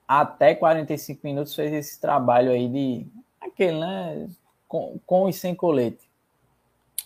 até 0.07 0.55
45 0.55 1.21
minutos 1.23 1.55
fez 1.55 1.73
esse 1.73 2.01
trabalho 2.01 2.51
aí 2.51 2.69
de 2.69 3.07
aquele, 3.41 3.79
né? 3.79 4.29
Com, 4.67 4.99
com 5.07 5.29
e 5.29 5.33
sem 5.33 5.55
colete. 5.55 6.09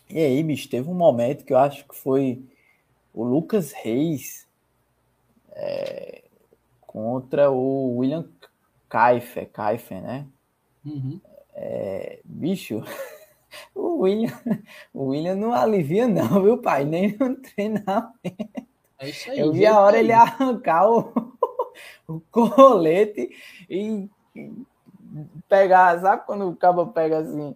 E 0.08 0.18
aí, 0.18 0.42
bicho, 0.42 0.68
teve 0.68 0.88
um 0.88 0.94
momento 0.94 1.44
que 1.44 1.52
eu 1.52 1.58
acho 1.58 1.86
que 1.86 1.94
foi 1.94 2.42
o 3.14 3.24
Lucas 3.24 3.72
Reis 3.72 4.46
é, 5.50 6.22
contra 6.80 7.50
o 7.50 7.96
William 7.98 8.26
Kaifer, 8.88 9.48
Kaifer, 9.50 10.02
né? 10.02 10.26
Uhum. 10.84 11.20
Bicho, 12.24 12.82
o 13.74 14.00
William, 14.00 14.32
o 14.92 15.06
William 15.06 15.34
não 15.34 15.52
alivia, 15.52 16.06
não, 16.06 16.42
viu, 16.42 16.58
pai? 16.58 16.84
Nem 16.84 17.16
no 17.16 17.36
treinamento. 17.40 18.12
É 18.98 19.08
isso 19.08 19.30
aí. 19.30 19.38
Eu 19.38 19.52
vi 19.52 19.60
veio 19.60 19.74
a 19.74 19.80
hora 19.80 19.92
daí. 19.92 20.04
ele 20.04 20.12
arrancar 20.14 20.90
o, 20.90 21.38
o 22.06 22.20
colete 22.30 23.30
e 23.68 24.08
pegar, 25.48 26.00
sabe 26.00 26.24
quando 26.24 26.48
o 26.48 26.56
cabo 26.56 26.86
pega 26.88 27.18
assim, 27.18 27.54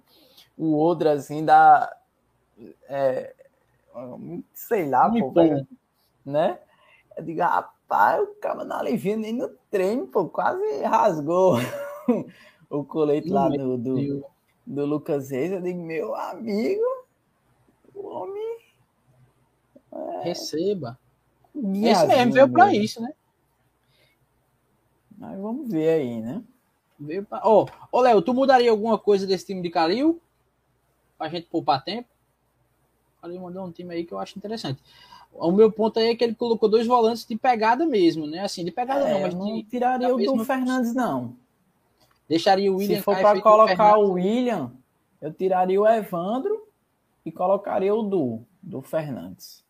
o 0.57 0.75
outro 0.75 1.09
assim, 1.09 1.45
dá. 1.45 1.95
é, 2.89 3.35
sei 4.53 4.89
lá, 4.89 5.09
Um 5.09 5.21
pô, 5.21 5.33
pega, 5.33 5.67
né? 6.25 6.59
Eu 7.17 7.25
digo, 7.25 7.41
rapaz, 7.41 8.23
o 8.23 8.35
cara 8.41 8.65
não 8.65 8.77
alivia 8.77 9.17
nem 9.17 9.33
no 9.33 9.49
treino, 9.71 10.07
pô, 10.07 10.29
quase 10.29 10.83
rasgou 10.83 11.57
o 12.69 12.85
colete 12.85 13.29
lá 13.31 13.49
do, 13.49 13.79
do? 13.79 14.36
Do 14.67 14.85
Lucas 14.85 15.31
Reis. 15.31 15.53
Eu 15.53 15.63
digo, 15.63 15.81
meu 15.81 16.15
amigo, 16.15 16.83
o 17.95 18.07
homem. 18.09 18.59
Receba. 20.23 20.99
me 21.55 21.87
É 21.87 21.93
isso 21.93 22.07
mesmo, 22.07 22.23
ajuda, 22.23 22.35
veio 22.35 22.49
pra 22.51 22.67
meu. 22.67 22.83
isso, 22.83 23.01
né? 23.01 23.15
Mas 25.17 25.39
vamos 25.41 25.71
ver 25.71 25.89
aí, 25.89 26.21
né? 26.21 26.43
Veio 26.99 27.25
pra... 27.25 27.41
Ó, 27.45 27.67
ô, 27.91 28.01
Léo, 28.01 28.21
tu 28.21 28.35
mudaria 28.35 28.71
alguma 28.71 28.99
coisa 28.99 29.27
desse 29.27 29.47
time 29.47 29.63
de 29.63 29.71
Calil? 29.71 30.21
Pra 31.17 31.29
gente 31.29 31.47
poupar 31.47 31.83
tempo? 31.83 32.09
Calil 33.23 33.41
mandou 33.41 33.65
um 33.65 33.73
time 33.73 33.95
aí 33.95 34.05
que 34.05 34.13
eu 34.13 34.19
acho 34.19 34.37
interessante. 34.37 34.83
O 35.33 35.53
meu 35.53 35.71
ponto 35.71 35.99
aí 35.99 36.09
é 36.09 36.17
que 36.17 36.25
ele 36.25 36.35
colocou 36.35 36.69
dois 36.69 36.87
volantes 36.87 37.25
de 37.27 37.37
pegada 37.37 37.87
mesmo, 37.87 38.27
né? 38.27 38.41
Assim, 38.41 38.65
de 38.65 38.71
pegada 38.71 39.09
É, 39.09 39.15
não, 39.15 39.21
mas 39.21 39.35
eu 39.35 39.39
não 39.39 39.63
tiraria 39.63 40.15
o 40.15 40.17
do 40.17 40.45
Fernandes, 40.45 40.95
não. 40.95 41.37
Deixaria 42.29 42.73
o 42.73 42.77
William 42.77 42.97
Se 42.97 43.03
for 43.03 43.17
para 43.17 43.39
o 43.39 43.43
colocar 43.43 43.77
Fernandes. 43.77 44.09
o 44.09 44.13
William, 44.13 44.73
eu 45.21 45.33
tiraria 45.33 45.81
o 45.81 45.87
Evandro 45.87 46.69
e 47.25 47.33
colocaria 47.33 47.95
o 47.95 48.03
Du, 48.03 48.47
do 48.63 48.83
Fernandes. 48.83 49.65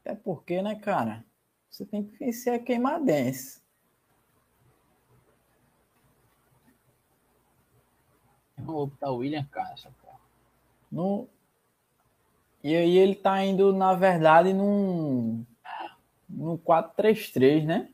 Até 0.00 0.14
porque, 0.14 0.60
né, 0.60 0.74
cara? 0.74 1.24
Você 1.70 1.86
tem 1.86 2.04
que 2.04 2.16
vencer 2.18 2.54
a 2.54 2.58
queimadense. 2.58 3.62
vou 8.62 8.86
botar 8.86 9.10
o 9.10 9.16
William 9.16 9.44
Castro. 9.44 9.92
No... 10.90 11.28
E 12.62 12.76
aí 12.76 12.96
ele 12.96 13.14
tá 13.14 13.44
indo, 13.44 13.72
na 13.72 13.92
verdade, 13.94 14.52
num, 14.52 15.44
num 16.28 16.56
4-3-3, 16.58 17.64
né? 17.64 17.88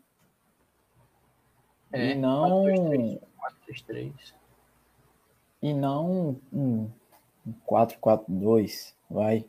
É, 1.93 2.12
e 2.12 2.14
não. 2.14 2.64
4-3-3. 3.68 4.12
E 5.62 5.74
não 5.74 6.41
um, 6.53 6.91
um 7.47 7.53
4-4-2. 7.66 8.95
Vai. 9.11 9.45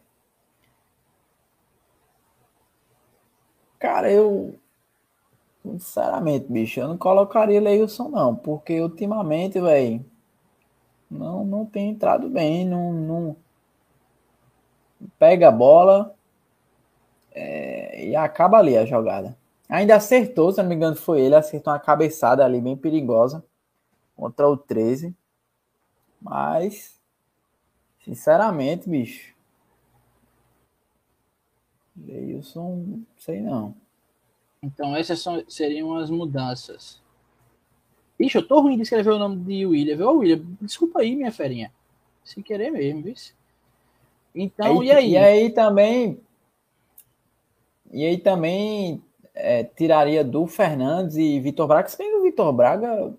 Cara, 3.77 4.11
eu. 4.11 4.55
Sinceramente, 5.61 6.47
bicho, 6.51 6.79
eu 6.79 6.87
não 6.87 6.97
colocaria 6.97 7.59
Leilson, 7.59 8.09
não. 8.09 8.35
Porque 8.35 8.79
ultimamente, 8.81 9.59
velho. 9.59 10.03
Não, 11.09 11.45
não 11.45 11.65
tem 11.65 11.89
entrado 11.89 12.29
bem. 12.29 12.65
Não, 12.65 12.93
não... 12.93 13.35
Pega 15.17 15.49
a 15.49 15.51
bola. 15.51 16.15
É, 17.31 18.05
e 18.05 18.15
acaba 18.15 18.57
ali 18.57 18.77
a 18.77 18.85
jogada. 18.85 19.37
Ainda 19.69 19.95
acertou, 19.95 20.51
se 20.51 20.59
não 20.59 20.67
me 20.67 20.73
engano, 20.73 20.95
foi 20.95 21.21
ele. 21.21 21.35
Acertou 21.35 21.71
uma 21.71 21.79
cabeçada 21.79 22.43
ali 22.43 22.59
bem 22.59 22.75
perigosa 22.75 23.45
contra 24.15 24.49
o 24.49 24.57
13. 24.57 25.15
Mas, 26.19 26.99
sinceramente, 28.03 28.89
bicho. 28.89 29.35
Leilson, 31.95 33.01
sei 33.15 33.41
não. 33.41 33.75
Então, 34.61 34.95
essas 34.95 35.21
são, 35.21 35.43
seriam 35.47 35.95
as 35.95 36.09
mudanças. 36.09 36.99
Bicho, 38.17 38.39
eu 38.39 38.47
tô 38.47 38.61
ruim 38.61 38.75
de 38.75 38.81
escrever 38.81 39.11
o 39.11 39.19
nome 39.19 39.37
de 39.37 39.65
William, 39.65 39.95
viu? 39.95 40.17
William, 40.17 40.43
desculpa 40.59 41.01
aí, 41.01 41.15
minha 41.15 41.31
ferinha. 41.31 41.71
Sem 42.23 42.43
querer 42.43 42.71
mesmo, 42.71 43.03
viu? 43.03 43.13
Então, 44.33 44.81
aí, 44.81 44.87
e 44.87 44.91
aí? 44.91 45.11
E 45.11 45.17
aí 45.17 45.49
também. 45.51 46.19
E 47.91 48.05
aí 48.05 48.17
também 48.17 49.01
é, 49.33 49.63
tiraria 49.63 50.23
do 50.23 50.47
Fernandes 50.47 51.15
e 51.17 51.39
Vitor 51.39 51.67
Braga, 51.67 51.87
se 51.89 51.97
bem 51.97 52.09
que 52.09 52.17
o 52.17 52.23
Vitor 52.23 52.51
Braga 52.53 53.13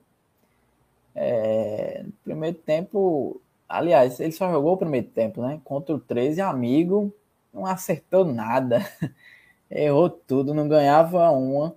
é, 1.14 2.02
no 2.04 2.12
primeiro 2.24 2.56
tempo, 2.58 3.40
aliás, 3.68 4.20
ele 4.20 4.32
só 4.32 4.50
jogou 4.50 4.74
o 4.74 4.78
primeiro 4.78 5.08
tempo, 5.08 5.42
né? 5.42 5.60
Contra 5.64 5.94
o 5.94 6.00
13, 6.00 6.40
amigo, 6.40 7.12
não 7.52 7.66
acertou 7.66 8.24
nada, 8.24 8.80
errou 9.70 10.10
tudo, 10.10 10.54
não 10.54 10.68
ganhava 10.68 11.30
uma. 11.30 11.76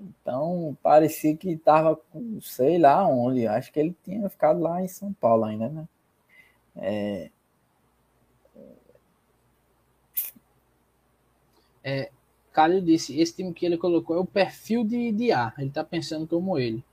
Então 0.00 0.76
parecia 0.82 1.36
que 1.36 1.50
estava 1.52 1.96
com 1.96 2.40
sei 2.40 2.78
lá 2.78 3.06
onde. 3.06 3.46
Acho 3.46 3.72
que 3.72 3.80
ele 3.80 3.96
tinha 4.04 4.28
ficado 4.30 4.60
lá 4.60 4.82
em 4.82 4.88
São 4.88 5.12
Paulo 5.14 5.44
ainda, 5.44 5.68
né? 5.68 5.88
É... 6.76 7.30
É, 11.82 12.10
Calil 12.52 12.80
disse: 12.80 13.18
esse 13.20 13.34
time 13.36 13.52
que 13.52 13.64
ele 13.64 13.76
colocou 13.78 14.16
é 14.16 14.20
o 14.20 14.26
perfil 14.26 14.84
de, 14.84 15.12
de 15.12 15.32
A. 15.32 15.52
Ele 15.58 15.70
tá 15.70 15.84
pensando 15.84 16.26
como 16.26 16.58
ele. 16.58 16.84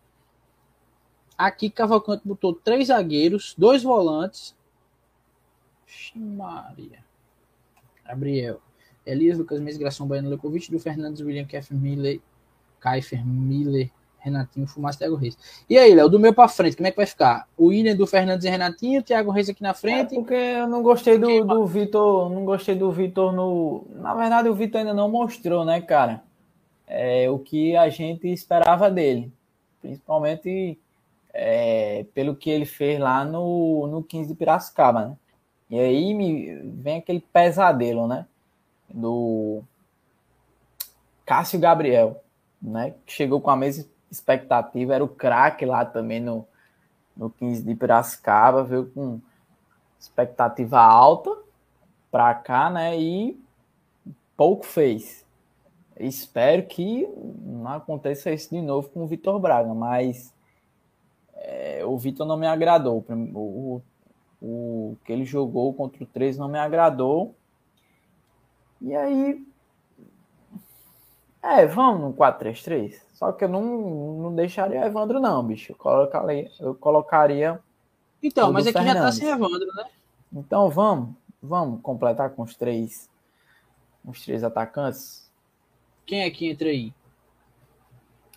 Aqui 1.37 1.69
Cavalcante 1.69 2.27
botou 2.27 2.53
três 2.53 2.87
zagueiros, 2.87 3.53
dois 3.57 3.83
volantes. 3.83 4.55
Maria. 6.15 7.03
Gabriel. 8.05 8.61
Elias, 9.05 9.37
Lucas 9.37 9.59
Mendes, 9.59 9.77
Gração 9.77 10.07
Baiano, 10.07 10.29
Lekovic, 10.29 10.69
do 10.69 10.79
Fernandes, 10.79 11.21
William, 11.21 11.45
Keffer, 11.45 11.77
Miller, 11.77 12.19
Kaifer, 12.79 13.25
Miller, 13.25 13.89
Renatinho, 14.27 14.67
Fumaça, 14.67 14.99
Thiago 14.99 15.15
Reis. 15.15 15.37
E 15.69 15.77
aí, 15.77 15.93
Léo, 15.93 16.09
do 16.09 16.19
meu 16.19 16.33
para 16.33 16.47
frente, 16.47 16.75
como 16.75 16.87
é 16.87 16.91
que 16.91 16.97
vai 16.97 17.05
ficar? 17.05 17.47
O 17.57 17.67
William 17.67 17.95
do 17.95 18.05
Fernandes 18.05 18.45
e 18.45 18.49
Renatinho, 18.49 19.03
Thiago 19.03 19.31
Reis 19.31 19.49
aqui 19.49 19.61
na 19.61 19.73
frente. 19.73 20.13
É 20.13 20.19
porque 20.19 20.33
eu 20.33 20.67
não 20.67 20.81
gostei 20.81 21.17
do, 21.17 21.43
do 21.43 21.65
Vitor, 21.65 22.29
não 22.29 22.45
gostei 22.45 22.75
do 22.75 22.91
Vitor 22.91 23.31
no. 23.31 23.85
Na 23.89 24.13
verdade, 24.13 24.49
o 24.49 24.55
Vitor 24.55 24.79
ainda 24.79 24.93
não 24.93 25.09
mostrou, 25.09 25.65
né, 25.65 25.81
cara? 25.81 26.23
É, 26.87 27.29
o 27.29 27.39
que 27.39 27.75
a 27.75 27.89
gente 27.89 28.27
esperava 28.27 28.89
dele. 28.89 29.31
Principalmente 29.81 30.77
é, 31.33 32.05
pelo 32.13 32.35
que 32.35 32.49
ele 32.49 32.65
fez 32.65 32.99
lá 32.99 33.23
no, 33.23 33.87
no 33.87 34.03
15 34.03 34.29
de 34.29 34.35
Piracicaba, 34.35 35.07
né? 35.07 35.17
E 35.69 35.79
aí 35.79 36.13
me 36.13 36.55
vem 36.63 36.97
aquele 36.97 37.19
pesadelo, 37.19 38.07
né? 38.07 38.25
Do 38.89 39.61
Cássio 41.25 41.59
Gabriel, 41.59 42.23
né? 42.61 42.95
Que 43.05 43.13
chegou 43.13 43.41
com 43.41 43.49
a 43.49 43.55
mesma 43.55 43.85
expectativa, 44.11 44.95
era 44.95 45.03
o 45.03 45.07
craque 45.07 45.65
lá 45.65 45.85
também 45.85 46.19
no, 46.19 46.47
no 47.15 47.29
15 47.29 47.63
de 47.63 47.75
Piracicaba, 47.75 48.63
veio 48.63 48.89
com 48.91 49.19
expectativa 49.99 50.79
alta 50.79 51.35
para 52.11 52.33
cá, 52.35 52.69
né? 52.69 52.99
E 52.99 53.39
pouco 54.35 54.65
fez. 54.65 55.25
Espero 55.99 56.63
que 56.67 57.07
não 57.41 57.69
aconteça 57.69 58.31
isso 58.31 58.51
de 58.51 58.61
novo 58.61 58.89
com 58.89 59.03
o 59.03 59.07
Vitor 59.07 59.39
Braga, 59.39 59.73
mas 59.73 60.33
é, 61.33 61.83
o 61.83 61.97
Vitor 61.97 62.25
não 62.25 62.37
me 62.37 62.45
agradou. 62.45 63.03
O, 63.09 63.39
o, 63.39 63.81
o, 64.41 64.97
que 65.03 65.11
ele 65.11 65.25
jogou 65.25 65.73
contra 65.73 66.03
o 66.03 66.07
3 66.07 66.37
não 66.37 66.47
me 66.47 66.59
agradou. 66.59 67.35
E 68.79 68.95
aí. 68.95 69.45
É, 71.41 71.65
vamos 71.65 72.01
no 72.01 72.13
4-3-3. 72.13 72.99
Só 73.13 73.31
que 73.31 73.45
eu 73.45 73.49
não, 73.49 73.63
não 74.21 74.35
deixaria 74.35 74.85
Evandro, 74.85 75.19
não, 75.19 75.43
bicho. 75.43 75.71
Eu 75.71 75.75
colocaria. 75.75 76.51
Eu 76.59 76.75
colocaria 76.75 77.59
então, 78.21 78.51
mas 78.51 78.65
aqui 78.65 78.73
Fernandes. 78.73 78.99
já 78.99 79.05
tá 79.05 79.11
sem 79.11 79.29
Evandro, 79.29 79.67
né? 79.75 79.85
Então 80.33 80.69
vamos. 80.69 81.15
Vamos 81.41 81.81
completar 81.81 82.31
com 82.31 82.41
os 82.41 82.55
três. 82.55 83.09
Os 84.03 84.23
três 84.23 84.43
atacantes. 84.43 85.31
Quem 86.05 86.21
é 86.21 86.29
que 86.29 86.47
entra 86.47 86.69
aí? 86.69 86.93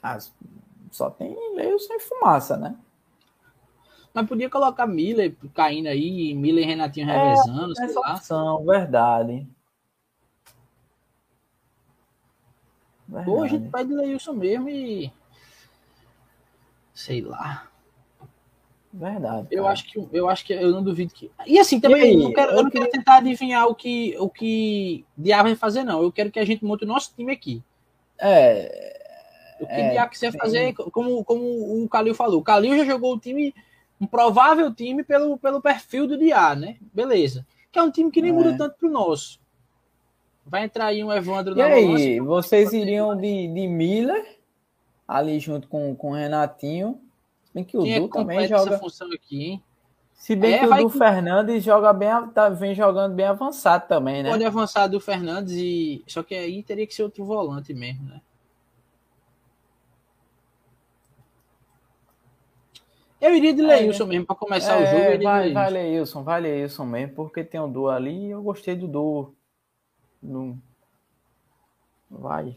Ah, 0.03 0.18
só 0.90 1.11
tem 1.11 1.34
meio 1.55 1.78
sem 1.78 1.98
fumaça, 2.01 2.57
né? 2.57 2.76
Mas 4.12 4.26
podia 4.26 4.51
colocar 4.51 4.86
Miller 4.86 5.36
caindo 5.55 5.86
aí, 5.86 6.34
Miller 6.34 6.64
e 6.64 6.66
Renatinho 6.66 7.09
é, 7.09 7.16
revezando, 7.16 7.76
sei 7.76 7.94
lá. 7.94 8.14
Opção, 8.14 8.64
verdade. 8.64 9.46
Verdade. 13.11 13.27
Pô, 13.27 13.43
a 13.43 13.49
gente 13.49 13.69
pede 13.71 13.93
Leilson 13.93 14.33
mesmo 14.33 14.69
e. 14.69 15.13
Sei 16.95 17.21
lá. 17.21 17.69
Verdade. 18.93 19.49
Eu 19.51 19.66
acho 19.69 19.85
que 19.85 20.09
eu 20.12 20.28
acho 20.28 20.45
que 20.45 20.53
eu 20.53 20.70
não 20.70 20.82
duvido 20.82 21.15
que. 21.15 21.31
E 21.47 21.59
assim, 21.59 21.78
também 21.78 22.12
e 22.12 22.15
eu 22.15 22.20
não, 22.24 22.32
quero, 22.32 22.53
eu 22.53 22.62
não 22.65 22.70
quero 22.70 22.91
tentar 22.91 23.19
adivinhar 23.19 23.66
o 23.66 23.74
que 23.74 24.16
o 24.19 24.28
que 24.28 25.05
Diá 25.16 25.43
vai 25.43 25.55
fazer, 25.55 25.85
não. 25.85 26.03
Eu 26.03 26.11
quero 26.11 26.31
que 26.31 26.41
a 26.41 26.45
gente 26.45 26.65
monte 26.65 26.85
o 26.85 26.89
nosso 26.89 27.15
time 27.15 27.32
aqui. 27.32 27.62
É. 28.19 28.99
O 29.61 29.66
que 29.66 29.73
é, 29.73 29.91
Diá 29.91 30.09
quiser 30.09 30.32
fazer, 30.32 30.73
como, 30.74 31.23
como 31.24 31.85
o 31.85 31.89
Calil 31.89 32.15
falou. 32.15 32.41
O 32.41 32.45
Calil 32.45 32.77
já 32.78 32.85
jogou 32.85 33.15
o 33.15 33.19
time 33.19 33.55
um 34.01 34.07
provável 34.07 34.74
time 34.74 35.05
pelo, 35.05 35.37
pelo 35.39 35.61
perfil 35.61 36.07
do 36.07 36.16
Diá, 36.16 36.57
né? 36.57 36.77
Beleza. 36.93 37.47
Que 37.70 37.78
é 37.78 37.82
um 37.82 37.91
time 37.91 38.11
que 38.11 38.23
nem 38.23 38.31
é. 38.31 38.35
muda 38.35 38.57
tanto 38.57 38.77
pro 38.77 38.91
nosso. 38.91 39.39
Vai 40.51 40.64
entrar 40.64 40.86
aí 40.86 41.05
um 41.05 41.12
Evandro 41.12 41.55
e 41.55 41.59
na 41.59 41.66
aí, 41.66 42.18
vocês 42.18 42.72
iriam 42.72 43.16
de, 43.16 43.47
de 43.47 43.68
Miller 43.68 44.36
ali 45.06 45.39
junto 45.39 45.68
com 45.68 45.94
com 45.94 46.10
o 46.10 46.14
Renatinho. 46.14 47.01
Se 47.44 47.55
bem 47.55 47.64
que 47.64 47.78
o 47.78 47.82
Quem 47.82 47.94
é 47.94 48.01
Du 48.01 48.06
é 48.06 48.09
também 48.09 48.48
joga. 48.48 48.78
função 48.78 49.09
aqui, 49.12 49.44
hein? 49.44 49.62
Se 50.12 50.35
bem 50.35 50.55
é, 50.55 50.59
que 50.59 50.66
o 50.66 50.77
Du 50.77 50.90
Fernandes 50.90 51.62
joga 51.62 51.93
bem, 51.93 52.10
tá, 52.35 52.48
vem 52.48 52.74
jogando 52.74 53.14
bem 53.14 53.27
avançado 53.27 53.86
também, 53.86 54.24
né? 54.24 54.31
Pode 54.31 54.44
avançar 54.44 54.89
do 54.89 54.98
Fernandes 54.98 55.55
e 55.55 56.02
só 56.09 56.20
que 56.22 56.35
aí 56.35 56.64
teria 56.64 56.86
que 56.86 56.94
ser 56.94 57.05
outro 57.05 57.24
volante 57.24 57.72
mesmo, 57.72 58.09
né? 58.09 58.20
Eu 63.20 63.36
iria 63.36 63.55
de 63.55 63.62
Leilson 63.62 64.05
é, 64.05 64.06
mesmo 64.06 64.27
para 64.27 64.35
começar 64.35 64.81
é, 64.81 64.82
o 64.82 64.86
jogo. 64.86 65.22
Vai, 65.22 65.52
vai 65.52 65.70
Leilson, 65.70 66.24
vai 66.24 66.40
Leilson 66.40 66.86
mesmo, 66.86 67.14
porque 67.14 67.44
tem 67.44 67.60
o 67.60 67.66
um 67.66 67.72
Du 67.72 67.89
ali 67.89 68.27
e 68.27 68.31
eu 68.31 68.43
gostei 68.43 68.74
do 68.74 68.89
Du. 68.89 69.35
No... 70.22 70.59
Vai. 72.10 72.56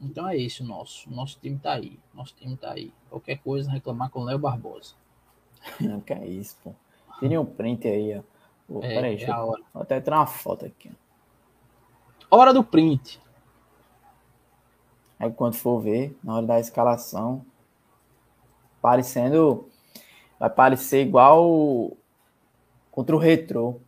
Então 0.00 0.28
é 0.28 0.36
isso, 0.36 0.64
nosso. 0.64 1.08
Nosso 1.10 1.38
time 1.40 1.58
tá 1.58 1.74
aí. 1.74 1.98
Nosso 2.12 2.34
time 2.34 2.56
tá 2.56 2.72
aí. 2.72 2.92
Qualquer 3.08 3.38
coisa, 3.38 3.70
reclamar 3.70 4.10
com 4.10 4.20
o 4.20 4.24
Léo 4.24 4.38
Barbosa. 4.38 4.94
que 6.04 6.12
é 6.12 6.26
isso, 6.26 6.56
pô. 6.62 6.74
Tem 7.20 7.38
um 7.38 7.46
print 7.46 7.86
aí, 7.86 8.18
ó. 8.18 8.22
Pô, 8.66 8.80
é, 8.82 8.88
peraí, 8.88 9.22
é 9.22 9.30
a 9.30 9.44
hora. 9.44 9.62
Vou 9.72 9.82
até 9.82 10.00
tirar 10.00 10.18
uma 10.18 10.26
foto 10.26 10.66
aqui. 10.66 10.90
Hora 12.28 12.52
do 12.52 12.64
print. 12.64 13.20
Aí 15.20 15.30
quando 15.30 15.54
for 15.54 15.80
ver, 15.80 16.18
na 16.24 16.34
hora 16.34 16.46
da 16.46 16.58
escalação, 16.58 17.46
parecendo. 18.80 19.68
Vai 20.40 20.50
parecer 20.50 21.06
igual 21.06 21.96
contra 22.90 23.14
o 23.14 23.18
Retro. 23.18 23.80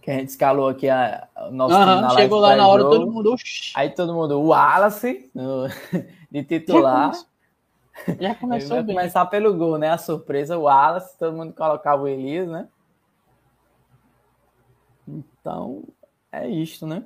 Que 0.00 0.10
a 0.10 0.14
gente 0.14 0.28
escalou 0.28 0.68
aqui 0.68 0.88
a, 0.88 1.28
o 1.48 1.50
nosso 1.50 1.74
uhum, 1.74 2.10
Chegou 2.10 2.40
lá 2.40 2.56
na 2.56 2.66
hora, 2.66 2.84
todo 2.84 3.10
mundo. 3.10 3.36
Aí 3.74 3.90
todo 3.90 4.14
mundo, 4.14 4.38
o 4.40 4.48
Wallace 4.48 5.30
no, 5.34 5.68
de 6.30 6.44
titular. 6.44 7.12
Já 8.18 8.34
começou 8.34 8.76
Ele 8.76 8.82
vai 8.82 8.82
bem. 8.82 8.96
começar 8.96 9.26
pelo 9.26 9.54
gol, 9.54 9.76
né? 9.76 9.90
A 9.90 9.98
surpresa, 9.98 10.56
o 10.56 10.62
Wallace, 10.62 11.18
todo 11.18 11.36
mundo 11.36 11.52
colocava 11.52 12.02
o 12.02 12.08
Elias, 12.08 12.48
né? 12.48 12.68
Então, 15.06 15.84
é 16.32 16.48
isto, 16.48 16.86
né? 16.86 17.04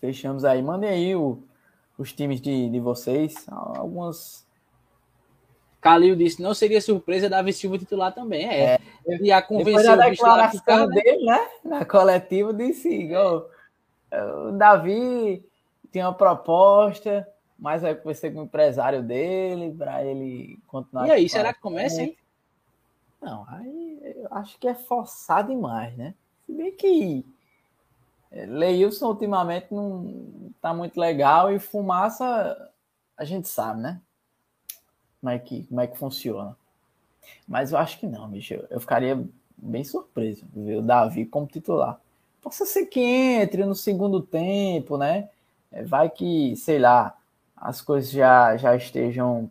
Fechamos 0.00 0.44
aí. 0.44 0.62
Mandem 0.62 0.90
aí 0.90 1.14
o, 1.14 1.42
os 1.96 2.12
times 2.12 2.40
de, 2.40 2.70
de 2.70 2.80
vocês. 2.80 3.46
Algumas. 3.48 4.47
Calil 5.80 6.16
disse, 6.16 6.42
não 6.42 6.54
seria 6.54 6.80
surpresa 6.80 7.28
Davi 7.28 7.52
Silva 7.52 7.78
titular 7.78 8.12
também. 8.12 8.46
É. 8.48 8.78
E 9.20 9.30
a 9.30 9.40
convenceu 9.40 9.96
da 9.96 10.08
declaração 10.08 10.58
ficar, 10.58 10.86
né? 10.86 11.02
dele, 11.02 11.24
né? 11.24 11.48
Na 11.64 11.84
coletiva, 11.84 12.52
disse: 12.52 13.10
ó, 13.14 13.44
o 14.48 14.52
Davi 14.52 15.44
tinha 15.92 16.06
uma 16.06 16.14
proposta, 16.14 17.26
mas 17.58 17.82
vai 17.82 17.94
conversar 17.94 18.30
com 18.32 18.40
o 18.40 18.44
empresário 18.44 19.02
dele 19.02 19.74
para 19.76 20.04
ele 20.04 20.58
continuar. 20.66 21.06
E 21.06 21.10
aí, 21.12 21.28
será 21.28 21.54
que 21.54 21.60
começa, 21.60 22.02
hein? 22.02 22.16
Não, 23.20 23.44
aí 23.48 24.00
eu 24.16 24.28
acho 24.30 24.58
que 24.58 24.68
é 24.68 24.74
forçado 24.74 25.48
demais, 25.48 25.96
né? 25.96 26.14
Se 26.46 26.52
bem 26.52 26.72
que 26.72 27.24
é, 28.30 28.46
Leilson 28.46 29.08
ultimamente 29.08 29.72
não 29.72 30.52
tá 30.60 30.72
muito 30.74 30.98
legal 30.98 31.52
e 31.52 31.58
Fumaça 31.58 32.70
a 33.16 33.24
gente 33.24 33.48
sabe, 33.48 33.80
né? 33.80 34.00
Como 35.20 35.30
é 35.30 35.38
que, 35.38 35.64
como 35.64 35.80
é 35.80 35.86
que 35.86 35.98
funciona. 35.98 36.56
Mas 37.46 37.72
eu 37.72 37.78
acho 37.78 37.98
que 37.98 38.06
não, 38.06 38.28
bicho. 38.28 38.54
Eu, 38.70 38.80
ficaria 38.80 39.22
bem 39.56 39.84
surpreso 39.84 40.46
de 40.46 40.62
ver 40.62 40.76
o 40.76 40.82
Davi 40.82 41.26
como 41.26 41.46
titular. 41.46 42.00
Possa 42.40 42.64
ser 42.64 42.86
que 42.86 43.00
entre 43.00 43.64
no 43.64 43.74
segundo 43.74 44.22
tempo, 44.22 44.96
né? 44.96 45.28
É, 45.72 45.82
Vai 45.82 46.08
que, 46.08 46.54
sei 46.56 46.78
lá, 46.78 47.16
as 47.56 47.80
coisas 47.80 48.10
já, 48.10 48.56
já 48.56 48.76
estejam 48.76 49.50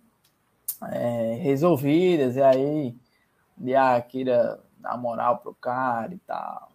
é, 0.92 1.36
resolvidas 1.42 2.36
e 2.36 2.42
aí 2.42 2.96
e 3.60 3.76
a 3.76 3.96
Akira 3.96 4.60
dá 4.78 4.96
moral 4.96 5.40
pro 5.40 5.54
cara 5.54 6.14
e 6.14 6.20
tal. 6.20 6.72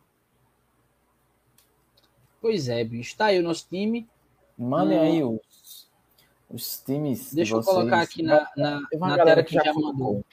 Pois 2.40 2.68
é, 2.68 2.82
bicho. 2.84 3.16
Tá 3.16 3.26
aí 3.26 3.38
o 3.38 3.42
nosso 3.42 3.66
time. 3.68 4.08
Mandem 4.58 4.98
Hum. 4.98 5.02
aí 5.02 5.24
os, 5.24 5.40
os 6.52 6.78
times. 6.80 7.30
de 7.30 7.36
Deixa 7.36 7.54
eu 7.54 7.62
vocês. 7.62 7.76
colocar 7.76 8.00
aqui 8.02 8.22
na, 8.22 8.46
na, 8.56 8.80
na 8.98 9.16
tela 9.24 9.42
que 9.42 9.58
que 9.58 9.64
já 9.64 9.72
mandou. 9.74 10.24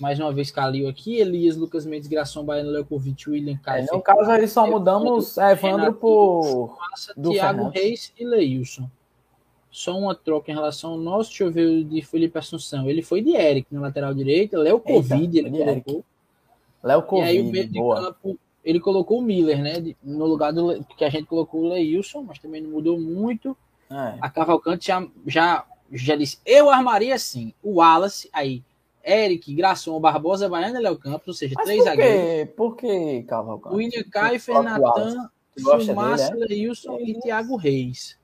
Mais 0.00 0.18
uma 0.18 0.32
vez, 0.32 0.50
Calil 0.50 0.88
aqui. 0.88 1.18
Elias, 1.18 1.56
Lucas 1.56 1.86
Mendes, 1.86 2.08
Gração, 2.08 2.44
Baiano, 2.44 2.70
Leukovic, 2.70 3.28
William, 3.30 3.54
É, 3.54 3.58
Caio, 3.58 3.86
no 3.92 4.02
caso, 4.02 4.30
aí 4.30 4.48
só 4.48 4.66
mudamos 4.66 5.36
Evandro 5.36 5.76
Renato, 5.78 5.92
por. 5.94 6.76
Massa, 6.80 7.12
do 7.16 7.30
Thiago 7.30 7.58
Fernandes. 7.58 7.82
Reis 7.82 8.12
e 8.18 8.24
Leilson. 8.24 8.90
Só 9.70 9.96
uma 9.96 10.14
troca 10.14 10.50
em 10.50 10.54
relação 10.54 10.92
ao 10.92 10.98
nosso. 10.98 11.30
Deixa 11.30 11.44
eu 11.44 11.50
ver 11.52 11.66
o 11.66 11.84
de 11.84 12.02
Felipe 12.02 12.38
Assunção. 12.38 12.88
Ele 12.88 13.02
foi 13.02 13.20
de 13.22 13.34
Eric 13.36 13.72
na 13.72 13.80
lateral 13.82 14.14
direita. 14.14 14.58
Léo 14.58 14.80
Covid, 14.80 15.38
ele 15.38 15.50
colocou. 15.50 16.04
Léo 16.82 16.98
E 16.98 17.00
aí 17.00 17.00
o 17.00 17.02
Covid, 17.06 17.52
meio 17.52 17.68
de 17.68 17.78
campo, 17.80 18.38
ele 18.64 18.80
colocou 18.80 19.18
o 19.18 19.22
Miller, 19.22 19.62
né? 19.62 19.94
No 20.02 20.26
lugar 20.26 20.52
do 20.52 20.84
que 20.96 21.04
a 21.04 21.10
gente 21.10 21.26
colocou 21.26 21.62
o 21.62 21.68
Leilson, 21.68 22.22
mas 22.22 22.38
também 22.38 22.60
não 22.60 22.70
mudou 22.70 22.98
muito. 23.00 23.56
É. 23.94 24.18
A 24.20 24.28
Cavalcante 24.28 24.88
já, 24.88 25.06
já, 25.26 25.64
já 25.92 26.16
disse, 26.16 26.38
eu 26.44 26.68
armaria 26.68 27.14
assim, 27.14 27.54
o 27.62 27.76
Wallace, 27.76 28.28
aí, 28.32 28.64
Eric, 29.04 29.54
Graçon, 29.54 30.00
Barbosa, 30.00 30.48
Baiana 30.48 30.80
e 30.80 30.82
Léo 30.82 30.98
Campos, 30.98 31.28
ou 31.28 31.34
seja, 31.34 31.54
Mas 31.56 31.66
três 31.66 31.78
por 31.78 31.84
zagueiros. 31.84 32.54
Por 32.54 32.76
que, 32.76 33.22
Cavalcante? 33.22 33.76
William 33.76 34.02
o 34.02 34.52
Wallace. 34.52 35.16
Natan, 35.16 35.30
Fumaça, 35.86 36.30
dele, 36.30 36.44
é? 36.44 36.48
Leilson 36.48 36.98
e 36.98 37.20
Thiago 37.20 37.56
Reis. 37.56 38.18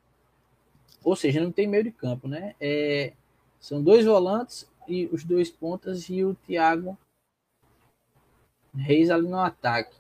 Ou 1.05 1.15
seja, 1.15 1.41
não 1.41 1.53
tem 1.53 1.67
meio 1.67 1.85
de 1.85 1.93
campo, 1.93 2.27
né? 2.27 2.55
É, 2.61 3.13
são 3.61 3.83
dois 3.83 4.05
volantes 4.05 4.69
e 4.89 5.07
os 5.13 5.23
dois 5.23 5.51
pontas 5.51 6.09
e 6.09 6.25
o 6.25 6.35
Thiago 6.35 6.99
Reis 8.75 9.11
ali 9.11 9.29
no 9.29 9.39
ataque. 9.39 9.95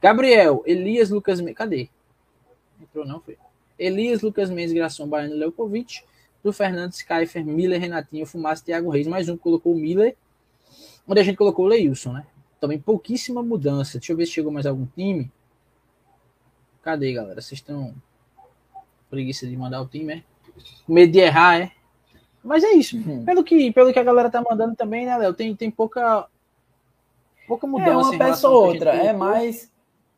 Gabriel, 0.00 0.62
Elias, 0.66 1.10
Lucas. 1.10 1.40
Cadê? 1.54 1.88
Entrou 2.80 3.06
não, 3.06 3.20
foi. 3.20 3.36
Elias, 3.82 4.22
Lucas 4.22 4.50
Mendes, 4.50 4.72
Gração, 4.72 5.08
Baiano, 5.08 5.34
Leukovic. 5.34 6.02
Do 6.42 6.52
Fernandes, 6.52 7.02
Kaifer, 7.02 7.44
Miller, 7.44 7.80
Renatinho, 7.80 8.26
Fumaça, 8.26 8.64
Thiago 8.64 8.90
Reis. 8.90 9.06
Mais 9.06 9.28
um 9.28 9.36
que 9.36 9.42
colocou 9.42 9.72
o 9.72 9.78
Miller. 9.78 10.16
Onde 11.06 11.20
a 11.20 11.22
gente 11.22 11.36
colocou 11.36 11.66
o 11.66 11.68
Leilson, 11.68 12.12
né? 12.12 12.26
Também 12.60 12.80
pouquíssima 12.80 13.42
mudança. 13.42 13.98
Deixa 13.98 14.12
eu 14.12 14.16
ver 14.16 14.26
se 14.26 14.32
chegou 14.32 14.50
mais 14.50 14.66
algum 14.66 14.86
time. 14.86 15.30
Cadê, 16.82 17.12
galera? 17.12 17.40
Vocês 17.40 17.60
estão 17.60 17.94
preguiça 19.08 19.46
de 19.46 19.56
mandar 19.56 19.82
o 19.82 19.86
time, 19.86 20.14
é? 20.14 20.22
Medo 20.88 21.12
de 21.12 21.20
errar, 21.20 21.60
é? 21.60 21.72
Mas 22.42 22.64
é 22.64 22.72
isso. 22.72 22.96
Uhum. 22.96 23.24
Pelo 23.24 23.44
que, 23.44 23.70
pelo 23.72 23.92
que 23.92 23.98
a 23.98 24.04
galera 24.04 24.30
tá 24.30 24.42
mandando 24.42 24.74
também, 24.74 25.06
né, 25.06 25.16
Léo? 25.16 25.34
Tem, 25.34 25.54
tem 25.54 25.70
pouca 25.70 26.26
pouca 27.46 27.66
mudança 27.66 27.90
É 27.90 27.96
uma 27.96 28.18
peça 28.18 28.48
ou 28.48 28.66
outra. 28.66 28.90
É 28.90 29.12
mais, 29.12 29.71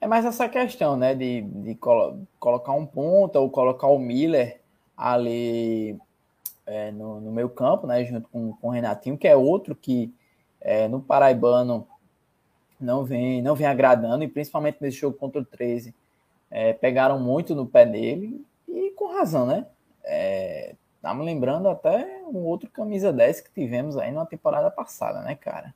é 0.05 0.07
mais 0.07 0.27
essa 0.27 0.47
questão, 0.49 0.97
né? 0.99 1.15
De, 1.15 1.41
de 1.41 1.75
colo- 1.77 2.27
colocar 2.39 2.73
um 2.73 2.85
ponta 2.85 3.41
ou 3.41 3.49
colocar 3.51 3.87
o 3.87 3.99
Miller 3.99 4.61
ali 4.95 5.99
é, 6.67 6.91
no, 6.93 7.23
no 7.23 7.33
meio 7.33 7.49
campo, 7.49 7.87
né? 7.87 8.05
Junto 8.05 8.29
com, 8.29 8.53
com 8.53 8.69
o 8.69 8.71
Renatinho, 8.71 9.17
que 9.17 9.27
é 9.27 9.35
outro 9.35 9.75
que 9.75 10.13
é, 10.61 10.89
no 10.89 11.01
Paraibano 11.01 11.89
não 12.79 13.03
vem, 13.03 13.41
não 13.41 13.55
vem 13.55 13.67
agradando, 13.67 14.25
e 14.25 14.29
principalmente 14.29 14.77
nesse 14.81 14.99
jogo 14.99 15.17
contra 15.17 15.41
o 15.41 15.45
13. 15.45 15.95
é, 16.51 16.75
pegaram 16.75 17.19
muito 17.19 17.55
no 17.55 17.67
pé 17.67 17.87
dele, 17.87 18.45
e 18.69 18.91
com 18.91 19.11
razão, 19.11 19.47
né? 19.47 19.67
É, 20.05 20.75
tá 21.01 21.15
me 21.15 21.25
lembrando 21.25 21.67
até 21.67 22.23
um 22.27 22.45
outro 22.45 22.69
camisa 22.69 23.11
10 23.11 23.41
que 23.41 23.51
tivemos 23.53 23.97
aí 23.97 24.13
na 24.13 24.27
temporada 24.27 24.71
passada, 24.71 25.23
né, 25.23 25.35
cara? 25.35 25.75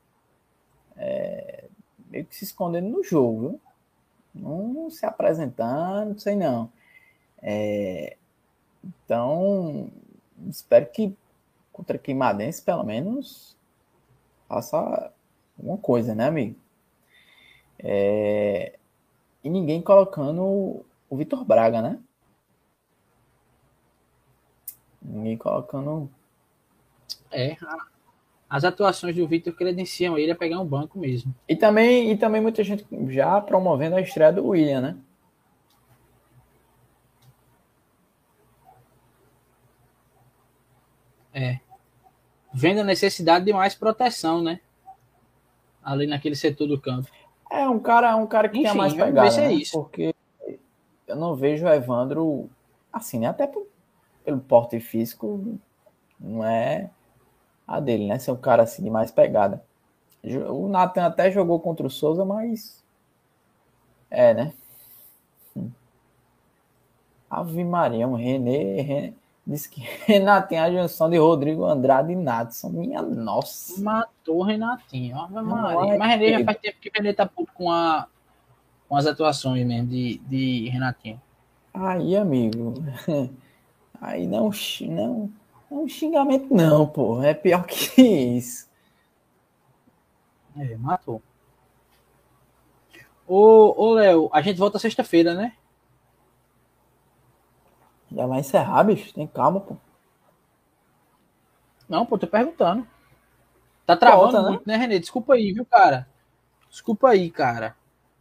meio 2.10 2.24
que 2.24 2.34
se 2.34 2.44
escondendo 2.44 2.88
no 2.88 3.04
jogo, 3.04 3.40
viu? 3.40 3.60
Não 4.34 4.90
se 4.90 5.04
apresentando, 5.06 6.10
não 6.10 6.18
sei 6.18 6.36
não. 6.36 6.70
É, 7.42 8.16
então, 8.84 9.90
espero 10.48 10.86
que 10.86 11.16
contra 11.72 11.98
Queimadense, 11.98 12.62
pelo 12.62 12.82
menos, 12.82 13.56
faça 14.48 15.12
alguma 15.56 15.78
coisa, 15.78 16.14
né, 16.14 16.26
amigo? 16.26 16.56
É, 17.78 18.78
e 19.44 19.48
ninguém 19.48 19.80
colocando 19.80 20.42
o, 20.42 21.16
Vitor 21.16 21.44
Braga, 21.44 21.80
né? 21.80 22.00
Ninguém 25.00 25.36
colocando. 25.36 26.10
É, 27.30 27.56
as 28.48 28.64
atuações 28.64 29.14
do 29.14 29.26
Vitor 29.26 29.52
credenciam 29.54 30.16
ele 30.16 30.32
a 30.32 30.36
pegar 30.36 30.58
um 30.60 30.66
banco 30.66 30.98
mesmo. 30.98 31.34
E 31.46 31.54
também, 31.54 32.10
e 32.10 32.16
também 32.16 32.40
muita 32.40 32.64
gente 32.64 32.86
já 33.08 33.40
promovendo 33.40 33.96
a 33.96 34.00
estreia 34.00 34.32
do 34.32 34.46
William, 34.46 34.80
né? 34.80 34.96
É. 41.34 41.60
Vendo 42.52 42.80
a 42.80 42.84
necessidade 42.84 43.44
de 43.44 43.52
mais 43.52 43.74
proteção, 43.74 44.42
né? 44.42 44.60
Ali 45.82 46.06
naquele 46.06 46.34
setor 46.34 46.66
do 46.66 46.80
campo. 46.80 47.08
É 47.50 47.68
um 47.68 47.78
cara, 47.78 48.16
um 48.16 48.26
cara 48.26 48.48
que 48.48 48.58
Enfim, 48.58 48.68
tem 48.68 48.76
mais 48.76 48.94
pegada, 48.94 49.28
é 49.40 49.48
né? 49.48 49.52
isso. 49.52 49.78
Porque 49.78 50.14
eu 51.06 51.16
não 51.16 51.36
vejo 51.36 51.66
o 51.66 51.68
Evandro 51.68 52.48
assim, 52.92 53.18
né? 53.18 53.26
Até 53.26 53.46
pelo 54.24 54.40
porte 54.40 54.80
físico, 54.80 55.58
não 56.18 56.44
é 56.44 56.90
a 57.68 57.78
dele, 57.78 58.06
né? 58.06 58.18
Ser 58.18 58.32
um 58.32 58.36
cara 58.36 58.62
assim 58.62 58.82
de 58.82 58.88
mais 58.88 59.10
pegada. 59.10 59.62
O 60.48 60.66
Nathan 60.66 61.04
até 61.04 61.30
jogou 61.30 61.60
contra 61.60 61.86
o 61.86 61.90
Souza, 61.90 62.24
mas 62.24 62.82
é, 64.10 64.32
né? 64.32 64.52
Hum. 65.54 65.70
Ave 67.30 67.62
Maria, 67.62 68.08
um 68.08 68.14
René, 68.14 68.80
René 68.80 69.12
disse 69.46 69.68
que 69.68 69.80
Renato 70.06 70.48
tem 70.48 70.58
a 70.58 70.70
junção 70.70 71.10
de 71.10 71.18
Rodrigo 71.18 71.64
Andrade 71.64 72.12
e 72.12 72.16
Natson. 72.16 72.70
Minha 72.70 73.02
nossa. 73.02 73.80
Matou 73.80 74.38
o 74.38 74.42
Renatinho. 74.42 75.18
Ave 75.18 75.40
Maria. 75.42 75.94
é 75.94 75.98
Mas 75.98 76.20
René 76.20 76.38
já 76.38 76.44
faz 76.44 76.58
tempo 76.58 76.78
que 76.80 76.90
René 76.94 77.12
tá 77.12 77.26
puto 77.26 77.52
com, 77.52 77.70
a, 77.70 78.06
com 78.88 78.96
as 78.96 79.06
atuações 79.06 79.64
mesmo 79.66 79.88
de, 79.88 80.18
de 80.26 80.68
Renatinho. 80.70 81.20
Aí, 81.72 82.16
amigo. 82.16 82.74
Aí 84.00 84.26
não, 84.26 84.50
não 84.82 85.30
é 85.70 85.74
um 85.74 85.88
xingamento, 85.88 86.52
não, 86.54 86.86
pô. 86.86 87.22
É 87.22 87.34
pior 87.34 87.64
que 87.66 88.00
isso. 88.36 88.68
É, 90.56 90.76
matou. 90.76 91.22
Ô, 93.26 93.74
ô 93.76 93.92
Léo, 93.94 94.30
a 94.32 94.40
gente 94.40 94.58
volta 94.58 94.78
sexta-feira, 94.78 95.34
né? 95.34 95.52
Já 98.10 98.26
vai 98.26 98.40
encerrar, 98.40 98.82
bicho. 98.84 99.12
Tem 99.12 99.26
calma, 99.26 99.60
pô. 99.60 99.76
Não, 101.88 102.04
pô, 102.04 102.18
tô 102.18 102.26
perguntando. 102.26 102.86
Tá 103.86 103.96
travando 103.96 104.22
Volta, 104.24 104.42
né? 104.42 104.48
muito, 104.50 104.66
né, 104.66 104.76
René? 104.76 104.98
Desculpa 104.98 105.34
aí, 105.34 105.52
viu, 105.52 105.64
cara? 105.64 106.06
Desculpa 106.68 107.08
aí, 107.08 107.30
cara. 107.30 107.74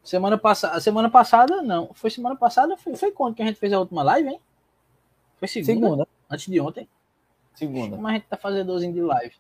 Semana 0.04 0.38
passada, 0.38 0.80
semana 0.80 1.10
passada 1.10 1.62
não. 1.62 1.94
Foi 1.94 2.10
semana 2.10 2.36
passada? 2.36 2.78
Foi, 2.78 2.96
foi 2.96 3.12
quando 3.12 3.36
que 3.36 3.42
a 3.42 3.46
gente 3.46 3.60
fez 3.60 3.74
a 3.74 3.80
última 3.80 4.04
live, 4.04 4.30
hein? 4.30 4.42
Foi 5.38 5.48
segunda, 5.48 5.74
Segunda. 5.88 6.08
antes 6.30 6.48
de 6.48 6.60
ontem. 6.62 6.88
Segunda. 7.58 7.96
Como 7.96 8.08
a 8.08 8.12
gente 8.14 8.26
tá 8.28 8.38
fazedorzinho 8.38 8.94
de 8.94 9.02
live. 9.02 9.34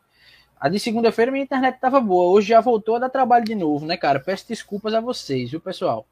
A 0.59 0.69
de 0.69 0.79
segunda-feira 0.79 1.31
minha 1.31 1.43
internet 1.43 1.79
tava 1.79 1.99
boa. 2.01 2.29
Hoje 2.31 2.47
já 2.49 2.59
voltou 2.59 2.95
a 2.95 2.99
dar 2.99 3.09
trabalho 3.09 3.45
de 3.45 3.53
novo, 3.53 3.85
né, 3.85 3.95
cara? 3.95 4.19
Peço 4.19 4.47
desculpas 4.47 4.93
a 4.95 4.99
vocês, 4.99 5.51
viu, 5.51 5.61
pessoal? 5.61 6.05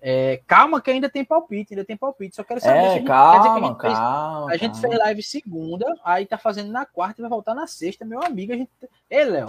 É, 0.00 0.40
calma 0.46 0.80
que 0.80 0.90
ainda 0.90 1.10
tem 1.10 1.24
palpite, 1.24 1.74
ainda 1.74 1.84
tem 1.84 1.96
palpite. 1.96 2.36
Só 2.36 2.44
quero 2.44 2.60
saber 2.60 2.78
É, 2.78 2.82
se 2.82 2.86
a 2.88 2.94
gente, 2.98 3.06
calma, 3.06 3.40
a 3.40 3.68
gente 3.68 3.80
fez- 3.80 3.92
calma. 3.98 4.46
a 4.52 4.56
gente 4.56 4.72
calma. 4.80 4.88
fez 4.88 4.98
live 5.00 5.22
segunda, 5.22 5.94
aí 6.04 6.24
tá 6.26 6.38
fazendo 6.38 6.70
na 6.70 6.86
quarta 6.86 7.20
e 7.20 7.22
vai 7.22 7.28
voltar 7.28 7.54
na 7.54 7.66
sexta, 7.66 8.04
meu 8.04 8.22
amigo. 8.22 8.52
A 8.52 8.56
gente... 8.56 8.70
Ei, 9.10 9.24
Léo. 9.24 9.46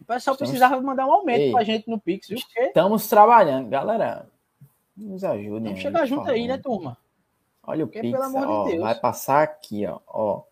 O 0.00 0.04
pessoal 0.04 0.34
Estamos- 0.34 0.38
precisava 0.38 0.80
mandar 0.80 1.06
um 1.06 1.12
aumento 1.12 1.40
Ei. 1.40 1.50
pra 1.52 1.64
gente 1.64 1.90
no 1.90 1.98
Pix, 1.98 2.28
viu? 2.28 2.38
Porque 2.38 2.60
Estamos 2.60 3.06
trabalhando. 3.08 3.68
Galera, 3.68 4.26
nos 4.96 5.24
ajudem. 5.24 5.64
vamos 5.64 5.80
chegar 5.80 6.06
junto 6.06 6.30
aí, 6.30 6.46
né, 6.46 6.56
turma? 6.56 6.96
Olha 7.66 7.84
o 7.84 7.86
Porque, 7.88 8.00
Pix, 8.00 8.18
de 8.18 8.36
ó, 8.36 8.64
Deus. 8.64 8.80
vai 8.82 8.94
passar 8.94 9.42
aqui, 9.42 9.86
ó, 9.86 10.00
ó. 10.06 10.42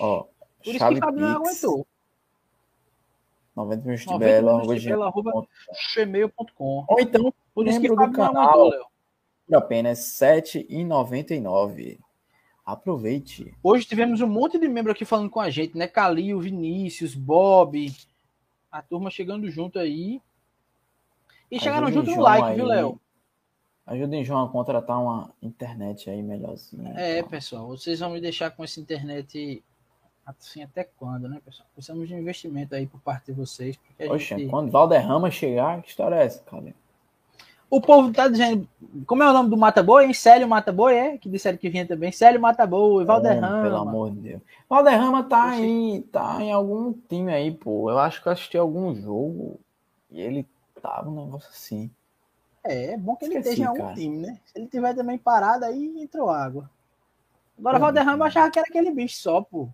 Ó, 0.00 0.24
Por 0.24 0.70
isso 0.70 0.78
chave 0.78 0.94
que 0.96 1.00
o 1.00 1.04
Fábio 1.04 1.20
não 1.20 1.36
aguentou. 1.36 1.86
90 3.54 3.82
minutos 3.84 4.00
de 4.04 4.10
90 4.10 4.18
belo, 4.18 4.58
minutos 4.58 4.82
de 4.82 4.92
arroba 4.92 5.30
gmail.com. 5.32 5.38
arroba 5.38 5.48
gmail.com. 5.94 6.84
Ou 6.88 7.00
então, 7.00 7.34
Por 7.54 7.68
isso 7.68 7.80
que 7.80 7.90
o 7.90 7.94
do 7.94 8.02
não 8.02 8.12
canal. 8.12 8.66
aguentou, 8.66 8.86
por 9.46 9.56
apenas 9.56 10.20
R$ 10.20 10.42
7,99. 10.42 11.98
Aproveite. 12.66 13.54
Hoje 13.62 13.86
tivemos 13.86 14.20
um 14.20 14.26
monte 14.26 14.58
de 14.58 14.66
membro 14.66 14.90
aqui 14.90 15.04
falando 15.04 15.30
com 15.30 15.38
a 15.38 15.50
gente, 15.50 15.76
né? 15.76 15.86
Calil, 15.86 16.40
Vinícius, 16.40 17.14
Bob, 17.14 17.94
a 18.72 18.82
turma 18.82 19.10
chegando 19.10 19.48
junto 19.50 19.78
aí. 19.78 20.20
E 21.50 21.60
chegaram 21.60 21.92
junto 21.92 22.10
no 22.10 22.22
like, 22.22 22.48
aí. 22.48 22.56
viu, 22.56 22.64
Léo? 22.64 23.00
Ajudem 23.86 24.24
João 24.24 24.44
a 24.44 24.48
contratar 24.48 25.00
uma 25.00 25.30
internet 25.42 26.08
aí 26.08 26.22
melhorzinha. 26.22 26.94
É, 26.96 27.18
João. 27.18 27.28
pessoal, 27.28 27.68
vocês 27.68 28.00
vão 28.00 28.10
me 28.10 28.20
deixar 28.20 28.50
com 28.50 28.64
essa 28.64 28.80
internet 28.80 29.62
assim 30.24 30.62
até 30.62 30.84
quando, 30.84 31.28
né, 31.28 31.40
pessoal? 31.44 31.68
Precisamos 31.74 32.08
de 32.08 32.14
um 32.14 32.18
investimento 32.18 32.74
aí 32.74 32.86
por 32.86 33.00
parte 33.00 33.26
de 33.26 33.32
vocês. 33.32 33.78
Poxa, 34.06 34.38
gente... 34.38 34.48
quando 34.48 34.70
Valderrama 34.70 35.30
chegar, 35.30 35.82
que 35.82 35.90
história 35.90 36.16
é 36.16 36.24
essa, 36.24 36.42
cara? 36.44 36.74
O 37.68 37.80
povo 37.80 38.12
tá 38.12 38.28
dizendo. 38.28 38.68
Como 39.06 39.22
é 39.22 39.28
o 39.28 39.32
nome 39.32 39.50
do 39.50 39.56
Mata 39.56 39.82
Boi, 39.82 40.06
hein? 40.06 40.14
Célio 40.14 40.46
Mata 40.46 40.70
Boi, 40.70 40.94
é? 40.94 41.18
Que 41.18 41.28
disseram 41.28 41.58
que 41.58 41.68
vinha 41.68 41.86
também. 41.86 42.12
Célio 42.12 42.40
Mata 42.40 42.66
Boi, 42.66 43.04
Valderrama. 43.04 43.62
Pelo 43.62 43.76
amor 43.76 44.12
de 44.12 44.20
Deus. 44.20 44.42
Valderrama 44.68 45.24
tá 45.24 45.48
Poxa. 45.48 45.56
aí, 45.56 46.06
tá 46.12 46.38
em 46.40 46.52
algum 46.52 46.92
time 46.92 47.32
aí, 47.32 47.50
pô. 47.50 47.90
Eu 47.90 47.98
acho 47.98 48.22
que 48.22 48.28
eu 48.28 48.32
assisti 48.32 48.56
algum 48.56 48.94
jogo 48.94 49.58
e 50.10 50.20
ele 50.20 50.46
tava 50.80 51.10
um 51.10 51.24
negócio 51.24 51.50
assim. 51.50 51.90
É, 52.64 52.92
é 52.92 52.96
bom 52.96 53.14
que 53.14 53.26
ele 53.26 53.36
esteja 53.38 53.62
em 53.62 53.66
algum 53.66 53.82
cara. 53.82 53.94
time, 53.94 54.18
né? 54.26 54.40
Se 54.46 54.58
ele 54.58 54.66
tiver 54.66 54.94
também 54.94 55.18
parado, 55.18 55.64
aí 55.66 56.02
entrou 56.02 56.30
água. 56.30 56.70
Agora, 57.58 57.76
É, 57.76 57.80
Valderrama 57.80 58.24
né? 58.24 58.26
achava 58.28 58.50
que 58.50 58.58
era 58.58 58.66
aquele 58.68 58.90
bicho 58.90 59.16
só, 59.18 59.42
pô. 59.42 59.68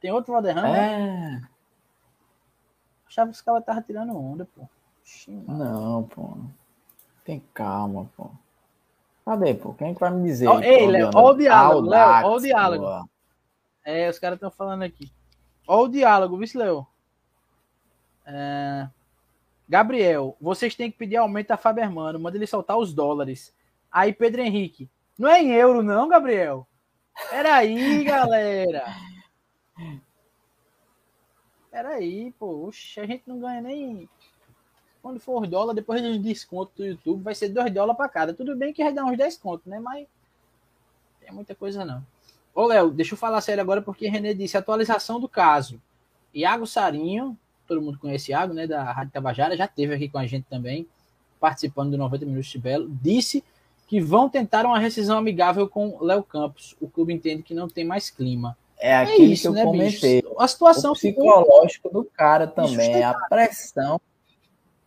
Tem 0.00 0.12
outro 0.12 0.32
Valderrama? 0.32 0.76
É, 0.76 1.40
Achava 3.06 3.30
que 3.30 3.36
os 3.36 3.42
caras 3.42 3.60
estavam 3.60 3.82
tirando 3.82 4.16
onda, 4.16 4.46
pô. 4.54 4.62
Oxi, 5.02 5.30
não, 5.30 6.04
pô. 6.04 6.36
Tem 7.24 7.42
calma, 7.52 8.08
pô. 8.16 8.30
Cadê, 9.24 9.54
pô? 9.54 9.74
Quem 9.74 9.90
é 9.90 9.94
que 9.94 10.00
vai 10.00 10.10
me 10.10 10.22
dizer? 10.28 10.48
Aí, 10.48 10.64
ei, 10.64 10.86
Léo, 10.86 11.10
ó 11.14 11.30
o 11.32 11.34
diálogo, 11.36 11.88
Léo, 11.88 12.26
ó 12.26 12.36
o 12.36 12.40
diálogo. 12.40 12.84
pô. 12.84 13.08
É, 13.84 14.08
os 14.08 14.18
caras 14.18 14.36
estão 14.36 14.50
falando 14.50 14.82
aqui. 14.82 15.10
Ó 15.66 15.82
o 15.82 15.88
diálogo, 15.88 16.38
viu, 16.38 16.48
Léo? 16.54 16.86
É... 18.26 18.88
Gabriel, 19.68 20.36
vocês 20.40 20.74
têm 20.74 20.90
que 20.90 20.96
pedir 20.96 21.16
aumento 21.16 21.50
a 21.50 21.56
Fábio 21.56 21.84
Hermano, 21.84 22.18
manda 22.18 22.36
ele 22.36 22.46
soltar 22.46 22.78
os 22.78 22.94
dólares. 22.94 23.54
Aí, 23.92 24.12
Pedro 24.12 24.40
Henrique, 24.40 24.88
não 25.18 25.28
é 25.28 25.42
em 25.42 25.52
euro, 25.52 25.82
não, 25.82 26.08
Gabriel? 26.08 26.66
Peraí, 27.30 28.04
galera. 28.04 28.84
Peraí, 31.70 32.32
pô. 32.38 32.66
Oxe, 32.66 33.00
a 33.00 33.06
gente 33.06 33.24
não 33.26 33.40
ganha 33.40 33.60
nem. 33.60 34.08
Quando 35.02 35.20
for 35.20 35.46
dólar, 35.46 35.74
depois 35.74 36.00
dos 36.02 36.18
descontos 36.18 36.74
do 36.74 36.86
YouTube, 36.86 37.22
vai 37.22 37.34
ser 37.34 37.48
2 37.48 37.72
dólares 37.72 37.96
para 37.96 38.08
cada. 38.08 38.34
Tudo 38.34 38.56
bem 38.56 38.72
que 38.72 38.82
vai 38.82 38.92
dar 38.92 39.04
uns 39.04 39.16
10 39.16 39.36
contos, 39.38 39.66
né? 39.66 39.78
Mas. 39.80 40.06
Tem 41.20 41.32
muita 41.32 41.54
coisa 41.54 41.84
não. 41.84 42.04
Ô, 42.54 42.66
Léo, 42.66 42.90
deixa 42.90 43.14
eu 43.14 43.18
falar 43.18 43.40
sério 43.40 43.60
agora, 43.60 43.82
porque 43.82 44.08
René 44.08 44.32
disse 44.32 44.56
atualização 44.56 45.20
do 45.20 45.28
caso. 45.28 45.80
Iago 46.32 46.66
Sarinho, 46.66 47.38
todo 47.68 47.82
mundo 47.82 47.98
conhece 47.98 48.32
Iago, 48.32 48.54
né? 48.54 48.66
Da 48.66 48.82
Rádio 48.90 49.12
Tabajara, 49.12 49.56
já 49.56 49.68
teve 49.68 49.94
aqui 49.94 50.08
com 50.08 50.18
a 50.18 50.26
gente 50.26 50.46
também, 50.48 50.86
participando 51.38 51.90
do 51.90 51.98
90 51.98 52.24
Minutos 52.24 52.50
de 52.50 52.58
Belo. 52.58 52.88
Disse 53.02 53.44
que 53.86 54.00
vão 54.00 54.28
tentar 54.28 54.66
uma 54.66 54.78
rescisão 54.78 55.18
amigável 55.18 55.68
com 55.68 55.98
Léo 56.00 56.22
Campos. 56.22 56.74
O 56.80 56.88
clube 56.88 57.12
entende 57.12 57.42
que 57.42 57.54
não 57.54 57.68
tem 57.68 57.84
mais 57.84 58.10
clima. 58.10 58.56
É 58.78 58.90
É 58.90 58.96
aquilo 58.96 59.32
isso, 59.32 59.42
que 59.42 59.48
eu 59.48 59.52
né, 59.52 59.64
comentei. 59.64 60.22
bicho? 60.22 60.34
A 60.38 60.48
situação 60.48 60.92
o 60.92 60.94
ficou 60.94 61.24
psicológico 61.24 61.88
do 61.90 62.04
cara 62.04 62.46
também, 62.46 63.02
a 63.02 63.14
pressão. 63.14 64.00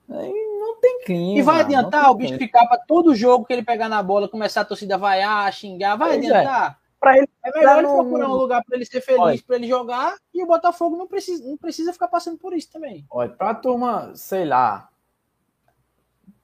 Não 0.07 0.79
tem 0.79 1.01
clima. 1.03 1.39
E 1.39 1.41
vai 1.41 1.61
adiantar 1.61 2.09
o 2.09 2.15
bicho 2.15 2.33
clima. 2.33 2.45
ficar 2.45 2.65
para 2.67 2.77
todo 2.77 3.15
jogo 3.15 3.45
que 3.45 3.53
ele 3.53 3.63
pegar 3.63 3.89
na 3.89 4.01
bola, 4.01 4.27
começar 4.27 4.61
a 4.61 4.65
torcida 4.65 4.97
vaiar, 4.97 5.51
xingar, 5.53 5.95
vai 5.95 6.19
Pois 6.19 6.29
é. 6.29 6.75
Pra 7.01 7.17
ele, 7.17 7.27
É 7.43 7.51
melhor 7.57 7.79
ele 7.79 7.87
procurar 7.87 8.29
um 8.29 8.35
lugar 8.35 8.63
para 8.63 8.75
ele 8.77 8.85
ser 8.85 9.01
feliz, 9.01 9.41
para 9.41 9.55
ele 9.55 9.67
jogar, 9.67 10.15
e 10.33 10.43
o 10.43 10.47
Botafogo 10.47 10.95
não 10.95 11.07
precisa, 11.07 11.43
não 11.43 11.57
precisa 11.57 11.91
ficar 11.91 12.07
passando 12.07 12.37
por 12.37 12.53
isso 12.53 12.71
também. 12.71 13.03
olha, 13.09 13.31
pra 13.31 13.55
turma, 13.55 14.15
sei 14.15 14.45
lá, 14.45 14.87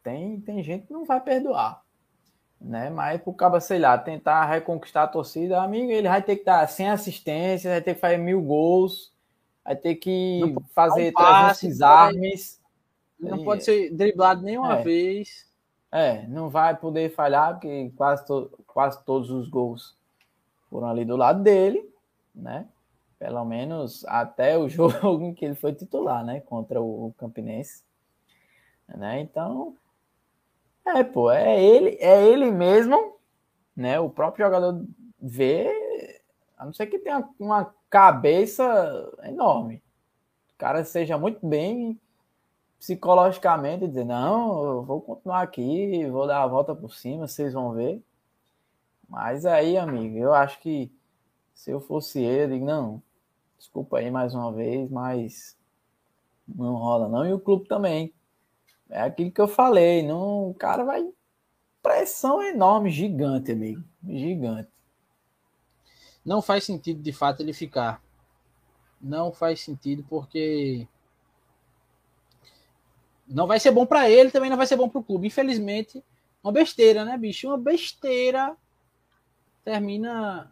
tem, 0.04 0.40
tem 0.42 0.64
gente 0.64 0.88
que 0.88 0.94
não 0.94 1.06
vai 1.06 1.20
perdoar. 1.22 1.82
Né? 2.60 2.90
Mas 2.90 3.22
pro 3.22 3.34
cara, 3.34 3.60
sei 3.60 3.78
lá, 3.78 3.96
tentar 4.00 4.46
reconquistar 4.46 5.04
a 5.04 5.08
torcida, 5.08 5.62
amigo, 5.62 5.92
ele 5.92 6.08
vai 6.10 6.24
ter 6.24 6.36
que 6.36 6.42
estar 6.42 6.66
sem 6.68 6.90
assistência, 6.90 7.70
vai 7.70 7.82
ter 7.82 7.94
que 7.94 8.00
fazer 8.02 8.18
mil 8.18 8.42
gols, 8.42 9.14
vai 9.64 9.76
ter 9.76 9.94
que 9.96 10.40
Não 10.40 10.64
fazer 10.74 11.12
dar 11.12 11.20
um 11.22 11.24
passe, 11.24 11.60
300 11.68 11.80
não 11.80 11.88
pode- 11.88 12.16
armes. 12.18 12.62
Não 13.20 13.38
E- 13.38 13.46
pode 13.46 13.64
ser 13.64 13.94
driblado 13.94 14.42
nenhuma 14.42 14.80
É. 14.80 14.82
vez. 14.84 15.46
É, 15.92 16.26
não 16.28 16.50
vai 16.50 16.76
poder 16.76 17.14
falhar, 17.14 17.54
porque 17.54 17.92
quase, 17.96 18.26
to- 18.26 18.52
quase 18.66 19.04
todos 19.06 19.30
os 19.30 19.48
gols 19.48 19.96
foram 20.70 20.88
ali 20.88 21.06
do 21.06 21.16
lado 21.16 21.42
dele, 21.42 21.90
né? 22.34 22.68
Pelo 23.20 23.44
menos 23.46 24.06
até 24.06 24.58
o 24.58 24.68
jogo 24.70 25.24
em 25.24 25.34
que 25.34 25.46
ele 25.46 25.56
foi 25.56 25.74
titular, 25.74 26.24
né? 26.24 26.40
Contra 26.42 26.82
o 26.82 27.14
Campinense. 27.18 27.84
Né? 28.88 29.20
Então, 29.20 29.76
é, 30.86 31.04
pô, 31.04 31.30
é 31.30 31.62
ele, 31.62 31.98
é 32.00 32.26
ele 32.26 32.50
mesmo, 32.52 33.18
né? 33.76 34.00
O 34.00 34.10
próprio 34.10 34.46
jogador 34.46 34.86
vê, 35.22 36.22
a 36.58 36.66
não 36.66 36.74
ser 36.74 36.88
que 36.88 37.00
tenha 37.00 37.28
uma 37.40 37.74
cabeça 37.90 38.64
enorme. 39.24 39.84
O 40.54 40.58
cara 40.58 40.84
seja 40.86 41.18
muito 41.18 41.46
bem 41.46 42.00
psicologicamente 42.80 43.88
dizer, 43.88 44.06
não, 44.06 44.64
eu 44.64 44.84
vou 44.84 45.02
continuar 45.02 45.42
aqui, 45.42 46.06
vou 46.08 46.28
dar 46.28 46.44
a 46.44 46.48
volta 46.48 46.76
por 46.76 46.94
cima, 46.94 47.28
vocês 47.28 47.54
vão 47.54 47.74
ver. 47.74 48.02
Mas 49.08 49.46
aí, 49.46 49.78
amigo, 49.78 50.18
eu 50.18 50.34
acho 50.34 50.60
que 50.60 50.92
se 51.54 51.72
eu 51.72 51.80
fosse 51.80 52.20
ele, 52.20 52.54
eu 52.54 52.58
digo, 52.58 52.66
não, 52.66 53.02
desculpa 53.58 54.00
aí 54.00 54.12
mais 54.12 54.36
uma 54.36 54.52
vez, 54.52 54.90
mas 54.90 55.58
não 56.48 56.76
rola 56.76 57.08
não. 57.08 57.26
E 57.26 57.34
o 57.34 57.40
clube 57.40 57.68
também. 57.68 58.14
É 58.90 59.02
aquilo 59.02 59.32
que 59.32 59.42
eu 59.42 59.48
falei, 59.48 60.02
não, 60.02 60.50
o 60.50 60.54
cara 60.54 60.84
vai 60.84 61.10
pressão 61.82 62.42
enorme, 62.42 62.90
gigante, 62.90 63.52
amigo, 63.52 63.84
gigante. 64.06 64.70
Não 66.24 66.42
faz 66.42 66.66
sentido, 66.66 67.02
de 67.02 67.14
fato, 67.14 67.42
ele 67.42 67.54
ficar. 67.54 68.02
Não 69.00 69.32
faz 69.32 69.62
sentido, 69.62 70.06
porque 70.10 70.88
não 73.28 73.48
vai 73.48 73.60
ser 73.60 73.72
bom 73.72 73.86
para 73.86 74.10
ele, 74.10 74.32
também 74.32 74.50
não 74.50 74.58
vai 74.58 74.68
ser 74.68 74.76
bom 74.76 74.90
para 74.90 75.00
o 75.00 75.04
clube. 75.04 75.28
Infelizmente, 75.28 76.04
uma 76.44 76.52
besteira, 76.52 77.04
né, 77.06 77.18
bicho? 77.18 77.48
Uma 77.48 77.58
besteira 77.58 78.56
termina. 79.68 80.50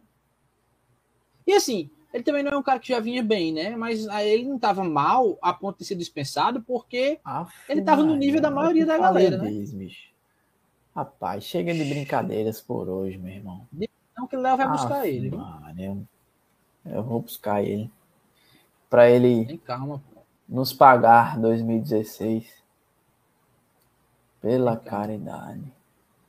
E 1.46 1.54
assim, 1.54 1.88
ele 2.12 2.22
também 2.22 2.42
não 2.42 2.52
é 2.52 2.56
um 2.58 2.62
cara 2.62 2.78
que 2.78 2.88
já 2.88 3.00
vinha 3.00 3.22
bem, 3.22 3.50
né? 3.50 3.74
Mas 3.74 4.06
aí 4.08 4.28
ele 4.28 4.44
não 4.44 4.56
estava 4.56 4.84
mal 4.84 5.38
a 5.40 5.54
ponto 5.54 5.78
de 5.78 5.86
ser 5.86 5.94
dispensado, 5.94 6.60
porque 6.60 7.18
Ele 7.66 7.80
tava 7.80 8.02
no 8.02 8.14
nível 8.14 8.42
da 8.42 8.50
maioria 8.50 8.84
da 8.84 8.98
galera, 8.98 9.38
né? 9.38 9.50
Bicho. 9.50 10.10
Rapaz, 10.94 11.44
chega 11.44 11.72
de 11.72 11.84
brincadeiras 11.84 12.60
por 12.60 12.88
hoje, 12.90 13.16
meu 13.16 13.32
irmão. 13.32 13.66
não 14.16 14.26
que 14.26 14.36
o 14.36 14.40
Léo 14.40 14.56
vai 14.56 14.68
buscar 14.68 15.00
Aff, 15.00 15.08
ele. 15.08 15.30
mano, 15.30 15.80
eu, 15.80 16.06
eu 16.92 17.02
vou 17.02 17.20
buscar 17.22 17.62
ele. 17.62 17.90
Pra 18.88 19.08
ele 19.10 19.46
Tem 19.46 19.58
calma, 19.58 20.02
pô. 20.14 20.20
nos 20.48 20.72
pagar 20.74 21.38
2016. 21.38 22.62
Pela 24.40 24.76
caridade. 24.76 25.72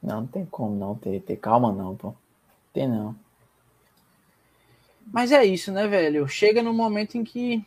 Não, 0.02 0.22
não 0.22 0.28
tem 0.28 0.46
como 0.46 0.76
não 0.76 0.96
ter, 0.96 1.22
ter 1.22 1.36
calma 1.38 1.72
não, 1.72 1.96
pô. 1.96 2.14
Tem 2.78 2.88
não. 2.88 3.16
Mas 5.12 5.32
é 5.32 5.44
isso, 5.44 5.72
né, 5.72 5.88
velho? 5.88 6.28
Chega 6.28 6.62
no 6.62 6.72
momento 6.72 7.18
em 7.18 7.24
que. 7.24 7.66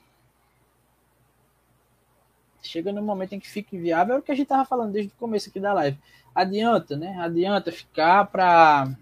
Chega 2.63 2.93
no 2.93 3.03
momento 3.03 3.33
em 3.33 3.41
que 3.41 3.51
fica 3.51 3.75
inviável. 3.75 4.15
É 4.15 4.19
o 4.21 4.23
que 4.23 4.31
a 4.31 4.37
gente 4.37 4.47
tava 4.47 4.65
falando 4.65 4.93
desde 4.93 5.11
o 5.11 5.17
começo 5.17 5.49
aqui 5.49 5.59
da 5.59 5.73
live. 5.73 5.99
Adianta, 6.33 6.97
né? 6.97 7.19
Adianta 7.19 7.73
ficar 7.73 8.27
pra. 8.27 8.97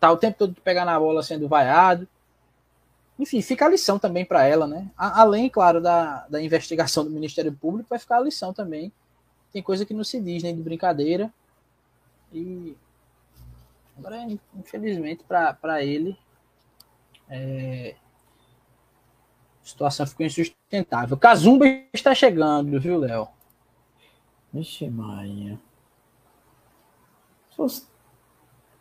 tá 0.00 0.10
o 0.10 0.16
tempo 0.16 0.36
todo 0.36 0.60
pegar 0.62 0.84
na 0.84 0.98
bola 0.98 1.22
sendo 1.22 1.46
vaiado. 1.46 2.08
Enfim, 3.16 3.40
fica 3.42 3.66
a 3.66 3.68
lição 3.68 4.00
também 4.00 4.24
para 4.24 4.46
ela, 4.46 4.66
né? 4.66 4.90
Além, 4.96 5.48
claro, 5.48 5.80
da, 5.80 6.26
da 6.26 6.42
investigação 6.42 7.04
do 7.04 7.10
Ministério 7.10 7.52
Público, 7.52 7.88
vai 7.88 8.00
ficar 8.00 8.16
a 8.16 8.22
lição 8.22 8.52
também. 8.52 8.92
Tem 9.52 9.62
coisa 9.62 9.86
que 9.86 9.94
não 9.94 10.02
se 10.02 10.20
diz, 10.20 10.42
nem 10.42 10.50
né, 10.52 10.58
de 10.58 10.64
brincadeira. 10.64 11.32
E 12.32 12.76
agora, 13.96 14.26
infelizmente, 14.54 15.24
para 15.24 15.82
ele, 15.82 16.16
é, 17.28 17.96
a 19.62 19.66
situação 19.66 20.06
ficou 20.06 20.26
insustentável. 20.26 21.16
Kazumba 21.16 21.66
está 21.92 22.14
chegando, 22.14 22.80
viu, 22.80 22.98
Léo? 22.98 23.28
Vixe, 24.52 24.88
Maria. 24.88 25.58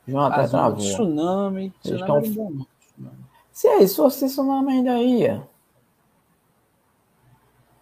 João 0.07 0.25
até 0.25 0.47
travou. 0.47 0.77
Tsunami. 0.77 1.71
Tsunami 1.81 2.01
estão... 2.01 2.17
é 2.17 2.29
bom, 2.29 2.65
Se 3.51 3.67
é 3.67 3.81
isso, 3.81 3.97
fosse 3.97 4.25
tsunami 4.27 4.73
ainda 4.73 5.01
ia. 5.01 5.47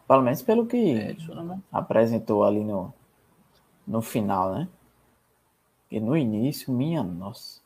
Pelo 0.07 0.21
menos 0.21 0.41
pelo 0.41 0.65
que 0.65 0.95
é, 0.95 1.15
apresentou 1.71 2.43
ali 2.43 2.63
no, 2.63 2.93
no 3.87 4.01
final, 4.01 4.53
né? 4.53 4.67
E 5.93 5.99
no 5.99 6.17
início, 6.17 6.73
minha 6.73 7.03
nossa. 7.03 7.61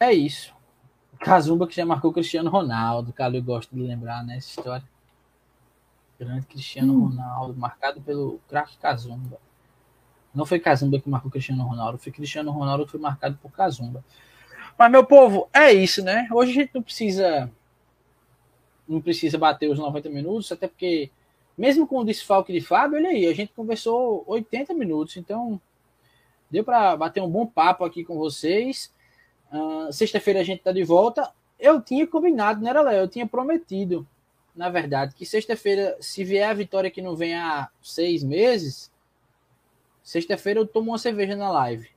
É 0.00 0.12
isso. 0.12 0.52
Kazumba 1.20 1.68
que 1.68 1.76
já 1.76 1.86
marcou 1.86 2.12
Cristiano 2.12 2.50
Ronaldo. 2.50 3.12
Calil 3.12 3.44
gosta 3.44 3.72
de 3.72 3.80
lembrar, 3.80 4.24
né? 4.24 4.38
Essa 4.38 4.48
história. 4.48 4.88
Grande 6.18 6.46
Cristiano 6.46 6.92
hum. 6.92 7.06
Ronaldo, 7.06 7.54
marcado 7.56 8.00
pelo 8.00 8.40
craque 8.48 8.76
Kazumba. 8.78 9.38
Não 10.34 10.44
foi 10.44 10.58
Kazumba 10.58 10.98
que 10.98 11.08
marcou 11.08 11.30
Cristiano 11.30 11.62
Ronaldo, 11.62 11.98
foi 11.98 12.10
Cristiano 12.10 12.50
Ronaldo 12.50 12.86
que 12.86 12.90
foi 12.90 13.00
marcado 13.00 13.38
por 13.40 13.52
Kazumba. 13.52 14.04
Mas, 14.76 14.90
meu 14.90 15.06
povo, 15.06 15.48
é 15.52 15.72
isso, 15.72 16.02
né? 16.02 16.28
Hoje 16.32 16.50
a 16.50 16.54
gente 16.54 16.74
não 16.74 16.82
precisa. 16.82 17.48
Não 18.88 19.00
precisa 19.00 19.38
bater 19.38 19.70
os 19.70 19.78
90 19.78 20.08
minutos, 20.10 20.50
até 20.50 20.66
porque, 20.66 21.08
mesmo 21.60 21.86
com 21.86 21.98
o 21.98 22.04
desfalque 22.04 22.54
de 22.54 22.62
Fábio, 22.62 22.96
olha 22.96 23.10
aí, 23.10 23.26
a 23.26 23.34
gente 23.34 23.52
conversou 23.52 24.24
80 24.26 24.72
minutos, 24.72 25.18
então 25.18 25.60
deu 26.50 26.64
para 26.64 26.96
bater 26.96 27.22
um 27.22 27.28
bom 27.28 27.44
papo 27.44 27.84
aqui 27.84 28.02
com 28.02 28.16
vocês. 28.16 28.90
Uh, 29.52 29.92
Sexta-feira 29.92 30.40
a 30.40 30.42
gente 30.42 30.62
tá 30.62 30.72
de 30.72 30.82
volta. 30.82 31.30
Eu 31.58 31.78
tinha 31.78 32.06
combinado, 32.06 32.62
né, 32.62 32.72
Léo? 32.72 33.02
Eu 33.02 33.08
tinha 33.08 33.26
prometido, 33.26 34.08
na 34.56 34.70
verdade, 34.70 35.14
que 35.14 35.26
sexta-feira, 35.26 35.98
se 36.00 36.24
vier 36.24 36.48
a 36.48 36.54
vitória 36.54 36.90
que 36.90 37.02
não 37.02 37.14
vem 37.14 37.34
há 37.34 37.68
seis 37.82 38.24
meses, 38.24 38.90
sexta-feira 40.02 40.60
eu 40.60 40.66
tomo 40.66 40.92
uma 40.92 40.98
cerveja 40.98 41.36
na 41.36 41.50
live. 41.50 41.90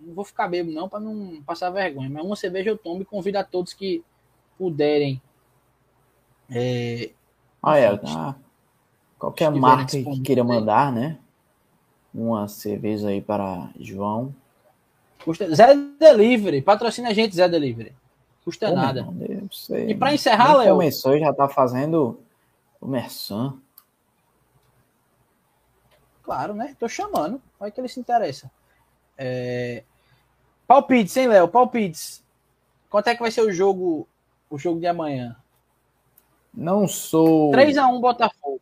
Não 0.00 0.14
vou 0.14 0.24
ficar 0.24 0.48
bebo, 0.48 0.72
não, 0.72 0.88
para 0.88 0.98
não 0.98 1.40
passar 1.44 1.70
vergonha, 1.70 2.10
mas 2.10 2.24
uma 2.24 2.34
cerveja 2.34 2.70
eu 2.70 2.76
tomo 2.76 3.02
e 3.02 3.04
convido 3.04 3.38
a 3.38 3.44
todos 3.44 3.72
que 3.72 4.02
puderem. 4.58 5.22
É, 6.50 7.12
ah, 7.62 7.76
é, 7.76 7.96
tá. 7.96 8.36
Qualquer 9.20 9.50
marca 9.50 9.92
que 9.92 10.20
queira 10.22 10.42
mandar, 10.42 10.90
né? 10.90 11.18
Uma 12.12 12.48
cerveja 12.48 13.08
aí 13.08 13.20
para 13.20 13.68
João. 13.78 14.34
Custa... 15.22 15.54
Zé 15.54 15.76
Delivery, 15.98 16.62
patrocina 16.62 17.10
a 17.10 17.12
gente, 17.12 17.36
Zé 17.36 17.46
Delivery. 17.46 17.92
Custa 18.42 18.68
Pô, 18.68 18.74
nada. 18.74 19.06
e 19.86 19.94
para 19.94 20.14
encerrar, 20.14 20.54
Léo. 20.56 20.74
Começou 20.74 21.14
e 21.14 21.20
já 21.20 21.34
tá 21.34 21.46
fazendo 21.46 22.18
o 22.80 22.86
Mersan. 22.86 23.58
Claro, 26.22 26.54
né? 26.54 26.74
Tô 26.80 26.88
chamando. 26.88 27.42
Vai 27.58 27.70
que 27.70 27.78
ele 27.78 27.88
se 27.88 28.00
interessa. 28.00 28.50
É... 29.18 29.84
Palpites, 30.66 31.14
hein, 31.18 31.28
Léo? 31.28 31.46
Palpites. 31.46 32.24
Quanto 32.88 33.08
é 33.08 33.14
que 33.14 33.20
vai 33.20 33.30
ser 33.30 33.42
o 33.42 33.52
jogo, 33.52 34.08
o 34.48 34.58
jogo 34.58 34.80
de 34.80 34.86
amanhã? 34.86 35.36
Não 36.54 36.88
sou. 36.88 37.50
3x1 37.52 38.00
Botafogo. 38.00 38.60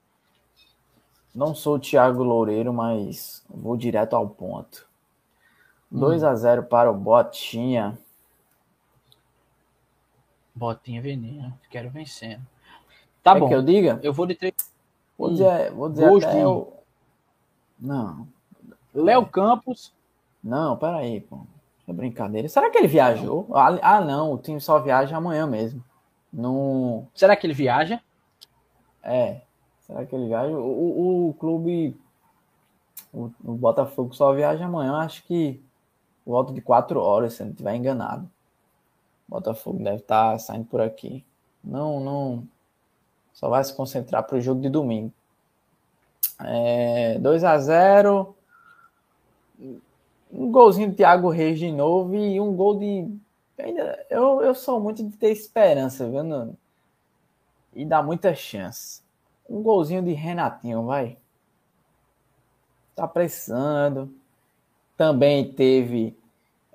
Não 1.39 1.55
sou 1.55 1.77
o 1.77 1.79
Thiago 1.79 2.25
Loureiro, 2.25 2.75
mas 2.75 3.45
vou 3.49 3.77
direto 3.77 4.17
ao 4.17 4.29
ponto. 4.29 4.89
2 5.89 6.25
a 6.25 6.35
0 6.35 6.65
para 6.65 6.91
o 6.91 6.95
Botinha. 6.95 7.97
Botinha 10.53 11.01
veneno. 11.01 11.57
Quero 11.71 11.91
vencendo. 11.91 12.45
Tá 13.23 13.37
bom. 13.37 13.47
que 13.47 13.55
eu 13.55 13.63
diga? 13.63 14.01
Eu 14.03 14.13
vou 14.13 14.27
de 14.27 14.35
3. 14.35 14.53
Vou 15.17 15.31
dizer, 15.31 15.71
vou 15.71 15.89
dizer 15.89 16.09
Gosto 16.09 16.27
até 16.27 16.43
eu... 16.43 16.73
Não. 17.79 18.27
Léo 18.93 19.25
Campos. 19.25 19.95
Não, 20.43 20.77
peraí, 20.77 21.21
pô. 21.21 21.47
É 21.87 21.93
brincadeira. 21.93 22.49
Será 22.49 22.69
que 22.69 22.79
ele 22.79 22.89
viajou? 22.89 23.49
Ah, 23.55 23.79
ah, 23.81 24.01
não. 24.01 24.33
O 24.33 24.39
time 24.39 24.61
só 24.61 24.81
viaja 24.81 25.17
amanhã 25.17 25.47
mesmo. 25.47 25.85
No... 26.33 27.07
Será 27.15 27.37
que 27.37 27.47
ele 27.47 27.55
viaja? 27.55 28.01
É. 29.05 29.43
Será 29.89 30.05
que 30.05 30.15
ele 30.15 30.29
viaja? 30.29 30.55
O, 30.55 30.61
o, 30.61 31.29
o 31.31 31.35
clube. 31.35 31.97
O, 33.13 33.31
o 33.43 33.55
Botafogo 33.55 34.15
só 34.15 34.35
viaja 34.35 34.67
amanhã. 34.67 34.99
Acho 34.99 35.25
que 35.25 35.61
volta 36.27 36.53
de 36.53 36.61
quatro 36.61 37.01
horas, 37.01 37.33
se 37.35 37.43
não 37.43 37.51
estiver 37.51 37.75
enganado. 37.75 38.31
Botafogo 39.27 39.83
deve 39.83 39.97
estar 39.97 40.33
tá 40.33 40.39
saindo 40.39 40.67
por 40.67 40.81
aqui. 40.81 41.25
Não, 41.65 42.01
não. 42.01 42.49
Só 43.33 43.49
vai 43.49 43.65
se 43.65 43.75
concentrar 43.75 44.25
para 44.25 44.37
o 44.37 44.41
jogo 44.41 44.61
de 44.61 44.69
domingo. 44.69 45.13
É, 46.41 47.19
2 47.19 47.45
a 47.45 47.59
0 47.59 48.37
Um 50.31 50.53
golzinho 50.53 50.91
de 50.91 50.97
Thiago 50.97 51.31
Reis 51.31 51.59
de 51.59 51.73
novo 51.73 52.15
e 52.15 52.41
um 52.41 52.55
gol 52.55 52.79
de. 52.79 53.11
Eu, 54.09 54.43
eu 54.43 54.55
sou 54.55 54.81
muito 54.81 55.03
de 55.03 55.17
ter 55.17 55.31
esperança, 55.31 56.09
viu? 56.09 56.57
E 57.75 57.85
dá 57.85 58.03
muita 58.03 58.35
chance. 58.35 59.03
Um 59.49 59.63
golzinho 59.63 60.03
de 60.03 60.13
Renatinho, 60.13 60.85
vai. 60.85 61.17
Tá 62.95 63.07
pressando. 63.09 64.13
Também 64.97 65.53
teve 65.53 66.17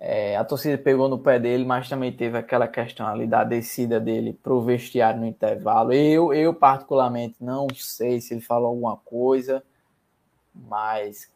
é, 0.06 0.36
a 0.36 0.44
torcida 0.44 0.78
pegou 0.78 1.08
no 1.08 1.18
pé 1.18 1.40
dele, 1.40 1.64
mas 1.64 1.88
também 1.88 2.12
teve 2.12 2.38
aquela 2.38 2.68
questão 2.68 3.08
ali 3.08 3.26
da 3.26 3.46
descida 3.46 4.02
dele 4.02 4.34
para 4.34 4.54
o 4.54 4.62
vestiário 4.62 5.22
no 5.22 5.26
intervalo. 5.26 5.94
Eu, 5.94 6.34
eu, 6.34 6.54
particularmente, 6.54 7.38
não 7.40 7.68
sei 7.74 8.20
se 8.20 8.34
ele 8.34 8.42
falou 8.42 8.68
alguma 8.68 8.98
coisa, 8.98 9.64
mas 10.54 11.32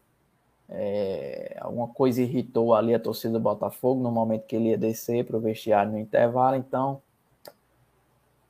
é, 0.67 1.55
alguma 1.61 1.87
coisa 1.87 2.21
irritou 2.21 2.75
ali 2.75 2.93
a 2.93 2.99
torcida 2.99 3.35
do 3.35 3.39
Botafogo 3.39 4.03
no 4.03 4.11
momento 4.11 4.45
que 4.45 4.57
ele 4.57 4.67
ia 4.71 4.77
descer 4.77 5.25
para 5.25 5.37
o 5.37 5.39
vestiário 5.39 5.93
no 5.93 5.97
intervalo. 5.97 6.57
Então, 6.57 7.01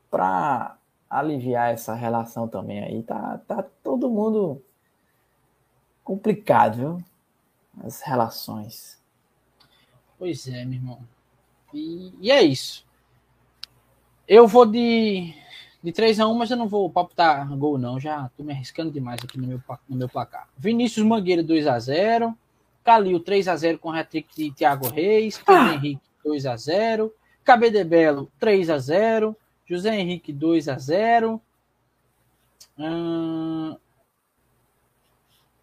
para 0.10 0.77
aliviar 1.10 1.74
essa 1.74 1.94
relação 1.94 2.48
também 2.48 2.84
aí, 2.84 3.04
tá, 3.04 3.40
tá 3.48 3.64
todo 3.84 4.10
mundo 4.10 4.62
complicado, 6.04 6.78
viu? 6.78 7.04
As 7.84 8.02
relações. 8.02 9.00
Pois 10.18 10.48
é, 10.48 10.66
meu 10.66 10.76
irmão. 10.76 11.00
E, 11.74 12.14
e 12.20 12.32
é 12.32 12.42
isso. 12.42 12.86
Eu 14.28 14.48
vou 14.48 14.66
de, 14.66 15.34
de 15.82 15.92
3x1, 15.92 16.34
mas 16.36 16.50
eu 16.50 16.58
não 16.58 16.68
vou 16.68 16.90
palpitar 16.90 17.48
gol, 17.58 17.78
não. 17.78 18.00
Já 18.00 18.30
tô 18.36 18.44
me 18.44 18.52
arriscando 18.52 18.92
demais 18.92 19.22
aqui 19.24 19.38
no 19.38 19.48
meu, 19.48 19.62
no 19.88 19.96
meu 19.96 20.10
placar. 20.10 20.48
Vinícius 20.58 21.06
Mangueira 21.06 21.44
2x0. 21.44 22.36
Calil 22.84 23.20
3x0 23.20 23.78
com 23.78 23.92
hat-trick 23.92 24.34
de 24.36 24.52
Thiago 24.52 24.88
Reis. 24.88 25.42
Ah. 25.46 25.74
Henrique 25.74 26.02
2x0. 26.26 27.12
Cabedebelo 27.44 28.32
3x0. 28.42 29.36
José 29.68 29.96
Henrique 29.96 30.34
2x0. 30.34 31.40
Hum, 32.80 33.76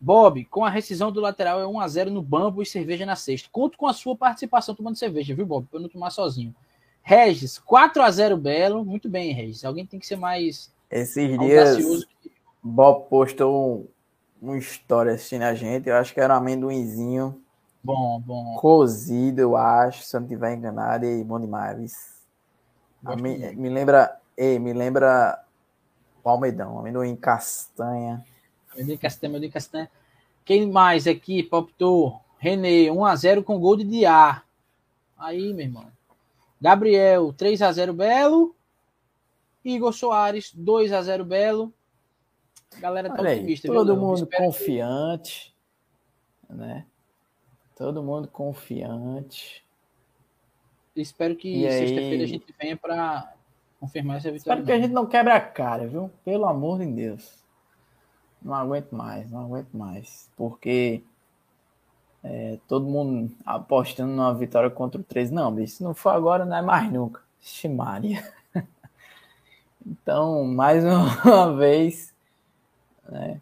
Bob, 0.04 0.44
com 0.44 0.64
a 0.64 0.68
rescisão 0.68 1.10
do 1.10 1.20
lateral 1.20 1.60
é 1.60 1.64
1x0 1.64 2.10
no 2.10 2.20
bambu 2.20 2.60
e 2.60 2.66
cerveja 2.66 3.06
na 3.06 3.16
sexta. 3.16 3.48
Conto 3.50 3.78
com 3.78 3.86
a 3.86 3.94
sua 3.94 4.14
participação 4.14 4.74
tomando 4.74 4.96
cerveja, 4.96 5.34
viu, 5.34 5.46
Bob? 5.46 5.66
Pra 5.66 5.78
eu 5.78 5.82
não 5.82 5.88
tomar 5.88 6.10
sozinho. 6.10 6.54
Regis, 7.02 7.58
4x0 7.58 8.36
Belo. 8.36 8.84
Muito 8.84 9.08
bem, 9.08 9.32
Regis. 9.32 9.64
Alguém 9.64 9.86
tem 9.86 9.98
que 9.98 10.06
ser 10.06 10.16
mais. 10.16 10.70
Esses 10.90 11.38
dias, 11.38 12.04
que... 12.22 12.30
Bob 12.62 13.08
postou 13.08 13.88
um, 14.42 14.48
uma 14.50 14.58
história 14.58 15.12
assistindo 15.12 15.42
a 15.42 15.54
gente. 15.54 15.88
Eu 15.88 15.96
acho 15.96 16.12
que 16.12 16.20
era 16.20 16.34
um 16.34 16.38
amendoinzinho. 16.38 17.40
Bom, 17.82 18.20
bom. 18.20 18.56
Cozido, 18.56 19.40
eu 19.40 19.56
acho, 19.56 20.02
se 20.02 20.14
eu 20.14 20.20
não 20.20 20.26
estiver 20.26 20.54
enganado. 20.54 21.06
E 21.06 21.24
bom 21.24 21.40
demais. 21.40 22.13
Me, 23.20 23.52
me, 23.54 23.68
lembra. 23.68 24.20
Ei, 24.36 24.58
me 24.58 24.72
lembra. 24.72 25.42
Palmedão, 26.22 26.78
amendoim 26.78 27.14
castanha. 27.16 28.24
Medellín 28.76 28.96
Castanha, 28.96 29.32
Medellín 29.32 29.52
Castanha. 29.52 29.90
Quem 30.44 30.70
mais 30.70 31.06
aqui 31.06 31.42
palpitou? 31.42 32.20
René, 32.38 32.90
1x0 32.90 33.42
com 33.42 33.58
gol 33.58 33.76
de 33.76 33.84
Diá. 33.84 34.42
Aí, 35.16 35.52
meu 35.54 35.64
irmão. 35.64 35.86
Gabriel, 36.60 37.32
3x0 37.32 37.92
Belo. 37.92 38.54
Igor 39.64 39.92
Soares, 39.92 40.54
2x0 40.54 41.24
Belo. 41.24 41.72
galera 42.78 43.08
tá 43.08 43.22
otimista. 43.22 43.68
Todo 43.68 43.94
viu, 43.94 44.02
mundo 44.02 44.26
confiante. 44.26 45.54
Que... 46.46 46.52
Né? 46.54 46.86
Todo 47.76 48.02
mundo 48.02 48.28
confiante. 48.28 49.64
Espero 50.96 51.34
que 51.34 51.62
sexta-feira 51.62 52.24
a 52.24 52.26
gente 52.26 52.54
venha 52.58 52.76
para 52.76 53.32
confirmar 53.80 54.18
essa 54.18 54.30
vitória. 54.30 54.60
Espero 54.60 54.64
que 54.64 54.72
a 54.72 54.78
gente 54.78 54.92
não 54.92 55.06
quebre 55.06 55.32
a 55.32 55.40
cara, 55.40 55.86
viu? 55.86 56.10
Pelo 56.24 56.46
amor 56.46 56.78
de 56.78 56.86
Deus. 56.86 57.44
Não 58.40 58.54
aguento 58.54 58.92
mais, 58.92 59.30
não 59.30 59.40
aguento 59.40 59.72
mais. 59.72 60.30
Porque 60.36 61.02
é, 62.22 62.58
todo 62.68 62.86
mundo 62.86 63.34
apostando 63.44 64.12
numa 64.12 64.34
vitória 64.34 64.70
contra 64.70 65.00
o 65.00 65.04
3. 65.04 65.30
Não, 65.30 65.52
bicho, 65.52 65.76
se 65.76 65.82
não 65.82 65.94
for 65.94 66.10
agora, 66.10 66.44
não 66.44 66.56
é 66.56 66.62
mais 66.62 66.90
nunca. 66.92 67.22
Ximaria. 67.40 68.22
então, 69.84 70.44
mais 70.44 70.84
uma 71.24 71.56
vez. 71.56 72.14
Né? 73.08 73.40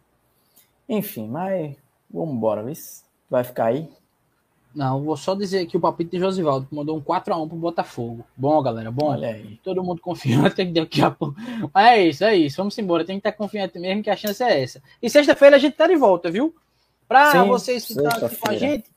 Enfim, 0.89 1.27
mas 1.27 1.75
vamos 2.09 2.35
embora? 2.35 2.65
Vai 3.29 3.43
ficar 3.43 3.65
aí? 3.65 3.89
Não, 4.75 5.03
vou 5.03 5.15
só 5.15 5.35
dizer 5.35 5.59
aqui 5.59 5.77
o 5.77 5.79
palpite 5.79 6.11
de 6.11 6.19
Josivaldo, 6.19 6.65
que 6.65 6.73
mandou 6.73 6.97
um 6.97 7.01
4x1 7.01 7.47
pro 7.47 7.57
Botafogo. 7.57 8.25
Bom, 8.35 8.61
galera, 8.61 8.89
bom. 8.89 9.11
Olha 9.11 9.29
aí. 9.29 9.59
Todo 9.63 9.83
mundo 9.83 10.01
confiante 10.01 10.55
que 10.65 10.65
daqui 10.65 11.01
a 11.01 11.11
pouco. 11.11 11.35
É 11.75 12.03
isso, 12.03 12.23
é 12.23 12.35
isso. 12.35 12.57
Vamos 12.57 12.77
embora. 12.77 13.05
Tem 13.05 13.19
que 13.19 13.27
estar 13.27 13.37
confiante 13.37 13.77
mesmo 13.77 14.01
que 14.01 14.09
a 14.09 14.15
chance 14.15 14.41
é 14.43 14.63
essa. 14.63 14.81
E 15.01 15.09
sexta-feira 15.09 15.57
a 15.57 15.59
gente 15.59 15.75
tá 15.75 15.85
de 15.85 15.95
volta, 15.95 16.31
viu? 16.31 16.55
Para 17.07 17.43
vocês 17.43 17.85
ficarem 17.85 18.25
aqui 18.25 18.35
com 18.37 18.49
a 18.49 18.57
gente, 18.57 18.89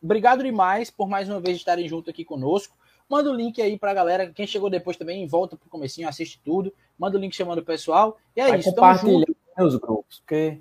obrigado 0.00 0.44
demais 0.44 0.90
por 0.90 1.08
mais 1.08 1.28
uma 1.28 1.40
vez 1.40 1.56
estarem 1.56 1.88
junto 1.88 2.08
aqui 2.08 2.24
conosco. 2.24 2.76
Manda 3.08 3.30
o 3.30 3.34
link 3.34 3.60
aí 3.60 3.76
pra 3.76 3.92
galera. 3.92 4.30
Quem 4.32 4.46
chegou 4.46 4.70
depois 4.70 4.96
também, 4.96 5.26
volta 5.26 5.56
pro 5.56 5.68
comecinho, 5.68 6.08
assiste 6.08 6.40
tudo. 6.44 6.72
Manda 6.96 7.18
o 7.18 7.20
link 7.20 7.34
chamando 7.34 7.58
o 7.58 7.64
pessoal. 7.64 8.16
E 8.36 8.40
é 8.40 8.48
Vai 8.48 8.60
isso. 8.60 8.70
Compartilha 8.70 9.26
nos 9.58 9.76
grupos, 9.76 10.20
porque 10.20 10.60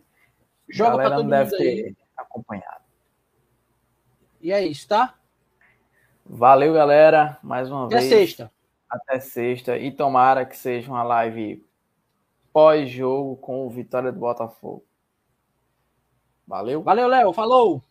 joga 0.67 0.97
para 0.97 1.15
todo 1.15 1.29
mundo 1.29 1.49
ter 1.51 1.85
aí. 1.85 1.95
acompanhado. 2.17 2.80
E 4.41 4.51
é 4.51 4.65
isso, 4.65 4.87
tá? 4.87 5.15
Valeu, 6.25 6.73
galera. 6.73 7.37
Mais 7.43 7.69
uma 7.69 7.85
Até 7.85 7.97
vez. 7.97 8.07
Até 8.07 8.17
sexta. 8.17 8.51
Até 8.89 9.19
sexta. 9.19 9.77
E 9.77 9.91
tomara 9.91 10.45
que 10.45 10.57
seja 10.57 10.89
uma 10.91 11.03
live 11.03 11.63
pós-jogo 12.51 13.35
com 13.37 13.65
o 13.65 13.69
Vitória 13.69 14.11
do 14.11 14.19
Botafogo. 14.19 14.83
Valeu. 16.47 16.81
Valeu, 16.81 17.07
Léo. 17.07 17.33
Falou. 17.33 17.83